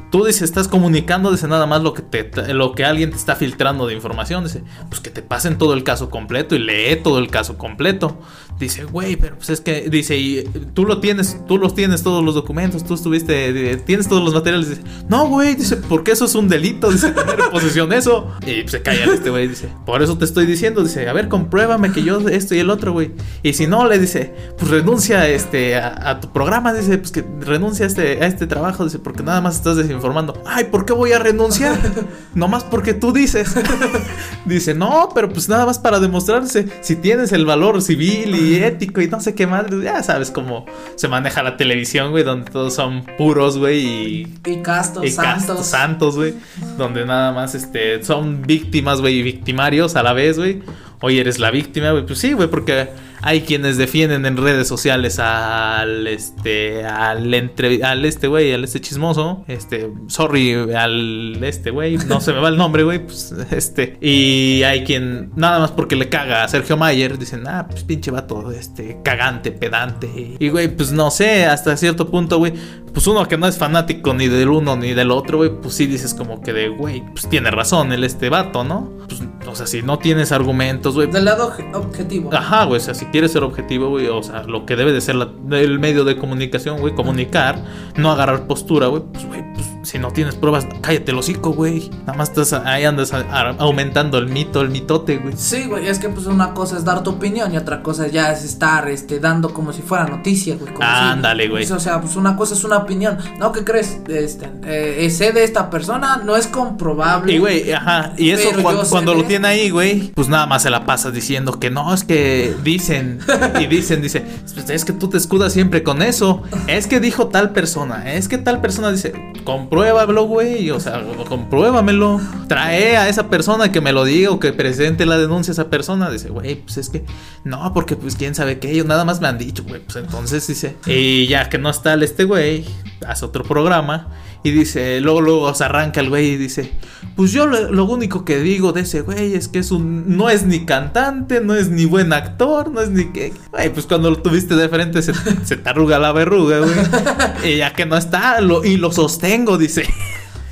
tú, 0.09 0.25
dice, 0.25 0.45
estás 0.45 0.67
comunicando, 0.67 1.31
dice, 1.31 1.47
nada 1.47 1.65
más 1.65 1.81
lo 1.81 1.93
que 1.93 2.01
te, 2.01 2.53
lo 2.53 2.73
que 2.73 2.85
alguien 2.85 3.11
te 3.11 3.17
está 3.17 3.35
filtrando 3.35 3.87
de 3.87 3.93
información, 3.93 4.43
dice, 4.43 4.63
pues 4.89 5.01
que 5.01 5.09
te 5.09 5.21
pasen 5.21 5.57
todo 5.57 5.73
el 5.73 5.83
caso 5.83 6.09
completo 6.09 6.55
y 6.55 6.59
lee 6.59 6.97
todo 7.03 7.19
el 7.19 7.29
caso 7.29 7.57
completo. 7.57 8.19
Dice, 8.59 8.85
güey, 8.85 9.15
pero 9.17 9.35
pues 9.35 9.51
es 9.51 9.61
que, 9.61 9.87
dice, 9.87 10.17
y 10.17 10.43
tú 10.73 10.85
lo 10.85 10.99
tienes, 10.99 11.37
tú 11.47 11.59
los 11.59 11.75
tienes 11.75 12.01
todos 12.01 12.23
los 12.23 12.33
documentos, 12.33 12.83
tú 12.83 12.95
estuviste, 12.95 13.77
tienes 13.85 14.07
todos 14.07 14.23
los 14.23 14.33
materiales. 14.33 14.69
Dice, 14.69 14.81
no, 15.07 15.27
güey, 15.27 15.53
dice, 15.53 15.77
porque 15.77 16.11
eso 16.11 16.25
es 16.25 16.33
un 16.33 16.47
delito, 16.47 16.91
dice, 16.91 17.11
tener 17.11 17.39
en 17.39 17.51
posesión 17.51 17.93
eso. 17.93 18.31
Y 18.47 18.61
pues, 18.61 18.71
se 18.71 18.81
calla 18.81 19.13
este 19.13 19.29
güey, 19.29 19.47
dice, 19.47 19.69
por 19.85 20.01
eso 20.01 20.17
te 20.17 20.25
estoy 20.25 20.47
diciendo, 20.47 20.83
dice, 20.83 21.07
a 21.07 21.13
ver, 21.13 21.27
compruébame 21.27 21.91
que 21.91 22.01
yo 22.01 22.17
esto 22.29 22.55
y 22.55 22.59
el 22.59 22.71
otro, 22.71 22.93
güey. 22.93 23.11
Y 23.43 23.53
si 23.53 23.67
no, 23.67 23.87
le 23.87 23.99
dice, 23.99 24.33
pues 24.57 24.71
renuncia 24.71 25.27
este, 25.27 25.75
a, 25.75 26.19
tu 26.19 26.33
programa, 26.33 26.73
dice, 26.73 26.97
pues 26.97 27.11
que 27.11 27.23
renuncia 27.41 27.85
a 27.85 27.87
este, 27.87 28.23
a 28.23 28.25
este 28.25 28.47
trabajo, 28.47 28.85
dice, 28.85 28.97
porque 28.97 29.21
nada 29.21 29.39
más 29.39 29.57
estás 29.57 29.77
desinformando. 29.77 30.41
Ay, 30.47 30.65
¿por 30.65 30.83
qué 30.85 30.93
voy 30.93 31.11
a 31.11 31.19
renunciar? 31.19 31.77
Nomás 32.33 32.63
porque 32.63 32.95
tú 32.95 33.13
dices. 33.13 33.53
dice, 34.45 34.73
no, 34.73 35.09
pero 35.13 35.29
pues 35.29 35.47
nada 35.47 35.67
más 35.67 35.77
para 35.77 35.99
demostrarse 35.99 36.67
si 36.81 36.95
tienes 36.95 37.31
el 37.31 37.45
valor 37.45 37.83
civil 37.83 38.35
y 38.35 38.46
ético 38.55 39.01
y 39.01 39.07
no 39.07 39.19
sé 39.19 39.35
qué 39.35 39.47
más. 39.47 39.65
Ya 39.83 40.01
sabes 40.03 40.31
cómo 40.31 40.65
se 40.95 41.07
maneja 41.07 41.43
la 41.43 41.57
televisión, 41.57 42.11
güey, 42.11 42.23
donde 42.23 42.49
todos 42.51 42.73
son 42.73 43.03
puros, 43.17 43.57
güey, 43.57 43.85
y... 43.85 44.37
Y 44.45 44.61
castos, 44.61 45.05
y 45.05 45.11
santos. 45.11 45.65
santos, 45.65 46.15
güey. 46.15 46.33
Donde 46.77 47.05
nada 47.05 47.31
más, 47.31 47.55
este, 47.55 48.03
son 48.03 48.41
víctimas, 48.41 49.01
güey, 49.01 49.15
y 49.15 49.21
victimarios 49.21 49.95
a 49.95 50.03
la 50.03 50.13
vez, 50.13 50.37
güey. 50.37 50.61
Hoy 51.01 51.19
eres 51.19 51.39
la 51.39 51.51
víctima, 51.51 51.91
güey. 51.91 52.05
Pues 52.05 52.19
sí, 52.19 52.33
güey, 52.33 52.49
porque 52.49 52.89
hay 53.21 53.41
quienes 53.41 53.77
defienden 53.77 54.25
en 54.25 54.37
redes 54.37 54.67
sociales 54.67 55.19
al 55.19 56.07
este 56.07 56.85
al 56.85 57.33
entre 57.33 57.83
al 57.83 58.05
este 58.05 58.27
güey, 58.27 58.53
al 58.53 58.63
este 58.63 58.81
chismoso, 58.81 59.43
este 59.47 59.91
sorry 60.07 60.53
al 60.73 61.43
este 61.43 61.71
güey, 61.71 61.97
no 61.97 62.21
se 62.21 62.33
me 62.33 62.39
va 62.39 62.49
el 62.49 62.57
nombre, 62.57 62.83
güey, 62.83 62.99
pues 62.99 63.33
este 63.51 63.97
y 64.01 64.63
hay 64.63 64.83
quien 64.83 65.31
nada 65.35 65.59
más 65.59 65.71
porque 65.71 65.95
le 65.95 66.09
caga 66.09 66.43
a 66.43 66.47
Sergio 66.47 66.77
Mayer 66.77 67.17
dicen, 67.17 67.47
"Ah, 67.47 67.67
pues 67.69 67.83
pinche 67.83 68.11
vato 68.11 68.51
este 68.51 68.99
cagante, 69.03 69.51
pedante." 69.51 70.35
Y 70.39 70.49
güey, 70.49 70.67
pues 70.67 70.91
no 70.91 71.11
sé, 71.11 71.45
hasta 71.45 71.75
cierto 71.77 72.09
punto, 72.09 72.37
güey, 72.37 72.53
pues 72.93 73.05
uno 73.07 73.27
que 73.27 73.37
no 73.37 73.47
es 73.47 73.57
fanático 73.57 74.13
ni 74.13 74.27
del 74.27 74.49
uno 74.49 74.75
ni 74.75 74.93
del 74.93 75.11
otro, 75.11 75.37
güey, 75.37 75.51
pues 75.61 75.75
sí 75.75 75.85
dices 75.85 76.13
como 76.13 76.41
que 76.41 76.53
de, 76.53 76.69
güey, 76.69 77.03
pues 77.11 77.29
tiene 77.29 77.51
razón 77.51 77.91
el 77.91 78.03
este 78.03 78.29
vato, 78.29 78.63
¿no? 78.63 78.91
Pues 79.07 79.21
o 79.47 79.55
sea, 79.55 79.67
si 79.67 79.81
no 79.81 79.99
tienes 79.99 80.31
argumentos, 80.31 80.95
güey. 80.95 81.09
Del 81.09 81.25
lado 81.25 81.53
objetivo. 81.73 82.33
Ajá, 82.33 82.65
güey, 82.65 82.79
o 82.81 82.83
sea, 82.83 82.93
si 82.93 83.05
quieres 83.11 83.31
ser 83.31 83.43
objetivo, 83.43 83.89
güey, 83.89 84.07
o 84.07 84.23
sea, 84.23 84.43
lo 84.43 84.65
que 84.65 84.75
debe 84.75 84.91
de 84.91 85.01
ser 85.01 85.15
el 85.51 85.79
medio 85.79 86.03
de 86.03 86.17
comunicación, 86.17 86.79
güey, 86.79 86.95
comunicar, 86.95 87.63
no 87.95 88.11
agarrar 88.11 88.47
postura, 88.47 88.87
güey, 88.87 89.03
pues, 89.11 89.25
güey, 89.25 89.53
pues 89.53 89.76
si 89.87 89.99
no 89.99 90.11
tienes 90.11 90.35
pruebas, 90.35 90.67
cállate 90.81 91.11
el 91.11 91.17
hocico, 91.17 91.51
güey. 91.51 91.89
Nada 92.01 92.13
más 92.13 92.29
estás 92.29 92.51
ahí 92.51 92.83
andas 92.83 93.13
aumentando 93.57 94.17
el 94.17 94.27
mito, 94.27 94.59
el 94.59 94.69
mitote, 94.69 95.17
güey. 95.17 95.33
Sí, 95.37 95.63
güey, 95.65 95.87
es 95.87 95.97
que 95.97 96.09
pues 96.09 96.25
una 96.25 96.53
cosa 96.53 96.75
es 96.75 96.83
dar 96.83 97.03
tu 97.03 97.11
opinión 97.11 97.53
y 97.53 97.57
otra 97.57 97.81
cosa 97.81 98.07
ya 98.07 98.33
es 98.33 98.43
estar 98.43 98.89
este 98.89 99.19
dando 99.19 99.53
como 99.53 99.71
si 99.71 99.81
fuera 99.81 100.05
noticia, 100.05 100.57
güey. 100.57 100.73
Ándale, 100.81 101.47
güey. 101.47 101.71
o 101.71 101.79
sea, 101.79 102.01
pues 102.01 102.17
una 102.17 102.35
cosa 102.35 102.53
es 102.53 102.65
una 102.65 102.77
opinión. 102.77 103.17
No, 103.39 103.53
¿qué 103.53 103.63
crees? 103.63 103.99
Este, 104.09 104.49
eh, 104.65 105.09
sé 105.09 105.31
de 105.31 105.45
esta 105.45 105.69
persona, 105.69 106.17
no 106.17 106.35
es 106.35 106.47
comprobable. 106.47 107.31
Y 107.31 107.37
güey, 107.37 107.71
ajá, 107.71 108.11
y 108.17 108.31
eso 108.31 108.49
cuando, 108.89 109.13
lo 109.13 109.23
tiene 109.23 109.47
ahí, 109.47 109.69
güey, 109.69 110.11
pues 110.13 110.27
nada 110.27 110.47
más 110.47 110.63
se 110.63 110.69
la 110.69 110.85
pasa 110.85 111.11
diciendo 111.11 111.61
que 111.61 111.69
no, 111.69 111.93
es 111.93 112.03
que 112.03 112.53
dicen 112.61 113.19
y 113.59 113.67
dicen, 113.67 114.01
dice, 114.01 114.25
pues, 114.53 114.69
es 114.69 114.83
que 114.83 114.91
tú 114.91 115.07
te 115.07 115.17
escudas 115.17 115.53
siempre 115.53 115.81
con 115.81 116.01
eso. 116.01 116.43
Es 116.67 116.87
que 116.87 116.99
dijo 116.99 117.27
tal 117.27 117.51
persona, 117.51 118.13
es 118.13 118.27
que 118.27 118.37
tal 118.37 118.59
persona 118.59 118.91
dice, 118.91 119.13
compró 119.45 119.76
compruébalo, 119.77 120.23
güey. 120.25 120.71
O 120.71 120.79
sea, 120.79 121.03
compruébamelo. 121.27 122.19
Trae 122.47 122.97
a 122.97 123.09
esa 123.09 123.29
persona 123.29 123.71
que 123.71 123.81
me 123.81 123.91
lo 123.91 124.03
diga 124.03 124.31
o 124.31 124.39
que 124.39 124.53
presente 124.53 125.05
la 125.05 125.17
denuncia 125.17 125.51
a 125.51 125.53
esa 125.53 125.69
persona. 125.69 126.09
Dice, 126.09 126.29
güey, 126.29 126.55
pues 126.55 126.77
es 126.77 126.89
que 126.89 127.05
no, 127.43 127.73
porque 127.73 127.95
pues 127.95 128.15
quién 128.15 128.35
sabe 128.35 128.59
qué. 128.59 128.71
Ellos 128.71 128.85
nada 128.85 129.05
más 129.05 129.21
me 129.21 129.27
han 129.27 129.37
dicho, 129.37 129.63
güey. 129.63 129.81
Pues 129.81 129.95
entonces 129.97 130.47
dice, 130.47 130.75
y 130.85 131.27
ya 131.27 131.49
que 131.49 131.57
no 131.57 131.69
está 131.69 131.93
el 131.93 132.03
este 132.03 132.23
güey, 132.23 132.65
hace 133.05 133.25
otro 133.25 133.43
programa. 133.43 134.07
Y 134.43 134.51
dice, 134.51 135.01
luego, 135.01 135.21
luego 135.21 135.53
se 135.53 135.63
arranca 135.63 135.99
el 135.99 136.09
güey 136.09 136.29
y 136.29 136.37
dice, 136.37 136.71
pues 137.15 137.31
yo 137.31 137.47
lo, 137.47 137.85
único 137.85 138.23
que 138.23 138.39
digo 138.39 138.71
de 138.71 138.81
ese 138.81 139.01
güey 139.01 139.33
es 139.33 139.47
que 139.47 139.59
es 139.59 139.71
un, 139.71 140.17
no 140.17 140.29
es 140.29 140.45
ni 140.45 140.65
cantante, 140.65 141.41
no 141.41 141.55
es 141.55 141.69
ni 141.69 141.85
buen 141.85 142.13
actor, 142.13 142.71
no 142.71 142.81
es 142.81 142.89
ni 142.89 143.05
que, 143.05 143.33
güey, 143.51 143.73
pues 143.73 143.85
cuando 143.85 144.09
lo 144.09 144.21
tuviste 144.21 144.55
de 144.55 144.69
frente 144.69 145.01
se, 145.01 145.13
se 145.43 145.57
te 145.57 145.69
arruga 145.69 145.99
la 145.99 146.11
verruga, 146.11 146.59
güey. 146.59 146.73
y 147.53 147.57
ya 147.57 147.73
que 147.73 147.85
no 147.85 147.97
está, 147.97 148.39
lo, 148.41 148.63
y 148.63 148.77
lo 148.77 148.91
sostengo, 148.91 149.57
dice. 149.57 149.83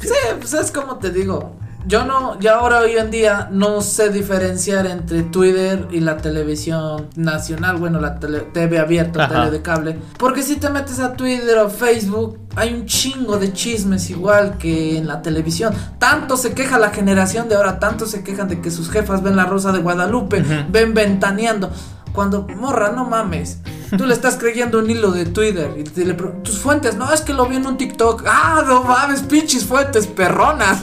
Sí, 0.02 0.10
pues 0.40 0.54
es 0.54 0.72
como 0.72 0.98
te 0.98 1.12
digo, 1.12 1.56
yo 1.88 2.06
no, 2.06 2.40
ya 2.40 2.56
ahora 2.56 2.80
hoy 2.80 2.98
en 2.98 3.12
día 3.12 3.50
no 3.52 3.82
sé 3.82 4.10
diferenciar 4.10 4.88
entre 4.88 5.24
Twitter 5.24 5.88
y 5.92 6.00
la 6.00 6.18
televisión 6.18 7.10
nacional, 7.16 7.78
bueno, 7.78 8.00
la 8.00 8.20
TV 8.20 8.80
abierta, 8.80 9.28
tele 9.28 9.52
de 9.52 9.62
cable. 9.62 9.98
Porque 10.18 10.42
si 10.42 10.56
te 10.56 10.70
metes 10.70 11.00
a 11.00 11.14
Twitter 11.14 11.58
o 11.60 11.70
Facebook, 11.70 12.40
hay 12.56 12.74
un 12.74 12.86
chingo 12.86 13.38
de 13.38 13.54
chismes 13.54 14.10
igual 14.10 14.58
que 14.58 14.98
en 14.98 15.08
la 15.08 15.22
televisión. 15.22 15.74
Tanto 16.00 16.38
se 16.38 16.54
queja 16.54 16.80
la 16.80 16.90
generación 16.90 17.50
de 17.50 17.56
ahora, 17.56 17.80
tanto 17.80 18.06
se 18.08 18.24
quejan 18.24 18.48
de 18.48 18.62
que 18.62 18.72
sus 18.72 18.90
jefas 18.90 19.22
ven 19.22 19.36
la 19.36 19.46
Rosa 19.46 19.72
de 19.72 19.80
Guadalupe, 19.80 20.44
ven 20.70 20.94
ventaneando. 20.94 21.70
Cuando, 22.14 22.48
morra, 22.48 22.92
no 22.92 23.06
mames. 23.06 23.60
Tú 23.98 24.06
le 24.06 24.14
estás 24.14 24.38
creyendo 24.38 24.80
un 24.80 24.90
hilo 24.90 25.12
de 25.12 25.26
Twitter 25.26 25.72
y 25.78 25.84
te 25.84 26.06
le 26.06 26.14
tus 26.14 26.60
fuentes, 26.60 26.96
no, 26.96 27.12
es 27.12 27.22
que 27.22 27.34
lo 27.34 27.46
vi 27.46 27.58
en 27.58 27.66
un 27.66 27.78
TikTok. 27.78 28.24
Ah, 28.28 28.64
no 28.66 28.84
mames, 28.84 29.22
pinches 29.22 29.66
fuentes 29.66 30.08
perronas. 30.08 30.82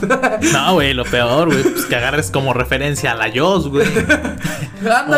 No, 0.53 0.73
güey, 0.73 0.93
lo 0.93 1.03
peor, 1.05 1.47
güey, 1.47 1.63
pues 1.63 1.85
que 1.85 1.95
agarres 1.95 2.31
como 2.31 2.53
referencia 2.53 3.11
a 3.11 3.15
la 3.15 3.27
Yos, 3.27 3.69
güey. 3.69 3.87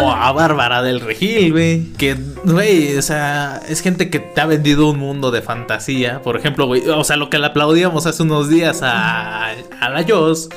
o 0.01 0.11
a 0.11 0.31
Bárbara 0.31 0.81
del 0.81 1.01
Regil, 1.01 1.51
güey. 1.51 1.93
Que, 1.93 2.15
güey, 2.43 2.97
o 2.97 3.01
sea, 3.01 3.61
es 3.67 3.81
gente 3.81 4.09
que 4.09 4.19
te 4.19 4.41
ha 4.41 4.45
vendido 4.45 4.89
un 4.89 4.99
mundo 4.99 5.31
de 5.31 5.41
fantasía. 5.41 6.21
Por 6.21 6.37
ejemplo, 6.37 6.67
güey, 6.67 6.87
o 6.87 7.03
sea, 7.03 7.17
lo 7.17 7.29
que 7.29 7.39
le 7.39 7.47
aplaudíamos 7.47 8.05
hace 8.05 8.23
unos 8.23 8.49
días 8.49 8.81
a, 8.81 9.49
a 9.49 9.89
la 9.89 10.01
Yos 10.01 10.49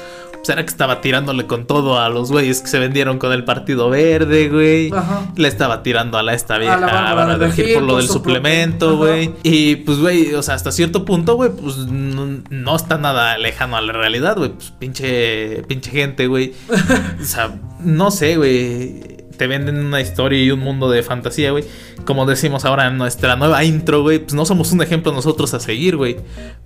Será 0.42 0.62
que 0.62 0.70
estaba 0.70 1.00
tirándole 1.00 1.46
con 1.46 1.66
todo 1.66 1.98
a 1.98 2.08
los 2.08 2.30
güeyes 2.30 2.60
que 2.60 2.68
se 2.68 2.78
vendieron 2.78 3.18
con 3.18 3.32
el 3.32 3.44
Partido 3.44 3.90
Verde, 3.90 4.48
güey. 4.48 4.90
Le 5.36 5.48
estaba 5.48 5.82
tirando 5.82 6.18
a 6.18 6.22
la 6.22 6.34
esta 6.34 6.58
vieja 6.58 6.76
a 6.76 7.38
de 7.38 7.74
por 7.74 7.82
lo 7.82 7.96
del 7.98 8.08
suplemento, 8.08 8.96
güey. 8.96 9.34
Y 9.42 9.76
pues, 9.76 9.98
güey, 9.98 10.34
o 10.34 10.42
sea, 10.42 10.54
hasta 10.54 10.72
cierto 10.72 11.04
punto, 11.04 11.34
güey, 11.36 11.50
pues 11.50 11.76
no, 11.78 12.76
está 12.76 12.98
nada 12.98 13.36
lejano 13.38 13.76
a 13.76 13.80
la 13.80 13.92
realidad, 13.92 14.36
güey. 14.36 14.50
Pues 14.50 14.72
pinche, 14.78 15.62
pinche 15.68 15.90
gente, 15.90 16.26
güey. 16.26 16.54
o 17.20 17.24
sea, 17.24 17.58
no 17.80 18.10
sé, 18.10 18.36
güey 18.36 19.17
te 19.38 19.46
venden 19.46 19.78
una 19.78 20.00
historia 20.00 20.42
y 20.42 20.50
un 20.50 20.60
mundo 20.60 20.90
de 20.90 21.02
fantasía, 21.02 21.52
güey. 21.52 21.64
Como 22.04 22.26
decimos 22.26 22.64
ahora 22.64 22.88
en 22.88 22.98
nuestra 22.98 23.36
nueva 23.36 23.64
intro, 23.64 24.02
güey, 24.02 24.18
pues 24.18 24.34
no 24.34 24.44
somos 24.44 24.72
un 24.72 24.82
ejemplo 24.82 25.12
nosotros 25.12 25.54
a 25.54 25.60
seguir, 25.60 25.96
güey. 25.96 26.16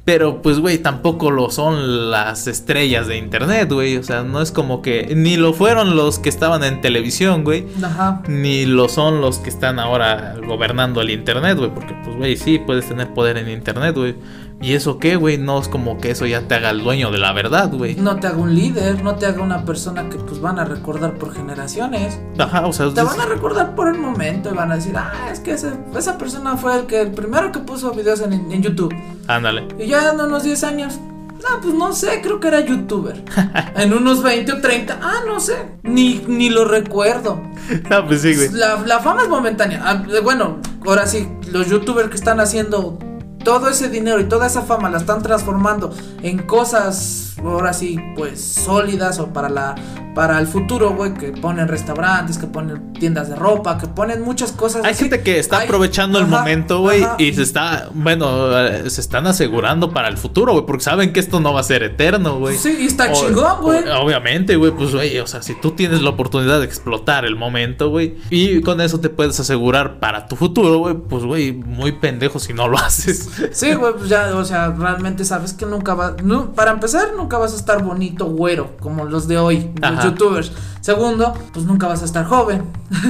Pero 0.05 0.43
pues, 0.43 0.59
güey, 0.59 0.79
tampoco 0.79 1.31
lo 1.31 1.51
son 1.51 2.11
las 2.11 2.49
estrellas 2.49 3.07
de 3.07 3.19
internet, 3.19 3.71
güey. 3.71 3.97
O 3.99 4.03
sea, 4.03 4.25
no 4.25 4.43
es 4.43 4.51
como 4.51 4.83
que 4.83 5.15
ni 5.15 5.37
lo 5.37 5.53
fueron 5.53 5.95
los 5.95 6.19
que 6.19 6.29
estaban 6.29 6.65
en 6.65 6.81
televisión, 6.81 7.45
güey. 7.45 7.67
Ajá. 7.83 8.23
Ni 8.27 8.67
lo 8.67 8.89
son 8.89 9.21
los 9.21 9.39
que 9.39 9.51
están 9.51 9.79
ahora 9.79 10.35
gobernando 10.45 11.01
el 11.03 11.11
internet, 11.11 11.57
güey. 11.57 11.71
Porque 11.71 11.95
pues, 12.05 12.17
güey, 12.17 12.37
sí, 12.37 12.59
puedes 12.59 12.89
tener 12.89 13.15
poder 13.15 13.37
en 13.37 13.49
internet, 13.49 13.95
güey. 13.95 14.17
¿Y 14.63 14.75
eso 14.75 14.99
qué, 14.99 15.17
güey? 15.17 15.39
No 15.39 15.61
es 15.61 15.67
como 15.67 15.99
que 15.99 16.13
eso 16.13 16.25
ya 16.25 16.47
te 16.47 16.55
haga 16.55 16.71
el 16.71 16.85
dueño 16.85 17.11
de 17.11 17.19
la 17.19 17.33
verdad, 17.33 17.71
güey. 17.73 17.97
No 17.97 18.21
te 18.21 18.29
haga 18.29 18.37
un 18.37 18.55
líder, 18.55 19.03
no 19.03 19.17
te 19.17 19.27
haga 19.27 19.43
una 19.43 19.65
persona 19.65 20.09
que 20.09 20.19
pues 20.19 20.41
van 20.41 20.61
a 20.61 20.65
recordar 20.65 21.15
por 21.15 21.35
generaciones. 21.35 22.21
Ajá, 22.39 22.65
o 22.67 22.73
sea... 22.73 22.95
Te 22.95 23.03
van 23.03 23.21
a 23.21 23.27
recordar 23.27 23.75
por 23.75 23.89
el 23.89 23.99
momento 23.99 24.51
y 24.51 24.55
van 24.55 24.71
a 24.71 24.77
decir, 24.77 24.95
ah, 24.97 25.31
es 25.33 25.41
que 25.41 25.53
esa 25.53 26.17
persona 26.17 26.57
fue 26.57 26.79
el 26.79 26.87
que 26.87 27.01
el 27.01 27.11
primero 27.11 27.51
que 27.51 27.59
puso 27.59 27.91
videos 27.91 28.21
en, 28.21 28.33
en 28.33 28.63
YouTube. 28.63 28.95
Ándale. 29.27 29.67
Y 29.81 29.89
ya 29.89 30.13
en 30.13 30.21
unos 30.21 30.45
10 30.45 30.63
años, 30.65 30.99
Ah, 31.45 31.59
pues 31.61 31.75
no 31.75 31.93
sé, 31.93 32.21
creo 32.23 32.39
que 32.39 32.47
era 32.47 32.61
youtuber. 32.61 33.21
en 33.75 33.93
unos 33.93 34.23
20 34.23 34.53
o 34.53 34.61
30, 34.61 35.01
ah, 35.03 35.23
no 35.27 35.41
sé. 35.41 35.57
Ni, 35.83 36.23
ni 36.29 36.51
lo 36.51 36.65
recuerdo. 36.65 37.43
Ah, 37.91 38.05
pues 38.07 38.23
sí, 38.23 38.35
güey. 38.35 38.51
La, 38.53 38.81
la 38.87 39.01
fama 39.01 39.23
es 39.23 39.29
momentánea. 39.29 39.83
Ah, 39.85 40.03
bueno, 40.23 40.59
ahora 40.87 41.07
sí, 41.07 41.29
los 41.51 41.69
youtubers 41.69 42.09
que 42.11 42.17
están 42.17 42.41
haciendo 42.41 42.99
todo 43.45 43.69
ese 43.69 43.89
dinero 43.89 44.21
y 44.21 44.25
toda 44.25 44.47
esa 44.47 44.63
fama 44.63 44.91
la 44.91 44.99
están 44.99 45.23
transformando 45.23 45.93
en 46.23 46.39
cosas, 46.39 47.32
ahora 47.39 47.73
sí, 47.73 47.99
pues 48.17 48.43
sólidas 48.43 49.19
o 49.19 49.33
para 49.33 49.49
la 49.49 49.75
para 50.15 50.39
el 50.39 50.47
futuro, 50.47 50.91
güey, 50.91 51.15
que 51.15 51.29
ponen 51.29 51.69
restaurantes, 51.69 52.39
que 52.39 52.47
ponen 52.47 52.93
tiendas 52.93 53.29
de 53.29 53.37
ropa, 53.37 53.79
que 53.79 53.87
ponen 53.87 54.23
muchas 54.23 54.53
cosas. 54.53 54.85
Hay 54.85 54.95
gente 54.95 55.23
que 55.23 55.39
está 55.39 55.63
aprovechando 55.63 56.19
el 56.19 56.27
momento, 56.27 56.81
güey, 56.81 57.05
y 57.19 57.33
se 57.33 57.43
está, 57.43 57.89
bueno, 57.95 58.59
eh, 58.59 58.91
se 58.91 59.01
están 59.01 59.27
asegurando 59.27 59.93
para 59.93 60.09
el 60.09 60.19
futuro, 60.19 60.53
güey, 60.53 60.67
porque 60.67 60.85
saben 60.85 61.13
que 61.13 61.21
esto 61.21 61.41
no 61.41 61.53
va 61.53 61.61
a 61.61 61.65
ser 61.65 61.83
eterno, 61.83 62.39
güey. 62.39 62.57
Sí, 62.57 62.77
y 62.81 62.87
está 62.87 63.13
chingón, 63.13 63.63
güey. 63.63 63.89
Obviamente, 63.89 64.57
güey, 64.57 64.73
pues, 64.73 64.93
güey, 64.93 65.19
o 65.19 65.27
sea, 65.27 65.43
si 65.43 65.55
tú 65.55 65.73
tienes 65.73 66.03
la 66.03 66.11
oportunidad 66.11 66.59
de 66.61 66.67
explotar 66.67 67.25
el 67.25 67.37
momento, 67.37 67.91
güey, 67.91 68.17
y 68.31 68.61
con 68.61 68.81
eso 68.81 69.01
te 69.01 69.09
puedes 69.09 69.39
asegurar 69.41 69.99
para 69.99 70.27
tu 70.27 70.37
futuro, 70.37 70.79
güey, 70.79 70.95
pues, 70.95 71.25
güey, 71.25 71.53
muy 71.53 71.93
pendejo 71.93 72.39
si 72.39 72.53
no 72.53 72.69
lo 72.69 72.79
haces. 72.83 73.31
Sí, 73.53 73.73
güey, 73.75 73.95
pues 73.95 74.09
ya, 74.09 74.37
o 74.37 74.45
sea, 74.45 74.69
realmente 74.71 75.25
sabes 75.25 75.55
que 75.55 75.65
nunca 75.65 75.95
va, 75.95 76.17
no, 76.23 76.53
para 76.53 76.73
empezar, 76.73 77.15
nunca 77.23 77.39
vas 77.39 77.53
a 77.53 77.57
estar 77.57 77.83
bonito, 77.83 78.27
güero, 78.27 78.77
como 78.81 79.05
los 79.05 79.29
de 79.29 79.39
hoy, 79.39 79.71
los 79.81 80.05
youtubers. 80.05 80.53
Segundo, 80.81 81.35
pues 81.53 81.65
nunca 81.65 81.87
vas 81.87 82.03
a 82.03 82.05
estar 82.05 82.25
joven. 82.25 82.65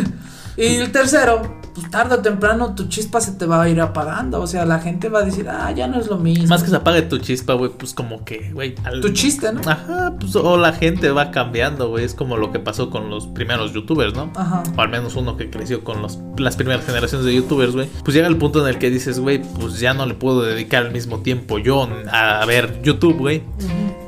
y 0.56 0.76
el 0.76 0.92
tercero, 0.92 1.40
pues 1.75 1.91
tarde 1.91 2.16
o 2.16 2.18
temprano 2.18 2.75
tu 2.75 2.89
chispa 2.89 3.20
se 3.20 3.33
te 3.33 3.47
va 3.47 3.62
a 3.62 3.68
ir 3.68 3.81
apagando. 3.81 4.41
O 4.41 4.47
sea, 4.47 4.64
la 4.64 4.79
gente 4.79 5.09
va 5.09 5.20
a 5.20 5.23
decir, 5.23 5.49
ah, 5.49 5.70
ya 5.73 5.87
no 5.87 5.99
es 5.99 6.09
lo 6.09 6.18
mismo. 6.18 6.47
Más 6.49 6.62
que 6.62 6.70
se 6.70 6.77
apague 6.77 7.03
tu 7.03 7.18
chispa, 7.18 7.55
güey, 7.55 7.70
pues 7.70 7.95
como 7.95 8.25
que, 8.25 8.51
güey. 8.53 8.75
Tu 9.01 9.11
chiste, 9.11 9.53
¿no? 9.53 9.61
Ajá, 9.64 10.14
pues 10.18 10.37
o 10.37 10.57
la 10.57 10.73
gente 10.73 11.11
va 11.11 11.31
cambiando, 11.31 11.89
güey. 11.89 12.05
Es 12.05 12.14
como 12.14 12.37
lo 12.37 12.53
que 12.53 12.59
pasó 12.59 12.91
con 12.91 13.11
los 13.11 13.27
primeros 13.27 13.73
youtubers, 13.73 14.14
¿no? 14.14 14.33
Ajá. 14.37 14.62
O 14.77 14.81
al 14.81 14.89
menos 14.89 15.16
uno 15.16 15.37
que 15.37 15.51
creció 15.51 15.85
con 15.85 16.03
los, 16.03 16.18
las 16.39 16.57
primeras 16.57 16.85
generaciones 16.85 17.27
de 17.27 17.35
youtubers, 17.35 17.73
güey. 17.73 17.89
Pues 18.05 18.14
llega 18.14 18.29
el 18.29 18.37
punto 18.37 18.61
en 18.62 18.68
el 18.68 18.79
que 18.79 18.91
dices, 18.91 19.18
güey, 19.18 19.43
pues 19.43 19.81
ya 19.81 19.95
no 19.95 20.07
le 20.07 20.14
puedo 20.14 20.43
dedicar 20.43 20.87
al 20.87 20.93
mismo 20.93 21.20
tiempo 21.20 21.59
yo 21.59 21.89
a 22.11 22.45
ver 22.47 22.83
YouTube, 22.83 23.18
güey. 23.18 23.43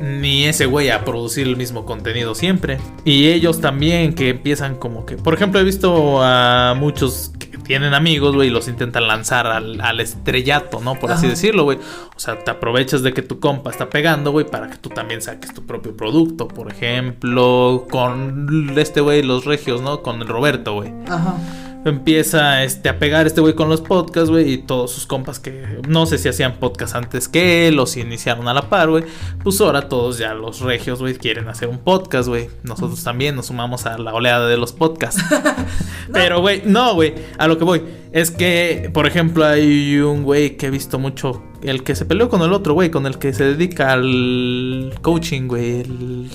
Ni 0.01 0.45
ese 0.45 0.67
güey 0.67 0.91
a 0.91 1.05
producir 1.05 1.47
el 1.47 1.57
mismo 1.57 1.85
contenido 1.87 2.35
siempre. 2.35 2.79
Y 3.05 3.29
ellos 3.29 3.61
también 3.61 4.15
que 4.15 4.31
empiezan 4.31 4.77
como 4.77 5.07
que, 5.07 5.17
por 5.17 5.35
ejemplo, 5.35 5.61
he 5.61 5.65
visto 5.65 6.23
a 6.23 6.75
muchos 6.77 7.33
que 7.39 7.64
tienen 7.65 7.95
amigos, 7.95 8.35
güey, 8.35 8.49
y 8.49 8.51
los 8.51 8.69
intentan 8.69 9.07
lanzar 9.09 9.47
al, 9.47 10.01
estrellato, 10.01 10.81
¿no? 10.81 10.95
Por 10.95 11.13
así 11.13 11.27
decirlo, 11.27 11.65
güey. 11.65 11.79
O 12.17 12.21
sea, 12.21 12.39
te 12.39 12.51
aprovechas 12.51 13.03
de 13.03 13.13
que 13.13 13.23
tu 13.23 13.41
compa 13.41 13.71
está 13.71 13.91
pegando, 13.91 14.31
güey, 14.31 14.47
para 14.47 14.69
que 14.69 14.77
tú 14.77 14.91
también 14.91 15.23
saques 15.23 15.53
tu 15.53 15.67
propio 15.67 15.97
producto. 15.97 16.49
Por 16.49 16.71
ejemplo, 16.71 17.87
con 17.91 18.75
este 18.77 19.01
güey, 19.01 19.23
los 19.23 19.45
regios, 19.45 19.83
¿no? 19.83 20.03
Con 20.03 20.21
el 20.21 20.29
Roberto, 20.29 20.75
güey. 20.75 20.93
Ajá 21.09 21.37
empieza 21.85 22.65
este, 22.65 22.89
a 22.89 22.99
pegar 22.99 23.27
este 23.27 23.41
güey 23.41 23.55
con 23.55 23.69
los 23.69 23.81
podcasts, 23.81 24.31
güey, 24.31 24.53
y 24.53 24.59
todos 24.59 24.91
sus 24.91 25.07
compas 25.07 25.39
que 25.39 25.81
no 25.89 26.07
sé 26.07 26.19
si 26.19 26.29
hacían 26.29 26.55
podcast 26.59 26.95
antes 26.95 27.29
que 27.29 27.69
él 27.69 27.79
o 27.79 27.87
si 27.87 28.01
iniciaron 28.01 28.49
a 28.49 28.55
la 28.55 28.69
par, 28.69 28.91
güey, 28.91 29.05
pues 29.43 29.61
ahora 29.61 29.89
todos 29.89 30.19
ya 30.19 30.35
los 30.35 30.61
regios, 30.61 31.01
güey, 31.01 31.15
quieren 31.15 31.49
hacer 31.49 31.69
un 31.69 31.79
podcast, 31.79 32.29
güey. 32.29 32.49
Nosotros 32.63 33.03
también 33.05 33.37
nos 33.37 33.47
sumamos 33.47 33.87
a 33.87 33.99
la 33.99 34.15
oleada 34.15 34.49
de 34.49 34.57
los 34.57 34.73
podcasts. 34.73 35.23
Pero, 36.13 36.41
güey, 36.41 36.63
no, 36.65 36.95
güey, 36.95 37.15
a 37.39 37.47
lo 37.49 37.59
que 37.59 37.65
voy 37.65 37.83
es 38.13 38.31
que, 38.31 38.91
por 38.93 39.07
ejemplo, 39.07 39.45
hay 39.45 39.99
un 39.99 40.23
güey 40.23 40.57
que 40.57 40.67
he 40.67 40.71
visto 40.71 40.99
mucho, 40.99 41.43
el 41.63 41.83
que 41.83 41.95
se 41.95 42.05
peleó 42.05 42.29
con 42.29 42.43
el 42.43 42.53
otro, 42.53 42.75
güey, 42.75 42.91
con 42.91 43.07
el 43.07 43.19
que 43.19 43.33
se 43.33 43.45
dedica 43.45 43.93
al 43.93 44.95
coaching, 45.03 45.49
güey, 45.49 45.81
el 45.81 46.31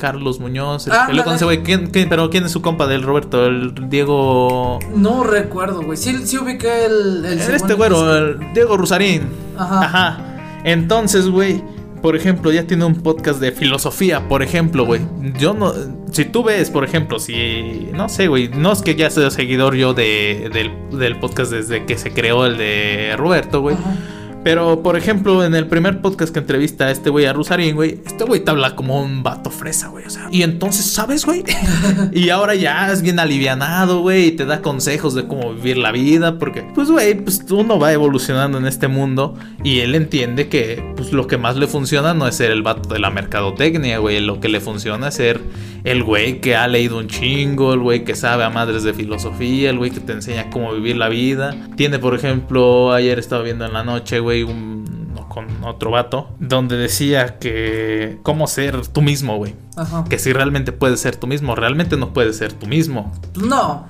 Carlos 0.00 0.40
Muñoz. 0.40 0.86
El, 0.86 0.94
ah, 0.94 1.10
güey. 1.42 1.62
¿Quién, 1.62 1.90
pero 1.92 2.30
¿quién 2.30 2.46
es 2.46 2.52
su 2.52 2.62
compa 2.62 2.86
del 2.86 3.02
Roberto? 3.02 3.44
El 3.44 3.74
Diego. 3.90 4.78
No 4.94 5.24
recuerdo, 5.24 5.82
güey. 5.82 5.98
Sí, 5.98 6.26
sí 6.26 6.38
ubiqué 6.38 6.86
el. 6.86 7.26
el 7.26 7.38
este 7.38 7.74
güero, 7.74 8.16
el 8.16 8.52
Diego 8.54 8.78
Rusarín. 8.78 9.28
Ajá. 9.58 9.84
Ajá. 9.84 10.60
Entonces, 10.64 11.28
güey. 11.28 11.62
Por 12.00 12.16
ejemplo, 12.16 12.50
ya 12.50 12.66
tiene 12.66 12.86
un 12.86 12.94
podcast 12.94 13.42
de 13.42 13.52
filosofía, 13.52 14.26
por 14.26 14.42
ejemplo, 14.42 14.86
güey. 14.86 15.02
Yo 15.38 15.52
no. 15.52 15.74
Si 16.10 16.24
tú 16.24 16.42
ves, 16.42 16.70
por 16.70 16.82
ejemplo, 16.82 17.18
si. 17.18 17.90
No 17.92 18.08
sé, 18.08 18.28
güey. 18.28 18.48
No 18.48 18.72
es 18.72 18.80
que 18.80 18.94
ya 18.94 19.10
sea 19.10 19.30
seguidor 19.30 19.74
yo 19.74 19.92
de, 19.92 20.48
del, 20.50 20.98
del 20.98 21.20
podcast 21.20 21.52
desde 21.52 21.84
que 21.84 21.98
se 21.98 22.10
creó 22.14 22.46
el 22.46 22.56
de 22.56 23.16
Roberto, 23.18 23.60
güey. 23.60 23.76
Ajá 23.76 24.19
pero, 24.42 24.82
por 24.82 24.96
ejemplo, 24.96 25.44
en 25.44 25.54
el 25.54 25.66
primer 25.66 26.00
podcast 26.00 26.32
que 26.32 26.38
entrevista 26.38 26.86
a 26.86 26.90
este 26.90 27.10
güey 27.10 27.26
a 27.26 27.32
Rusarín, 27.34 27.74
güey, 27.74 28.00
este 28.06 28.24
güey 28.24 28.40
te 28.40 28.50
habla 28.50 28.74
como 28.74 29.02
un 29.02 29.22
vato 29.22 29.50
fresa, 29.50 29.88
güey. 29.88 30.06
O 30.06 30.10
sea, 30.10 30.28
y 30.30 30.42
entonces, 30.42 30.86
¿sabes, 30.86 31.26
güey? 31.26 31.44
y 32.12 32.30
ahora 32.30 32.54
ya 32.54 32.90
es 32.90 33.02
bien 33.02 33.18
alivianado, 33.18 34.00
güey, 34.00 34.28
y 34.28 34.32
te 34.32 34.46
da 34.46 34.62
consejos 34.62 35.14
de 35.14 35.26
cómo 35.26 35.52
vivir 35.52 35.76
la 35.76 35.92
vida, 35.92 36.38
porque, 36.38 36.62
pues, 36.74 36.90
güey, 36.90 37.14
pues 37.14 37.44
uno 37.50 37.78
va 37.78 37.92
evolucionando 37.92 38.56
en 38.56 38.66
este 38.66 38.88
mundo 38.88 39.36
y 39.62 39.80
él 39.80 39.94
entiende 39.94 40.48
que, 40.48 40.82
pues, 40.96 41.12
lo 41.12 41.26
que 41.26 41.36
más 41.36 41.56
le 41.56 41.66
funciona 41.66 42.14
no 42.14 42.26
es 42.26 42.36
ser 42.36 42.50
el 42.50 42.62
vato 42.62 42.88
de 42.88 42.98
la 42.98 43.10
mercadotecnia, 43.10 43.98
güey. 43.98 44.20
Lo 44.20 44.40
que 44.40 44.48
le 44.48 44.60
funciona 44.60 45.08
es 45.08 45.14
ser 45.14 45.40
el 45.84 46.02
güey 46.02 46.40
que 46.40 46.56
ha 46.56 46.66
leído 46.68 46.98
un 46.98 47.08
chingo, 47.08 47.74
el 47.74 47.80
güey 47.80 48.04
que 48.04 48.14
sabe 48.14 48.44
a 48.44 48.50
madres 48.50 48.82
de 48.84 48.94
filosofía, 48.94 49.70
el 49.70 49.78
güey 49.78 49.90
que 49.90 50.00
te 50.00 50.12
enseña 50.12 50.50
cómo 50.50 50.72
vivir 50.72 50.96
la 50.96 51.08
vida. 51.08 51.54
Tiene, 51.76 51.98
por 51.98 52.14
ejemplo, 52.14 52.92
ayer 52.92 53.18
estaba 53.18 53.42
viendo 53.42 53.64
en 53.66 53.72
la 53.72 53.84
noche, 53.84 54.20
güey, 54.20 54.29
un, 54.42 55.14
con 55.28 55.64
otro 55.64 55.90
vato, 55.90 56.30
donde 56.38 56.76
decía 56.76 57.38
que 57.38 58.18
cómo 58.22 58.46
ser 58.46 58.86
tú 58.86 59.02
mismo, 59.02 59.36
güey. 59.36 59.54
Ajá. 59.76 60.04
Que 60.08 60.18
si 60.18 60.32
realmente 60.32 60.72
puedes 60.72 61.00
ser 61.00 61.16
tú 61.16 61.26
mismo, 61.26 61.54
realmente 61.54 61.96
no 61.96 62.12
puedes 62.12 62.36
ser 62.36 62.52
tú 62.52 62.66
mismo. 62.66 63.12
No. 63.34 63.88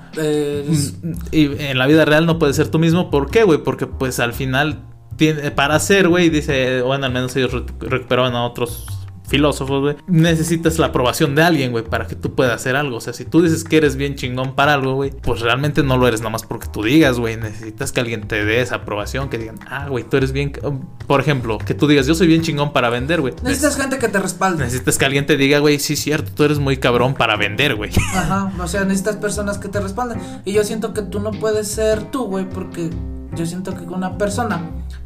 Y 1.31 1.63
en 1.63 1.77
la 1.77 1.87
vida 1.87 2.05
real 2.05 2.25
no 2.25 2.39
puedes 2.39 2.55
ser 2.55 2.69
tú 2.69 2.79
mismo, 2.79 3.09
¿por 3.09 3.29
qué, 3.29 3.43
güey? 3.43 3.63
Porque 3.63 3.87
pues 3.87 4.19
al 4.19 4.33
final, 4.33 4.79
tiene, 5.17 5.51
para 5.51 5.79
ser, 5.79 6.07
güey, 6.07 6.29
dice, 6.29 6.81
bueno, 6.81 7.05
al 7.05 7.11
menos 7.11 7.35
ellos 7.35 7.51
recuperaban 7.79 8.35
a 8.35 8.45
otros 8.45 9.00
filósofos, 9.31 9.81
güey, 9.81 9.95
necesitas 10.07 10.77
la 10.77 10.87
aprobación 10.87 11.35
de 11.35 11.41
alguien, 11.41 11.71
güey, 11.71 11.85
para 11.85 12.05
que 12.05 12.15
tú 12.15 12.35
puedas 12.35 12.53
hacer 12.53 12.75
algo. 12.75 12.97
O 12.97 13.01
sea, 13.01 13.13
si 13.13 13.23
tú 13.23 13.41
dices 13.41 13.63
que 13.63 13.77
eres 13.77 13.95
bien 13.95 14.15
chingón 14.15 14.55
para 14.55 14.73
algo, 14.73 14.95
güey, 14.95 15.11
pues 15.11 15.39
realmente 15.39 15.83
no 15.83 15.97
lo 15.97 16.05
eres 16.05 16.19
nada 16.19 16.31
más 16.31 16.43
porque 16.43 16.67
tú 16.67 16.83
digas, 16.83 17.17
güey. 17.17 17.37
Necesitas 17.37 17.93
que 17.93 18.01
alguien 18.01 18.27
te 18.27 18.43
dé 18.43 18.59
esa 18.59 18.75
aprobación, 18.75 19.29
que 19.29 19.37
digan, 19.37 19.57
ah, 19.69 19.87
güey, 19.87 20.03
tú 20.03 20.17
eres 20.17 20.33
bien. 20.33 20.51
Por 21.07 21.21
ejemplo, 21.21 21.57
que 21.57 21.73
tú 21.73 21.87
digas, 21.87 22.07
yo 22.07 22.13
soy 22.13 22.27
bien 22.27 22.41
chingón 22.41 22.73
para 22.73 22.89
vender, 22.89 23.21
güey. 23.21 23.33
Necesitas 23.41 23.77
gente 23.77 23.97
que 23.99 24.09
te 24.09 24.19
respalde. 24.19 24.65
Necesitas 24.65 24.97
que 24.97 25.05
alguien 25.05 25.25
te 25.25 25.37
diga, 25.37 25.59
güey, 25.59 25.79
sí, 25.79 25.95
cierto, 25.95 26.31
tú 26.35 26.43
eres 26.43 26.59
muy 26.59 26.75
cabrón 26.75 27.13
para 27.13 27.37
vender, 27.37 27.75
güey. 27.75 27.91
Ajá, 28.13 28.51
o 28.59 28.67
sea, 28.67 28.83
necesitas 28.83 29.15
personas 29.15 29.57
que 29.57 29.69
te 29.69 29.79
respalden. 29.79 30.19
Y 30.43 30.51
yo 30.51 30.65
siento 30.65 30.93
que 30.93 31.03
tú 31.03 31.21
no 31.21 31.31
puedes 31.31 31.69
ser 31.69 32.03
tú, 32.11 32.25
güey, 32.25 32.49
porque 32.49 32.89
yo 33.33 33.45
siento 33.45 33.73
que 33.73 33.85
con 33.85 33.95
una 33.95 34.17
persona 34.17 34.61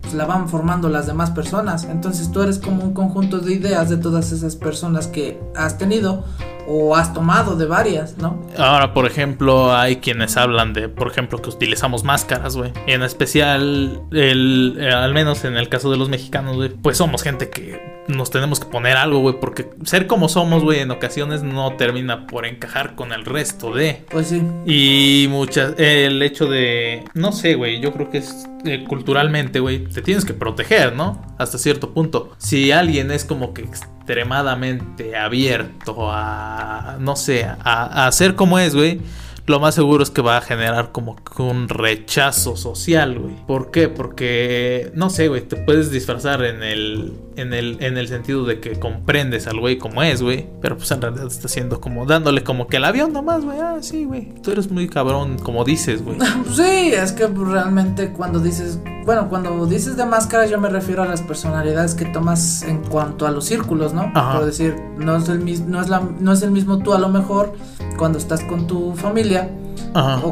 pues 0.06 0.14
la 0.14 0.26
van 0.26 0.48
formando 0.48 0.88
las 0.88 1.08
demás 1.08 1.32
personas. 1.32 1.84
Entonces 1.86 2.32
tú 2.32 2.42
eres 2.42 2.60
como 2.60 2.84
un 2.84 2.94
conjunto 2.94 3.40
de 3.40 3.54
ideas 3.54 3.90
de 3.90 3.98
todas 3.98 4.32
esas 4.32 4.56
personas 4.56 5.08
que 5.08 5.40
has 5.56 5.78
tenido 5.80 6.24
o 6.68 6.96
has 6.96 7.14
tomado 7.14 7.56
de 7.56 7.66
varias, 7.66 8.18
¿no? 8.18 8.40
Ahora, 8.58 8.94
por 8.94 9.06
ejemplo, 9.06 9.76
hay 9.76 9.98
quienes 9.98 10.38
hablan 10.38 10.74
de, 10.74 10.90
por 10.90 11.08
ejemplo, 11.08 11.42
que 11.42 11.50
utilizamos 11.50 12.04
máscaras, 12.04 12.56
güey. 12.56 12.72
En 12.88 13.04
especial, 13.04 14.02
el, 14.12 14.78
eh, 14.80 14.92
al 14.92 15.14
menos 15.14 15.44
en 15.44 15.58
el 15.58 15.70
caso 15.70 15.92
de 15.92 15.98
los 15.98 16.10
mexicanos, 16.10 16.56
güey, 16.56 16.70
pues 16.70 16.98
somos 16.98 17.24
gente 17.24 17.50
que 17.50 17.95
nos 18.08 18.32
tenemos 18.32 18.60
que 18.60 18.68
poner 18.68 18.98
algo, 18.98 19.20
güey, 19.20 19.40
porque 19.40 19.70
ser 19.84 20.08
como 20.08 20.30
somos, 20.30 20.64
güey, 20.64 20.80
en 20.80 20.92
ocasiones 20.92 21.44
no 21.44 21.74
termina 21.74 22.28
por 22.28 22.46
encajar 22.46 22.96
con 22.96 23.12
el 23.14 23.26
resto 23.26 23.74
de. 23.74 24.06
Pues 24.10 24.28
sí. 24.28 24.42
Y 24.66 25.28
muchas, 25.30 25.74
el 25.78 26.22
hecho 26.22 26.46
de, 26.48 27.04
no 27.14 27.32
sé, 27.32 27.56
güey, 27.56 27.80
yo 27.80 27.92
creo 27.94 28.10
que 28.10 28.20
es 28.20 28.48
eh, 28.66 28.86
culturalmente, 28.88 29.60
güey, 29.60 29.86
te 29.86 30.02
tienes 30.02 30.26
que 30.26 30.34
proteger, 30.34 30.96
¿no? 30.96 31.22
Hasta 31.38 31.58
cierto 31.58 31.94
punto. 31.94 32.32
Si 32.38 32.72
alguien 32.72 33.12
es 33.12 33.26
como 33.26 33.54
que 33.54 33.64
extremadamente 33.64 35.16
abierto 35.16 36.12
a, 36.12 36.98
no 37.00 37.16
sé, 37.16 37.46
a, 37.46 38.08
a 38.08 38.12
ser 38.12 38.36
como 38.36 38.60
es, 38.60 38.76
güey 38.76 39.00
lo 39.48 39.60
más 39.60 39.76
seguro 39.76 40.02
es 40.02 40.10
que 40.10 40.22
va 40.22 40.38
a 40.38 40.42
generar 40.42 40.92
como 40.92 41.18
un 41.38 41.70
rechazo 41.70 42.58
social, 42.58 43.20
güey. 43.20 43.36
¿Por 43.46 43.70
qué? 43.70 43.90
Porque, 43.90 44.92
no 44.96 45.10
sé, 45.10 45.28
güey, 45.28 45.42
te 45.42 45.56
puedes 45.56 45.92
disfrazar 45.92 46.44
en 46.44 46.64
el, 46.64 47.14
en 47.36 47.54
el, 47.54 47.78
en 47.82 47.98
el 47.98 48.08
sentido 48.08 48.44
de 48.46 48.60
que 48.60 48.80
comprendes 48.80 49.46
al 49.46 49.60
güey 49.60 49.78
como 49.78 50.02
es, 50.02 50.24
güey. 50.24 50.48
Pero 50.62 50.78
pues 50.78 50.90
en 50.92 51.02
realidad 51.02 51.28
está 51.28 51.46
haciendo 51.46 51.80
como, 51.80 52.08
dándole 52.08 52.44
como 52.44 52.68
que 52.68 52.78
el 52.78 52.86
avión 52.86 53.14
nomás, 53.14 53.46
güey. 53.46 53.60
Ah, 53.60 53.78
sí, 53.82 54.06
güey. 54.06 54.34
Tú 54.42 54.52
eres 54.52 54.72
muy 54.72 54.88
cabrón, 54.88 55.38
como 55.38 55.64
dices, 55.64 56.04
güey. 56.04 56.18
sí, 56.52 56.92
es 56.94 57.12
que 57.12 57.28
realmente 57.28 58.12
cuando 58.14 58.40
dices, 58.40 58.80
bueno, 59.06 59.30
cuando 59.30 59.68
dices 59.68 59.96
de 59.96 60.06
máscara 60.06 60.48
yo 60.48 60.60
me 60.60 60.70
refiero 60.70 61.04
a 61.04 61.06
las 61.06 61.22
personalidades 61.22 61.94
que 61.94 62.06
tomas 62.06 62.64
en 62.64 62.82
cuanto 62.82 63.28
a 63.28 63.32
los 63.32 63.46
círculos, 63.46 63.94
¿no? 63.94 64.12
Por 64.12 64.46
decir, 64.46 64.76
no 64.98 65.18
es, 65.18 65.30
el, 65.30 65.70
no, 65.70 65.82
es 65.82 65.90
la, 65.90 66.02
no 66.20 66.32
es 66.32 66.42
el 66.42 66.50
mismo 66.50 66.80
tú 66.80 66.94
a 66.94 67.00
lo 67.00 67.10
mejor 67.10 67.54
cuando 67.98 68.18
estás 68.18 68.42
con 68.44 68.68
tu 68.68 68.94
familia 68.96 69.50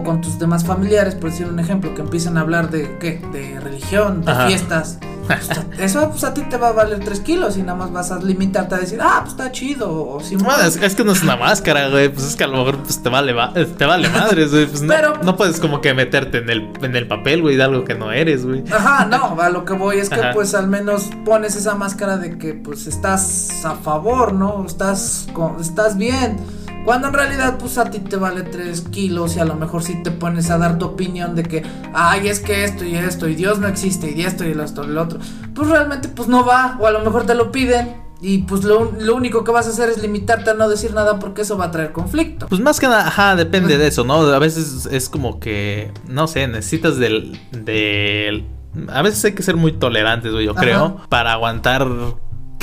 con 0.03 0.20
tus 0.22 0.39
demás 0.39 0.66
familiares, 0.66 1.16
por 1.16 1.30
decir 1.30 1.47
un 1.47 1.59
ejemplo, 1.59 1.95
que 1.95 2.01
empiezan 2.01 2.38
a 2.38 2.41
hablar 2.41 2.70
de 2.70 2.97
qué, 2.99 3.22
de 3.32 3.59
religión, 3.61 4.24
de 4.24 4.36
fiestas, 4.47 4.99
eso 5.80 6.09
pues 6.09 6.26
a 6.26 6.34
ti 6.34 6.41
te 6.49 6.57
va 6.57 6.70
a 6.70 6.72
valer 6.74 6.99
3 6.99 7.22
kilos 7.22 7.55
y 7.55 7.61
nada 7.61 7.76
más 7.76 7.93
vas 7.93 8.11
a 8.11 8.20
limitarte 8.20 8.76
a 8.76 8.78
decir, 8.80 8.99
ah, 9.01 9.20
pues 9.22 9.32
está 9.32 9.53
chido. 9.53 9.89
O 9.89 10.20
si 10.20 10.36
es, 10.36 10.76
es, 10.76 10.95
que 10.95 11.05
no 11.05 11.14
es 11.14 11.24
una 11.24 11.38
máscara, 11.38 11.88
güey. 11.88 12.09
Pues 12.09 12.26
es 12.26 12.36
que 12.36 12.43
a 12.43 12.47
lo 12.47 12.57
mejor 12.57 12.80
pues, 12.80 13.01
te 13.01 13.07
vale, 13.07 13.34
te 13.78 13.86
vale 13.86 14.09
madres, 14.09 14.51
güey. 14.51 14.66
Pues 14.66 14.84
Pero, 14.86 15.14
no 15.24 15.38
puedes 15.38 15.61
como 15.61 15.80
que 15.80 15.93
meterte 15.93 16.39
en 16.39 16.49
el, 16.49 16.70
en 16.82 16.95
el 16.97 17.07
papel, 17.07 17.41
güey, 17.41 17.55
de 17.55 17.64
algo 17.64 17.86
que 17.86 17.95
no 17.95 18.11
eres, 18.11 18.45
güey. 18.45 18.66
Ajá, 18.70 19.05
no, 19.05 19.39
a 19.39 19.49
lo 19.49 19.64
que 19.64 19.74
voy 19.74 19.97
es 19.99 20.09
que 20.09 20.22
pues 20.34 20.53
al 20.55 20.68
menos 20.68 21.09
pones 21.24 21.55
esa 21.55 21.76
máscara 21.76 22.18
de 22.18 22.38
que 22.38 22.53
pues 22.53 22.86
estás 22.88 23.64
a 23.64 23.76
favor, 23.76 24.34
¿no? 24.34 24.66
Estás, 24.66 25.28
estás 25.61 25.95
bien. 25.95 26.38
Cuando 26.86 27.07
en 27.07 27.13
realidad, 27.13 27.57
pues 27.57 27.77
a 27.77 27.89
ti 27.89 27.99
te 27.99 28.17
vale 28.17 28.43
3 28.43 28.81
kilos 28.91 29.38
y 29.38 29.39
a 29.39 29.45
lo 29.45 29.55
mejor 29.55 29.84
si 29.84 30.03
te 30.03 30.11
pones 30.11 30.49
a 30.49 30.57
dar 30.57 30.77
tu 30.77 30.86
opinión 30.86 31.34
de 31.34 31.43
que, 31.43 31.63
ay, 31.93 32.27
es 32.27 32.39
que 32.39 32.65
esto 32.65 32.84
y 32.84 32.95
esto, 32.95 33.29
y 33.29 33.36
Dios 33.36 33.59
no 33.59 33.67
existe, 33.67 34.11
y 34.11 34.23
esto 34.23 34.43
y 34.45 34.51
esto 34.51 34.84
y 34.84 34.88
lo 34.88 35.03
otro, 35.03 35.19
pues 35.55 35.69
realmente 35.69 36.09
pues 36.09 36.27
no 36.27 36.45
va, 36.45 36.77
o 36.79 36.88
a 36.88 36.91
lo 36.91 36.99
mejor 36.99 37.25
te 37.25 37.36
lo 37.36 37.51
piden. 37.51 38.03
Y 38.21 38.39
pues 38.39 38.63
lo, 38.63 38.89
único 39.13 39.43
que 39.43 39.51
vas 39.51 39.67
a 39.67 39.71
hacer 39.71 39.89
es 39.89 40.01
limitarte 40.01 40.51
a 40.51 40.53
no 40.53 40.69
decir 40.69 40.93
nada 40.93 41.19
porque 41.19 41.41
eso 41.41 41.57
va 41.57 41.65
a 41.65 41.71
traer 41.71 41.91
conflicto. 41.91 42.47
Pues 42.47 42.61
más 42.61 42.79
que 42.79 42.88
nada, 42.88 43.07
ajá, 43.07 43.36
depende 43.36 43.77
de 43.77 43.88
eso, 43.88 44.05
¿no? 44.05 44.21
A 44.21 44.39
veces 44.39 44.88
es 44.89 45.09
como 45.09 45.41
que, 45.41 45.91
no 46.07 46.27
sé, 46.27 46.47
necesitas 46.47 46.97
del... 46.97 47.38
del 47.51 48.45
a 48.88 49.01
veces 49.01 49.23
hay 49.25 49.34
que 49.34 49.43
ser 49.43 49.57
muy 49.57 49.73
tolerantes, 49.73 50.31
yo 50.43 50.55
creo, 50.55 51.01
para 51.09 51.34
aguantar 51.34 51.86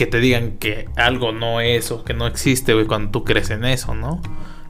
que 0.01 0.07
te 0.07 0.19
digan 0.19 0.53
que 0.53 0.89
algo 0.97 1.31
no 1.31 1.61
es 1.61 1.91
o 1.91 2.05
que 2.05 2.15
no 2.15 2.27
existe, 2.27 2.73
güey, 2.73 2.87
cuando 2.87 3.11
tú 3.11 3.23
crees 3.23 3.51
en 3.51 3.67
eso, 3.67 3.95
¿no? 3.95 4.23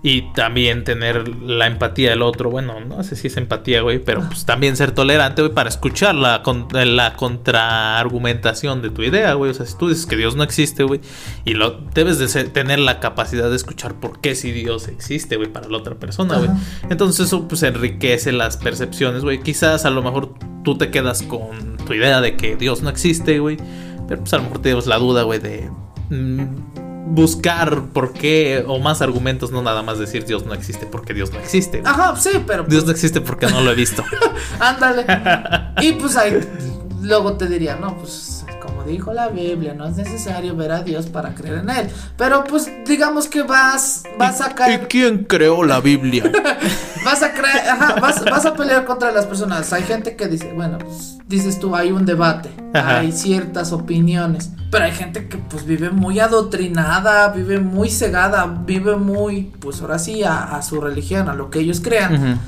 Y 0.02 0.22
también 0.32 0.82
tener 0.82 1.28
la 1.40 1.68
empatía 1.68 2.10
del 2.10 2.22
otro, 2.22 2.50
bueno, 2.50 2.80
no 2.80 3.04
sé 3.04 3.14
si 3.14 3.28
es 3.28 3.36
empatía, 3.36 3.80
güey, 3.82 4.00
pero 4.00 4.26
pues 4.26 4.44
también 4.44 4.76
ser 4.76 4.90
tolerante, 4.90 5.42
güey, 5.42 5.54
para 5.54 5.68
escuchar 5.68 6.16
la, 6.16 6.42
la 6.72 7.12
contraargumentación 7.14 8.82
de 8.82 8.90
tu 8.90 9.04
idea, 9.04 9.34
güey. 9.34 9.52
O 9.52 9.54
sea, 9.54 9.66
si 9.66 9.78
tú 9.78 9.88
dices 9.88 10.04
que 10.04 10.16
Dios 10.16 10.34
no 10.34 10.42
existe, 10.42 10.82
güey, 10.82 11.00
y 11.44 11.54
lo 11.54 11.78
debes 11.94 12.18
de 12.18 12.44
tener 12.46 12.80
la 12.80 12.98
capacidad 12.98 13.48
de 13.50 13.54
escuchar 13.54 14.00
por 14.00 14.20
qué 14.20 14.34
si 14.34 14.50
Dios 14.50 14.88
existe, 14.88 15.36
güey, 15.36 15.48
para 15.48 15.68
la 15.68 15.76
otra 15.76 15.94
persona, 15.94 16.38
güey. 16.38 16.50
Entonces 16.90 17.28
eso 17.28 17.46
pues 17.46 17.62
enriquece 17.62 18.32
las 18.32 18.56
percepciones, 18.56 19.22
güey. 19.22 19.40
Quizás 19.44 19.84
a 19.84 19.90
lo 19.90 20.02
mejor 20.02 20.34
tú 20.64 20.76
te 20.76 20.90
quedas 20.90 21.22
con 21.22 21.76
tu 21.86 21.94
idea 21.94 22.20
de 22.20 22.36
que 22.36 22.56
Dios 22.56 22.82
no 22.82 22.90
existe, 22.90 23.38
güey 23.38 23.58
pero 24.10 24.22
pues 24.22 24.32
a 24.32 24.38
lo 24.38 24.42
mejor 24.42 24.58
tenemos 24.60 24.88
la 24.88 24.98
duda, 24.98 25.22
güey, 25.22 25.38
de 25.38 25.70
mm, 26.10 27.14
buscar 27.14 27.84
por 27.92 28.12
qué 28.12 28.64
o 28.66 28.80
más 28.80 29.02
argumentos, 29.02 29.52
no 29.52 29.62
nada 29.62 29.84
más 29.84 30.00
decir 30.00 30.24
Dios 30.24 30.44
no 30.44 30.52
existe 30.52 30.84
porque 30.84 31.14
Dios 31.14 31.32
no 31.32 31.38
existe. 31.38 31.80
Ajá, 31.84 32.16
sí, 32.16 32.30
pero... 32.44 32.64
Dios 32.64 32.82
no 32.82 32.86
pues 32.86 32.96
existe 32.96 33.20
porque 33.20 33.46
no 33.46 33.60
lo 33.60 33.70
he 33.70 33.76
visto. 33.76 34.02
Ándale. 34.58 35.06
y 35.80 35.92
pues 35.92 36.16
ahí, 36.16 36.40
luego 37.02 37.34
te 37.34 37.46
diría, 37.46 37.76
no, 37.76 37.98
pues 37.98 38.29
como 38.80 38.90
dijo 38.90 39.12
la 39.12 39.28
Biblia, 39.28 39.74
no 39.74 39.86
es 39.86 39.96
necesario 39.96 40.56
ver 40.56 40.72
a 40.72 40.82
Dios 40.82 41.06
para 41.06 41.34
creer 41.34 41.58
en 41.58 41.70
él. 41.70 41.88
Pero 42.16 42.44
pues 42.44 42.70
digamos 42.86 43.28
que 43.28 43.42
vas, 43.42 44.04
vas 44.18 44.40
a 44.40 44.54
caer. 44.54 44.82
¿Y 44.82 44.86
quién 44.86 45.24
creó 45.24 45.64
la 45.64 45.80
Biblia? 45.80 46.30
vas 47.04 47.22
a 47.22 47.32
creer, 47.32 47.68
ajá, 47.68 47.96
vas, 48.00 48.24
vas, 48.24 48.46
a 48.46 48.54
pelear 48.54 48.84
contra 48.84 49.12
las 49.12 49.26
personas. 49.26 49.72
Hay 49.72 49.82
gente 49.82 50.16
que 50.16 50.28
dice, 50.28 50.52
bueno, 50.54 50.78
pues, 50.78 51.18
dices 51.26 51.58
tú, 51.58 51.74
hay 51.76 51.92
un 51.92 52.06
debate, 52.06 52.50
hay 52.72 53.12
ciertas 53.12 53.72
opiniones. 53.72 54.50
Pero 54.70 54.84
hay 54.84 54.92
gente 54.92 55.28
que 55.28 55.36
pues 55.36 55.66
vive 55.66 55.90
muy 55.90 56.20
adoctrinada, 56.20 57.28
vive 57.30 57.58
muy 57.58 57.90
cegada, 57.90 58.46
vive 58.46 58.96
muy, 58.96 59.52
pues 59.60 59.82
ahora 59.82 59.98
sí, 59.98 60.22
a, 60.24 60.60
su 60.62 60.80
religión, 60.80 61.28
a 61.28 61.34
lo 61.34 61.50
que 61.50 61.58
ellos 61.58 61.80
crean. 61.80 62.40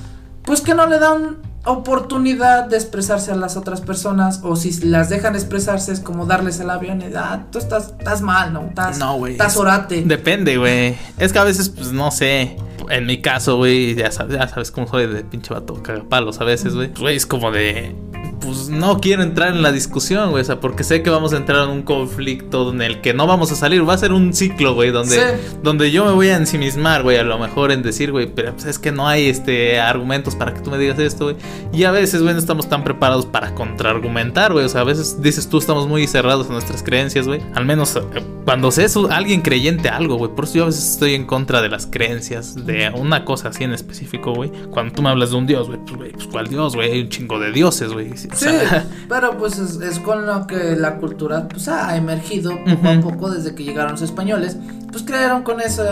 Pues 0.45 0.61
que 0.61 0.75
no 0.75 0.87
le 0.87 0.99
dan 0.99 1.52
oportunidad 1.65 2.67
de 2.67 2.77
expresarse 2.77 3.31
a 3.31 3.37
las 3.37 3.57
otras 3.57 3.81
personas 3.81 4.41
o 4.43 4.57
si 4.57 4.73
las 4.87 5.09
dejan 5.09 5.35
expresarse 5.35 5.93
es 5.93 6.01
como 6.01 6.27
darles 6.27 6.59
el 6.61 6.71
avión 6.71 7.01
y 7.01 7.15
ah, 7.15 7.47
tú 7.53 7.59
estás, 7.59 7.95
estás 7.99 8.21
mal, 8.21 8.53
¿no? 8.53 8.63
Estás, 8.63 8.99
no, 8.99 9.17
güey. 9.17 9.33
Estás 9.33 9.57
orate. 9.57 10.03
Depende, 10.03 10.57
güey. 10.57 10.97
Es 11.19 11.33
que 11.33 11.39
a 11.39 11.45
veces, 11.45 11.69
pues 11.69 11.93
no 11.93 12.11
sé. 12.11 12.57
En 12.91 13.07
mi 13.07 13.23
caso, 13.23 13.59
güey, 13.59 13.95
ya 13.95 14.11
sabes, 14.11 14.37
ya 14.37 14.49
sabes 14.49 14.73
cómo 14.73 14.89
soy 14.89 15.07
de 15.07 15.23
pinche 15.23 15.55
vato 15.55 15.81
cagapalos 15.83 16.41
a 16.41 16.45
veces, 16.45 16.75
güey. 16.75 16.89
Pues, 16.89 17.01
güey, 17.01 17.17
es 17.17 17.27
como 17.27 17.53
de 17.53 17.95
pues 18.43 18.69
no 18.69 18.99
quiero 18.99 19.23
entrar 19.23 19.55
en 19.55 19.63
la 19.63 19.73
discusión, 19.73 20.31
güey. 20.31 20.43
O 20.43 20.45
sea, 20.45 20.61
porque 20.61 20.85
sé 20.85 21.03
que 21.03 21.11
vamos 21.11 21.33
a 21.33 21.37
entrar 21.37 21.65
en 21.65 21.71
un 21.71 21.83
conflicto 21.83 22.73
en 22.73 22.83
el 22.83 23.01
que 23.01 23.15
no 23.15 23.27
vamos 23.27 23.53
a 23.53 23.57
salir. 23.57 23.89
Va 23.89 23.95
a 23.95 23.99
ser 23.99 24.13
un 24.13 24.35
ciclo, 24.35 24.75
güey, 24.75 24.91
donde, 24.91 25.39
donde 25.63 25.91
yo 25.91 26.05
me 26.05 26.13
voy 26.13 26.29
a 26.29 26.37
ensimismar, 26.37 27.03
güey, 27.03 27.19
a 27.19 27.23
lo 27.23 27.39
mejor 27.39 27.73
en 27.73 27.83
decir, 27.83 28.11
güey, 28.13 28.27
pero 28.27 28.53
pues, 28.53 28.67
es 28.67 28.79
que 28.79 28.93
no 28.93 29.09
hay 29.09 29.29
este 29.29 29.81
argumentos 29.81 30.35
para 30.35 30.53
que 30.53 30.61
tú 30.61 30.71
me 30.71 30.79
digas 30.79 30.99
esto, 30.99 31.25
güey. 31.25 31.37
Y 31.73 31.85
a 31.85 31.91
veces, 31.91 32.23
güey, 32.23 32.35
no 32.35 32.41
estamos 32.41 32.69
tan 32.69 32.85
preparados 32.85 33.27
para 33.27 33.55
contraargumentar, 33.55 34.53
güey. 34.53 34.65
O 34.65 34.69
sea, 34.69 34.81
a 34.83 34.85
veces 34.85 35.23
dices 35.23 35.49
tú, 35.49 35.59
estamos 35.59 35.87
muy 35.87 36.07
cerrados 36.07 36.47
en 36.47 36.53
nuestras 36.53 36.83
creencias, 36.83 37.27
güey. 37.27 37.41
Al 37.55 37.65
menos 37.65 37.97
eh, 37.97 38.01
cuando 38.45 38.71
seas 38.71 38.97
alguien 39.11 39.43
creyente 39.43 39.89
algo, 39.89 40.17
güey. 40.17 40.35
Por 40.35 40.45
eso 40.45 40.55
yo 40.55 40.63
a 40.65 40.67
veces 40.67 40.93
estoy 40.93 41.15
en 41.15 41.27
contra 41.27 41.63
de 41.63 41.69
las 41.69 41.87
creencias, 41.87 42.67
de 42.67 42.91
una 42.91 43.25
cosa 43.25 43.49
así 43.49 43.65
en 43.65 43.73
específico, 43.73 44.35
güey. 44.35 44.51
Cuando 44.71 44.95
tú 44.95 45.03
me 45.03 45.11
hablas 45.11 45.31
de 45.31 45.37
un 45.37 45.47
dios, 45.47 45.69
güey, 45.69 45.79
pues, 45.85 45.97
güey, 45.97 46.13
pues 46.13 46.27
¿cuál 46.27 46.49
dios, 46.49 46.75
güey? 46.75 46.91
Hay 46.91 47.01
un 47.03 47.09
chingo 47.09 47.39
de 47.39 47.53
dioses, 47.53 47.93
güey. 47.93 48.11
Sí, 48.35 48.47
pero 49.09 49.37
pues 49.39 49.59
es, 49.59 49.99
con 50.01 50.27
lo 50.27 50.47
que 50.47 50.77
la 50.77 50.97
cultura 50.97 51.49
pues, 51.49 51.69
ha 51.69 51.97
emergido 51.97 52.53
poco 52.65 52.89
a 52.89 53.01
poco 53.01 53.31
desde 53.31 53.55
que 53.55 53.65
llegaron 53.65 53.93
los 53.93 54.03
españoles. 54.03 54.57
Pues 54.91 55.05
crearon 55.05 55.43
con 55.43 55.61
eso, 55.61 55.85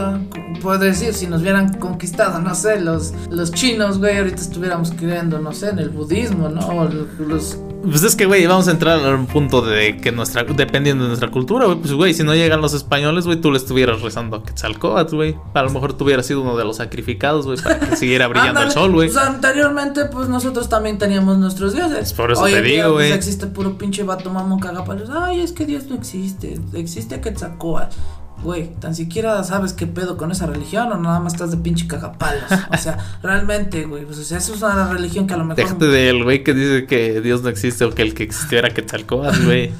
puedo 0.61 0.79
decir, 0.79 1.15
si 1.15 1.27
nos 1.27 1.41
hubieran 1.41 1.73
conquistado, 1.79 2.39
no 2.39 2.55
sé, 2.55 2.81
los, 2.81 3.15
los 3.31 3.51
chinos, 3.51 3.99
güey, 3.99 4.19
ahorita 4.19 4.43
estuviéramos 4.43 4.91
creyendo, 4.91 5.39
no 5.39 5.53
sé, 5.53 5.71
en 5.71 5.79
el 5.79 5.89
budismo, 5.89 6.51
¿no? 6.51 6.67
O 6.67 6.89
los 7.19 7.59
pues 7.83 8.03
es 8.03 8.17
que, 8.17 8.27
güey, 8.27 8.47
vamos 8.47 8.69
a 8.69 8.73
entrar 8.73 9.05
a 9.05 9.15
un 9.15 9.27
punto 9.27 9.63
de 9.63 9.97
que 9.97 10.13
nuestra, 10.13 10.45
dependiendo 10.45 11.05
de 11.05 11.09
nuestra 11.09 11.31
cultura, 11.31 11.67
güey, 11.67 11.79
pues, 11.79 11.93
güey, 11.93 12.15
si 12.15 12.23
no 12.23 12.35
llegan 12.35 12.61
los 12.61 12.75
españoles, 12.75 13.25
güey, 13.25 13.41
tú 13.41 13.51
le 13.51 13.59
estuvieras 13.59 14.03
rezando 14.03 14.37
a 14.37 14.43
Quetzalcóatl, 14.43 15.15
güey. 15.15 15.37
A 15.55 15.63
lo 15.63 15.71
mejor 15.71 15.95
tú 15.95 16.05
hubieras 16.05 16.27
sido 16.27 16.43
uno 16.43 16.57
de 16.57 16.65
los 16.65 16.77
sacrificados, 16.77 17.47
güey, 17.47 17.59
para 17.59 17.81
que 17.81 17.97
siguiera 17.97 18.29
brillando 18.29 18.63
el 18.63 18.71
sol, 18.71 18.93
güey. 18.93 19.09
Pues 19.09 19.23
anteriormente, 19.23 20.07
pues 20.07 20.29
nosotros 20.29 20.69
también 20.69 20.99
teníamos 20.99 21.39
nuestros 21.39 21.73
dioses. 21.75 22.13
Por 22.13 22.33
eso 22.33 22.45
te 22.45 22.63
digo, 22.63 22.83
pues, 22.83 22.93
güey. 22.93 23.13
existe 23.13 23.47
puro 23.47 23.79
pinche 23.79 24.03
vato 24.03 24.31
mamón 24.31 24.61
cagapalos. 24.61 25.11
Ay, 25.11 25.41
es 25.41 25.53
que 25.53 25.67
Dios 25.67 25.87
no 25.87 25.97
existe. 25.97 26.61
Existe 26.75 27.21
Quetzalcóatl 27.21 27.97
güey, 28.43 28.71
tan 28.81 28.95
siquiera 28.95 29.43
sabes 29.45 29.73
qué 29.73 29.87
pedo 29.87 30.17
con 30.17 30.31
esa 30.31 30.47
religión 30.47 30.91
o 30.93 30.99
nada 30.99 31.21
más 31.21 31.35
estás 31.35 31.51
de 31.51 31.59
pinche 31.59 31.87
cagapalos. 31.87 32.45
O 32.73 32.77
sea, 32.77 32.99
realmente, 33.23 33.85
güey, 33.85 34.05
pues 34.05 34.19
o 34.19 34.25
sea, 34.25 34.39
eso 34.39 34.55
es 34.55 34.63
una 34.63 34.93
religión 34.93 35.27
que 35.27 35.35
a 35.35 35.37
lo 35.37 35.45
mejor. 35.45 35.65
Déjate 35.65 35.87
del 35.87 36.25
güey 36.25 36.43
que 36.43 36.55
dice 36.55 36.87
que 36.87 37.21
Dios 37.21 37.43
no 37.43 37.49
existe 37.49 37.85
o 37.85 37.95
que 37.95 38.03
el 38.03 38.15
que 38.15 38.23
existiera 38.23 38.69
que 38.69 38.83
Quetzalcóatl, 38.83 39.45
güey. 39.45 39.71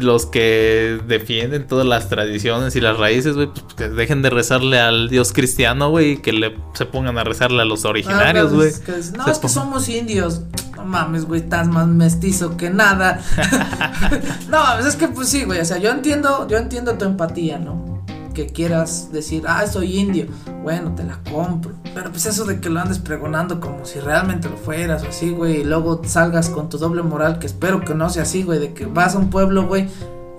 Los 0.00 0.26
que 0.26 1.00
defienden 1.06 1.66
todas 1.66 1.86
las 1.86 2.08
tradiciones 2.08 2.74
y 2.76 2.80
las 2.80 2.96
raíces, 2.96 3.34
güey, 3.34 3.48
pues 3.48 3.74
que 3.76 3.88
dejen 3.88 4.22
de 4.22 4.30
rezarle 4.30 4.80
al 4.80 5.08
Dios 5.08 5.32
cristiano, 5.32 5.90
güey, 5.90 6.12
y 6.12 6.16
que 6.18 6.32
le 6.32 6.56
se 6.74 6.86
pongan 6.86 7.18
a 7.18 7.24
rezarle 7.24 7.62
a 7.62 7.64
los 7.64 7.84
originarios, 7.84 8.50
ah, 8.52 8.54
güey. 8.54 8.72
no, 9.16 9.26
es 9.26 9.38
que 9.38 9.48
somos 9.48 9.88
indios. 9.88 10.42
No 10.76 10.84
mames, 10.84 11.26
güey, 11.26 11.42
estás 11.42 11.68
más 11.68 11.86
mestizo 11.86 12.56
que 12.56 12.70
nada. 12.70 13.20
no 14.48 14.62
mames, 14.62 14.86
es 14.86 14.96
que 14.96 15.08
pues 15.08 15.28
sí, 15.28 15.44
güey, 15.44 15.60
o 15.60 15.64
sea, 15.64 15.78
yo 15.78 15.90
entiendo, 15.90 16.48
yo 16.48 16.56
entiendo 16.58 16.94
tu 16.98 17.04
empatía, 17.04 17.58
¿no? 17.58 17.91
Que 18.32 18.46
quieras 18.46 19.10
decir, 19.12 19.44
ah, 19.46 19.66
soy 19.66 19.98
indio, 19.98 20.26
bueno, 20.62 20.94
te 20.94 21.04
la 21.04 21.18
compro. 21.30 21.72
Pero 21.94 22.10
pues 22.10 22.26
eso 22.26 22.44
de 22.44 22.60
que 22.60 22.70
lo 22.70 22.80
andes 22.80 22.98
pregonando 22.98 23.60
como 23.60 23.84
si 23.84 24.00
realmente 24.00 24.48
lo 24.48 24.56
fueras 24.56 25.02
o 25.04 25.08
así, 25.08 25.30
güey, 25.30 25.60
y 25.60 25.64
luego 25.64 26.00
salgas 26.04 26.48
con 26.48 26.68
tu 26.68 26.78
doble 26.78 27.02
moral, 27.02 27.38
que 27.38 27.46
espero 27.46 27.80
que 27.84 27.94
no 27.94 28.08
sea 28.10 28.22
así, 28.22 28.42
güey, 28.42 28.58
de 28.58 28.72
que 28.74 28.86
vas 28.86 29.14
a 29.14 29.18
un 29.18 29.30
pueblo, 29.30 29.66
güey, 29.66 29.88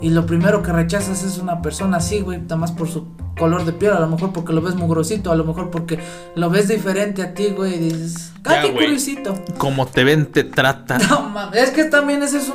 y 0.03 0.09
lo 0.09 0.25
primero 0.25 0.61
que 0.61 0.73
rechazas 0.73 1.23
es 1.23 1.37
una 1.37 1.61
persona 1.61 1.97
así, 1.97 2.19
güey, 2.19 2.41
nada 2.41 2.57
más 2.57 2.73
por 2.73 2.89
su 2.89 3.07
color 3.37 3.63
de 3.63 3.71
piel, 3.71 3.93
a 3.93 4.01
lo 4.01 4.07
mejor 4.07 4.33
porque 4.33 4.51
lo 4.51 4.61
ves 4.61 4.75
mugrosito, 4.75 5.31
a 5.31 5.35
lo 5.35 5.45
mejor 5.45 5.71
porque 5.71 5.97
lo 6.35 6.49
ves 6.49 6.67
diferente 6.67 7.21
a 7.21 7.33
ti, 7.33 7.51
güey, 7.55 7.75
y 7.75 7.79
dices, 7.79 8.33
¡qué 8.43 8.73
curiosito! 8.73 9.33
Como 9.57 9.85
te 9.85 10.03
ven, 10.03 10.25
te 10.25 10.43
tratan. 10.43 11.01
No 11.09 11.29
mames, 11.29 11.63
es 11.63 11.69
que 11.69 11.85
también 11.85 12.21
esa 12.21 12.37
es 12.37 12.49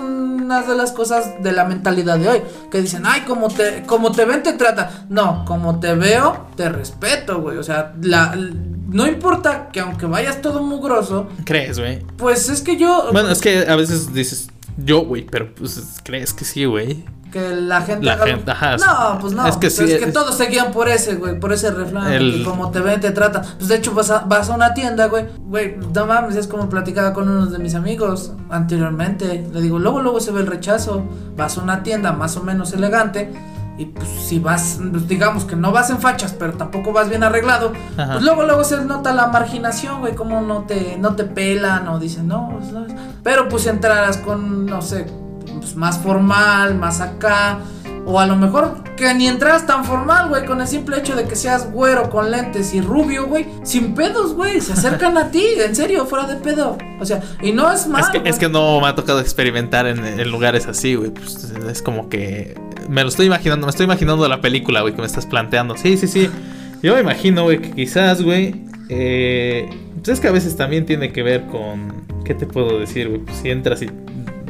una 0.49 0.63
de 0.63 0.75
las 0.75 0.93
cosas 0.93 1.43
de 1.43 1.53
la 1.53 1.67
mentalidad 1.67 2.19
de 2.19 2.27
hoy, 2.27 2.43
que 2.71 2.81
dicen, 2.81 3.03
ay, 3.05 3.21
como 3.27 3.49
te, 3.49 3.83
como 3.85 4.13
te 4.13 4.25
ven, 4.25 4.43
te 4.43 4.55
trata. 4.55 5.05
No, 5.11 5.45
como 5.47 5.79
te 5.79 5.95
veo, 5.95 6.47
te 6.57 6.71
respeto, 6.71 7.43
güey, 7.43 7.59
o 7.59 7.63
sea, 7.63 7.93
la, 8.01 8.35
no 8.35 9.07
importa 9.07 9.69
que 9.71 9.81
aunque 9.81 10.07
vayas 10.07 10.41
todo 10.41 10.63
mugroso. 10.63 11.29
¿Crees, 11.45 11.79
güey? 11.79 11.99
Pues 12.17 12.49
es 12.49 12.63
que 12.63 12.79
yo. 12.79 13.11
Bueno, 13.13 13.29
es 13.29 13.43
que 13.43 13.67
a 13.69 13.77
veces 13.77 14.15
dices 14.15 14.49
yo, 14.79 15.05
güey, 15.05 15.27
pero 15.27 15.55
pues 15.55 16.01
crees 16.03 16.33
que 16.33 16.45
sí, 16.45 16.65
güey 16.65 17.05
que 17.31 17.55
la 17.55 17.83
gente. 17.83 18.07
no, 18.07 19.19
pues 19.21 19.33
no. 19.33 19.47
Es 19.47 19.57
que, 19.57 19.71
sí, 19.71 19.85
es 19.85 20.05
que 20.05 20.13
todos 20.13 20.37
se 20.37 20.47
guían 20.47 20.73
por 20.73 20.89
ese, 20.89 21.17
güey, 21.17 21.39
por 21.39 21.53
ese 21.53 21.71
refrán. 21.71 22.43
como 22.45 22.71
te 22.71 22.81
ven, 22.81 23.01
te 23.01 23.11
tratan. 23.11 23.43
Pues 23.57 23.69
de 23.69 23.77
hecho, 23.77 23.93
vas 23.95 24.11
a, 24.11 24.21
vas 24.21 24.49
a 24.51 24.55
una 24.55 24.75
tienda, 24.75 25.07
güey. 25.07 25.27
Güey, 25.39 25.77
no 25.95 26.07
mames, 26.07 26.37
es 26.37 26.47
como 26.47 26.69
platicaba 26.69 27.13
con 27.13 27.29
uno 27.29 27.47
de 27.47 27.59
mis 27.59 27.75
amigos 27.75 28.33
anteriormente. 28.51 29.47
Le 29.53 29.61
digo, 29.61 29.79
luego, 29.79 30.01
luego 30.01 30.21
se 30.21 30.33
ve 30.33 30.41
el 30.41 30.47
rechazo. 30.47 31.05
Vas 31.37 31.59
a 31.59 31.63
una 31.63 31.83
tienda 31.83 32.13
más 32.13 32.37
o 32.37 32.43
menos 32.43 32.73
elegante. 32.73 33.31
Y 33.79 33.87
pues 33.87 34.09
si 34.09 34.41
vas, 34.41 34.81
pues, 34.91 35.07
digamos 35.07 35.45
que 35.45 35.55
no 35.55 35.71
vas 35.71 35.89
en 35.91 36.01
fachas, 36.01 36.35
pero 36.37 36.55
tampoco 36.55 36.93
vas 36.93 37.09
bien 37.09 37.23
arreglado, 37.23 37.73
pues 37.95 38.23
luego 38.23 38.43
luego 38.43 38.65
se 38.65 38.85
nota 38.85 39.15
la 39.15 39.29
marginación, 39.29 40.01
güey, 40.01 40.17
como 40.17 40.41
no 40.41 40.63
te, 40.63 40.99
no 40.99 41.15
te 41.15 41.23
pelan 41.23 41.87
o 41.87 42.01
dicen, 42.01 42.27
no, 42.27 42.51
pues, 42.59 42.73
no, 42.73 42.87
pero 43.23 43.49
pues 43.49 43.67
entrarás 43.67 44.17
con, 44.17 44.67
no 44.67 44.83
sé, 44.83 45.07
pues, 45.59 45.77
más 45.77 45.99
formal, 45.99 46.75
más 46.75 47.01
acá. 47.01 47.61
O 48.11 48.19
a 48.19 48.27
lo 48.27 48.37
mejor 48.37 48.83
que 48.97 49.13
ni 49.13 49.27
entras 49.29 49.67
tan 49.67 49.85
formal, 49.85 50.31
güey, 50.31 50.47
con 50.47 50.63
el 50.63 50.67
simple 50.67 50.99
hecho 50.99 51.15
de 51.15 51.25
que 51.25 51.37
seas 51.37 51.71
güero 51.71 52.09
con 52.09 52.31
lentes 52.31 52.73
y 52.73 52.81
rubio, 52.81 53.27
güey. 53.27 53.47
Sin 53.65 53.95
pedos, 53.95 54.33
güey. 54.33 54.63
Se 54.63 54.73
acercan 54.73 55.19
a 55.19 55.31
ti, 55.31 55.45
en 55.63 55.77
serio, 55.77 56.07
fuera 56.07 56.27
de 56.27 56.37
pedo. 56.37 56.79
O 57.01 57.05
sea, 57.05 57.23
y 57.43 57.53
no 57.53 57.71
es 57.71 57.87
mal. 57.87 58.01
Es 58.01 58.09
que, 58.09 58.27
es 58.27 58.39
que 58.39 58.49
no 58.49 58.81
me 58.81 58.89
ha 58.89 58.95
tocado 58.95 59.21
experimentar 59.21 59.87
en, 59.87 60.03
en 60.07 60.31
lugares 60.31 60.67
así, 60.67 60.95
güey. 60.95 61.11
Pues 61.11 61.53
es 61.53 61.83
como 61.83 62.09
que. 62.09 62.59
Me 62.89 63.03
lo 63.03 63.09
estoy 63.09 63.27
imaginando, 63.27 63.67
me 63.67 63.71
estoy 63.71 63.85
imaginando 63.85 64.27
la 64.29 64.41
película, 64.41 64.81
güey, 64.81 64.95
que 64.95 65.01
me 65.01 65.07
estás 65.07 65.27
planteando. 65.27 65.77
Sí, 65.77 65.97
sí, 65.97 66.07
sí. 66.07 66.29
Yo 66.83 66.95
me 66.95 67.01
imagino, 67.01 67.45
güey, 67.45 67.61
que 67.61 67.71
quizás, 67.71 68.23
güey. 68.23 68.55
Eh, 68.89 69.69
pues 69.97 70.09
es 70.09 70.21
que 70.21 70.29
a 70.29 70.33
veces 70.33 70.57
también 70.57 70.87
tiene 70.87 71.13
que 71.13 71.23
ver 71.23 71.47
con. 71.47 72.07
¿Qué 72.25 72.35
te 72.35 72.47
puedo 72.47 72.79
decir, 72.79 73.09
güey? 73.09 73.21
Pues 73.21 73.39
si 73.39 73.51
entras 73.51 73.83
y 73.83 73.91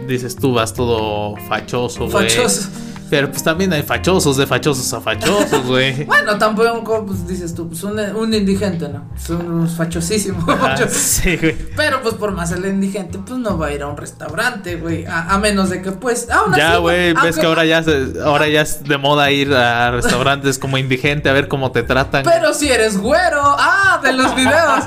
dices 0.06 0.36
tú 0.36 0.54
vas 0.54 0.74
todo 0.74 1.36
fachoso, 1.48 2.08
güey. 2.08 2.28
Fachoso. 2.28 2.68
Pero 3.10 3.30
pues 3.30 3.42
también 3.42 3.72
hay 3.72 3.82
fachosos, 3.82 4.36
de 4.36 4.46
fachosos 4.46 4.92
a 4.92 5.00
fachosos, 5.00 5.66
güey. 5.66 6.04
bueno, 6.06 6.38
tampoco, 6.38 7.06
pues 7.06 7.26
dices 7.26 7.54
tú, 7.54 7.68
pues 7.68 7.82
un, 7.84 7.98
un 7.98 8.34
indigente, 8.34 8.88
¿no? 8.88 9.08
Son 9.18 9.46
unos 9.50 9.72
fachosísimos. 9.72 10.44
sí, 10.90 11.36
güey. 11.36 11.56
Pero 11.76 12.02
pues 12.02 12.14
por 12.14 12.32
más 12.32 12.52
el 12.52 12.64
indigente, 12.66 13.18
pues 13.18 13.38
no 13.38 13.58
va 13.58 13.68
a 13.68 13.72
ir 13.72 13.82
a 13.82 13.86
un 13.86 13.96
restaurante, 13.96 14.76
güey. 14.76 15.04
A, 15.06 15.38
menos 15.38 15.70
de 15.70 15.82
que, 15.82 15.92
pues, 15.92 16.28
aún 16.30 16.54
Ya, 16.54 16.78
güey, 16.78 17.12
ves 17.14 17.38
que 17.38 17.46
ahora 17.46 17.64
ya, 17.64 17.84
ahora 18.24 18.48
ya 18.48 18.62
es 18.62 18.84
de 18.84 18.98
moda 18.98 19.30
ir 19.30 19.54
a 19.54 19.90
restaurantes 19.90 20.58
como 20.58 20.78
indigente 20.78 21.28
a 21.28 21.32
ver 21.32 21.48
cómo 21.48 21.72
te 21.72 21.82
tratan. 21.82 22.24
Pero 22.24 22.52
si 22.54 22.70
eres 22.70 22.98
güero, 22.98 23.40
ah, 23.42 24.00
de 24.02 24.12
los 24.12 24.34
videos. 24.34 24.84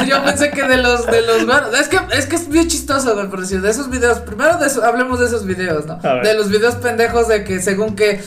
Yo 0.08 0.22
pensé 0.24 0.50
que 0.50 0.62
de 0.62 0.76
los, 0.76 1.06
de 1.06 1.22
los 1.22 1.44
güeros. 1.44 1.74
Es 1.78 1.88
que, 1.88 1.98
es 2.12 2.26
que 2.26 2.36
es 2.36 2.48
bien 2.48 2.68
chistoso, 2.68 3.14
güey, 3.14 3.28
por 3.28 3.40
decir, 3.40 3.60
de 3.60 3.70
esos 3.70 3.90
videos. 3.90 4.18
Primero 4.20 4.58
de 4.58 4.70
hablemos 4.84 5.20
de 5.20 5.26
esos 5.26 5.44
videos, 5.44 5.86
¿no? 5.86 5.96
De 5.96 6.34
los 6.34 6.48
videos 6.48 6.76
pendejos 6.76 7.28
de 7.28 7.44
que 7.44 7.49
que 7.50 7.60
según 7.60 7.96
que 7.96 8.20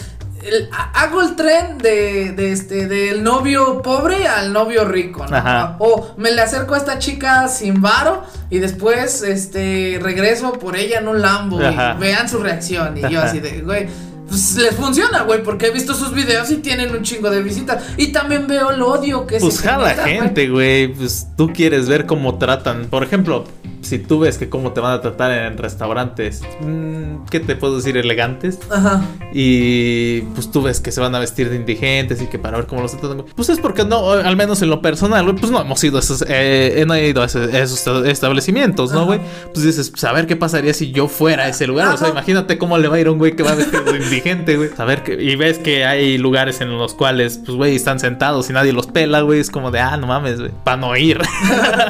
hago 0.94 1.22
el 1.22 1.38
tren 1.38 1.78
de, 1.78 2.34
de, 2.34 2.52
este 2.52 2.88
del 2.88 3.24
novio 3.24 3.82
pobre 3.82 4.28
al 4.28 4.52
novio 4.52 4.84
rico, 4.84 5.26
¿no? 5.26 5.78
O 5.80 6.14
me 6.18 6.32
le 6.32 6.42
acerco 6.42 6.74
a 6.74 6.78
esta 6.78 7.00
chica 7.00 7.48
sin 7.48 7.82
varo 7.82 8.24
y 8.50 8.60
después 8.60 9.22
este 9.22 9.98
regreso 10.02 10.52
por 10.54 10.76
ella 10.76 11.00
en 11.00 11.08
un 11.08 11.22
Lambo 11.22 11.62
y 11.62 12.00
vean 12.00 12.28
su 12.28 12.40
reacción 12.40 12.98
y 12.98 13.10
yo 13.10 13.22
así 13.22 13.40
de, 13.40 13.62
güey, 13.62 13.88
pues 14.28 14.58
les 14.58 14.76
funciona, 14.76 15.22
güey, 15.24 15.42
porque 15.42 15.68
he 15.68 15.72
visto 15.72 15.94
sus 15.94 16.14
videos 16.14 16.52
y 16.52 16.58
tienen 16.58 16.94
un 16.94 17.04
chingo 17.04 17.30
de 17.30 17.42
visitas. 17.42 17.82
Y 17.96 18.08
también 18.12 18.46
veo 18.46 18.72
el 18.72 18.82
odio 18.82 19.26
que 19.26 19.40
pues 19.40 19.56
se 19.56 19.66
la 19.66 19.92
gente, 19.92 20.50
güey, 20.50 20.90
pues 20.90 21.28
tú 21.38 21.54
quieres 21.54 21.88
ver 21.88 22.06
cómo 22.06 22.38
tratan, 22.38 22.88
por 22.90 23.04
ejemplo, 23.04 23.46
si 23.84 24.00
tú 24.00 24.20
ves 24.20 24.38
que 24.38 24.50
cómo 24.50 24.72
te 24.72 24.82
van 24.82 24.94
a 24.94 25.02
tratar 25.02 25.32
en 25.32 25.58
restaurantes, 25.58 26.42
mm, 26.62 27.26
¿qué 27.30 27.40
te 27.40 27.56
puedo 27.56 27.78
decir? 27.78 27.98
Elegantes. 27.98 28.60
Ajá. 28.70 29.02
Y 29.34 30.22
pues 30.34 30.52
tú 30.52 30.62
ves 30.62 30.80
que 30.80 30.92
se 30.92 31.02
van 31.02 31.14
a 31.16 31.20
vestir 31.20 31.50
de 31.50 31.56
indigentes 31.56 32.22
y 32.22 32.28
que 32.28 32.40
para 32.40 32.58
ver 32.58 32.68
cómo 32.68 32.82
los 32.82 32.92
tratan. 32.92 33.24
Pues 33.36 33.50
es 33.50 33.60
porque 33.60 33.86
no, 33.86 34.12
al 34.12 34.36
menos 34.36 34.62
en 34.62 34.70
lo 34.70 34.82
personal, 34.82 35.24
güey, 35.24 35.36
pues 35.36 35.52
no 35.52 35.62
hemos 35.62 35.84
ido 35.84 35.98
a 35.98 36.00
esos, 36.00 36.24
eh, 36.28 36.84
no 36.88 36.94
he 36.94 37.10
ido 37.10 37.22
a 37.22 37.26
esos, 37.26 37.88
establecimientos, 38.06 38.92
¿no, 38.92 39.06
güey? 39.06 39.20
Pues 39.54 39.66
dices, 39.66 39.90
pues 39.90 40.04
a 40.04 40.12
ver 40.12 40.28
qué 40.28 40.36
pasaría 40.36 40.74
si 40.74 40.92
yo 40.92 41.08
fuera 41.08 41.44
a 41.44 41.50
ese 41.50 41.68
lugar. 41.68 41.94
O 41.94 41.98
sea, 41.98 42.10
imagínate 42.10 42.58
cómo 42.58 42.78
le 42.78 42.88
va 42.88 42.96
a 42.96 43.00
ir 43.00 43.08
a 43.08 43.12
un 43.12 43.18
güey 43.18 43.36
que 43.36 43.44
va 43.44 43.52
a 43.52 43.56
vestir 43.56 43.84
de 43.84 43.98
indigente, 43.98 44.58
güey. 44.58 44.70
A 44.78 44.86
ver, 44.86 45.04
que, 45.04 45.14
y 45.22 45.36
ves 45.36 45.60
que 45.60 45.86
hay 45.86 46.18
lugares 46.18 46.62
en 46.62 46.78
los 46.78 46.94
cuales, 46.94 47.40
pues, 47.46 47.58
güey, 47.58 47.76
están 47.76 48.00
sentados 48.00 48.50
y 48.50 48.54
nadie 48.54 48.74
los 48.74 48.88
pela, 48.88 49.22
güey. 49.22 49.40
Es 49.40 49.50
como 49.50 49.72
de, 49.72 49.80
ah, 49.80 49.98
no 49.98 50.08
mames, 50.08 50.40
güey. 50.40 50.52
Para 50.64 50.78
no 50.78 50.96
ir. 50.96 51.20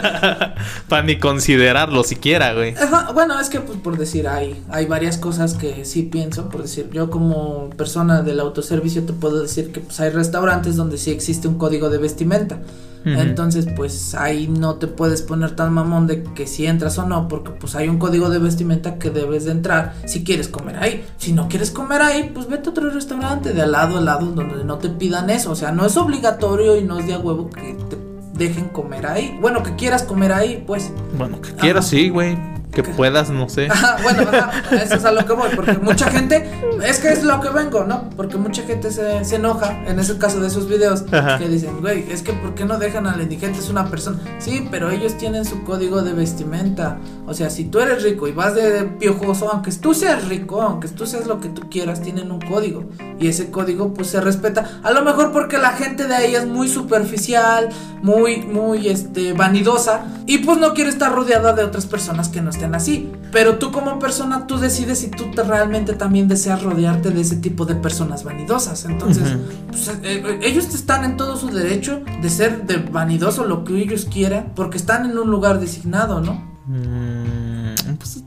para 0.87 1.03
ni 1.03 1.17
considerar 1.17 1.82
lo 1.91 2.03
siquiera, 2.03 2.53
güey. 2.53 2.75
bueno, 3.13 3.39
es 3.39 3.49
que 3.49 3.59
pues 3.59 3.77
por 3.79 3.97
decir, 3.97 4.27
hay, 4.27 4.63
hay 4.69 4.85
varias 4.85 5.17
cosas 5.17 5.53
que 5.55 5.85
sí 5.85 6.03
pienso, 6.03 6.49
por 6.49 6.61
decir, 6.61 6.89
yo 6.91 7.09
como 7.09 7.69
persona 7.71 8.21
del 8.21 8.39
autoservicio 8.39 9.03
te 9.03 9.13
puedo 9.13 9.41
decir 9.41 9.71
que 9.71 9.81
pues 9.81 9.99
hay 9.99 10.09
restaurantes 10.09 10.75
donde 10.75 10.97
sí 10.97 11.11
existe 11.11 11.47
un 11.47 11.57
código 11.57 11.89
de 11.89 11.97
vestimenta. 11.97 12.59
Entonces, 13.05 13.67
pues 13.75 14.15
ahí 14.15 14.47
no 14.47 14.75
te 14.75 14.87
puedes 14.87 15.21
poner 15.21 15.55
tan 15.55 15.73
mamón 15.73 16.07
de 16.07 16.23
que 16.23 16.47
si 16.47 16.65
entras 16.65 16.97
o 16.97 17.05
no, 17.05 17.27
porque 17.27 17.51
pues 17.51 17.75
hay 17.75 17.89
un 17.89 17.97
código 17.97 18.29
de 18.29 18.39
vestimenta 18.39 18.97
que 18.97 19.09
debes 19.09 19.45
de 19.45 19.51
entrar 19.51 19.93
si 20.05 20.23
quieres 20.23 20.47
comer 20.47 20.77
ahí. 20.77 21.05
Si 21.17 21.33
no 21.33 21.49
quieres 21.49 21.71
comer 21.71 22.01
ahí, 22.01 22.31
pues 22.33 22.47
vete 22.47 22.69
a 22.69 22.71
otro 22.71 22.89
restaurante 22.89 23.53
de 23.53 23.61
al 23.61 23.73
lado 23.73 23.97
al 23.97 24.05
lado 24.05 24.27
donde 24.27 24.63
no 24.63 24.77
te 24.77 24.89
pidan 24.89 25.29
eso. 25.29 25.51
O 25.51 25.55
sea, 25.55 25.71
no 25.71 25.85
es 25.85 25.97
obligatorio 25.97 26.77
y 26.77 26.83
no 26.83 26.99
es 26.99 27.07
de 27.07 27.13
a 27.13 27.19
huevo 27.19 27.49
que 27.49 27.75
te 27.89 27.97
dejen 28.33 28.69
comer 28.69 29.05
ahí. 29.05 29.37
Bueno, 29.39 29.63
que 29.63 29.75
quieras 29.75 30.03
comer 30.03 30.33
ahí, 30.33 30.63
pues. 30.65 30.91
Bueno, 31.17 31.41
que 31.41 31.53
quieras, 31.53 31.87
sí, 31.87 32.09
güey 32.09 32.37
que 32.73 32.83
puedas, 32.97 33.29
no 33.29 33.49
sé. 33.49 33.69
bueno, 34.01 34.23
eso 34.71 34.95
es 34.95 35.05
a 35.05 35.11
lo 35.11 35.25
que 35.25 35.33
voy, 35.33 35.49
porque 35.55 35.73
mucha 35.73 36.09
gente, 36.09 36.49
es 36.85 36.99
que 36.99 37.09
es 37.09 37.23
lo 37.23 37.39
que 37.39 37.49
vengo, 37.49 37.83
¿no? 37.83 38.09
Porque 38.15 38.37
mucha 38.37 38.63
gente 38.63 38.91
se, 38.91 39.23
se 39.23 39.35
enoja, 39.35 39.83
en 39.87 39.99
ese 39.99 40.17
caso 40.17 40.39
de 40.39 40.47
esos 40.47 40.67
videos, 40.67 41.03
que 41.03 41.47
dicen, 41.47 41.79
güey, 41.81 42.05
es 42.11 42.21
que 42.21 42.33
¿por 42.33 42.55
qué 42.55 42.65
no 42.65 42.77
dejan 42.77 43.07
al 43.07 43.21
indigente? 43.21 43.59
Es 43.59 43.69
una 43.69 43.85
persona. 43.87 44.19
Sí, 44.39 44.67
pero 44.71 44.89
ellos 44.89 45.17
tienen 45.17 45.45
su 45.45 45.63
código 45.63 46.01
de 46.01 46.13
vestimenta. 46.13 46.97
O 47.27 47.33
sea, 47.33 47.49
si 47.49 47.65
tú 47.65 47.79
eres 47.79 48.03
rico 48.03 48.27
y 48.27 48.31
vas 48.31 48.55
de 48.55 48.83
piojoso, 48.99 49.49
aunque 49.51 49.71
tú 49.71 49.93
seas 49.93 50.27
rico, 50.27 50.61
aunque 50.61 50.87
tú 50.87 51.05
seas 51.05 51.27
lo 51.27 51.39
que 51.39 51.49
tú 51.49 51.69
quieras, 51.69 52.01
tienen 52.01 52.31
un 52.31 52.41
código. 52.41 52.85
Y 53.19 53.27
ese 53.27 53.51
código, 53.51 53.93
pues 53.93 54.09
se 54.09 54.21
respeta. 54.21 54.79
A 54.83 54.91
lo 54.91 55.03
mejor 55.03 55.31
porque 55.31 55.57
la 55.57 55.71
gente 55.71 56.07
de 56.07 56.15
ahí 56.15 56.35
es 56.35 56.45
muy 56.45 56.67
superficial, 56.67 57.69
muy, 58.01 58.37
muy, 58.41 58.87
este, 58.87 59.33
vanidosa. 59.33 60.05
Y 60.25 60.39
pues 60.39 60.57
no 60.57 60.73
quiere 60.73 60.89
estar 60.89 61.13
rodeada 61.13 61.53
de 61.53 61.63
otras 61.63 61.85
personas 61.85 62.29
que 62.29 62.41
no 62.41 62.49
estén 62.49 62.62
así. 62.75 63.11
Pero 63.31 63.57
tú 63.57 63.71
como 63.71 63.99
persona, 63.99 64.45
tú 64.47 64.57
decides 64.57 64.99
si 64.99 65.09
tú 65.09 65.31
te 65.31 65.43
realmente 65.43 65.93
también 65.93 66.27
deseas 66.27 66.61
rodearte 66.61 67.09
de 67.09 67.21
ese 67.21 67.37
tipo 67.37 67.65
de 67.65 67.75
personas 67.75 68.23
vanidosas. 68.23 68.85
Entonces, 68.85 69.35
pues, 69.67 69.87
eh, 69.87 69.95
eh, 70.03 70.39
ellos 70.43 70.73
están 70.73 71.03
en 71.03 71.17
todo 71.17 71.35
su 71.37 71.49
derecho 71.49 72.01
de 72.21 72.29
ser 72.29 72.65
de 72.65 72.77
vanidoso 72.77 73.45
lo 73.45 73.63
que 73.63 73.81
ellos 73.81 74.05
quieran, 74.05 74.53
porque 74.55 74.77
están 74.77 75.09
en 75.09 75.17
un 75.17 75.31
lugar 75.31 75.59
designado, 75.59 76.21
¿no? 76.21 76.53
Mm, 76.67 77.22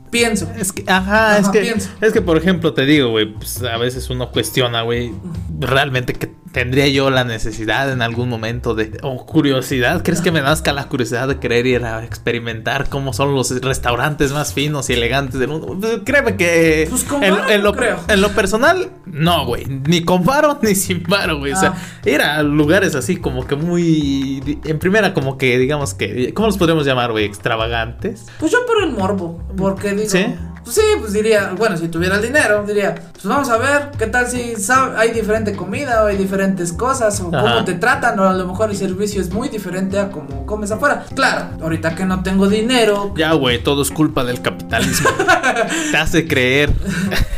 pienso. 0.09 0.51
Es 0.57 0.71
que, 0.71 0.83
ajá, 0.87 1.37
es 1.37 1.49
que, 1.49 1.75
es 2.01 2.13
que, 2.13 2.21
por 2.21 2.37
ejemplo, 2.37 2.73
te 2.73 2.85
digo, 2.85 3.09
güey, 3.09 3.33
pues 3.33 3.61
a 3.63 3.77
veces 3.77 4.09
uno 4.09 4.31
cuestiona, 4.31 4.81
güey, 4.81 5.11
realmente 5.59 6.13
que 6.13 6.31
tendría 6.51 6.87
yo 6.87 7.09
la 7.09 7.23
necesidad 7.23 7.91
en 7.91 8.01
algún 8.01 8.29
momento 8.29 8.73
de 8.73 8.97
o 9.03 9.25
curiosidad 9.25 10.01
crees 10.01 10.21
que 10.21 10.31
me 10.31 10.41
nazca 10.41 10.73
la 10.73 10.87
curiosidad 10.87 11.27
de 11.27 11.37
querer 11.37 11.67
ir 11.67 11.83
a 11.83 12.03
experimentar 12.03 12.89
cómo 12.89 13.13
son 13.13 13.35
los 13.35 13.61
restaurantes 13.61 14.31
más 14.31 14.53
finos 14.53 14.89
y 14.89 14.93
elegantes 14.93 15.39
del 15.39 15.49
mundo 15.49 15.77
pues, 15.79 15.99
créeme 16.03 16.35
que 16.35 16.87
pues 16.89 17.05
en, 17.21 17.35
lo, 17.35 17.49
en, 17.49 18.21
lo, 18.21 18.29
personal 18.29 18.89
no 19.05 19.45
güey 19.45 19.65
ni 19.65 20.03
con 20.03 20.23
varo 20.23 20.57
ni 20.63 20.73
sin 20.73 21.03
varo 21.03 21.37
güey 21.37 21.51
o 21.51 21.57
sea 21.57 21.75
ah. 21.75 22.09
ir 22.09 22.21
a 22.21 22.41
lugares 22.41 22.95
así 22.95 23.17
como 23.17 23.45
que 23.45 23.55
muy 23.55 24.59
en 24.63 24.79
primera 24.79 25.13
como 25.13 25.37
que 25.37 25.57
digamos 25.57 25.93
que 25.93 26.33
cómo 26.33 26.47
los 26.47 26.57
podríamos 26.57 26.85
llamar 26.85 27.11
güey 27.11 27.25
extravagantes. 27.25 28.25
Pues 28.39 28.51
yo 28.51 28.65
por 28.65 28.83
el 28.83 28.91
morbo 28.91 29.43
porque 29.55 29.93
digo 30.01 30.11
¿Sí? 30.11 30.35
Pues 30.67 30.75
sí, 30.75 30.81
pues 30.99 31.13
diría, 31.13 31.53
bueno, 31.57 31.77
si 31.77 31.87
tuviera 31.87 32.17
el 32.17 32.21
dinero, 32.21 32.61
diría, 32.67 32.93
pues 33.13 33.23
vamos 33.23 33.47
a 33.47 33.55
ver 33.55 33.91
qué 33.97 34.05
tal 34.05 34.27
si 34.27 34.53
hay 34.97 35.11
diferente 35.11 35.55
comida 35.55 36.03
o 36.03 36.07
hay 36.07 36.17
diferentes 36.17 36.73
cosas 36.73 37.21
o 37.21 37.31
cómo 37.31 37.63
te 37.63 37.75
tratan 37.75 38.19
o 38.19 38.27
a 38.27 38.33
lo 38.33 38.45
mejor 38.45 38.71
el 38.71 38.75
servicio 38.75 39.21
es 39.21 39.31
muy 39.31 39.47
diferente 39.47 39.97
a 39.97 40.09
cómo 40.09 40.45
comes 40.45 40.69
afuera. 40.69 41.05
Claro, 41.15 41.51
ahorita 41.61 41.95
que 41.95 42.03
no 42.03 42.21
tengo 42.21 42.49
dinero. 42.49 43.13
Ya, 43.15 43.31
güey, 43.31 43.63
todo 43.63 43.81
es 43.81 43.91
culpa 43.91 44.25
del 44.25 44.41
capitalismo. 44.41 45.09
te 45.91 45.95
hace 45.95 46.27
creer. 46.27 46.73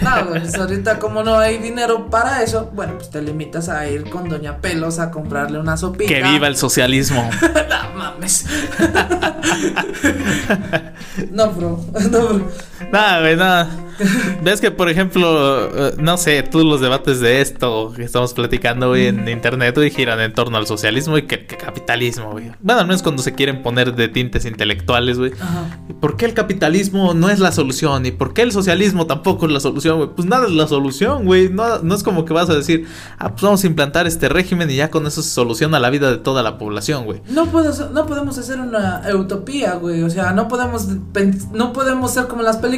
no, 0.02 0.30
pues 0.30 0.56
ahorita 0.56 0.98
como 0.98 1.22
no 1.22 1.38
hay 1.38 1.60
dinero 1.60 2.10
para 2.10 2.42
eso, 2.42 2.72
bueno, 2.74 2.94
pues 2.96 3.12
te 3.12 3.22
limitas 3.22 3.70
a 3.70 3.88
ir 3.88 4.10
con 4.10 4.28
Doña 4.28 4.58
Pelos 4.58 4.98
a 4.98 5.12
comprarle 5.12 5.60
una 5.60 5.78
sopita. 5.78 6.12
Que 6.12 6.24
viva 6.24 6.48
el 6.48 6.58
socialismo. 6.58 7.30
no 7.70 7.96
mames. 7.96 8.48
no, 11.32 11.52
bro. 11.52 11.86
No, 12.10 12.28
bro. 12.28 12.69
Nada, 12.92 13.22
güey, 13.22 13.36
nada. 13.36 13.70
Ves 14.44 14.62
que, 14.62 14.72
por 14.72 14.90
ejemplo, 14.90 15.88
eh, 15.88 15.96
no 16.00 16.18
sé, 16.18 16.42
todos 16.44 16.66
los 16.66 16.80
debates 16.80 17.20
de 17.20 17.42
esto 17.42 17.92
que 17.96 18.04
estamos 18.04 18.34
platicando 18.34 18.90
hoy 18.90 19.08
en 19.08 19.28
internet, 19.28 19.76
güey, 19.76 19.92
giran 19.92 20.20
en 20.22 20.34
torno 20.34 20.58
al 20.58 20.66
socialismo 20.68 21.18
y 21.18 21.24
que, 21.24 21.46
capitalismo, 21.46 22.32
güey. 22.32 22.52
Bueno, 22.62 22.82
al 22.82 22.88
menos 22.88 23.04
cuando 23.04 23.22
se 23.22 23.34
quieren 23.34 23.62
poner 23.62 23.96
de 23.96 24.08
tintes 24.08 24.46
intelectuales, 24.46 25.18
güey. 25.18 25.34
¿Por 26.00 26.16
qué 26.16 26.26
el 26.26 26.34
capitalismo 26.34 27.14
no 27.14 27.30
es 27.30 27.40
la 27.40 27.52
solución? 27.52 28.06
¿Y 28.06 28.12
por 28.12 28.34
qué 28.34 28.44
el 28.44 28.54
socialismo 28.54 29.06
tampoco 29.06 29.46
es 29.48 29.52
la 29.52 29.60
solución, 29.60 29.98
güey? 29.98 30.10
Pues 30.16 30.28
nada 30.28 30.48
es 30.48 30.54
la 30.54 30.68
solución, 30.68 31.26
güey. 31.26 31.50
No, 31.50 31.80
no 31.80 31.96
es 31.96 32.04
como 32.04 32.24
que 32.24 32.34
vas 32.34 32.50
a 32.50 32.56
decir, 32.56 32.88
ah, 33.18 33.32
pues 33.32 33.42
vamos 33.42 33.64
a 33.64 33.68
implantar 33.68 34.08
este 34.08 34.30
régimen 34.30 34.72
y 34.72 34.78
ya 34.78 34.90
con 34.90 35.06
eso 35.06 35.22
se 35.22 35.30
soluciona 35.30 35.80
la 35.80 35.90
vida 35.90 36.10
de 36.10 36.18
toda 36.18 36.42
la 36.42 36.58
población, 36.58 37.06
güey. 37.06 37.22
No, 37.28 37.46
no 37.46 38.06
podemos 38.06 38.38
hacer 38.38 38.62
una 38.62 39.02
utopía, 39.14 39.74
güey. 39.76 40.04
O 40.04 40.10
sea, 40.10 40.32
no 40.32 40.48
podemos, 40.48 40.88
no 41.52 41.74
podemos 41.74 42.14
ser 42.14 42.28
como 42.28 42.42
las 42.44 42.56
películas 42.56 42.69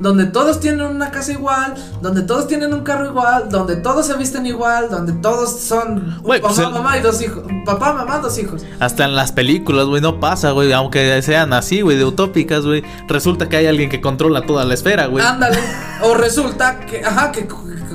donde 0.00 0.26
todos 0.26 0.60
tienen 0.60 0.86
una 0.86 1.10
casa 1.10 1.32
igual, 1.32 1.74
donde 2.00 2.22
todos 2.22 2.46
tienen 2.48 2.72
un 2.74 2.80
carro 2.82 3.06
igual, 3.06 3.48
donde 3.50 3.76
todos 3.76 4.06
se 4.06 4.14
visten 4.14 4.46
igual, 4.46 4.88
donde 4.90 5.12
todos 5.14 5.60
son 5.60 6.20
papá, 6.22 6.38
pues 6.40 6.58
el- 6.58 6.70
mamá 6.70 6.98
y 6.98 7.00
dos 7.00 7.20
hijos. 7.22 7.42
Papá, 7.64 7.92
mamá, 7.92 8.18
dos 8.18 8.36
hijos. 8.38 8.62
Hasta 8.80 9.04
en 9.04 9.14
las 9.14 9.32
películas, 9.32 9.86
güey, 9.86 10.00
no 10.02 10.20
pasa, 10.20 10.50
güey. 10.52 10.72
Aunque 10.72 11.20
sean 11.22 11.52
así, 11.52 11.80
güey, 11.80 11.96
de 11.96 12.04
utópicas, 12.04 12.64
güey. 12.64 12.82
Resulta 13.08 13.48
que 13.48 13.56
hay 13.56 13.66
alguien 13.66 13.88
que 13.90 14.00
controla 14.00 14.46
toda 14.46 14.64
la 14.64 14.74
esfera, 14.74 15.06
güey. 15.06 15.24
Ándale. 15.24 15.58
O 16.02 16.14
resulta 16.14 16.80
que, 16.80 17.04
ajá, 17.04 17.30
que 17.32 17.46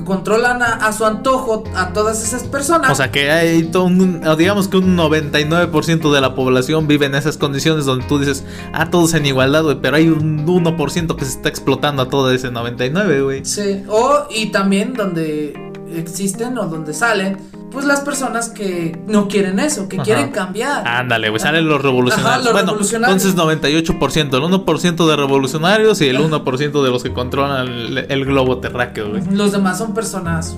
controlan 0.08 0.64
a, 0.64 0.74
a 0.76 0.94
su 0.94 1.06
antojo 1.06 1.64
a 1.76 1.94
todas 1.94 2.24
esas 2.24 2.44
personas. 2.44 2.90
O 2.90 2.96
sea 2.96 3.12
que 3.12 3.30
hay 3.30 3.64
todo 3.64 3.84
un, 3.86 4.22
digamos 4.38 4.68
que 4.68 4.78
un 4.78 4.98
99% 4.98 6.12
de 6.12 6.22
la 6.22 6.34
población 6.34 6.88
vive 6.88 7.06
en 7.06 7.16
esas 7.16 7.38
condiciones 7.38 7.86
donde 7.86 8.06
tú 8.06 8.18
dices, 8.18 8.44
ah, 8.74 8.90
todos 8.90 9.14
en 9.14 9.26
igualdad, 9.26 9.64
güey, 9.64 9.80
pero 9.82 9.98
hay 9.98 10.08
un 10.10 10.46
1% 10.48 11.16
que 11.16 11.26
se 11.26 11.32
está 11.32 11.50
explotando 11.50 12.02
a 12.02 12.10
todo 12.10 12.32
ese 12.32 12.50
99, 12.50 13.22
güey. 13.22 13.46
Sí, 13.46 13.84
o 13.90 14.26
y 14.30 14.48
también 14.48 14.94
donde 14.94 15.54
existen 15.96 16.58
o 16.58 16.68
donde 16.68 16.94
salen, 16.94 17.38
pues 17.72 17.86
las 17.86 18.02
personas 18.02 18.50
que 18.50 18.98
no 19.08 19.28
quieren 19.28 19.60
eso, 19.60 19.88
que 19.90 19.98
Ajá. 19.98 20.04
quieren 20.06 20.32
cambiar. 20.32 20.88
Ándale, 20.88 21.30
güey, 21.30 21.40
salen 21.40 21.68
los 21.68 21.82
revolucionarios. 21.82 22.32
Ajá, 22.34 22.44
los 22.44 22.54
bueno, 22.54 22.72
revolucionarios. 22.72 23.26
entonces 23.26 23.66
98%, 23.96 24.38
el 24.38 24.44
1% 24.66 25.08
de 25.10 25.16
revolucionarios 25.16 26.02
y 26.02 26.08
el 26.08 26.18
1% 26.20 26.84
de 26.84 26.90
los 26.90 27.04
que 27.04 27.14
controlan 27.14 27.68
el, 27.68 27.98
el 28.10 28.26
globo 28.26 28.60
terráqueo, 28.60 29.10
güey. 29.10 29.24
Los 29.32 29.52
demás 29.52 29.78
son 29.78 29.94
personas, 29.94 30.56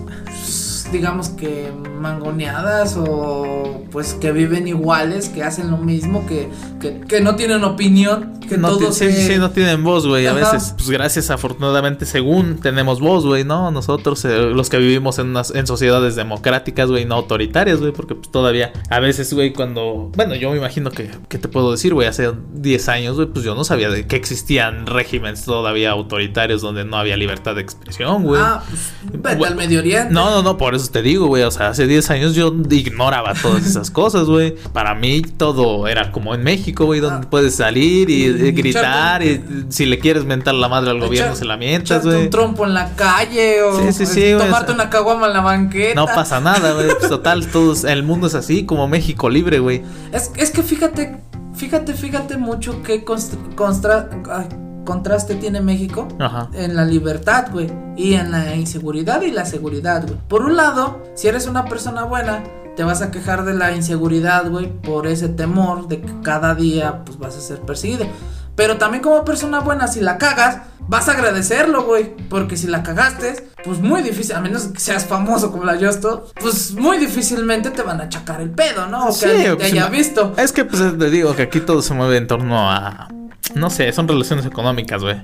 pues, 0.90 0.92
digamos 0.92 1.30
que 1.30 1.72
mangoneadas 2.00 2.96
o 2.98 3.84
pues 3.92 4.14
que 4.14 4.32
viven 4.32 4.68
iguales, 4.68 5.30
que 5.30 5.44
hacen 5.44 5.72
lo 5.72 5.78
mismo, 5.78 6.26
que, 6.28 6.50
que, 6.80 7.02
que 7.02 7.22
no 7.22 7.36
tienen 7.36 7.64
opinión, 7.64 8.40
que 8.48 8.58
no, 8.58 8.70
todos 8.78 8.96
sí, 8.98 9.12
se- 9.12 9.34
sí, 9.34 9.40
no 9.40 9.52
tienen 9.52 9.84
voz, 9.84 10.06
güey. 10.08 10.28
A 10.28 10.34
veces, 10.34 10.74
pues 10.78 10.90
gracias, 10.90 11.30
afortunadamente, 11.30 12.06
según 12.06 12.60
tenemos 12.60 13.00
voz, 13.00 13.26
güey, 13.26 13.44
¿no? 13.44 13.72
Nosotros, 13.72 14.24
eh, 14.26 14.52
los 14.54 14.70
que 14.70 14.78
vivimos 14.78 15.18
en, 15.20 15.28
unas, 15.28 15.52
en 15.56 15.66
sociedades 15.68 16.16
democráticas, 16.16 16.90
güey, 16.90 17.06
no 17.06 17.16
autoritarias, 17.16 17.80
güey, 17.80 17.92
porque 17.92 18.16
pues 18.16 18.32
todavía, 18.32 18.72
a 18.90 19.00
veces, 19.00 19.34
güey, 19.34 19.54
cuando. 19.54 20.12
Bueno, 20.16 20.36
yo 20.36 20.52
me 20.52 20.58
imagino 20.58 20.92
que, 20.92 21.10
¿qué 21.28 21.38
te 21.38 21.48
puedo 21.48 21.72
decir, 21.72 21.94
güey? 21.94 22.08
Hace 22.08 22.32
10 22.54 22.90
años, 22.90 23.16
güey, 23.16 23.28
pues 23.28 23.44
yo 23.46 23.56
no 23.56 23.64
sabía 23.64 23.90
de 23.90 24.06
que 24.08 24.16
existían 24.16 24.86
regímenes 24.88 25.44
todavía 25.46 25.92
autoritarios 25.92 26.62
donde 26.62 26.86
no 26.86 26.98
había 26.98 27.18
libertad 27.18 27.56
de 27.56 27.62
expresión, 27.62 28.24
güey. 28.24 28.42
Ah, 28.44 28.64
pues, 28.70 28.94
vete 29.22 29.46
al 29.46 29.56
Medio 29.56 29.80
Oriente. 29.80 30.14
No, 30.14 30.30
no, 30.30 30.44
no, 30.44 30.58
por 30.58 30.76
eso 30.76 30.79
te 30.92 31.02
digo, 31.02 31.28
güey. 31.28 31.44
O 31.44 31.52
sea, 31.52 31.70
hace 31.70 31.86
10 31.88 32.10
años 32.10 32.36
yo 32.36 32.54
ignoraba 32.70 33.34
todas 33.34 33.66
esas 33.66 33.92
cosas, 33.92 34.26
güey. 34.26 34.56
Para 34.74 34.96
mí 34.96 35.22
todo 35.22 35.88
era 35.88 36.12
como 36.12 36.34
en 36.36 36.44
México, 36.44 36.86
güey, 36.86 37.00
donde 37.00 37.26
Ah. 37.28 37.30
puedes 37.30 37.56
salir 37.56 38.10
y, 38.10 38.26
eh, 38.26 38.48
Y 38.48 38.52
gritar. 38.52 39.22
Y 39.24 39.44
si 39.70 39.86
le 39.86 40.00
quieres 40.00 40.26
mentar 40.26 40.56
la 40.56 40.68
madre 40.70 40.92
al 40.92 41.00
gobierno, 41.00 41.36
se 41.36 41.46
la 41.46 41.58
mientas, 41.58 42.06
güey. 42.06 42.24
un 42.24 42.30
trompo 42.30 42.66
en 42.66 42.74
la 42.74 42.96
calle 42.96 43.62
o 43.64 43.80
Sí, 43.82 43.94
sí, 43.94 44.06
sí, 44.06 44.34
güey, 44.34 44.38
tomarte 44.46 44.72
una 44.72 44.90
caguama 44.90 45.28
en 45.28 45.34
la 45.34 45.42
banqueta. 45.42 45.96
No 45.96 46.06
pasa 46.06 46.40
nada, 46.40 46.74
güey. 46.74 46.88
Pues 46.98 47.10
total, 47.10 47.48
todos, 47.48 47.84
el 47.84 48.04
mundo 48.04 48.28
es 48.28 48.36
así, 48.36 48.66
como 48.66 48.88
México 48.88 49.30
libre, 49.30 49.60
güey. 49.60 49.82
Es, 50.12 50.32
es 50.38 50.52
que 50.52 50.64
fíjate, 50.64 51.18
fíjate, 51.56 51.94
fíjate 51.94 52.38
mucho 52.38 52.82
const- 52.84 53.56
constra- 53.56 54.10
ay, 54.32 54.48
contraste 54.90 55.36
tiene 55.36 55.62
México 55.62 56.08
Ajá. 56.18 56.50
en 56.54 56.76
la 56.76 56.84
libertad, 56.84 57.50
güey, 57.52 57.72
y 57.96 58.16
en 58.16 58.32
la 58.32 58.56
inseguridad 58.56 59.22
y 59.22 59.30
la 59.30 59.46
seguridad, 59.46 60.02
güey. 60.02 60.18
Por 60.28 60.42
un 60.42 60.58
lado, 60.58 61.04
si 61.14 61.28
eres 61.28 61.46
una 61.46 61.66
persona 61.66 62.06
buena, 62.06 62.44
te 62.76 62.84
vas 62.84 63.04
a 63.04 63.12
quejar 63.12 63.46
de 63.46 63.54
la 63.54 63.72
inseguridad, 63.72 64.50
güey, 64.50 64.66
por 64.82 65.06
ese 65.06 65.30
temor 65.30 65.88
de 65.88 66.02
que 66.02 66.12
cada 66.24 66.56
día, 66.56 67.06
pues, 67.06 67.20
vas 67.20 67.38
a 67.38 67.40
ser 67.40 67.60
perseguido. 67.60 68.08
Pero 68.56 68.78
también 68.78 69.04
como 69.04 69.24
persona 69.24 69.60
buena, 69.60 69.88
si 69.88 70.02
la 70.02 70.18
cagas, 70.18 70.64
vas 70.88 71.08
a 71.08 71.12
agradecerlo, 71.12 71.84
güey. 71.84 72.16
Porque 72.30 72.58
si 72.58 72.66
la 72.66 72.82
cagaste, 72.82 73.48
pues 73.64 73.80
muy 73.80 74.02
difícil, 74.02 74.36
a 74.36 74.42
menos 74.42 74.64
que 74.64 74.80
seas 74.80 75.06
famoso 75.06 75.52
como 75.52 75.66
la 75.66 75.78
Justo, 75.78 76.26
pues 76.42 76.72
muy 76.72 76.98
difícilmente 76.98 77.70
te 77.70 77.84
van 77.84 78.02
a 78.02 78.06
achacar 78.06 78.42
el 78.42 78.50
pedo, 78.50 78.88
¿no? 78.88 79.06
O 79.06 79.08
que 79.10 79.14
Sí, 79.14 79.44
te 79.44 79.56
pues, 79.56 79.72
haya 79.72 79.88
visto. 79.88 80.34
Es 80.36 80.52
que, 80.52 80.66
pues, 80.66 80.98
te 80.98 81.10
digo 81.12 81.36
que 81.36 81.44
aquí 81.44 81.60
todo 81.60 81.84
se 81.84 81.94
mueve 81.94 82.18
en 82.18 82.26
torno 82.26 82.70
a. 82.70 83.08
No 83.56 83.70
sé, 83.70 83.92
son 83.92 84.08
relaciones 84.08 84.46
económicas, 84.46 85.02
güey. 85.02 85.18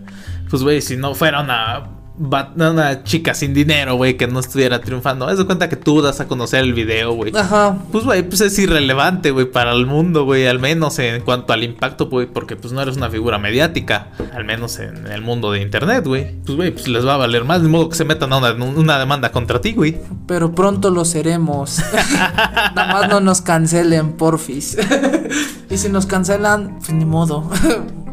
Pues, 0.49 0.63
güey, 0.63 0.81
si 0.81 0.97
no 0.97 1.13
fuera 1.15 1.41
una. 1.41 1.91
Una 2.17 3.03
chica 3.03 3.33
sin 3.33 3.53
dinero, 3.53 3.95
güey, 3.95 4.15
que 4.15 4.25
no 4.25 4.39
estuviera 4.39 4.79
triunfando. 4.79 5.27
Haz 5.27 5.37
de 5.37 5.45
cuenta 5.45 5.67
que 5.67 5.75
tú 5.75 6.01
das 6.01 6.21
a 6.21 6.29
conocer 6.29 6.61
el 6.61 6.73
video, 6.73 7.11
güey. 7.11 7.35
Ajá. 7.35 7.77
Pues, 7.91 8.05
güey, 8.05 8.23
pues 8.23 8.39
es 8.39 8.57
irrelevante, 8.57 9.31
güey, 9.31 9.51
para 9.51 9.73
el 9.73 9.85
mundo, 9.85 10.23
güey, 10.23 10.47
al 10.47 10.59
menos 10.59 10.97
en 10.99 11.21
cuanto 11.23 11.51
al 11.51 11.65
impacto, 11.65 12.07
güey, 12.07 12.25
porque 12.25 12.55
pues 12.55 12.71
no 12.71 12.81
eres 12.81 12.95
una 12.95 13.09
figura 13.09 13.37
mediática, 13.37 14.11
al 14.33 14.45
menos 14.45 14.79
en 14.79 15.07
el 15.07 15.21
mundo 15.23 15.51
de 15.51 15.61
internet, 15.61 16.07
güey. 16.07 16.39
Pues, 16.45 16.55
güey, 16.55 16.71
pues 16.71 16.87
les 16.87 17.05
va 17.05 17.15
a 17.15 17.17
valer 17.17 17.43
más, 17.43 17.61
de 17.61 17.67
modo 17.67 17.89
que 17.89 17.97
se 17.97 18.05
metan 18.05 18.31
a 18.31 18.37
una, 18.37 18.53
una 18.53 18.97
demanda 18.97 19.33
contra 19.33 19.59
ti, 19.59 19.73
güey. 19.73 19.97
Pero 20.25 20.55
pronto 20.55 20.91
lo 20.91 21.03
seremos. 21.03 21.81
Nada 22.13 22.93
más 22.93 23.09
no 23.09 23.19
nos 23.19 23.41
cancelen, 23.41 24.13
porfis. 24.13 24.77
y 25.69 25.77
si 25.77 25.89
nos 25.89 26.05
cancelan, 26.05 26.79
pues 26.79 26.93
ni 26.93 27.03
modo. 27.03 27.49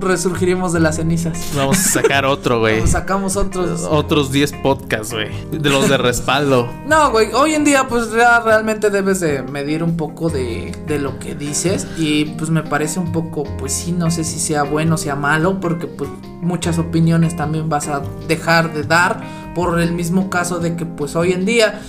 Resurgiremos 0.02 0.72
de 0.72 0.80
las 0.80 0.96
cenizas. 0.96 1.52
Vamos 1.56 1.78
a 1.78 1.88
sacar 2.02 2.26
otro, 2.26 2.60
güey. 2.60 2.86
Sacamos 2.86 3.36
otros. 3.36 3.86
Otros 3.88 4.32
10 4.32 4.52
podcasts, 4.62 5.12
güey, 5.12 5.30
de 5.50 5.70
los 5.70 5.88
de 5.88 5.96
respaldo. 5.96 6.68
No, 6.86 7.10
güey, 7.10 7.32
hoy 7.32 7.54
en 7.54 7.64
día 7.64 7.86
pues 7.88 8.12
ya 8.12 8.40
realmente 8.40 8.90
debes 8.90 9.20
de 9.20 9.42
medir 9.42 9.82
un 9.82 9.96
poco 9.96 10.28
de, 10.28 10.76
de 10.86 10.98
lo 10.98 11.18
que 11.18 11.34
dices 11.34 11.86
y 11.96 12.24
pues 12.24 12.50
me 12.50 12.62
parece 12.62 12.98
un 12.98 13.12
poco, 13.12 13.44
pues 13.58 13.72
sí, 13.72 13.92
no 13.92 14.10
sé 14.10 14.24
si 14.24 14.38
sea 14.38 14.64
bueno 14.64 14.96
o 14.96 14.98
sea 14.98 15.14
malo 15.14 15.60
porque 15.60 15.86
pues 15.86 16.10
muchas 16.40 16.78
opiniones 16.78 17.36
también 17.36 17.68
vas 17.68 17.88
a 17.88 18.02
dejar 18.26 18.74
de 18.74 18.82
dar 18.82 19.22
por 19.54 19.80
el 19.80 19.92
mismo 19.92 20.28
caso 20.28 20.58
de 20.58 20.76
que 20.76 20.84
pues 20.84 21.14
hoy 21.14 21.32
en 21.32 21.44
día 21.44 21.80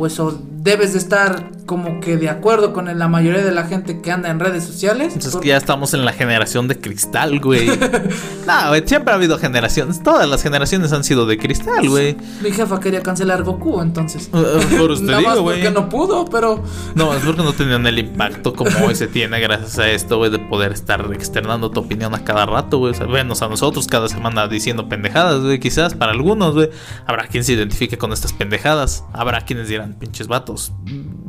pues 0.00 0.18
o 0.18 0.32
debes 0.62 0.94
de 0.94 0.98
estar 0.98 1.50
como 1.66 2.00
que 2.00 2.16
de 2.16 2.30
acuerdo 2.30 2.72
con 2.72 2.86
la 2.98 3.06
mayoría 3.08 3.44
de 3.44 3.52
la 3.52 3.64
gente 3.64 4.00
que 4.00 4.10
anda 4.10 4.30
en 4.30 4.40
redes 4.40 4.64
sociales. 4.64 5.08
Entonces 5.08 5.32
por- 5.32 5.42
que 5.42 5.48
ya 5.48 5.58
estamos 5.58 5.92
en 5.92 6.06
la 6.06 6.12
generación 6.14 6.68
de 6.68 6.80
cristal, 6.80 7.38
güey. 7.38 7.66
no, 8.46 8.68
güey, 8.68 8.82
siempre 8.86 9.12
ha 9.12 9.16
habido 9.16 9.38
generaciones. 9.38 10.02
Todas 10.02 10.26
las 10.28 10.42
generaciones 10.42 10.92
han 10.94 11.04
sido 11.04 11.26
de 11.26 11.36
cristal, 11.38 11.86
güey. 11.88 12.16
Mi 12.42 12.50
jefa 12.50 12.80
quería 12.80 13.02
cancelar 13.02 13.42
Goku, 13.44 13.82
entonces. 13.82 14.30
Eh, 14.32 14.58
eh, 14.72 14.76
Por 14.78 14.90
usted 14.92 15.06
Nada 15.06 15.18
digo, 15.20 15.42
güey. 15.42 15.62
porque 15.62 15.70
no 15.70 15.88
pudo, 15.90 16.24
pero 16.24 16.62
No, 16.94 17.14
es 17.14 17.22
porque 17.22 17.42
no 17.42 17.52
tenían 17.52 17.86
el 17.86 17.98
impacto 17.98 18.54
como 18.54 18.70
hoy 18.86 18.94
se 18.94 19.06
tiene 19.06 19.38
gracias 19.38 19.78
a 19.78 19.88
esto, 19.90 20.16
güey, 20.16 20.30
de 20.30 20.38
poder 20.38 20.72
estar 20.72 21.06
externando 21.12 21.70
tu 21.70 21.80
opinión 21.80 22.14
a 22.14 22.24
cada 22.24 22.46
rato, 22.46 22.78
güey. 22.78 22.92
O 22.92 22.96
sea, 22.96 23.06
venos 23.06 23.42
a 23.42 23.48
nosotros 23.48 23.86
cada 23.86 24.08
semana 24.08 24.48
diciendo 24.48 24.88
pendejadas, 24.88 25.42
güey. 25.42 25.60
Quizás 25.60 25.94
para 25.94 26.12
algunos, 26.12 26.54
güey, 26.54 26.70
habrá 27.06 27.28
quien 27.28 27.44
se 27.44 27.52
identifique 27.52 27.96
con 27.98 28.12
estas 28.12 28.32
pendejadas. 28.32 29.04
Habrá 29.12 29.42
quienes 29.42 29.68
dirán, 29.68 29.89
pinches 29.94 30.28
vatos, 30.28 30.72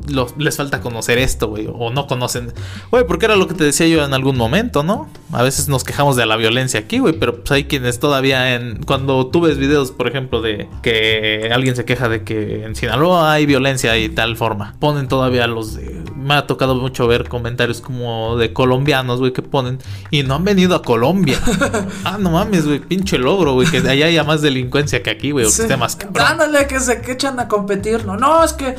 los- 0.07 0.35
les 0.37 0.57
falta 0.57 0.81
conocer 0.81 1.17
esto, 1.17 1.47
güey, 1.49 1.67
o 1.71 1.89
no 1.91 2.07
conocen. 2.07 2.53
Güey, 2.91 3.05
porque 3.05 3.25
era 3.25 3.35
lo 3.35 3.47
que 3.47 3.53
te 3.53 3.63
decía 3.63 3.87
yo 3.87 4.03
en 4.03 4.13
algún 4.13 4.37
momento, 4.37 4.83
¿no? 4.83 5.09
A 5.31 5.43
veces 5.43 5.67
nos 5.67 5.83
quejamos 5.83 6.15
de 6.15 6.25
la 6.25 6.35
violencia 6.35 6.79
aquí, 6.81 6.99
güey, 6.99 7.13
pero 7.17 7.37
pues 7.39 7.51
hay 7.51 7.65
quienes 7.65 7.99
todavía 7.99 8.55
en. 8.55 8.83
Cuando 8.83 9.27
tú 9.27 9.41
ves 9.41 9.57
videos, 9.57 9.91
por 9.91 10.07
ejemplo, 10.07 10.41
de 10.41 10.67
que 10.81 11.49
alguien 11.53 11.75
se 11.75 11.85
queja 11.85 12.09
de 12.09 12.23
que 12.23 12.63
en 12.65 12.75
Sinaloa 12.75 13.31
hay 13.33 13.45
violencia 13.45 13.97
y 13.97 14.09
tal 14.09 14.35
forma, 14.37 14.75
ponen 14.79 15.07
todavía 15.07 15.47
los 15.47 15.75
de. 15.75 16.01
Me 16.15 16.35
ha 16.35 16.45
tocado 16.47 16.75
mucho 16.75 17.07
ver 17.07 17.27
comentarios 17.29 17.81
como 17.81 18.37
de 18.37 18.53
colombianos, 18.53 19.19
güey, 19.19 19.33
que 19.33 19.41
ponen 19.41 19.79
y 20.11 20.23
no 20.23 20.35
han 20.35 20.43
venido 20.43 20.75
a 20.75 20.81
Colombia. 20.83 21.39
ah, 22.05 22.17
no 22.19 22.31
mames, 22.31 22.65
güey, 22.67 22.79
pinche 22.79 23.17
logro, 23.17 23.53
güey, 23.53 23.67
que 23.69 23.77
allá 23.77 24.05
haya 24.05 24.23
más 24.23 24.41
delincuencia 24.41 25.01
que 25.01 25.09
aquí, 25.09 25.31
güey, 25.31 25.45
o 25.45 25.47
que 25.47 25.53
Sí. 25.53 25.61
esté 25.63 25.77
más 25.77 25.95
cabrón. 25.95 26.25
Ándale, 26.25 26.67
que 26.67 26.79
se 26.79 27.01
que 27.01 27.13
echan 27.13 27.39
a 27.39 27.47
competir, 27.47 28.05
¿no? 28.05 28.17
No, 28.17 28.43
es 28.51 28.57
que, 28.57 28.75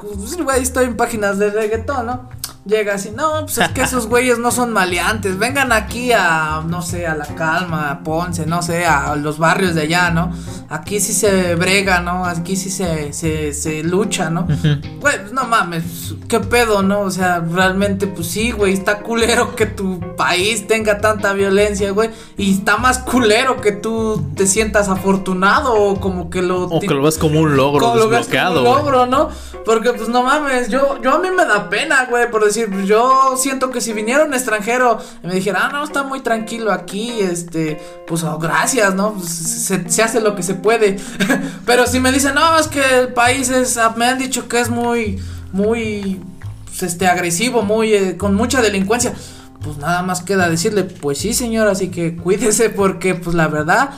pues, 0.00 0.36
güey, 0.36 0.62
estoy 0.62 0.86
en 0.86 0.96
páginas 0.96 1.38
de 1.38 1.50
reggaetón, 1.50 2.06
¿no? 2.06 2.28
Llega 2.66 2.94
así, 2.94 3.12
no, 3.12 3.42
pues 3.42 3.58
es 3.58 3.68
que 3.68 3.82
esos 3.82 4.08
güeyes 4.08 4.40
no 4.40 4.50
son 4.50 4.72
maleantes, 4.72 5.38
vengan 5.38 5.70
aquí 5.70 6.10
a, 6.12 6.64
no 6.66 6.82
sé, 6.82 7.06
a 7.06 7.14
La 7.14 7.26
Calma, 7.26 7.90
a 7.90 8.00
Ponce, 8.00 8.44
no 8.44 8.60
sé, 8.60 8.84
a 8.84 9.14
los 9.14 9.38
barrios 9.38 9.76
de 9.76 9.82
allá, 9.82 10.10
¿no? 10.10 10.32
Aquí 10.68 10.98
sí 10.98 11.12
se 11.12 11.54
brega, 11.54 12.00
¿no? 12.00 12.24
Aquí 12.24 12.56
sí 12.56 12.70
se, 12.70 13.12
se, 13.12 13.52
se 13.52 13.84
lucha, 13.84 14.30
¿no? 14.30 14.48
Ujú. 14.50 14.80
Güey, 15.00 15.20
pues 15.20 15.32
no 15.32 15.44
mames, 15.44 16.16
qué 16.28 16.40
pedo, 16.40 16.82
¿no? 16.82 17.02
O 17.02 17.10
sea, 17.12 17.38
realmente, 17.38 18.08
pues 18.08 18.26
sí, 18.26 18.50
güey, 18.50 18.72
está 18.72 18.98
culero 18.98 19.54
que 19.54 19.66
tu 19.66 20.00
país 20.16 20.66
tenga 20.66 20.98
tanta 20.98 21.34
violencia, 21.34 21.92
güey. 21.92 22.10
Y 22.36 22.52
está 22.52 22.78
más 22.78 22.98
culero 22.98 23.60
que 23.60 23.70
tú 23.70 24.32
te 24.34 24.48
sientas 24.48 24.88
afortunado 24.88 25.72
o 25.72 26.00
como 26.00 26.30
que 26.30 26.42
lo... 26.42 26.64
O 26.64 26.80
que 26.80 26.88
lo 26.88 27.02
ves 27.02 27.16
como 27.16 27.38
un 27.38 27.56
logro 27.56 27.80
como 27.80 27.94
lo 27.94 28.08
ves 28.08 28.26
como 28.26 28.32
desbloqueado, 28.32 28.58
un 28.58 28.64
logro, 28.64 29.06
¿no? 29.06 29.28
Porque, 29.64 29.92
pues 29.92 30.08
no 30.08 30.22
mames, 30.22 30.68
yo, 30.68 31.00
yo 31.02 31.14
a 31.14 31.18
mí 31.18 31.28
me 31.30 31.44
da 31.44 31.68
pena, 31.68 32.06
güey, 32.08 32.30
por 32.30 32.44
decir, 32.44 32.55
yo 32.84 33.36
siento 33.36 33.70
que 33.70 33.80
si 33.80 33.92
viniera 33.92 34.24
un 34.24 34.34
extranjero 34.34 34.98
y 35.22 35.26
me 35.26 35.34
dijera, 35.34 35.66
ah, 35.66 35.72
no, 35.72 35.84
está 35.84 36.02
muy 36.02 36.20
tranquilo 36.20 36.72
aquí, 36.72 37.20
este, 37.20 37.78
pues 38.06 38.22
oh, 38.24 38.38
gracias, 38.38 38.94
¿no? 38.94 39.14
Pues, 39.14 39.28
se, 39.28 39.88
se 39.88 40.02
hace 40.02 40.20
lo 40.20 40.34
que 40.34 40.42
se 40.42 40.54
puede. 40.54 40.98
Pero 41.66 41.86
si 41.86 42.00
me 42.00 42.12
dicen, 42.12 42.34
no, 42.34 42.58
es 42.58 42.68
que 42.68 43.00
el 43.00 43.12
país 43.12 43.50
es, 43.50 43.76
ah, 43.76 43.94
me 43.96 44.06
han 44.06 44.18
dicho 44.18 44.48
que 44.48 44.60
es 44.60 44.70
muy, 44.70 45.20
muy, 45.52 46.20
pues, 46.64 46.82
este, 46.82 47.06
agresivo, 47.06 47.62
muy, 47.62 47.94
eh, 47.94 48.16
con 48.16 48.34
mucha 48.34 48.60
delincuencia. 48.60 49.14
Pues 49.62 49.78
nada 49.78 50.02
más 50.02 50.22
queda 50.22 50.48
decirle, 50.48 50.84
pues 50.84 51.18
sí, 51.18 51.34
señor, 51.34 51.66
así 51.68 51.88
que 51.88 52.16
cuídese 52.16 52.70
porque, 52.70 53.14
pues 53.14 53.34
la 53.34 53.48
verdad, 53.48 53.90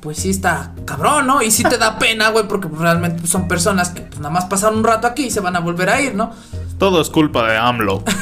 pues 0.00 0.18
sí 0.18 0.30
está 0.30 0.72
cabrón, 0.84 1.26
¿no? 1.26 1.42
Y 1.42 1.50
sí 1.50 1.64
te 1.64 1.78
da 1.78 1.98
pena, 1.98 2.28
güey, 2.28 2.46
porque 2.46 2.68
realmente 2.68 3.26
son 3.26 3.48
personas 3.48 3.90
que 3.90 4.02
pues, 4.02 4.20
nada 4.20 4.30
más 4.30 4.44
pasaron 4.44 4.78
un 4.78 4.84
rato 4.84 5.06
aquí 5.06 5.24
y 5.24 5.30
se 5.30 5.40
van 5.40 5.56
a 5.56 5.60
volver 5.60 5.90
a 5.90 6.00
ir, 6.00 6.14
¿no? 6.14 6.32
Todo 6.78 7.00
es 7.00 7.10
culpa 7.10 7.46
de 7.48 7.56
AMLO. 7.56 8.02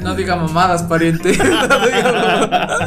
No 0.00 0.14
diga 0.14 0.36
mamadas, 0.36 0.82
pariente. 0.84 1.36
No 1.36 1.78
diga 1.86 2.12
mamadas. 2.12 2.80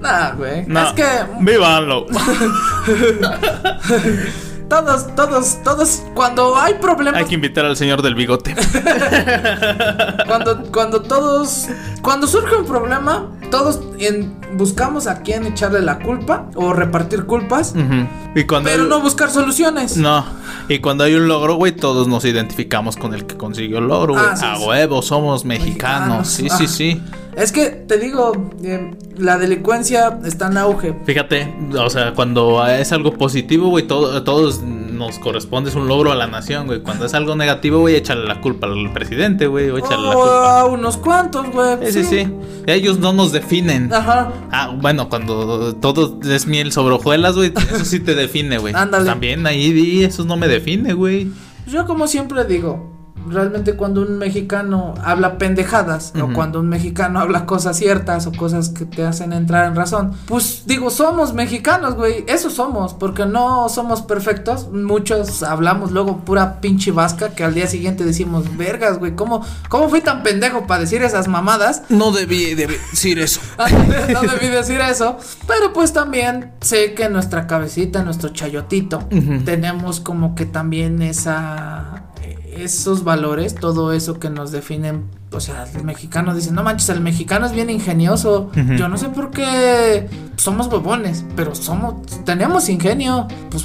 Nah, 0.00 0.30
güey. 0.32 0.60
Es 0.60 0.92
que 0.96 1.04
¡Viva 1.40 1.76
AMLO! 1.76 2.06
todos, 4.72 5.14
todos, 5.14 5.62
todos, 5.62 6.02
cuando 6.14 6.56
hay 6.56 6.72
problemas, 6.74 7.20
Hay 7.20 7.28
que 7.28 7.34
invitar 7.34 7.66
al 7.66 7.76
señor 7.76 8.00
del 8.00 8.14
bigote. 8.14 8.54
cuando, 10.26 10.62
cuando 10.72 11.02
todos, 11.02 11.68
cuando 12.00 12.26
surge 12.26 12.56
un 12.56 12.64
problema, 12.64 13.28
todos 13.50 13.80
en- 13.98 14.40
buscamos 14.54 15.06
a 15.06 15.22
quién 15.22 15.46
echarle 15.46 15.80
la 15.82 15.98
culpa 16.00 16.46
o 16.54 16.72
repartir 16.72 17.24
culpas, 17.24 17.74
Ujú. 17.76 18.06
Y 18.34 18.44
cuando 18.44 18.70
pero 18.70 18.84
no 18.84 19.00
buscar 19.00 19.30
soluciones. 19.30 19.96
No, 19.96 20.24
y 20.68 20.78
cuando 20.78 21.04
hay 21.04 21.14
un 21.14 21.28
logro, 21.28 21.56
güey, 21.56 21.72
todos 21.72 22.08
nos 22.08 22.24
identificamos 22.24 22.96
con 22.96 23.12
el 23.14 23.26
que 23.26 23.36
consiguió 23.36 23.78
el 23.78 23.88
logro, 23.88 24.14
güey. 24.14 24.24
Ah, 24.26 24.36
sí, 24.36 24.44
a 24.46 24.56
sí. 24.56 24.64
huevo, 24.66 25.02
somos 25.02 25.44
mexicanos. 25.44 26.28
Sí, 26.28 26.44
Mexicanos. 26.44 26.70
sí, 26.72 26.92
Ah. 26.94 26.96
sí. 26.96 27.02
Es 27.36 27.50
que 27.52 27.70
te 27.70 27.96
digo, 27.98 28.50
eh, 28.62 28.90
la 29.16 29.38
delincuencia 29.38 30.18
está 30.24 30.48
en 30.48 30.58
auge. 30.58 30.94
Fíjate, 31.06 31.54
o 31.78 31.88
sea, 31.88 32.12
cuando 32.12 32.66
es 32.66 32.92
algo 32.92 33.12
positivo, 33.14 33.68
güey, 33.68 33.86
todo, 33.86 34.22
todos 34.22 34.60
nos 35.06 35.18
corresponde, 35.18 35.70
es 35.70 35.76
un 35.76 35.88
logro 35.88 36.12
a 36.12 36.14
la 36.14 36.26
nación, 36.26 36.66
güey. 36.66 36.80
Cuando 36.80 37.04
es 37.06 37.14
algo 37.14 37.34
negativo, 37.36 37.80
güey, 37.80 37.96
échale 37.96 38.24
la 38.26 38.40
culpa 38.40 38.66
al 38.66 38.92
presidente, 38.92 39.46
güey, 39.46 39.70
o 39.70 39.78
échale 39.78 40.02
la 40.02 40.14
culpa. 40.14 40.60
a 40.60 40.64
unos 40.66 40.96
cuantos, 40.96 41.50
güey. 41.50 41.92
Sí, 41.92 42.04
sí, 42.04 42.04
sí. 42.04 42.32
Ellos 42.66 42.98
no 42.98 43.12
nos 43.12 43.32
definen. 43.32 43.92
Ajá. 43.92 44.32
Ah, 44.50 44.74
bueno, 44.80 45.08
cuando 45.08 45.74
todo 45.76 46.20
es 46.22 46.46
miel 46.46 46.72
sobre 46.72 46.94
hojuelas, 46.94 47.34
güey, 47.34 47.52
eso 47.74 47.84
sí 47.84 48.00
te 48.00 48.14
define, 48.14 48.58
güey. 48.58 48.74
Ándale. 48.76 49.04
También 49.06 49.46
ahí 49.46 49.72
di, 49.72 50.04
eso 50.04 50.24
no 50.24 50.36
me 50.36 50.48
define, 50.48 50.92
güey. 50.94 51.28
Yo 51.66 51.86
como 51.86 52.06
siempre 52.08 52.44
digo, 52.44 52.91
realmente 53.28 53.74
cuando 53.74 54.02
un 54.02 54.18
mexicano 54.18 54.94
habla 55.02 55.38
pendejadas 55.38 56.12
o 56.20 56.32
cuando 56.32 56.60
un 56.60 56.68
mexicano 56.68 57.20
habla 57.20 57.46
cosas 57.46 57.76
ciertas 57.76 58.26
o 58.26 58.32
cosas 58.32 58.68
que 58.68 58.84
te 58.84 59.04
hacen 59.04 59.32
entrar 59.32 59.66
en 59.66 59.76
razón, 59.76 60.12
pues 60.26 60.62
digo, 60.66 60.90
somos 60.90 61.34
mexicanos, 61.34 61.94
güey, 61.94 62.24
eso 62.28 62.50
somos, 62.50 62.94
porque 62.94 63.26
no 63.26 63.68
somos 63.68 64.02
perfectos, 64.02 64.70
muchos 64.72 65.42
hablamos 65.42 65.92
luego 65.92 66.18
pura 66.24 66.60
pinche 66.60 66.92
vasca 66.92 67.30
que 67.30 67.44
al 67.44 67.54
día 67.54 67.66
siguiente 67.66 68.04
decimos, 68.04 68.56
vergas, 68.56 68.98
güey, 68.98 69.14
¿cómo, 69.14 69.44
¿cómo 69.68 69.88
fui 69.88 70.00
tan 70.00 70.22
pendejo 70.22 70.66
para 70.66 70.80
decir 70.80 71.02
esas 71.02 71.28
mamadas? 71.28 71.82
No 71.88 72.12
debí 72.12 72.54
decir 72.54 73.18
eso. 73.18 73.40
no 74.12 74.20
debí 74.22 74.48
decir 74.48 74.80
eso. 74.80 75.16
Pero 75.46 75.72
pues 75.72 75.92
también 75.92 76.52
sé 76.60 76.94
que 76.94 77.04
en 77.04 77.12
nuestra 77.12 77.46
cabecita, 77.46 78.00
en 78.00 78.06
nuestro 78.06 78.30
chayotito, 78.30 79.00
tenemos 79.44 80.00
como 80.00 80.34
que 80.34 80.46
también 80.46 81.02
esa 81.02 82.04
esos 82.52 83.04
valores, 83.04 83.54
todo 83.54 83.92
eso 83.92 84.18
que 84.18 84.30
nos 84.30 84.52
definen. 84.52 85.04
O 85.32 85.40
sea, 85.40 85.66
el 85.74 85.84
mexicano 85.84 86.34
dice, 86.34 86.52
no 86.52 86.62
manches, 86.62 86.90
el 86.90 87.00
mexicano 87.00 87.46
es 87.46 87.52
bien 87.52 87.70
ingenioso. 87.70 88.50
Yo 88.76 88.88
no 88.88 88.98
sé 88.98 89.08
por 89.08 89.30
qué 89.30 90.08
somos 90.36 90.66
huevones, 90.66 91.24
pero 91.34 91.54
somos, 91.54 92.06
tenemos 92.24 92.68
ingenio. 92.68 93.26
Pues 93.50 93.64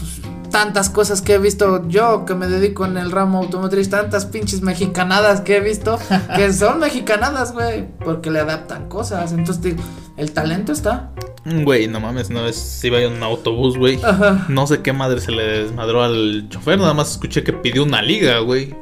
tantas 0.49 0.89
cosas 0.89 1.21
que 1.21 1.33
he 1.33 1.37
visto 1.37 1.87
yo 1.87 2.25
que 2.25 2.33
me 2.33 2.47
dedico 2.47 2.85
en 2.85 2.97
el 2.97 3.11
ramo 3.11 3.39
automotriz, 3.39 3.89
tantas 3.89 4.25
pinches 4.25 4.61
mexicanadas 4.61 5.41
que 5.41 5.57
he 5.57 5.59
visto, 5.59 5.99
que 6.35 6.51
son 6.53 6.79
mexicanadas, 6.79 7.53
güey, 7.53 7.87
porque 8.03 8.31
le 8.31 8.39
adaptan 8.39 8.87
cosas. 8.87 9.33
Entonces, 9.33 9.61
digo, 9.61 9.83
el 10.17 10.31
talento 10.31 10.71
está. 10.71 11.11
Güey, 11.45 11.87
no 11.87 11.99
mames, 11.99 12.29
una 12.29 12.41
vez 12.41 12.83
iba 12.83 12.99
en 12.99 13.13
un 13.13 13.23
autobús, 13.23 13.77
güey. 13.77 13.99
Ajá. 14.03 14.45
No 14.49 14.67
sé 14.67 14.81
qué 14.81 14.91
madre 14.91 15.21
se 15.21 15.31
le 15.31 15.43
desmadró 15.43 16.03
al 16.03 16.49
chofer, 16.49 16.79
nada 16.79 16.93
más 16.93 17.11
escuché 17.11 17.43
que 17.43 17.53
pidió 17.53 17.83
una 17.83 18.01
liga, 18.01 18.39
güey. 18.39 18.75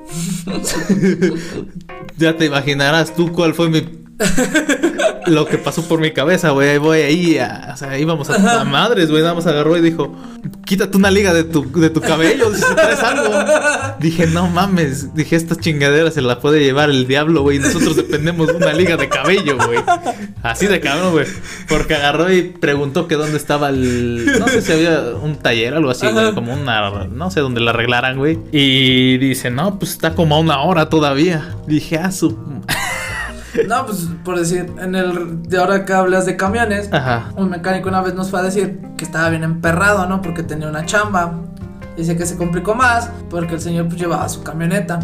ya 2.18 2.36
te 2.38 2.46
imaginarás 2.46 3.14
tú 3.14 3.32
cuál 3.32 3.54
fue 3.54 3.70
mi... 3.70 3.84
Lo 5.28 5.46
que 5.46 5.58
pasó 5.58 5.84
por 5.88 6.00
mi 6.00 6.12
cabeza, 6.12 6.52
güey. 6.52 6.70
Ahí 6.70 6.78
Voy 6.78 7.00
ahí, 7.00 7.38
a- 7.40 7.72
o 7.74 7.78
sea, 7.78 7.98
íbamos 7.98 8.30
a, 8.30 8.62
a 8.62 8.64
madres, 8.64 9.10
güey. 9.10 9.24
Nada 9.24 9.34
más 9.34 9.48
agarró 9.48 9.76
y 9.76 9.82
dijo, 9.82 10.16
quítate 10.66 10.96
una 10.98 11.10
liga 11.10 11.34
de 11.34 11.44
tu, 11.44 11.70
de 11.80 11.90
tu 11.90 12.00
cabello 12.00 12.54
si 12.54 12.62
traes 12.76 13.00
algo. 13.00 13.34
Dije, 14.00 14.28
no 14.28 14.48
mames. 14.48 15.16
Dije, 15.16 15.36
esta 15.36 15.56
chingadera 15.56 16.12
se 16.12 16.22
la 16.22 16.40
puede 16.40 16.60
llevar 16.64 16.90
el 16.92 17.08
diablo, 17.08 17.42
güey. 17.42 17.58
Nosotros 17.60 17.96
dependemos 17.96 18.48
de 18.48 18.54
una 18.54 18.74
liga 18.74 18.98
de 18.98 19.10
cabello, 19.10 19.58
güey. 19.66 19.80
Así 20.44 20.68
de 20.68 20.80
cabrón, 20.80 21.14
güey. 21.14 21.26
Porque 21.68 21.96
agarró 21.96 22.32
y 22.32 22.44
preguntó 22.44 23.08
que 23.08 23.16
dónde 23.16 23.38
estaba 23.38 23.70
el. 23.70 24.40
No 24.40 24.48
sé 24.48 24.62
si 24.62 24.72
había 24.74 25.00
un 25.22 25.38
taller 25.38 25.74
o 25.74 25.78
algo 25.78 25.90
así, 25.90 26.06
güey. 26.08 26.34
Como 26.34 26.54
una. 26.54 27.06
No 27.06 27.32
sé 27.32 27.40
dónde 27.40 27.62
la 27.62 27.72
arreglaran, 27.72 28.18
güey. 28.18 28.38
Y 28.52 29.18
dice, 29.18 29.50
no, 29.50 29.80
pues 29.80 29.92
está 29.92 30.14
como 30.14 30.36
a 30.36 30.40
una 30.40 30.62
hora 30.62 30.88
todavía. 30.90 31.56
Dije, 31.68 31.98
ah, 31.98 32.12
su. 32.12 32.38
No, 33.68 33.86
pues 33.86 34.08
por 34.24 34.38
decir, 34.38 34.72
en 34.80 34.96
el 34.96 35.44
de 35.44 35.58
ahora 35.58 35.86
que 35.86 35.94
hablas 35.94 36.26
de 36.26 36.36
camiones, 36.38 36.90
Ajá. 36.92 37.32
un 37.38 37.50
mecánico 37.50 37.90
una 37.90 38.02
vez 38.02 38.14
nos 38.14 38.30
fue 38.30 38.40
a 38.40 38.44
decir 38.44 38.80
que 38.98 39.06
estaba 39.06 39.30
bien 39.30 39.44
emperrado, 39.44 40.06
¿no? 40.08 40.22
Porque 40.22 40.44
tenía 40.44 40.68
una 40.68 40.86
chamba. 40.86 41.34
Dice 41.98 42.18
que 42.18 42.26
se 42.26 42.36
complicó 42.36 42.76
más 42.76 43.10
porque 43.30 43.56
el 43.56 43.62
señor 43.62 43.88
pues 43.88 44.00
llevaba 44.00 44.28
su 44.30 44.44
camioneta. 44.44 45.00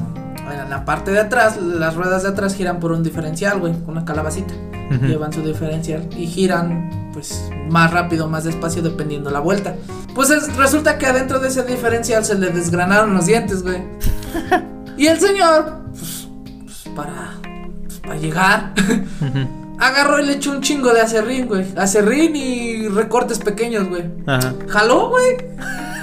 En 0.52 0.70
la 0.70 0.84
parte 0.84 1.12
de 1.12 1.20
atrás, 1.20 1.58
las 1.62 1.96
ruedas 1.96 2.24
de 2.24 2.30
atrás 2.30 2.56
giran 2.56 2.80
por 2.82 2.92
un 2.92 3.04
diferencial, 3.04 3.60
güey, 3.60 3.74
una 3.88 4.04
calabacita. 4.04 4.54
Ujú. 4.94 5.06
Llevan 5.06 5.32
su 5.32 5.42
diferencial 5.42 6.10
y 6.18 6.28
giran 6.28 6.90
pues 7.14 7.50
más 7.70 7.92
rápido, 7.92 8.28
más 8.28 8.44
despacio 8.44 8.82
dependiendo 8.82 9.30
la 9.32 9.40
vuelta. 9.40 9.76
Pues 10.14 10.30
es- 10.30 10.54
resulta 10.58 10.98
que 10.98 11.06
adentro 11.08 11.40
de 11.40 11.48
ese 11.48 11.64
diferencial 11.64 12.26
se 12.26 12.36
le 12.36 12.50
desgranaron 12.50 13.14
los 13.14 13.26
dientes, 13.26 13.64
güey. 13.64 13.82
Y 14.98 15.08
el 15.08 15.20
señor, 15.20 15.80
pues, 15.94 16.28
pues, 16.66 16.84
para, 16.96 17.32
para 18.12 18.20
llegar, 18.20 18.74
agarró 19.80 20.20
y 20.20 20.26
le 20.26 20.34
echó 20.34 20.52
un 20.52 20.62
chingo 20.62 20.94
de 20.94 21.00
acerrín, 21.00 21.48
güey. 21.48 21.66
Acerrín 21.78 22.36
y 22.36 22.90
recortes 22.90 23.40
pequeños, 23.40 23.88
güey. 23.88 24.04
Ajá. 24.28 24.54
Jaló, 24.68 25.10
güey. 25.12 25.38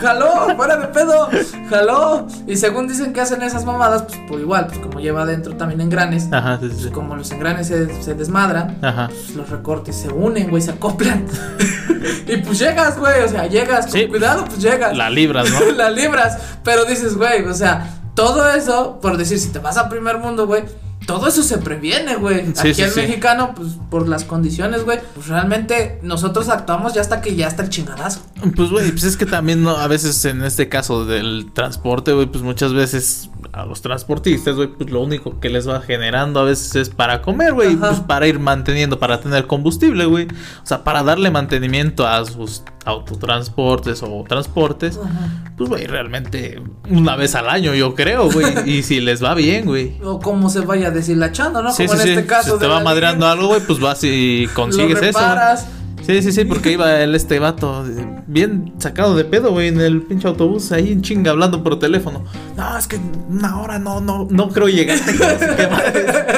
Jaló, 0.01 0.57
fuera 0.57 0.77
de 0.79 0.87
pedo. 0.87 1.29
Jaló. 1.69 2.27
Y 2.47 2.57
según 2.57 2.89
dicen 2.89 3.13
que 3.13 3.21
hacen 3.21 3.43
esas 3.43 3.67
mamadas, 3.67 4.05
pues 4.27 4.41
igual, 4.41 4.69
pues 4.69 4.79
como 4.79 5.01
lleva 5.01 5.23
adentro 5.23 5.55
también 5.57 5.83
engranes. 5.83 6.29
Ajá, 6.33 6.59
sí, 6.63 6.69
sí, 6.71 6.77
pues, 6.81 6.91
como 6.95 7.15
los 7.15 7.31
engranes 7.31 7.67
se, 7.67 8.03
se 8.03 8.15
desmadran, 8.15 8.79
Ajá. 8.81 9.09
pues, 9.09 9.35
los 9.37 9.51
recortes 9.51 9.97
se 9.97 10.09
unen, 10.09 10.49
güey, 10.49 10.63
se 10.63 10.71
acoplan. 10.71 11.27
y 12.27 12.37
pues 12.39 12.59
llegas, 12.59 12.99
güey, 12.99 13.23
o 13.23 13.29
sea, 13.29 13.47
llegas, 13.49 13.87
con 13.87 14.01
Sí. 14.01 14.07
cuidado, 14.09 14.47
pues 14.47 14.63
llegas. 14.63 14.97
La 14.97 15.11
libras, 15.11 15.51
¿no? 15.51 15.73
la 15.77 15.91
libras. 15.91 16.39
Pero 16.65 16.87
dices, 16.87 17.17
güey, 17.17 17.45
o 17.45 17.53
sea, 17.55 17.97
todo 18.15 18.49
eso, 18.51 18.99
por 19.03 19.19
decir, 19.19 19.39
si 19.39 19.49
te 19.51 19.59
vas 19.59 19.77
a 19.77 19.91
primer 19.91 20.17
mundo, 20.19 20.47
güey. 20.47 20.65
Todo 21.09 21.27
eso 21.27 21.43
se 21.43 21.57
previene, 21.57 22.17
güey. 22.17 22.49
Sí, 22.53 22.69
Aquí 22.69 22.75
sí, 22.75 22.83
el 22.83 22.91
sí. 22.91 23.01
mexicano, 23.01 23.55
pues 23.57 23.79
por 23.89 24.07
las 24.07 24.25
condiciones, 24.25 24.85
güey, 24.85 24.99
pues 25.15 25.29
realmente 25.29 25.99
nosotros 26.03 26.51
actuamos 26.51 26.93
ya 26.93 27.01
hasta 27.01 27.23
que 27.23 27.35
ya 27.35 27.49
está 27.49 27.63
el 27.63 27.71
chingadazo. 27.71 28.21
Pues, 28.55 28.69
güey, 28.69 28.91
pues 28.91 29.05
es 29.05 29.17
que 29.17 29.25
también 29.25 29.63
¿no? 29.63 29.71
a 29.71 29.87
veces 29.87 30.23
en 30.27 30.43
este 30.43 30.69
caso 30.69 31.07
del 31.07 31.51
transporte, 31.55 32.13
güey, 32.13 32.27
pues 32.27 32.45
muchas 32.45 32.75
veces 32.75 33.31
a 33.53 33.65
los 33.65 33.81
transportistas, 33.81 34.55
güey, 34.55 34.69
pues 34.69 34.91
lo 34.91 35.01
único 35.01 35.41
que 35.41 35.49
les 35.49 35.67
va 35.67 35.81
generando 35.81 36.41
a 36.41 36.45
veces 36.45 36.77
es 36.77 36.91
para 36.91 37.23
comer, 37.23 37.55
güey, 37.55 37.75
pues 37.75 38.01
para 38.01 38.27
ir 38.27 38.39
manteniendo, 38.39 38.99
para 38.99 39.19
tener 39.19 39.47
combustible, 39.47 40.05
güey. 40.05 40.29
O 40.63 40.67
sea, 40.67 40.85
para 40.85 41.03
darle 41.03 41.31
mantenimiento 41.31 42.07
a 42.07 42.23
sus 42.27 42.65
autotransportes 42.89 44.03
o 44.03 44.24
transportes, 44.26 44.99
pues, 45.57 45.68
güey, 45.68 45.86
realmente 45.86 46.62
una 46.91 47.16
vez 47.16 47.34
al 47.34 47.49
año, 47.49 47.74
yo 47.74 47.95
creo, 47.95 48.30
güey. 48.30 48.47
y 48.68 48.82
si 48.82 49.01
les 49.01 49.22
va 49.22 49.34
bien, 49.34 49.66
güey. 49.66 49.99
O 50.03 50.18
como 50.18 50.49
se 50.51 50.61
vaya 50.61 50.91
deshilachando, 50.91 51.62
¿no? 51.62 51.70
Sí, 51.72 51.86
como 51.86 51.99
sí, 51.99 52.09
en 52.09 52.14
sí. 52.14 52.18
este 52.20 52.26
caso. 52.26 52.55
si 52.55 52.61
te 52.61 52.66
va 52.66 52.80
madreando 52.80 53.26
algo, 53.26 53.49
güey, 53.49 53.61
pues 53.61 53.78
vas 53.78 54.03
y 54.03 54.49
consigues 54.55 55.01
lo 55.01 55.07
eso. 55.07 55.18
reparas. 55.18 55.66
Sí, 56.07 56.22
sí, 56.22 56.32
sí, 56.32 56.47
porque 56.47 56.72
iba 56.72 57.03
el 57.03 57.14
este 57.14 57.39
vato 57.39 57.84
bien 58.26 58.72
sacado 58.78 59.14
de 59.14 59.26
pedo, 59.26 59.51
güey, 59.51 59.68
en 59.68 59.78
el 59.78 60.01
pinche 60.01 60.26
autobús, 60.26 60.72
ahí 60.72 60.91
en 60.91 61.03
chinga 61.03 61.32
hablando 61.32 61.62
por 61.62 61.78
teléfono. 61.78 62.24
No, 62.57 62.78
es 62.78 62.86
que 62.86 62.99
una 63.28 63.61
hora 63.61 63.78
no, 63.78 64.01
no, 64.01 64.26
no 64.30 64.49
creo 64.49 64.68
llegar. 64.68 64.99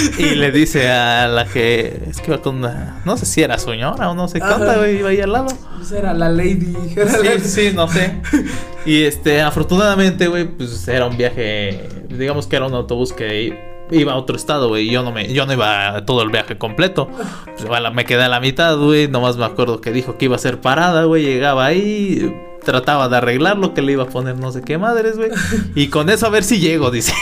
y 0.18 0.34
le 0.34 0.50
dice 0.50 0.88
a 0.90 1.28
la 1.28 1.44
que 1.46 2.02
es 2.10 2.20
que 2.20 2.30
iba 2.30 2.42
con 2.42 2.56
una, 2.56 3.00
no 3.04 3.16
sé 3.16 3.26
si 3.26 3.42
era 3.42 3.58
señora 3.58 4.10
o 4.10 4.14
no 4.14 4.28
sé 4.28 4.40
onda, 4.42 4.76
güey, 4.76 4.98
iba 4.98 5.08
ahí 5.10 5.20
al 5.20 5.32
lado. 5.32 5.48
Pues 5.76 5.92
era 5.92 6.12
la 6.14 6.28
lady. 6.28 6.74
era 6.96 7.10
Sí, 7.10 7.24
la- 7.24 7.38
sí, 7.40 7.70
no 7.74 7.88
sé. 7.88 8.20
Y 8.86 9.02
este, 9.02 9.42
afortunadamente, 9.42 10.28
güey, 10.28 10.44
pues 10.44 10.86
era 10.86 11.06
un 11.06 11.16
viaje, 11.16 11.88
digamos 12.08 12.46
que 12.46 12.54
era 12.54 12.66
un 12.66 12.74
autobús 12.74 13.12
que 13.12 13.76
iba 13.90 14.12
a 14.12 14.16
otro 14.16 14.36
estado, 14.36 14.68
güey. 14.68 14.88
Yo 14.88 15.02
no 15.02 15.10
me, 15.10 15.32
yo 15.32 15.44
no 15.44 15.52
iba 15.52 16.04
todo 16.06 16.22
el 16.22 16.30
viaje 16.30 16.56
completo. 16.56 17.08
Pues 17.56 17.68
me 17.92 18.04
quedé 18.04 18.22
a 18.22 18.28
la 18.28 18.38
mitad, 18.38 18.76
güey. 18.76 19.08
Nomás 19.08 19.36
me 19.36 19.44
acuerdo 19.44 19.80
que 19.80 19.90
dijo 19.92 20.16
que 20.18 20.26
iba 20.26 20.36
a 20.36 20.38
ser 20.38 20.60
parada, 20.60 21.02
güey. 21.04 21.24
Llegaba 21.24 21.66
ahí, 21.66 22.32
trataba 22.66 23.08
de 23.08 23.16
arreglar 23.16 23.56
lo 23.56 23.72
que 23.72 23.80
le 23.80 23.92
iba 23.92 24.02
a 24.02 24.08
poner 24.08 24.36
no 24.36 24.52
sé 24.52 24.60
qué 24.60 24.76
madres, 24.76 25.16
güey. 25.16 25.30
Y 25.74 25.88
con 25.88 26.10
eso 26.10 26.26
a 26.26 26.28
ver 26.28 26.44
si 26.44 26.58
llego, 26.58 26.90
dice. 26.90 27.14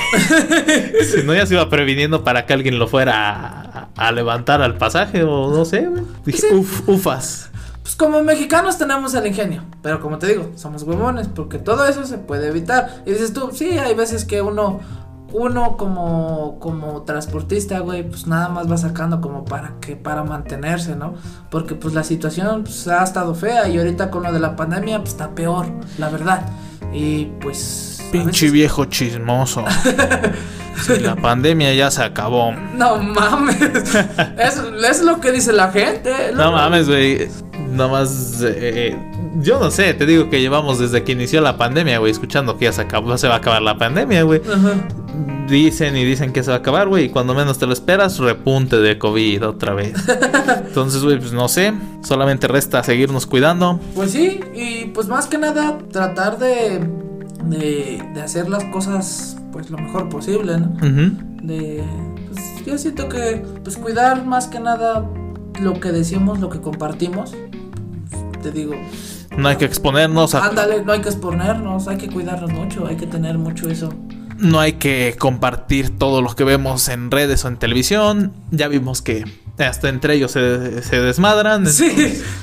si 1.14 1.22
no, 1.24 1.34
ya 1.34 1.46
se 1.46 1.54
iba 1.54 1.68
previniendo 1.68 2.24
para 2.24 2.46
que 2.46 2.52
alguien 2.54 2.78
lo 2.80 2.88
fuera 2.88 3.60
a, 3.72 3.88
a 4.08 4.12
levantar 4.12 4.62
al 4.62 4.76
pasaje 4.76 5.22
o 5.22 5.50
no 5.54 5.64
sé, 5.64 5.86
güey. 5.86 6.02
Dije, 6.24 6.38
Sí. 6.38 6.46
uf, 6.54 6.88
ufas. 6.88 7.50
Pues 7.82 7.96
como 7.96 8.22
mexicanos 8.22 8.78
tenemos 8.78 9.12
el 9.14 9.26
ingenio, 9.26 9.62
pero 9.82 10.00
como 10.00 10.18
te 10.18 10.26
digo, 10.26 10.50
somos 10.56 10.82
huevones, 10.84 11.28
porque 11.28 11.58
todo 11.58 11.86
eso 11.86 12.04
se 12.06 12.16
puede 12.16 12.48
evitar. 12.48 13.02
Y 13.04 13.10
dices 13.12 13.34
tú, 13.34 13.50
sí, 13.52 13.78
hay 13.78 13.94
veces 13.94 14.24
que 14.24 14.40
uno, 14.40 14.80
uno 15.34 15.76
como, 15.76 16.58
como 16.60 17.02
transportista, 17.02 17.80
güey, 17.80 18.08
pues 18.08 18.28
nada 18.28 18.48
más 18.48 18.70
va 18.70 18.76
sacando 18.76 19.20
como 19.20 19.44
para 19.44 19.74
que, 19.80 19.96
para 19.96 20.22
mantenerse, 20.22 20.94
¿no? 20.94 21.14
Porque 21.50 21.74
pues 21.74 21.92
la 21.92 22.04
situación 22.04 22.62
pues, 22.62 22.86
ha 22.86 23.02
estado 23.02 23.34
fea 23.34 23.68
y 23.68 23.76
ahorita 23.76 24.10
con 24.12 24.22
lo 24.22 24.32
de 24.32 24.38
la 24.38 24.54
pandemia, 24.54 24.98
pues 24.98 25.10
está 25.10 25.34
peor, 25.34 25.66
la 25.98 26.08
verdad. 26.08 26.48
Y 26.92 27.26
pues... 27.40 27.93
Pinche 28.18 28.46
veces- 28.46 28.52
viejo 28.52 28.84
chismoso. 28.86 29.64
Sí, 30.86 30.98
la 31.00 31.14
pandemia 31.14 31.72
ya 31.72 31.88
se 31.90 32.02
acabó. 32.02 32.52
No 32.76 32.96
mames. 32.96 33.56
es, 34.36 34.60
es 34.90 35.02
lo 35.04 35.20
que 35.20 35.30
dice 35.30 35.52
la 35.52 35.70
gente. 35.70 36.32
No 36.34 36.50
mames, 36.50 36.88
güey. 36.88 37.28
Nomás. 37.70 38.40
eh, 38.44 38.94
yo 39.36 39.60
no 39.60 39.70
sé, 39.70 39.94
te 39.94 40.04
digo 40.04 40.28
que 40.30 40.40
llevamos 40.40 40.80
desde 40.80 41.02
que 41.04 41.12
inició 41.12 41.40
la 41.40 41.56
pandemia, 41.56 41.98
güey, 41.98 42.10
escuchando 42.12 42.58
que 42.58 42.66
ya 42.66 42.72
se, 42.72 42.82
acabó, 42.82 43.16
se 43.18 43.28
va 43.28 43.34
a 43.34 43.38
acabar 43.38 43.62
la 43.62 43.78
pandemia, 43.78 44.24
güey. 44.24 44.40
Dicen 45.48 45.96
y 45.96 46.04
dicen 46.04 46.32
que 46.32 46.42
se 46.42 46.50
va 46.50 46.56
a 46.56 46.60
acabar, 46.60 46.88
güey. 46.88 47.04
Y 47.04 47.08
cuando 47.10 47.34
menos 47.34 47.58
te 47.58 47.66
lo 47.66 47.72
esperas, 47.72 48.18
repunte 48.18 48.76
de 48.78 48.98
COVID 48.98 49.46
otra 49.46 49.74
vez. 49.74 49.94
Entonces, 50.66 51.02
güey, 51.02 51.18
pues 51.18 51.32
no 51.32 51.48
sé. 51.48 51.72
Solamente 52.02 52.48
resta 52.48 52.82
seguirnos 52.82 53.26
cuidando. 53.26 53.78
Pues 53.94 54.10
sí, 54.10 54.40
y 54.54 54.86
pues 54.86 55.06
más 55.06 55.26
que 55.26 55.38
nada 55.38 55.78
tratar 55.92 56.38
de, 56.38 56.80
de, 57.48 58.02
de 58.14 58.22
hacer 58.22 58.48
las 58.48 58.64
cosas 58.64 59.36
pues 59.52 59.70
lo 59.70 59.78
mejor 59.78 60.08
posible, 60.08 60.58
¿no? 60.58 60.68
De, 61.42 61.84
pues 62.32 62.66
yo 62.66 62.78
siento 62.78 63.08
que 63.08 63.42
pues 63.62 63.76
cuidar 63.76 64.24
más 64.26 64.48
que 64.48 64.58
nada 64.60 65.08
lo 65.60 65.78
que 65.80 65.92
decimos, 65.92 66.40
lo 66.40 66.50
que 66.50 66.60
compartimos. 66.60 67.34
Te 68.42 68.50
digo, 68.50 68.74
No 69.36 69.48
hay 69.48 69.56
que 69.56 69.64
exponernos 69.64 70.34
a. 70.34 70.44
ándale, 70.46 70.82
no 70.84 70.92
hay 70.92 71.00
que 71.00 71.08
exponernos, 71.08 71.88
hay 71.88 71.96
que 71.96 72.08
cuidarnos 72.08 72.52
mucho, 72.52 72.86
hay 72.86 72.96
que 72.96 73.06
tener 73.06 73.38
mucho 73.38 73.68
eso. 73.68 73.88
No 74.38 74.58
hay 74.60 74.72
que 74.74 75.14
compartir 75.18 75.96
todo 75.96 76.20
lo 76.20 76.34
que 76.34 76.44
vemos 76.44 76.88
en 76.88 77.10
redes 77.10 77.44
o 77.44 77.48
en 77.48 77.56
televisión. 77.56 78.32
Ya 78.50 78.66
vimos 78.68 79.00
que 79.00 79.24
hasta 79.58 79.88
entre 79.88 80.14
ellos 80.14 80.32
se, 80.32 80.82
se 80.82 81.00
desmadran. 81.00 81.66
Sí, 81.66 81.90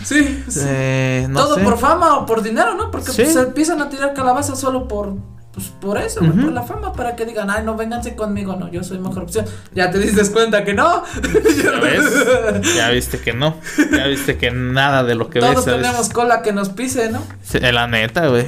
sí, 0.03 0.43
sí. 0.47 0.59
Eh, 0.65 1.25
no 1.29 1.41
Todo 1.43 1.55
sé. 1.55 1.61
por 1.61 1.77
fama 1.77 2.17
o 2.17 2.25
por 2.25 2.41
dinero, 2.41 2.75
¿no? 2.75 2.89
Porque 2.91 3.11
Sí. 3.11 3.23
pues, 3.23 3.33
se 3.33 3.39
empiezan 3.41 3.81
a 3.81 3.89
tirar 3.89 4.13
calabazas 4.13 4.59
solo 4.59 4.87
por 4.87 5.15
pues 5.53 5.67
por 5.67 5.97
eso, 5.97 6.21
Ujú. 6.21 6.43
por 6.43 6.51
la 6.53 6.63
fama, 6.63 6.93
para 6.93 7.17
que 7.17 7.25
digan, 7.25 7.49
ay, 7.49 7.65
no, 7.65 7.75
vénganse 7.75 8.15
conmigo, 8.15 8.55
no, 8.55 8.71
yo 8.71 8.85
soy 8.85 8.99
mejor 8.99 9.23
opción. 9.23 9.45
Ya 9.73 9.91
te 9.91 9.99
diste 9.99 10.25
cuenta 10.31 10.63
que 10.63 10.73
no. 10.73 11.03
¿Ya 11.61 11.71
ves? 11.81 12.73
Ya 12.77 12.89
viste 12.89 13.19
que 13.19 13.33
no. 13.33 13.57
Ya 13.91 14.07
viste 14.07 14.37
que 14.37 14.49
nada 14.51 15.03
de 15.03 15.15
lo 15.15 15.29
que 15.29 15.41
Todos 15.41 15.55
ves. 15.65 15.67
a 15.67 15.71
tenemos 15.75 15.97
veces- 15.97 16.13
cola 16.13 16.41
que 16.41 16.53
nos 16.53 16.69
pise, 16.69 17.09
¿no? 17.11 17.21
Sí, 17.43 17.59
La 17.59 17.85
neta, 17.87 18.27
güey. 18.27 18.47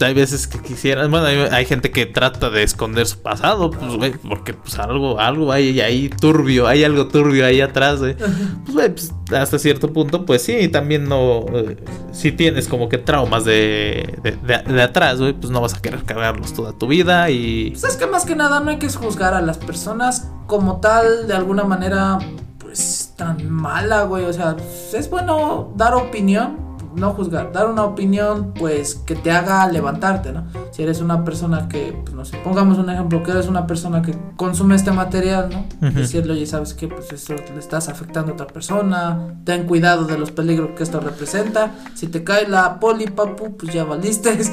Hay 0.00 0.14
veces 0.14 0.46
que 0.46 0.58
quisieran. 0.60 1.10
Bueno, 1.10 1.26
hay, 1.26 1.36
hay 1.50 1.64
gente 1.66 1.90
que 1.90 2.06
trata 2.06 2.50
de 2.50 2.62
esconder 2.62 3.06
su 3.06 3.18
pasado, 3.20 3.70
pues, 3.70 3.94
güey, 3.96 4.12
porque 4.12 4.54
pues 4.54 4.78
algo, 4.78 5.18
algo 5.20 5.50
hay 5.52 5.80
ahí 5.80 6.08
turbio, 6.08 6.66
hay 6.66 6.84
algo 6.84 7.08
turbio 7.08 7.44
ahí 7.44 7.60
atrás, 7.60 7.98
güey. 8.00 8.14
Pues, 8.16 8.74
güey, 8.74 8.88
pues, 8.90 9.12
hasta 9.38 9.58
cierto 9.58 9.92
punto, 9.92 10.24
pues 10.24 10.42
sí, 10.42 10.68
también 10.68 11.08
no. 11.08 11.46
eh, 11.54 11.76
si 12.12 12.32
tienes 12.32 12.68
como 12.68 12.88
que 12.88 12.98
traumas 12.98 13.44
de, 13.44 14.18
de, 14.22 14.32
de- 14.32 14.72
de 14.72 14.82
atrás, 14.82 15.18
güey, 15.18 15.32
pues 15.32 15.50
no 15.50 15.60
vas 15.60 15.74
a 15.74 15.82
querer 15.82 16.02
cargarlos 16.04 16.52
toda 16.54 16.72
tu 16.72 16.86
vida 16.86 17.28
y. 17.30 17.70
Pues 17.70 17.84
es 17.84 17.96
que 17.96 18.06
más 18.06 18.24
que 18.24 18.36
nada 18.36 18.60
no 18.60 18.70
hay 18.70 18.78
que 18.78 18.88
juzgar 18.88 19.34
a 19.34 19.40
las 19.42 19.58
personas 19.58 20.28
como 20.46 20.80
tal, 20.80 21.26
de 21.26 21.34
alguna 21.34 21.64
manera, 21.64 22.18
pues 22.58 23.12
tan 23.16 23.50
mala, 23.50 24.04
güey. 24.04 24.24
O 24.24 24.32
sea, 24.32 24.56
es 24.94 25.10
bueno 25.10 25.72
dar 25.76 25.94
opinión, 25.94 26.56
no 26.98 27.12
juzgar, 27.12 27.52
dar 27.52 27.68
una 27.68 27.84
opinión, 27.84 28.52
pues 28.54 28.94
que 28.94 29.14
te 29.14 29.30
haga 29.30 29.66
levantarte, 29.70 30.32
¿no? 30.32 30.46
Si 30.72 30.82
eres 30.82 31.00
una 31.00 31.24
persona 31.24 31.68
que, 31.68 31.96
pues 32.04 32.14
no 32.14 32.24
sé, 32.24 32.36
pongamos 32.44 32.78
un 32.78 32.90
ejemplo, 32.90 33.22
que 33.22 33.30
eres 33.30 33.46
una 33.48 33.66
persona 33.66 34.02
que 34.02 34.14
consume 34.36 34.74
este 34.76 34.90
material, 34.92 35.48
¿no? 35.50 35.88
Ujú. 35.88 35.98
Decirle, 36.00 36.32
oye, 36.34 36.46
¿sabes 36.46 36.74
qué? 36.74 36.88
Pues 36.88 37.12
esto 37.12 37.34
le 37.34 37.58
estás 37.60 37.88
afectando 37.88 38.32
a 38.32 38.34
otra 38.34 38.46
persona, 38.46 39.34
ten 39.44 39.64
cuidado 39.66 40.04
de 40.04 40.18
los 40.18 40.30
peligros 40.30 40.70
que 40.76 40.82
esto 40.82 41.00
representa. 41.00 41.72
Si 41.94 42.06
te 42.08 42.22
cae 42.24 42.48
la 42.48 42.78
poli, 42.80 43.06
papu, 43.06 43.56
pues 43.56 43.72
ya 43.72 43.84
valiste. 43.84 44.38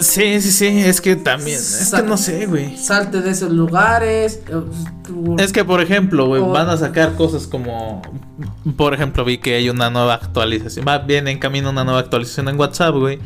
Sí, 0.00 0.40
sí, 0.40 0.50
sí, 0.50 0.66
es 0.80 1.00
que 1.00 1.14
también. 1.16 1.58
Es 1.58 1.92
que 1.94 2.02
no 2.02 2.16
sé, 2.16 2.46
güey. 2.46 2.76
Salte 2.76 3.20
de 3.20 3.30
esos 3.30 3.52
lugares. 3.52 4.40
eh, 4.48 4.60
tú- 5.06 5.36
Es 5.38 5.52
que, 5.52 5.64
por 5.64 5.80
ejemplo, 5.80 6.26
güey, 6.26 6.42
O- 6.42 6.48
van 6.50 6.68
a 6.68 6.76
sacar 6.76 7.14
cosas 7.14 7.46
como. 7.46 8.02
Por 8.76 8.94
ejemplo, 8.94 9.24
vi 9.24 9.38
que 9.38 9.54
hay 9.56 9.68
una 9.70 9.90
nueva 9.90 10.14
actualización. 10.14 10.84
Va 10.86 10.98
bien 10.98 11.28
en 11.28 11.38
camino 11.52 11.68
una 11.68 11.84
nueva 11.84 12.00
actualización 12.00 12.48
en 12.48 12.58
WhatsApp, 12.58 12.94
güey. 12.94 13.18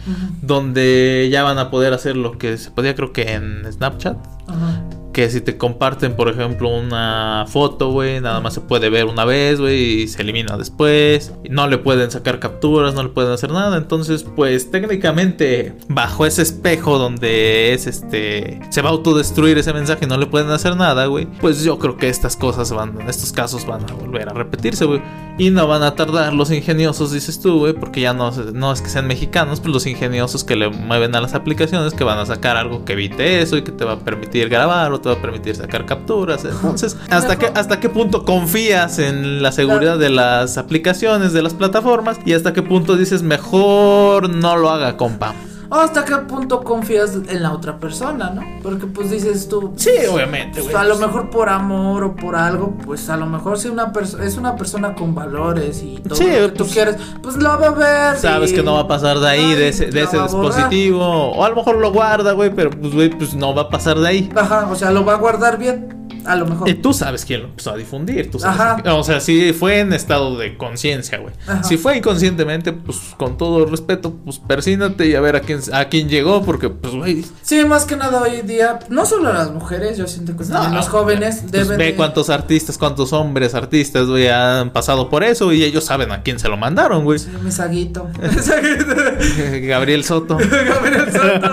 Donde 0.42 1.28
ya 1.30 1.44
van 1.44 1.58
a 1.58 1.70
poder 1.70 1.92
hacer 1.94 2.16
lo 2.16 2.38
que 2.38 2.58
se 2.58 2.72
podía, 2.72 2.96
creo 2.96 3.12
que 3.12 3.34
en 3.34 3.72
Snapchat. 3.72 4.16
ajá. 4.48 4.85
Que 5.16 5.30
si 5.30 5.40
te 5.40 5.56
comparten, 5.56 6.14
por 6.14 6.28
ejemplo, 6.28 6.68
una 6.68 7.46
foto, 7.48 7.90
güey, 7.90 8.20
nada 8.20 8.38
más 8.40 8.52
se 8.52 8.60
puede 8.60 8.90
ver 8.90 9.06
una 9.06 9.24
vez, 9.24 9.58
güey, 9.58 10.02
y 10.02 10.08
se 10.08 10.20
elimina 10.20 10.58
después. 10.58 11.32
No 11.48 11.66
le 11.68 11.78
pueden 11.78 12.10
sacar 12.10 12.38
capturas, 12.38 12.92
no 12.92 13.02
le 13.02 13.08
pueden 13.08 13.32
hacer 13.32 13.50
nada. 13.50 13.78
Entonces, 13.78 14.24
pues 14.24 14.70
técnicamente, 14.70 15.74
bajo 15.88 16.26
ese 16.26 16.42
espejo 16.42 16.98
donde 16.98 17.72
es 17.72 17.86
este. 17.86 18.60
Se 18.68 18.82
va 18.82 18.90
a 18.90 18.92
autodestruir 18.92 19.56
ese 19.56 19.72
mensaje 19.72 20.04
y 20.04 20.06
no 20.06 20.18
le 20.18 20.26
pueden 20.26 20.50
hacer 20.50 20.76
nada, 20.76 21.06
güey. 21.06 21.24
Pues 21.40 21.64
yo 21.64 21.78
creo 21.78 21.96
que 21.96 22.10
estas 22.10 22.36
cosas 22.36 22.70
van, 22.70 23.00
estos 23.08 23.32
casos 23.32 23.64
van 23.66 23.88
a 23.88 23.94
volver 23.94 24.28
a 24.28 24.34
repetirse, 24.34 24.84
güey. 24.84 25.00
Y 25.38 25.48
no 25.48 25.66
van 25.66 25.82
a 25.82 25.94
tardar 25.94 26.34
los 26.34 26.50
ingeniosos, 26.50 27.12
dices 27.12 27.40
tú, 27.40 27.60
güey, 27.60 27.72
porque 27.72 28.02
ya 28.02 28.12
no, 28.12 28.30
no 28.30 28.70
es 28.70 28.82
que 28.82 28.90
sean 28.90 29.06
mexicanos, 29.06 29.60
pues 29.60 29.72
los 29.72 29.86
ingeniosos 29.86 30.44
que 30.44 30.56
le 30.56 30.68
mueven 30.68 31.14
a 31.14 31.22
las 31.22 31.34
aplicaciones 31.34 31.94
que 31.94 32.04
van 32.04 32.18
a 32.18 32.26
sacar 32.26 32.58
algo 32.58 32.84
que 32.84 32.94
evite 32.94 33.40
eso 33.40 33.56
y 33.56 33.62
que 33.62 33.72
te 33.72 33.86
va 33.86 33.92
a 33.92 33.98
permitir 33.98 34.50
grabar 34.50 34.92
o 34.92 35.00
te 35.06 35.12
va 35.12 35.18
a 35.18 35.22
permitir 35.22 35.54
sacar 35.54 35.86
capturas. 35.86 36.44
Entonces, 36.50 36.96
¿hasta 37.10 37.38
qué, 37.38 37.46
hasta 37.54 37.78
qué 37.78 37.88
punto 37.88 38.24
confías 38.24 38.98
en 38.98 39.42
la 39.42 39.52
seguridad 39.52 39.98
de 39.98 40.10
las 40.10 40.58
aplicaciones, 40.58 41.32
de 41.32 41.42
las 41.42 41.54
plataformas? 41.54 42.18
Y 42.24 42.32
hasta 42.32 42.52
qué 42.52 42.62
punto 42.62 42.96
dices, 42.96 43.22
mejor 43.22 44.28
no 44.28 44.56
lo 44.56 44.70
haga, 44.70 44.96
compa. 44.96 45.34
O 45.68 45.74
hasta 45.76 46.04
qué 46.04 46.16
punto 46.16 46.62
confías 46.62 47.16
en 47.28 47.42
la 47.42 47.52
otra 47.52 47.78
persona, 47.78 48.30
¿no? 48.30 48.42
Porque 48.62 48.86
pues 48.86 49.10
dices 49.10 49.48
tú. 49.48 49.72
Sí, 49.76 49.90
obviamente, 50.10 50.62
pues, 50.62 50.74
a 50.74 50.84
lo 50.84 50.96
mejor 50.96 51.30
por 51.30 51.48
amor 51.48 52.04
o 52.04 52.14
por 52.16 52.36
algo, 52.36 52.74
pues 52.84 53.08
a 53.08 53.16
lo 53.16 53.26
mejor 53.26 53.58
si 53.58 53.68
una 53.68 53.92
es 54.22 54.36
una 54.36 54.54
persona 54.56 54.94
con 54.94 55.14
valores 55.14 55.82
y 55.82 55.96
todo 55.98 56.16
Sí, 56.16 56.24
lo 56.26 56.30
que 56.30 56.48
tú 56.50 56.64
pues, 56.64 56.72
quieres, 56.72 56.96
pues 57.22 57.36
lo 57.36 57.58
va 57.58 57.66
a 57.66 57.70
ver. 58.10 58.16
Sabes 58.18 58.52
y- 58.52 58.54
que 58.54 58.62
no 58.62 58.74
va 58.74 58.80
a 58.80 58.88
pasar 58.88 59.18
de 59.18 59.28
ahí, 59.28 59.54
de 59.54 59.68
ese, 59.68 59.86
de 59.86 60.06
dispositivo. 60.06 61.02
O 61.32 61.44
a 61.44 61.48
lo 61.48 61.56
mejor 61.56 61.76
lo 61.78 61.92
guarda, 61.92 62.32
güey, 62.32 62.54
pero 62.54 62.70
pues, 62.70 62.92
güey, 62.94 63.10
pues 63.10 63.34
no 63.34 63.54
va 63.54 63.62
a 63.62 63.68
pasar 63.68 63.98
de 63.98 64.08
ahí. 64.08 64.30
Ajá, 64.36 64.68
o 64.70 64.74
sea, 64.76 64.90
lo 64.90 65.04
va 65.04 65.14
a 65.14 65.16
guardar 65.18 65.58
bien. 65.58 65.95
A 66.26 66.36
lo 66.36 66.46
mejor. 66.46 66.68
Y 66.68 66.74
tú 66.74 66.92
sabes 66.92 67.24
quién 67.24 67.42
lo 67.42 67.48
empezó 67.48 67.70
a 67.72 67.76
difundir. 67.76 68.30
Tú 68.30 68.38
sabes 68.38 68.60
Ajá. 68.60 68.82
que- 68.82 68.88
o 68.88 69.02
sea, 69.04 69.20
si 69.20 69.52
fue 69.52 69.80
en 69.80 69.92
estado 69.92 70.36
de 70.36 70.56
conciencia, 70.56 71.18
güey. 71.18 71.34
Ajá. 71.46 71.62
Si 71.62 71.76
fue 71.76 71.96
inconscientemente, 71.98 72.72
pues 72.72 72.98
con 73.16 73.36
todo 73.36 73.64
respeto, 73.66 74.14
pues 74.24 74.38
persínate 74.38 75.06
y 75.06 75.14
a 75.14 75.20
ver 75.20 75.36
a 75.36 75.40
quién, 75.40 75.60
a 75.72 75.84
quién 75.86 76.08
llegó, 76.08 76.42
porque, 76.44 76.68
pues, 76.70 76.94
güey. 76.94 77.24
Sí, 77.42 77.64
más 77.64 77.84
que 77.84 77.96
nada 77.96 78.20
hoy 78.22 78.42
día, 78.42 78.78
no 78.88 79.06
solo 79.06 79.32
las 79.32 79.50
mujeres, 79.52 79.96
yo 79.98 80.06
siento 80.06 80.36
que 80.36 80.44
también 80.44 80.74
los 80.74 80.88
jóvenes 80.88 81.38
pues, 81.40 81.52
deben. 81.52 81.78
ve 81.78 81.84
de- 81.86 81.94
cuántos 81.96 82.30
artistas, 82.30 82.78
cuántos 82.78 83.12
hombres 83.12 83.54
artistas, 83.54 84.06
güey, 84.06 84.28
han 84.28 84.70
pasado 84.72 85.08
por 85.08 85.22
eso 85.24 85.52
y 85.52 85.62
ellos 85.64 85.84
saben 85.84 86.10
a 86.12 86.22
quién 86.22 86.38
se 86.38 86.48
lo 86.48 86.56
mandaron, 86.56 87.04
güey. 87.04 87.18
Sí, 87.18 87.30
mi 87.42 87.50
saguito. 87.52 88.08
Mi 88.22 88.42
saguito. 88.42 88.94
Gabriel 89.66 90.04
Soto. 90.04 90.36
Gabriel 90.38 91.12
Soto. 91.12 91.50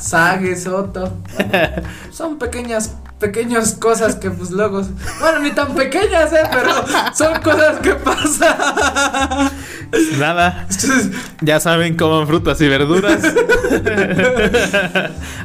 Sague 0.00 0.56
Soto. 0.56 1.12
Son 2.10 2.38
pequeñas, 2.38 2.96
pequeñas 3.20 3.74
cosas 3.74 4.16
que 4.16 4.30
pues 4.30 4.50
luego. 4.50 4.82
Bueno, 5.20 5.38
ni 5.40 5.50
tan 5.52 5.74
pequeñas, 5.74 6.32
eh, 6.32 6.42
pero 6.50 6.70
son 7.14 7.40
cosas 7.42 7.78
que 7.80 7.94
pasan. 7.94 9.50
Nada. 10.18 10.66
Ya 11.42 11.60
saben, 11.60 11.96
coman 11.96 12.26
frutas 12.26 12.60
y 12.60 12.68
verduras. 12.68 13.22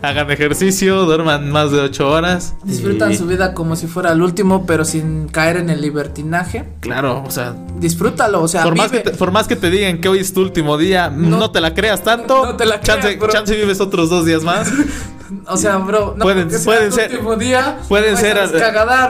Hagan 0.02 0.32
ejercicio, 0.32 1.06
duerman 1.06 1.52
más 1.52 1.72
de 1.72 1.80
8 1.82 2.10
horas. 2.10 2.56
Disfrutan 2.64 3.12
Y- 3.12 3.18
su 3.18 3.26
vida 3.28 3.54
como 3.54 3.76
si 3.76 3.88
fuera 3.88 4.12
el 4.12 4.22
último, 4.22 4.66
pero 4.66 4.86
sin 4.86 5.28
caer 5.28 5.58
en 5.58 5.70
el 5.70 5.82
libertinaje. 5.82 6.66
Claro, 6.80 7.24
o 7.26 7.32
sea, 7.32 7.56
Disfrútalo, 7.80 8.42
o 8.42 8.48
sea, 8.48 8.64
por 8.64 8.76
más, 8.78 8.90
que 8.90 9.00
te, 9.02 9.12
por 9.12 9.32
más 9.32 9.48
que 9.48 9.56
te 9.58 9.70
digan 9.70 10.00
que 10.00 10.08
hoy 10.08 10.20
es 10.20 10.34
tu 10.34 10.42
último 10.42 10.78
día, 10.78 11.10
no, 11.10 11.38
No- 11.38 11.52
te 11.52 11.60
la 11.60 11.74
creas 11.74 12.04
tanto. 12.04 12.46
no 12.46 12.56
te 12.56 12.66
la 12.66 12.80
creas, 12.80 13.02
chance, 13.02 13.20
chance 13.32 13.56
vives 13.56 13.82
otros 13.82 14.10
dos 14.10 14.26
días 14.26 14.44
más. 14.44 14.72
O 15.48 15.58
sea, 15.58 15.78
bro, 15.78 16.16
no 16.18 16.24
Pueden- 16.24 16.50
pueden 16.64 16.92
ser- 16.92 17.12
último 17.12 17.36
día, 17.36 17.80
Pueden 17.88 18.18
ser, 18.18 18.38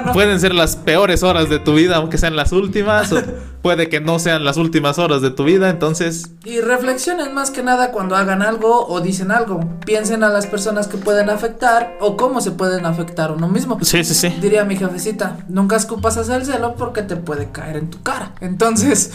¿no? 0.05 0.13
pueden 0.13 0.39
ser 0.39 0.53
las 0.53 0.76
peores 0.76 1.23
horas 1.23 1.49
de 1.49 1.59
tu 1.59 1.73
vida, 1.76 1.97
aunque 1.97 2.17
sean 2.17 2.36
las 2.36 2.51
últimas, 2.51 3.11
o 3.11 3.21
puede 3.61 3.89
que 3.89 3.99
no 4.01 4.19
sean 4.19 4.43
las 4.45 4.57
últimas 4.57 4.99
horas 4.99 5.21
de 5.21 5.32
tu 5.32 5.43
vida, 5.43 5.69
entonces 5.69 6.30
Y 6.43 6.61
reflexionen 6.61 7.34
más 7.34 7.49
que 7.51 7.63
nada 7.63 7.91
cuando 7.91 8.15
hagan 8.15 8.41
algo 8.41 8.86
o 8.88 9.01
dicen 9.01 9.32
algo. 9.32 9.59
Piensen 9.86 10.23
a 10.23 10.30
las 10.30 10.45
personas 10.45 10.88
que 10.88 10.97
pueden 10.97 11.30
afectar 11.30 11.97
o 11.99 12.15
cómo 12.17 12.41
se 12.41 12.51
pueden 12.51 12.86
afectar 12.86 13.32
uno 13.32 13.47
mismo. 13.47 13.78
sí, 13.82 14.03
sí, 14.03 14.13
sí. 14.13 14.30
Diría 14.41 14.63
mi 14.65 14.76
jefecita, 14.78 15.38
nunca 15.47 15.76
escupas 15.76 16.17
hacia 16.17 16.36
el 16.36 16.45
cielo 16.45 16.76
porque 16.78 17.01
te 17.01 17.15
puede 17.15 17.49
caer 17.51 17.78
en 17.78 17.89
tu 17.89 18.01
cara. 18.03 18.34
Entonces, 18.41 19.11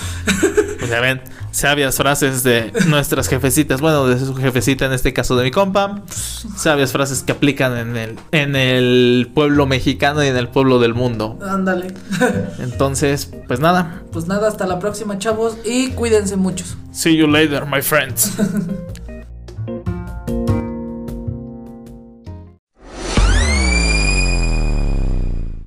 Pues 0.78 0.90
ya 0.90 1.00
ven, 1.00 1.20
sabias 1.50 1.96
frases 1.96 2.42
de 2.42 2.72
nuestras 2.86 3.28
jefecitas, 3.28 3.80
bueno, 3.80 4.06
de 4.06 4.18
su 4.18 4.34
jefecita 4.34 4.86
en 4.86 4.92
este 4.92 5.12
caso 5.12 5.36
de 5.36 5.44
mi 5.44 5.50
compa, 5.50 6.02
sabias 6.56 6.92
frases 6.92 7.22
que 7.22 7.32
aplican 7.32 7.76
en 7.76 7.96
el, 7.96 8.18
en 8.32 8.56
el 8.56 9.30
pueblo 9.34 9.66
mexicano 9.66 10.22
y 10.24 10.28
en 10.28 10.36
el 10.36 10.48
pueblo 10.48 10.78
del 10.78 10.94
mundo. 10.94 11.38
ándale. 11.46 11.94
Entonces, 12.58 13.30
pues 13.48 13.60
nada, 13.60 14.02
Pues 14.12 14.26
nada, 14.26 14.48
hasta 14.48 14.66
la 14.66 14.78
próxima, 14.78 15.18
chavos, 15.18 15.56
y 15.64 15.90
cuídense 15.90 16.36
muchos. 16.36 16.76
see 16.92 17.16
you 17.16 17.26
later, 17.26 17.64
my 17.66 17.80
friends. 17.82 18.32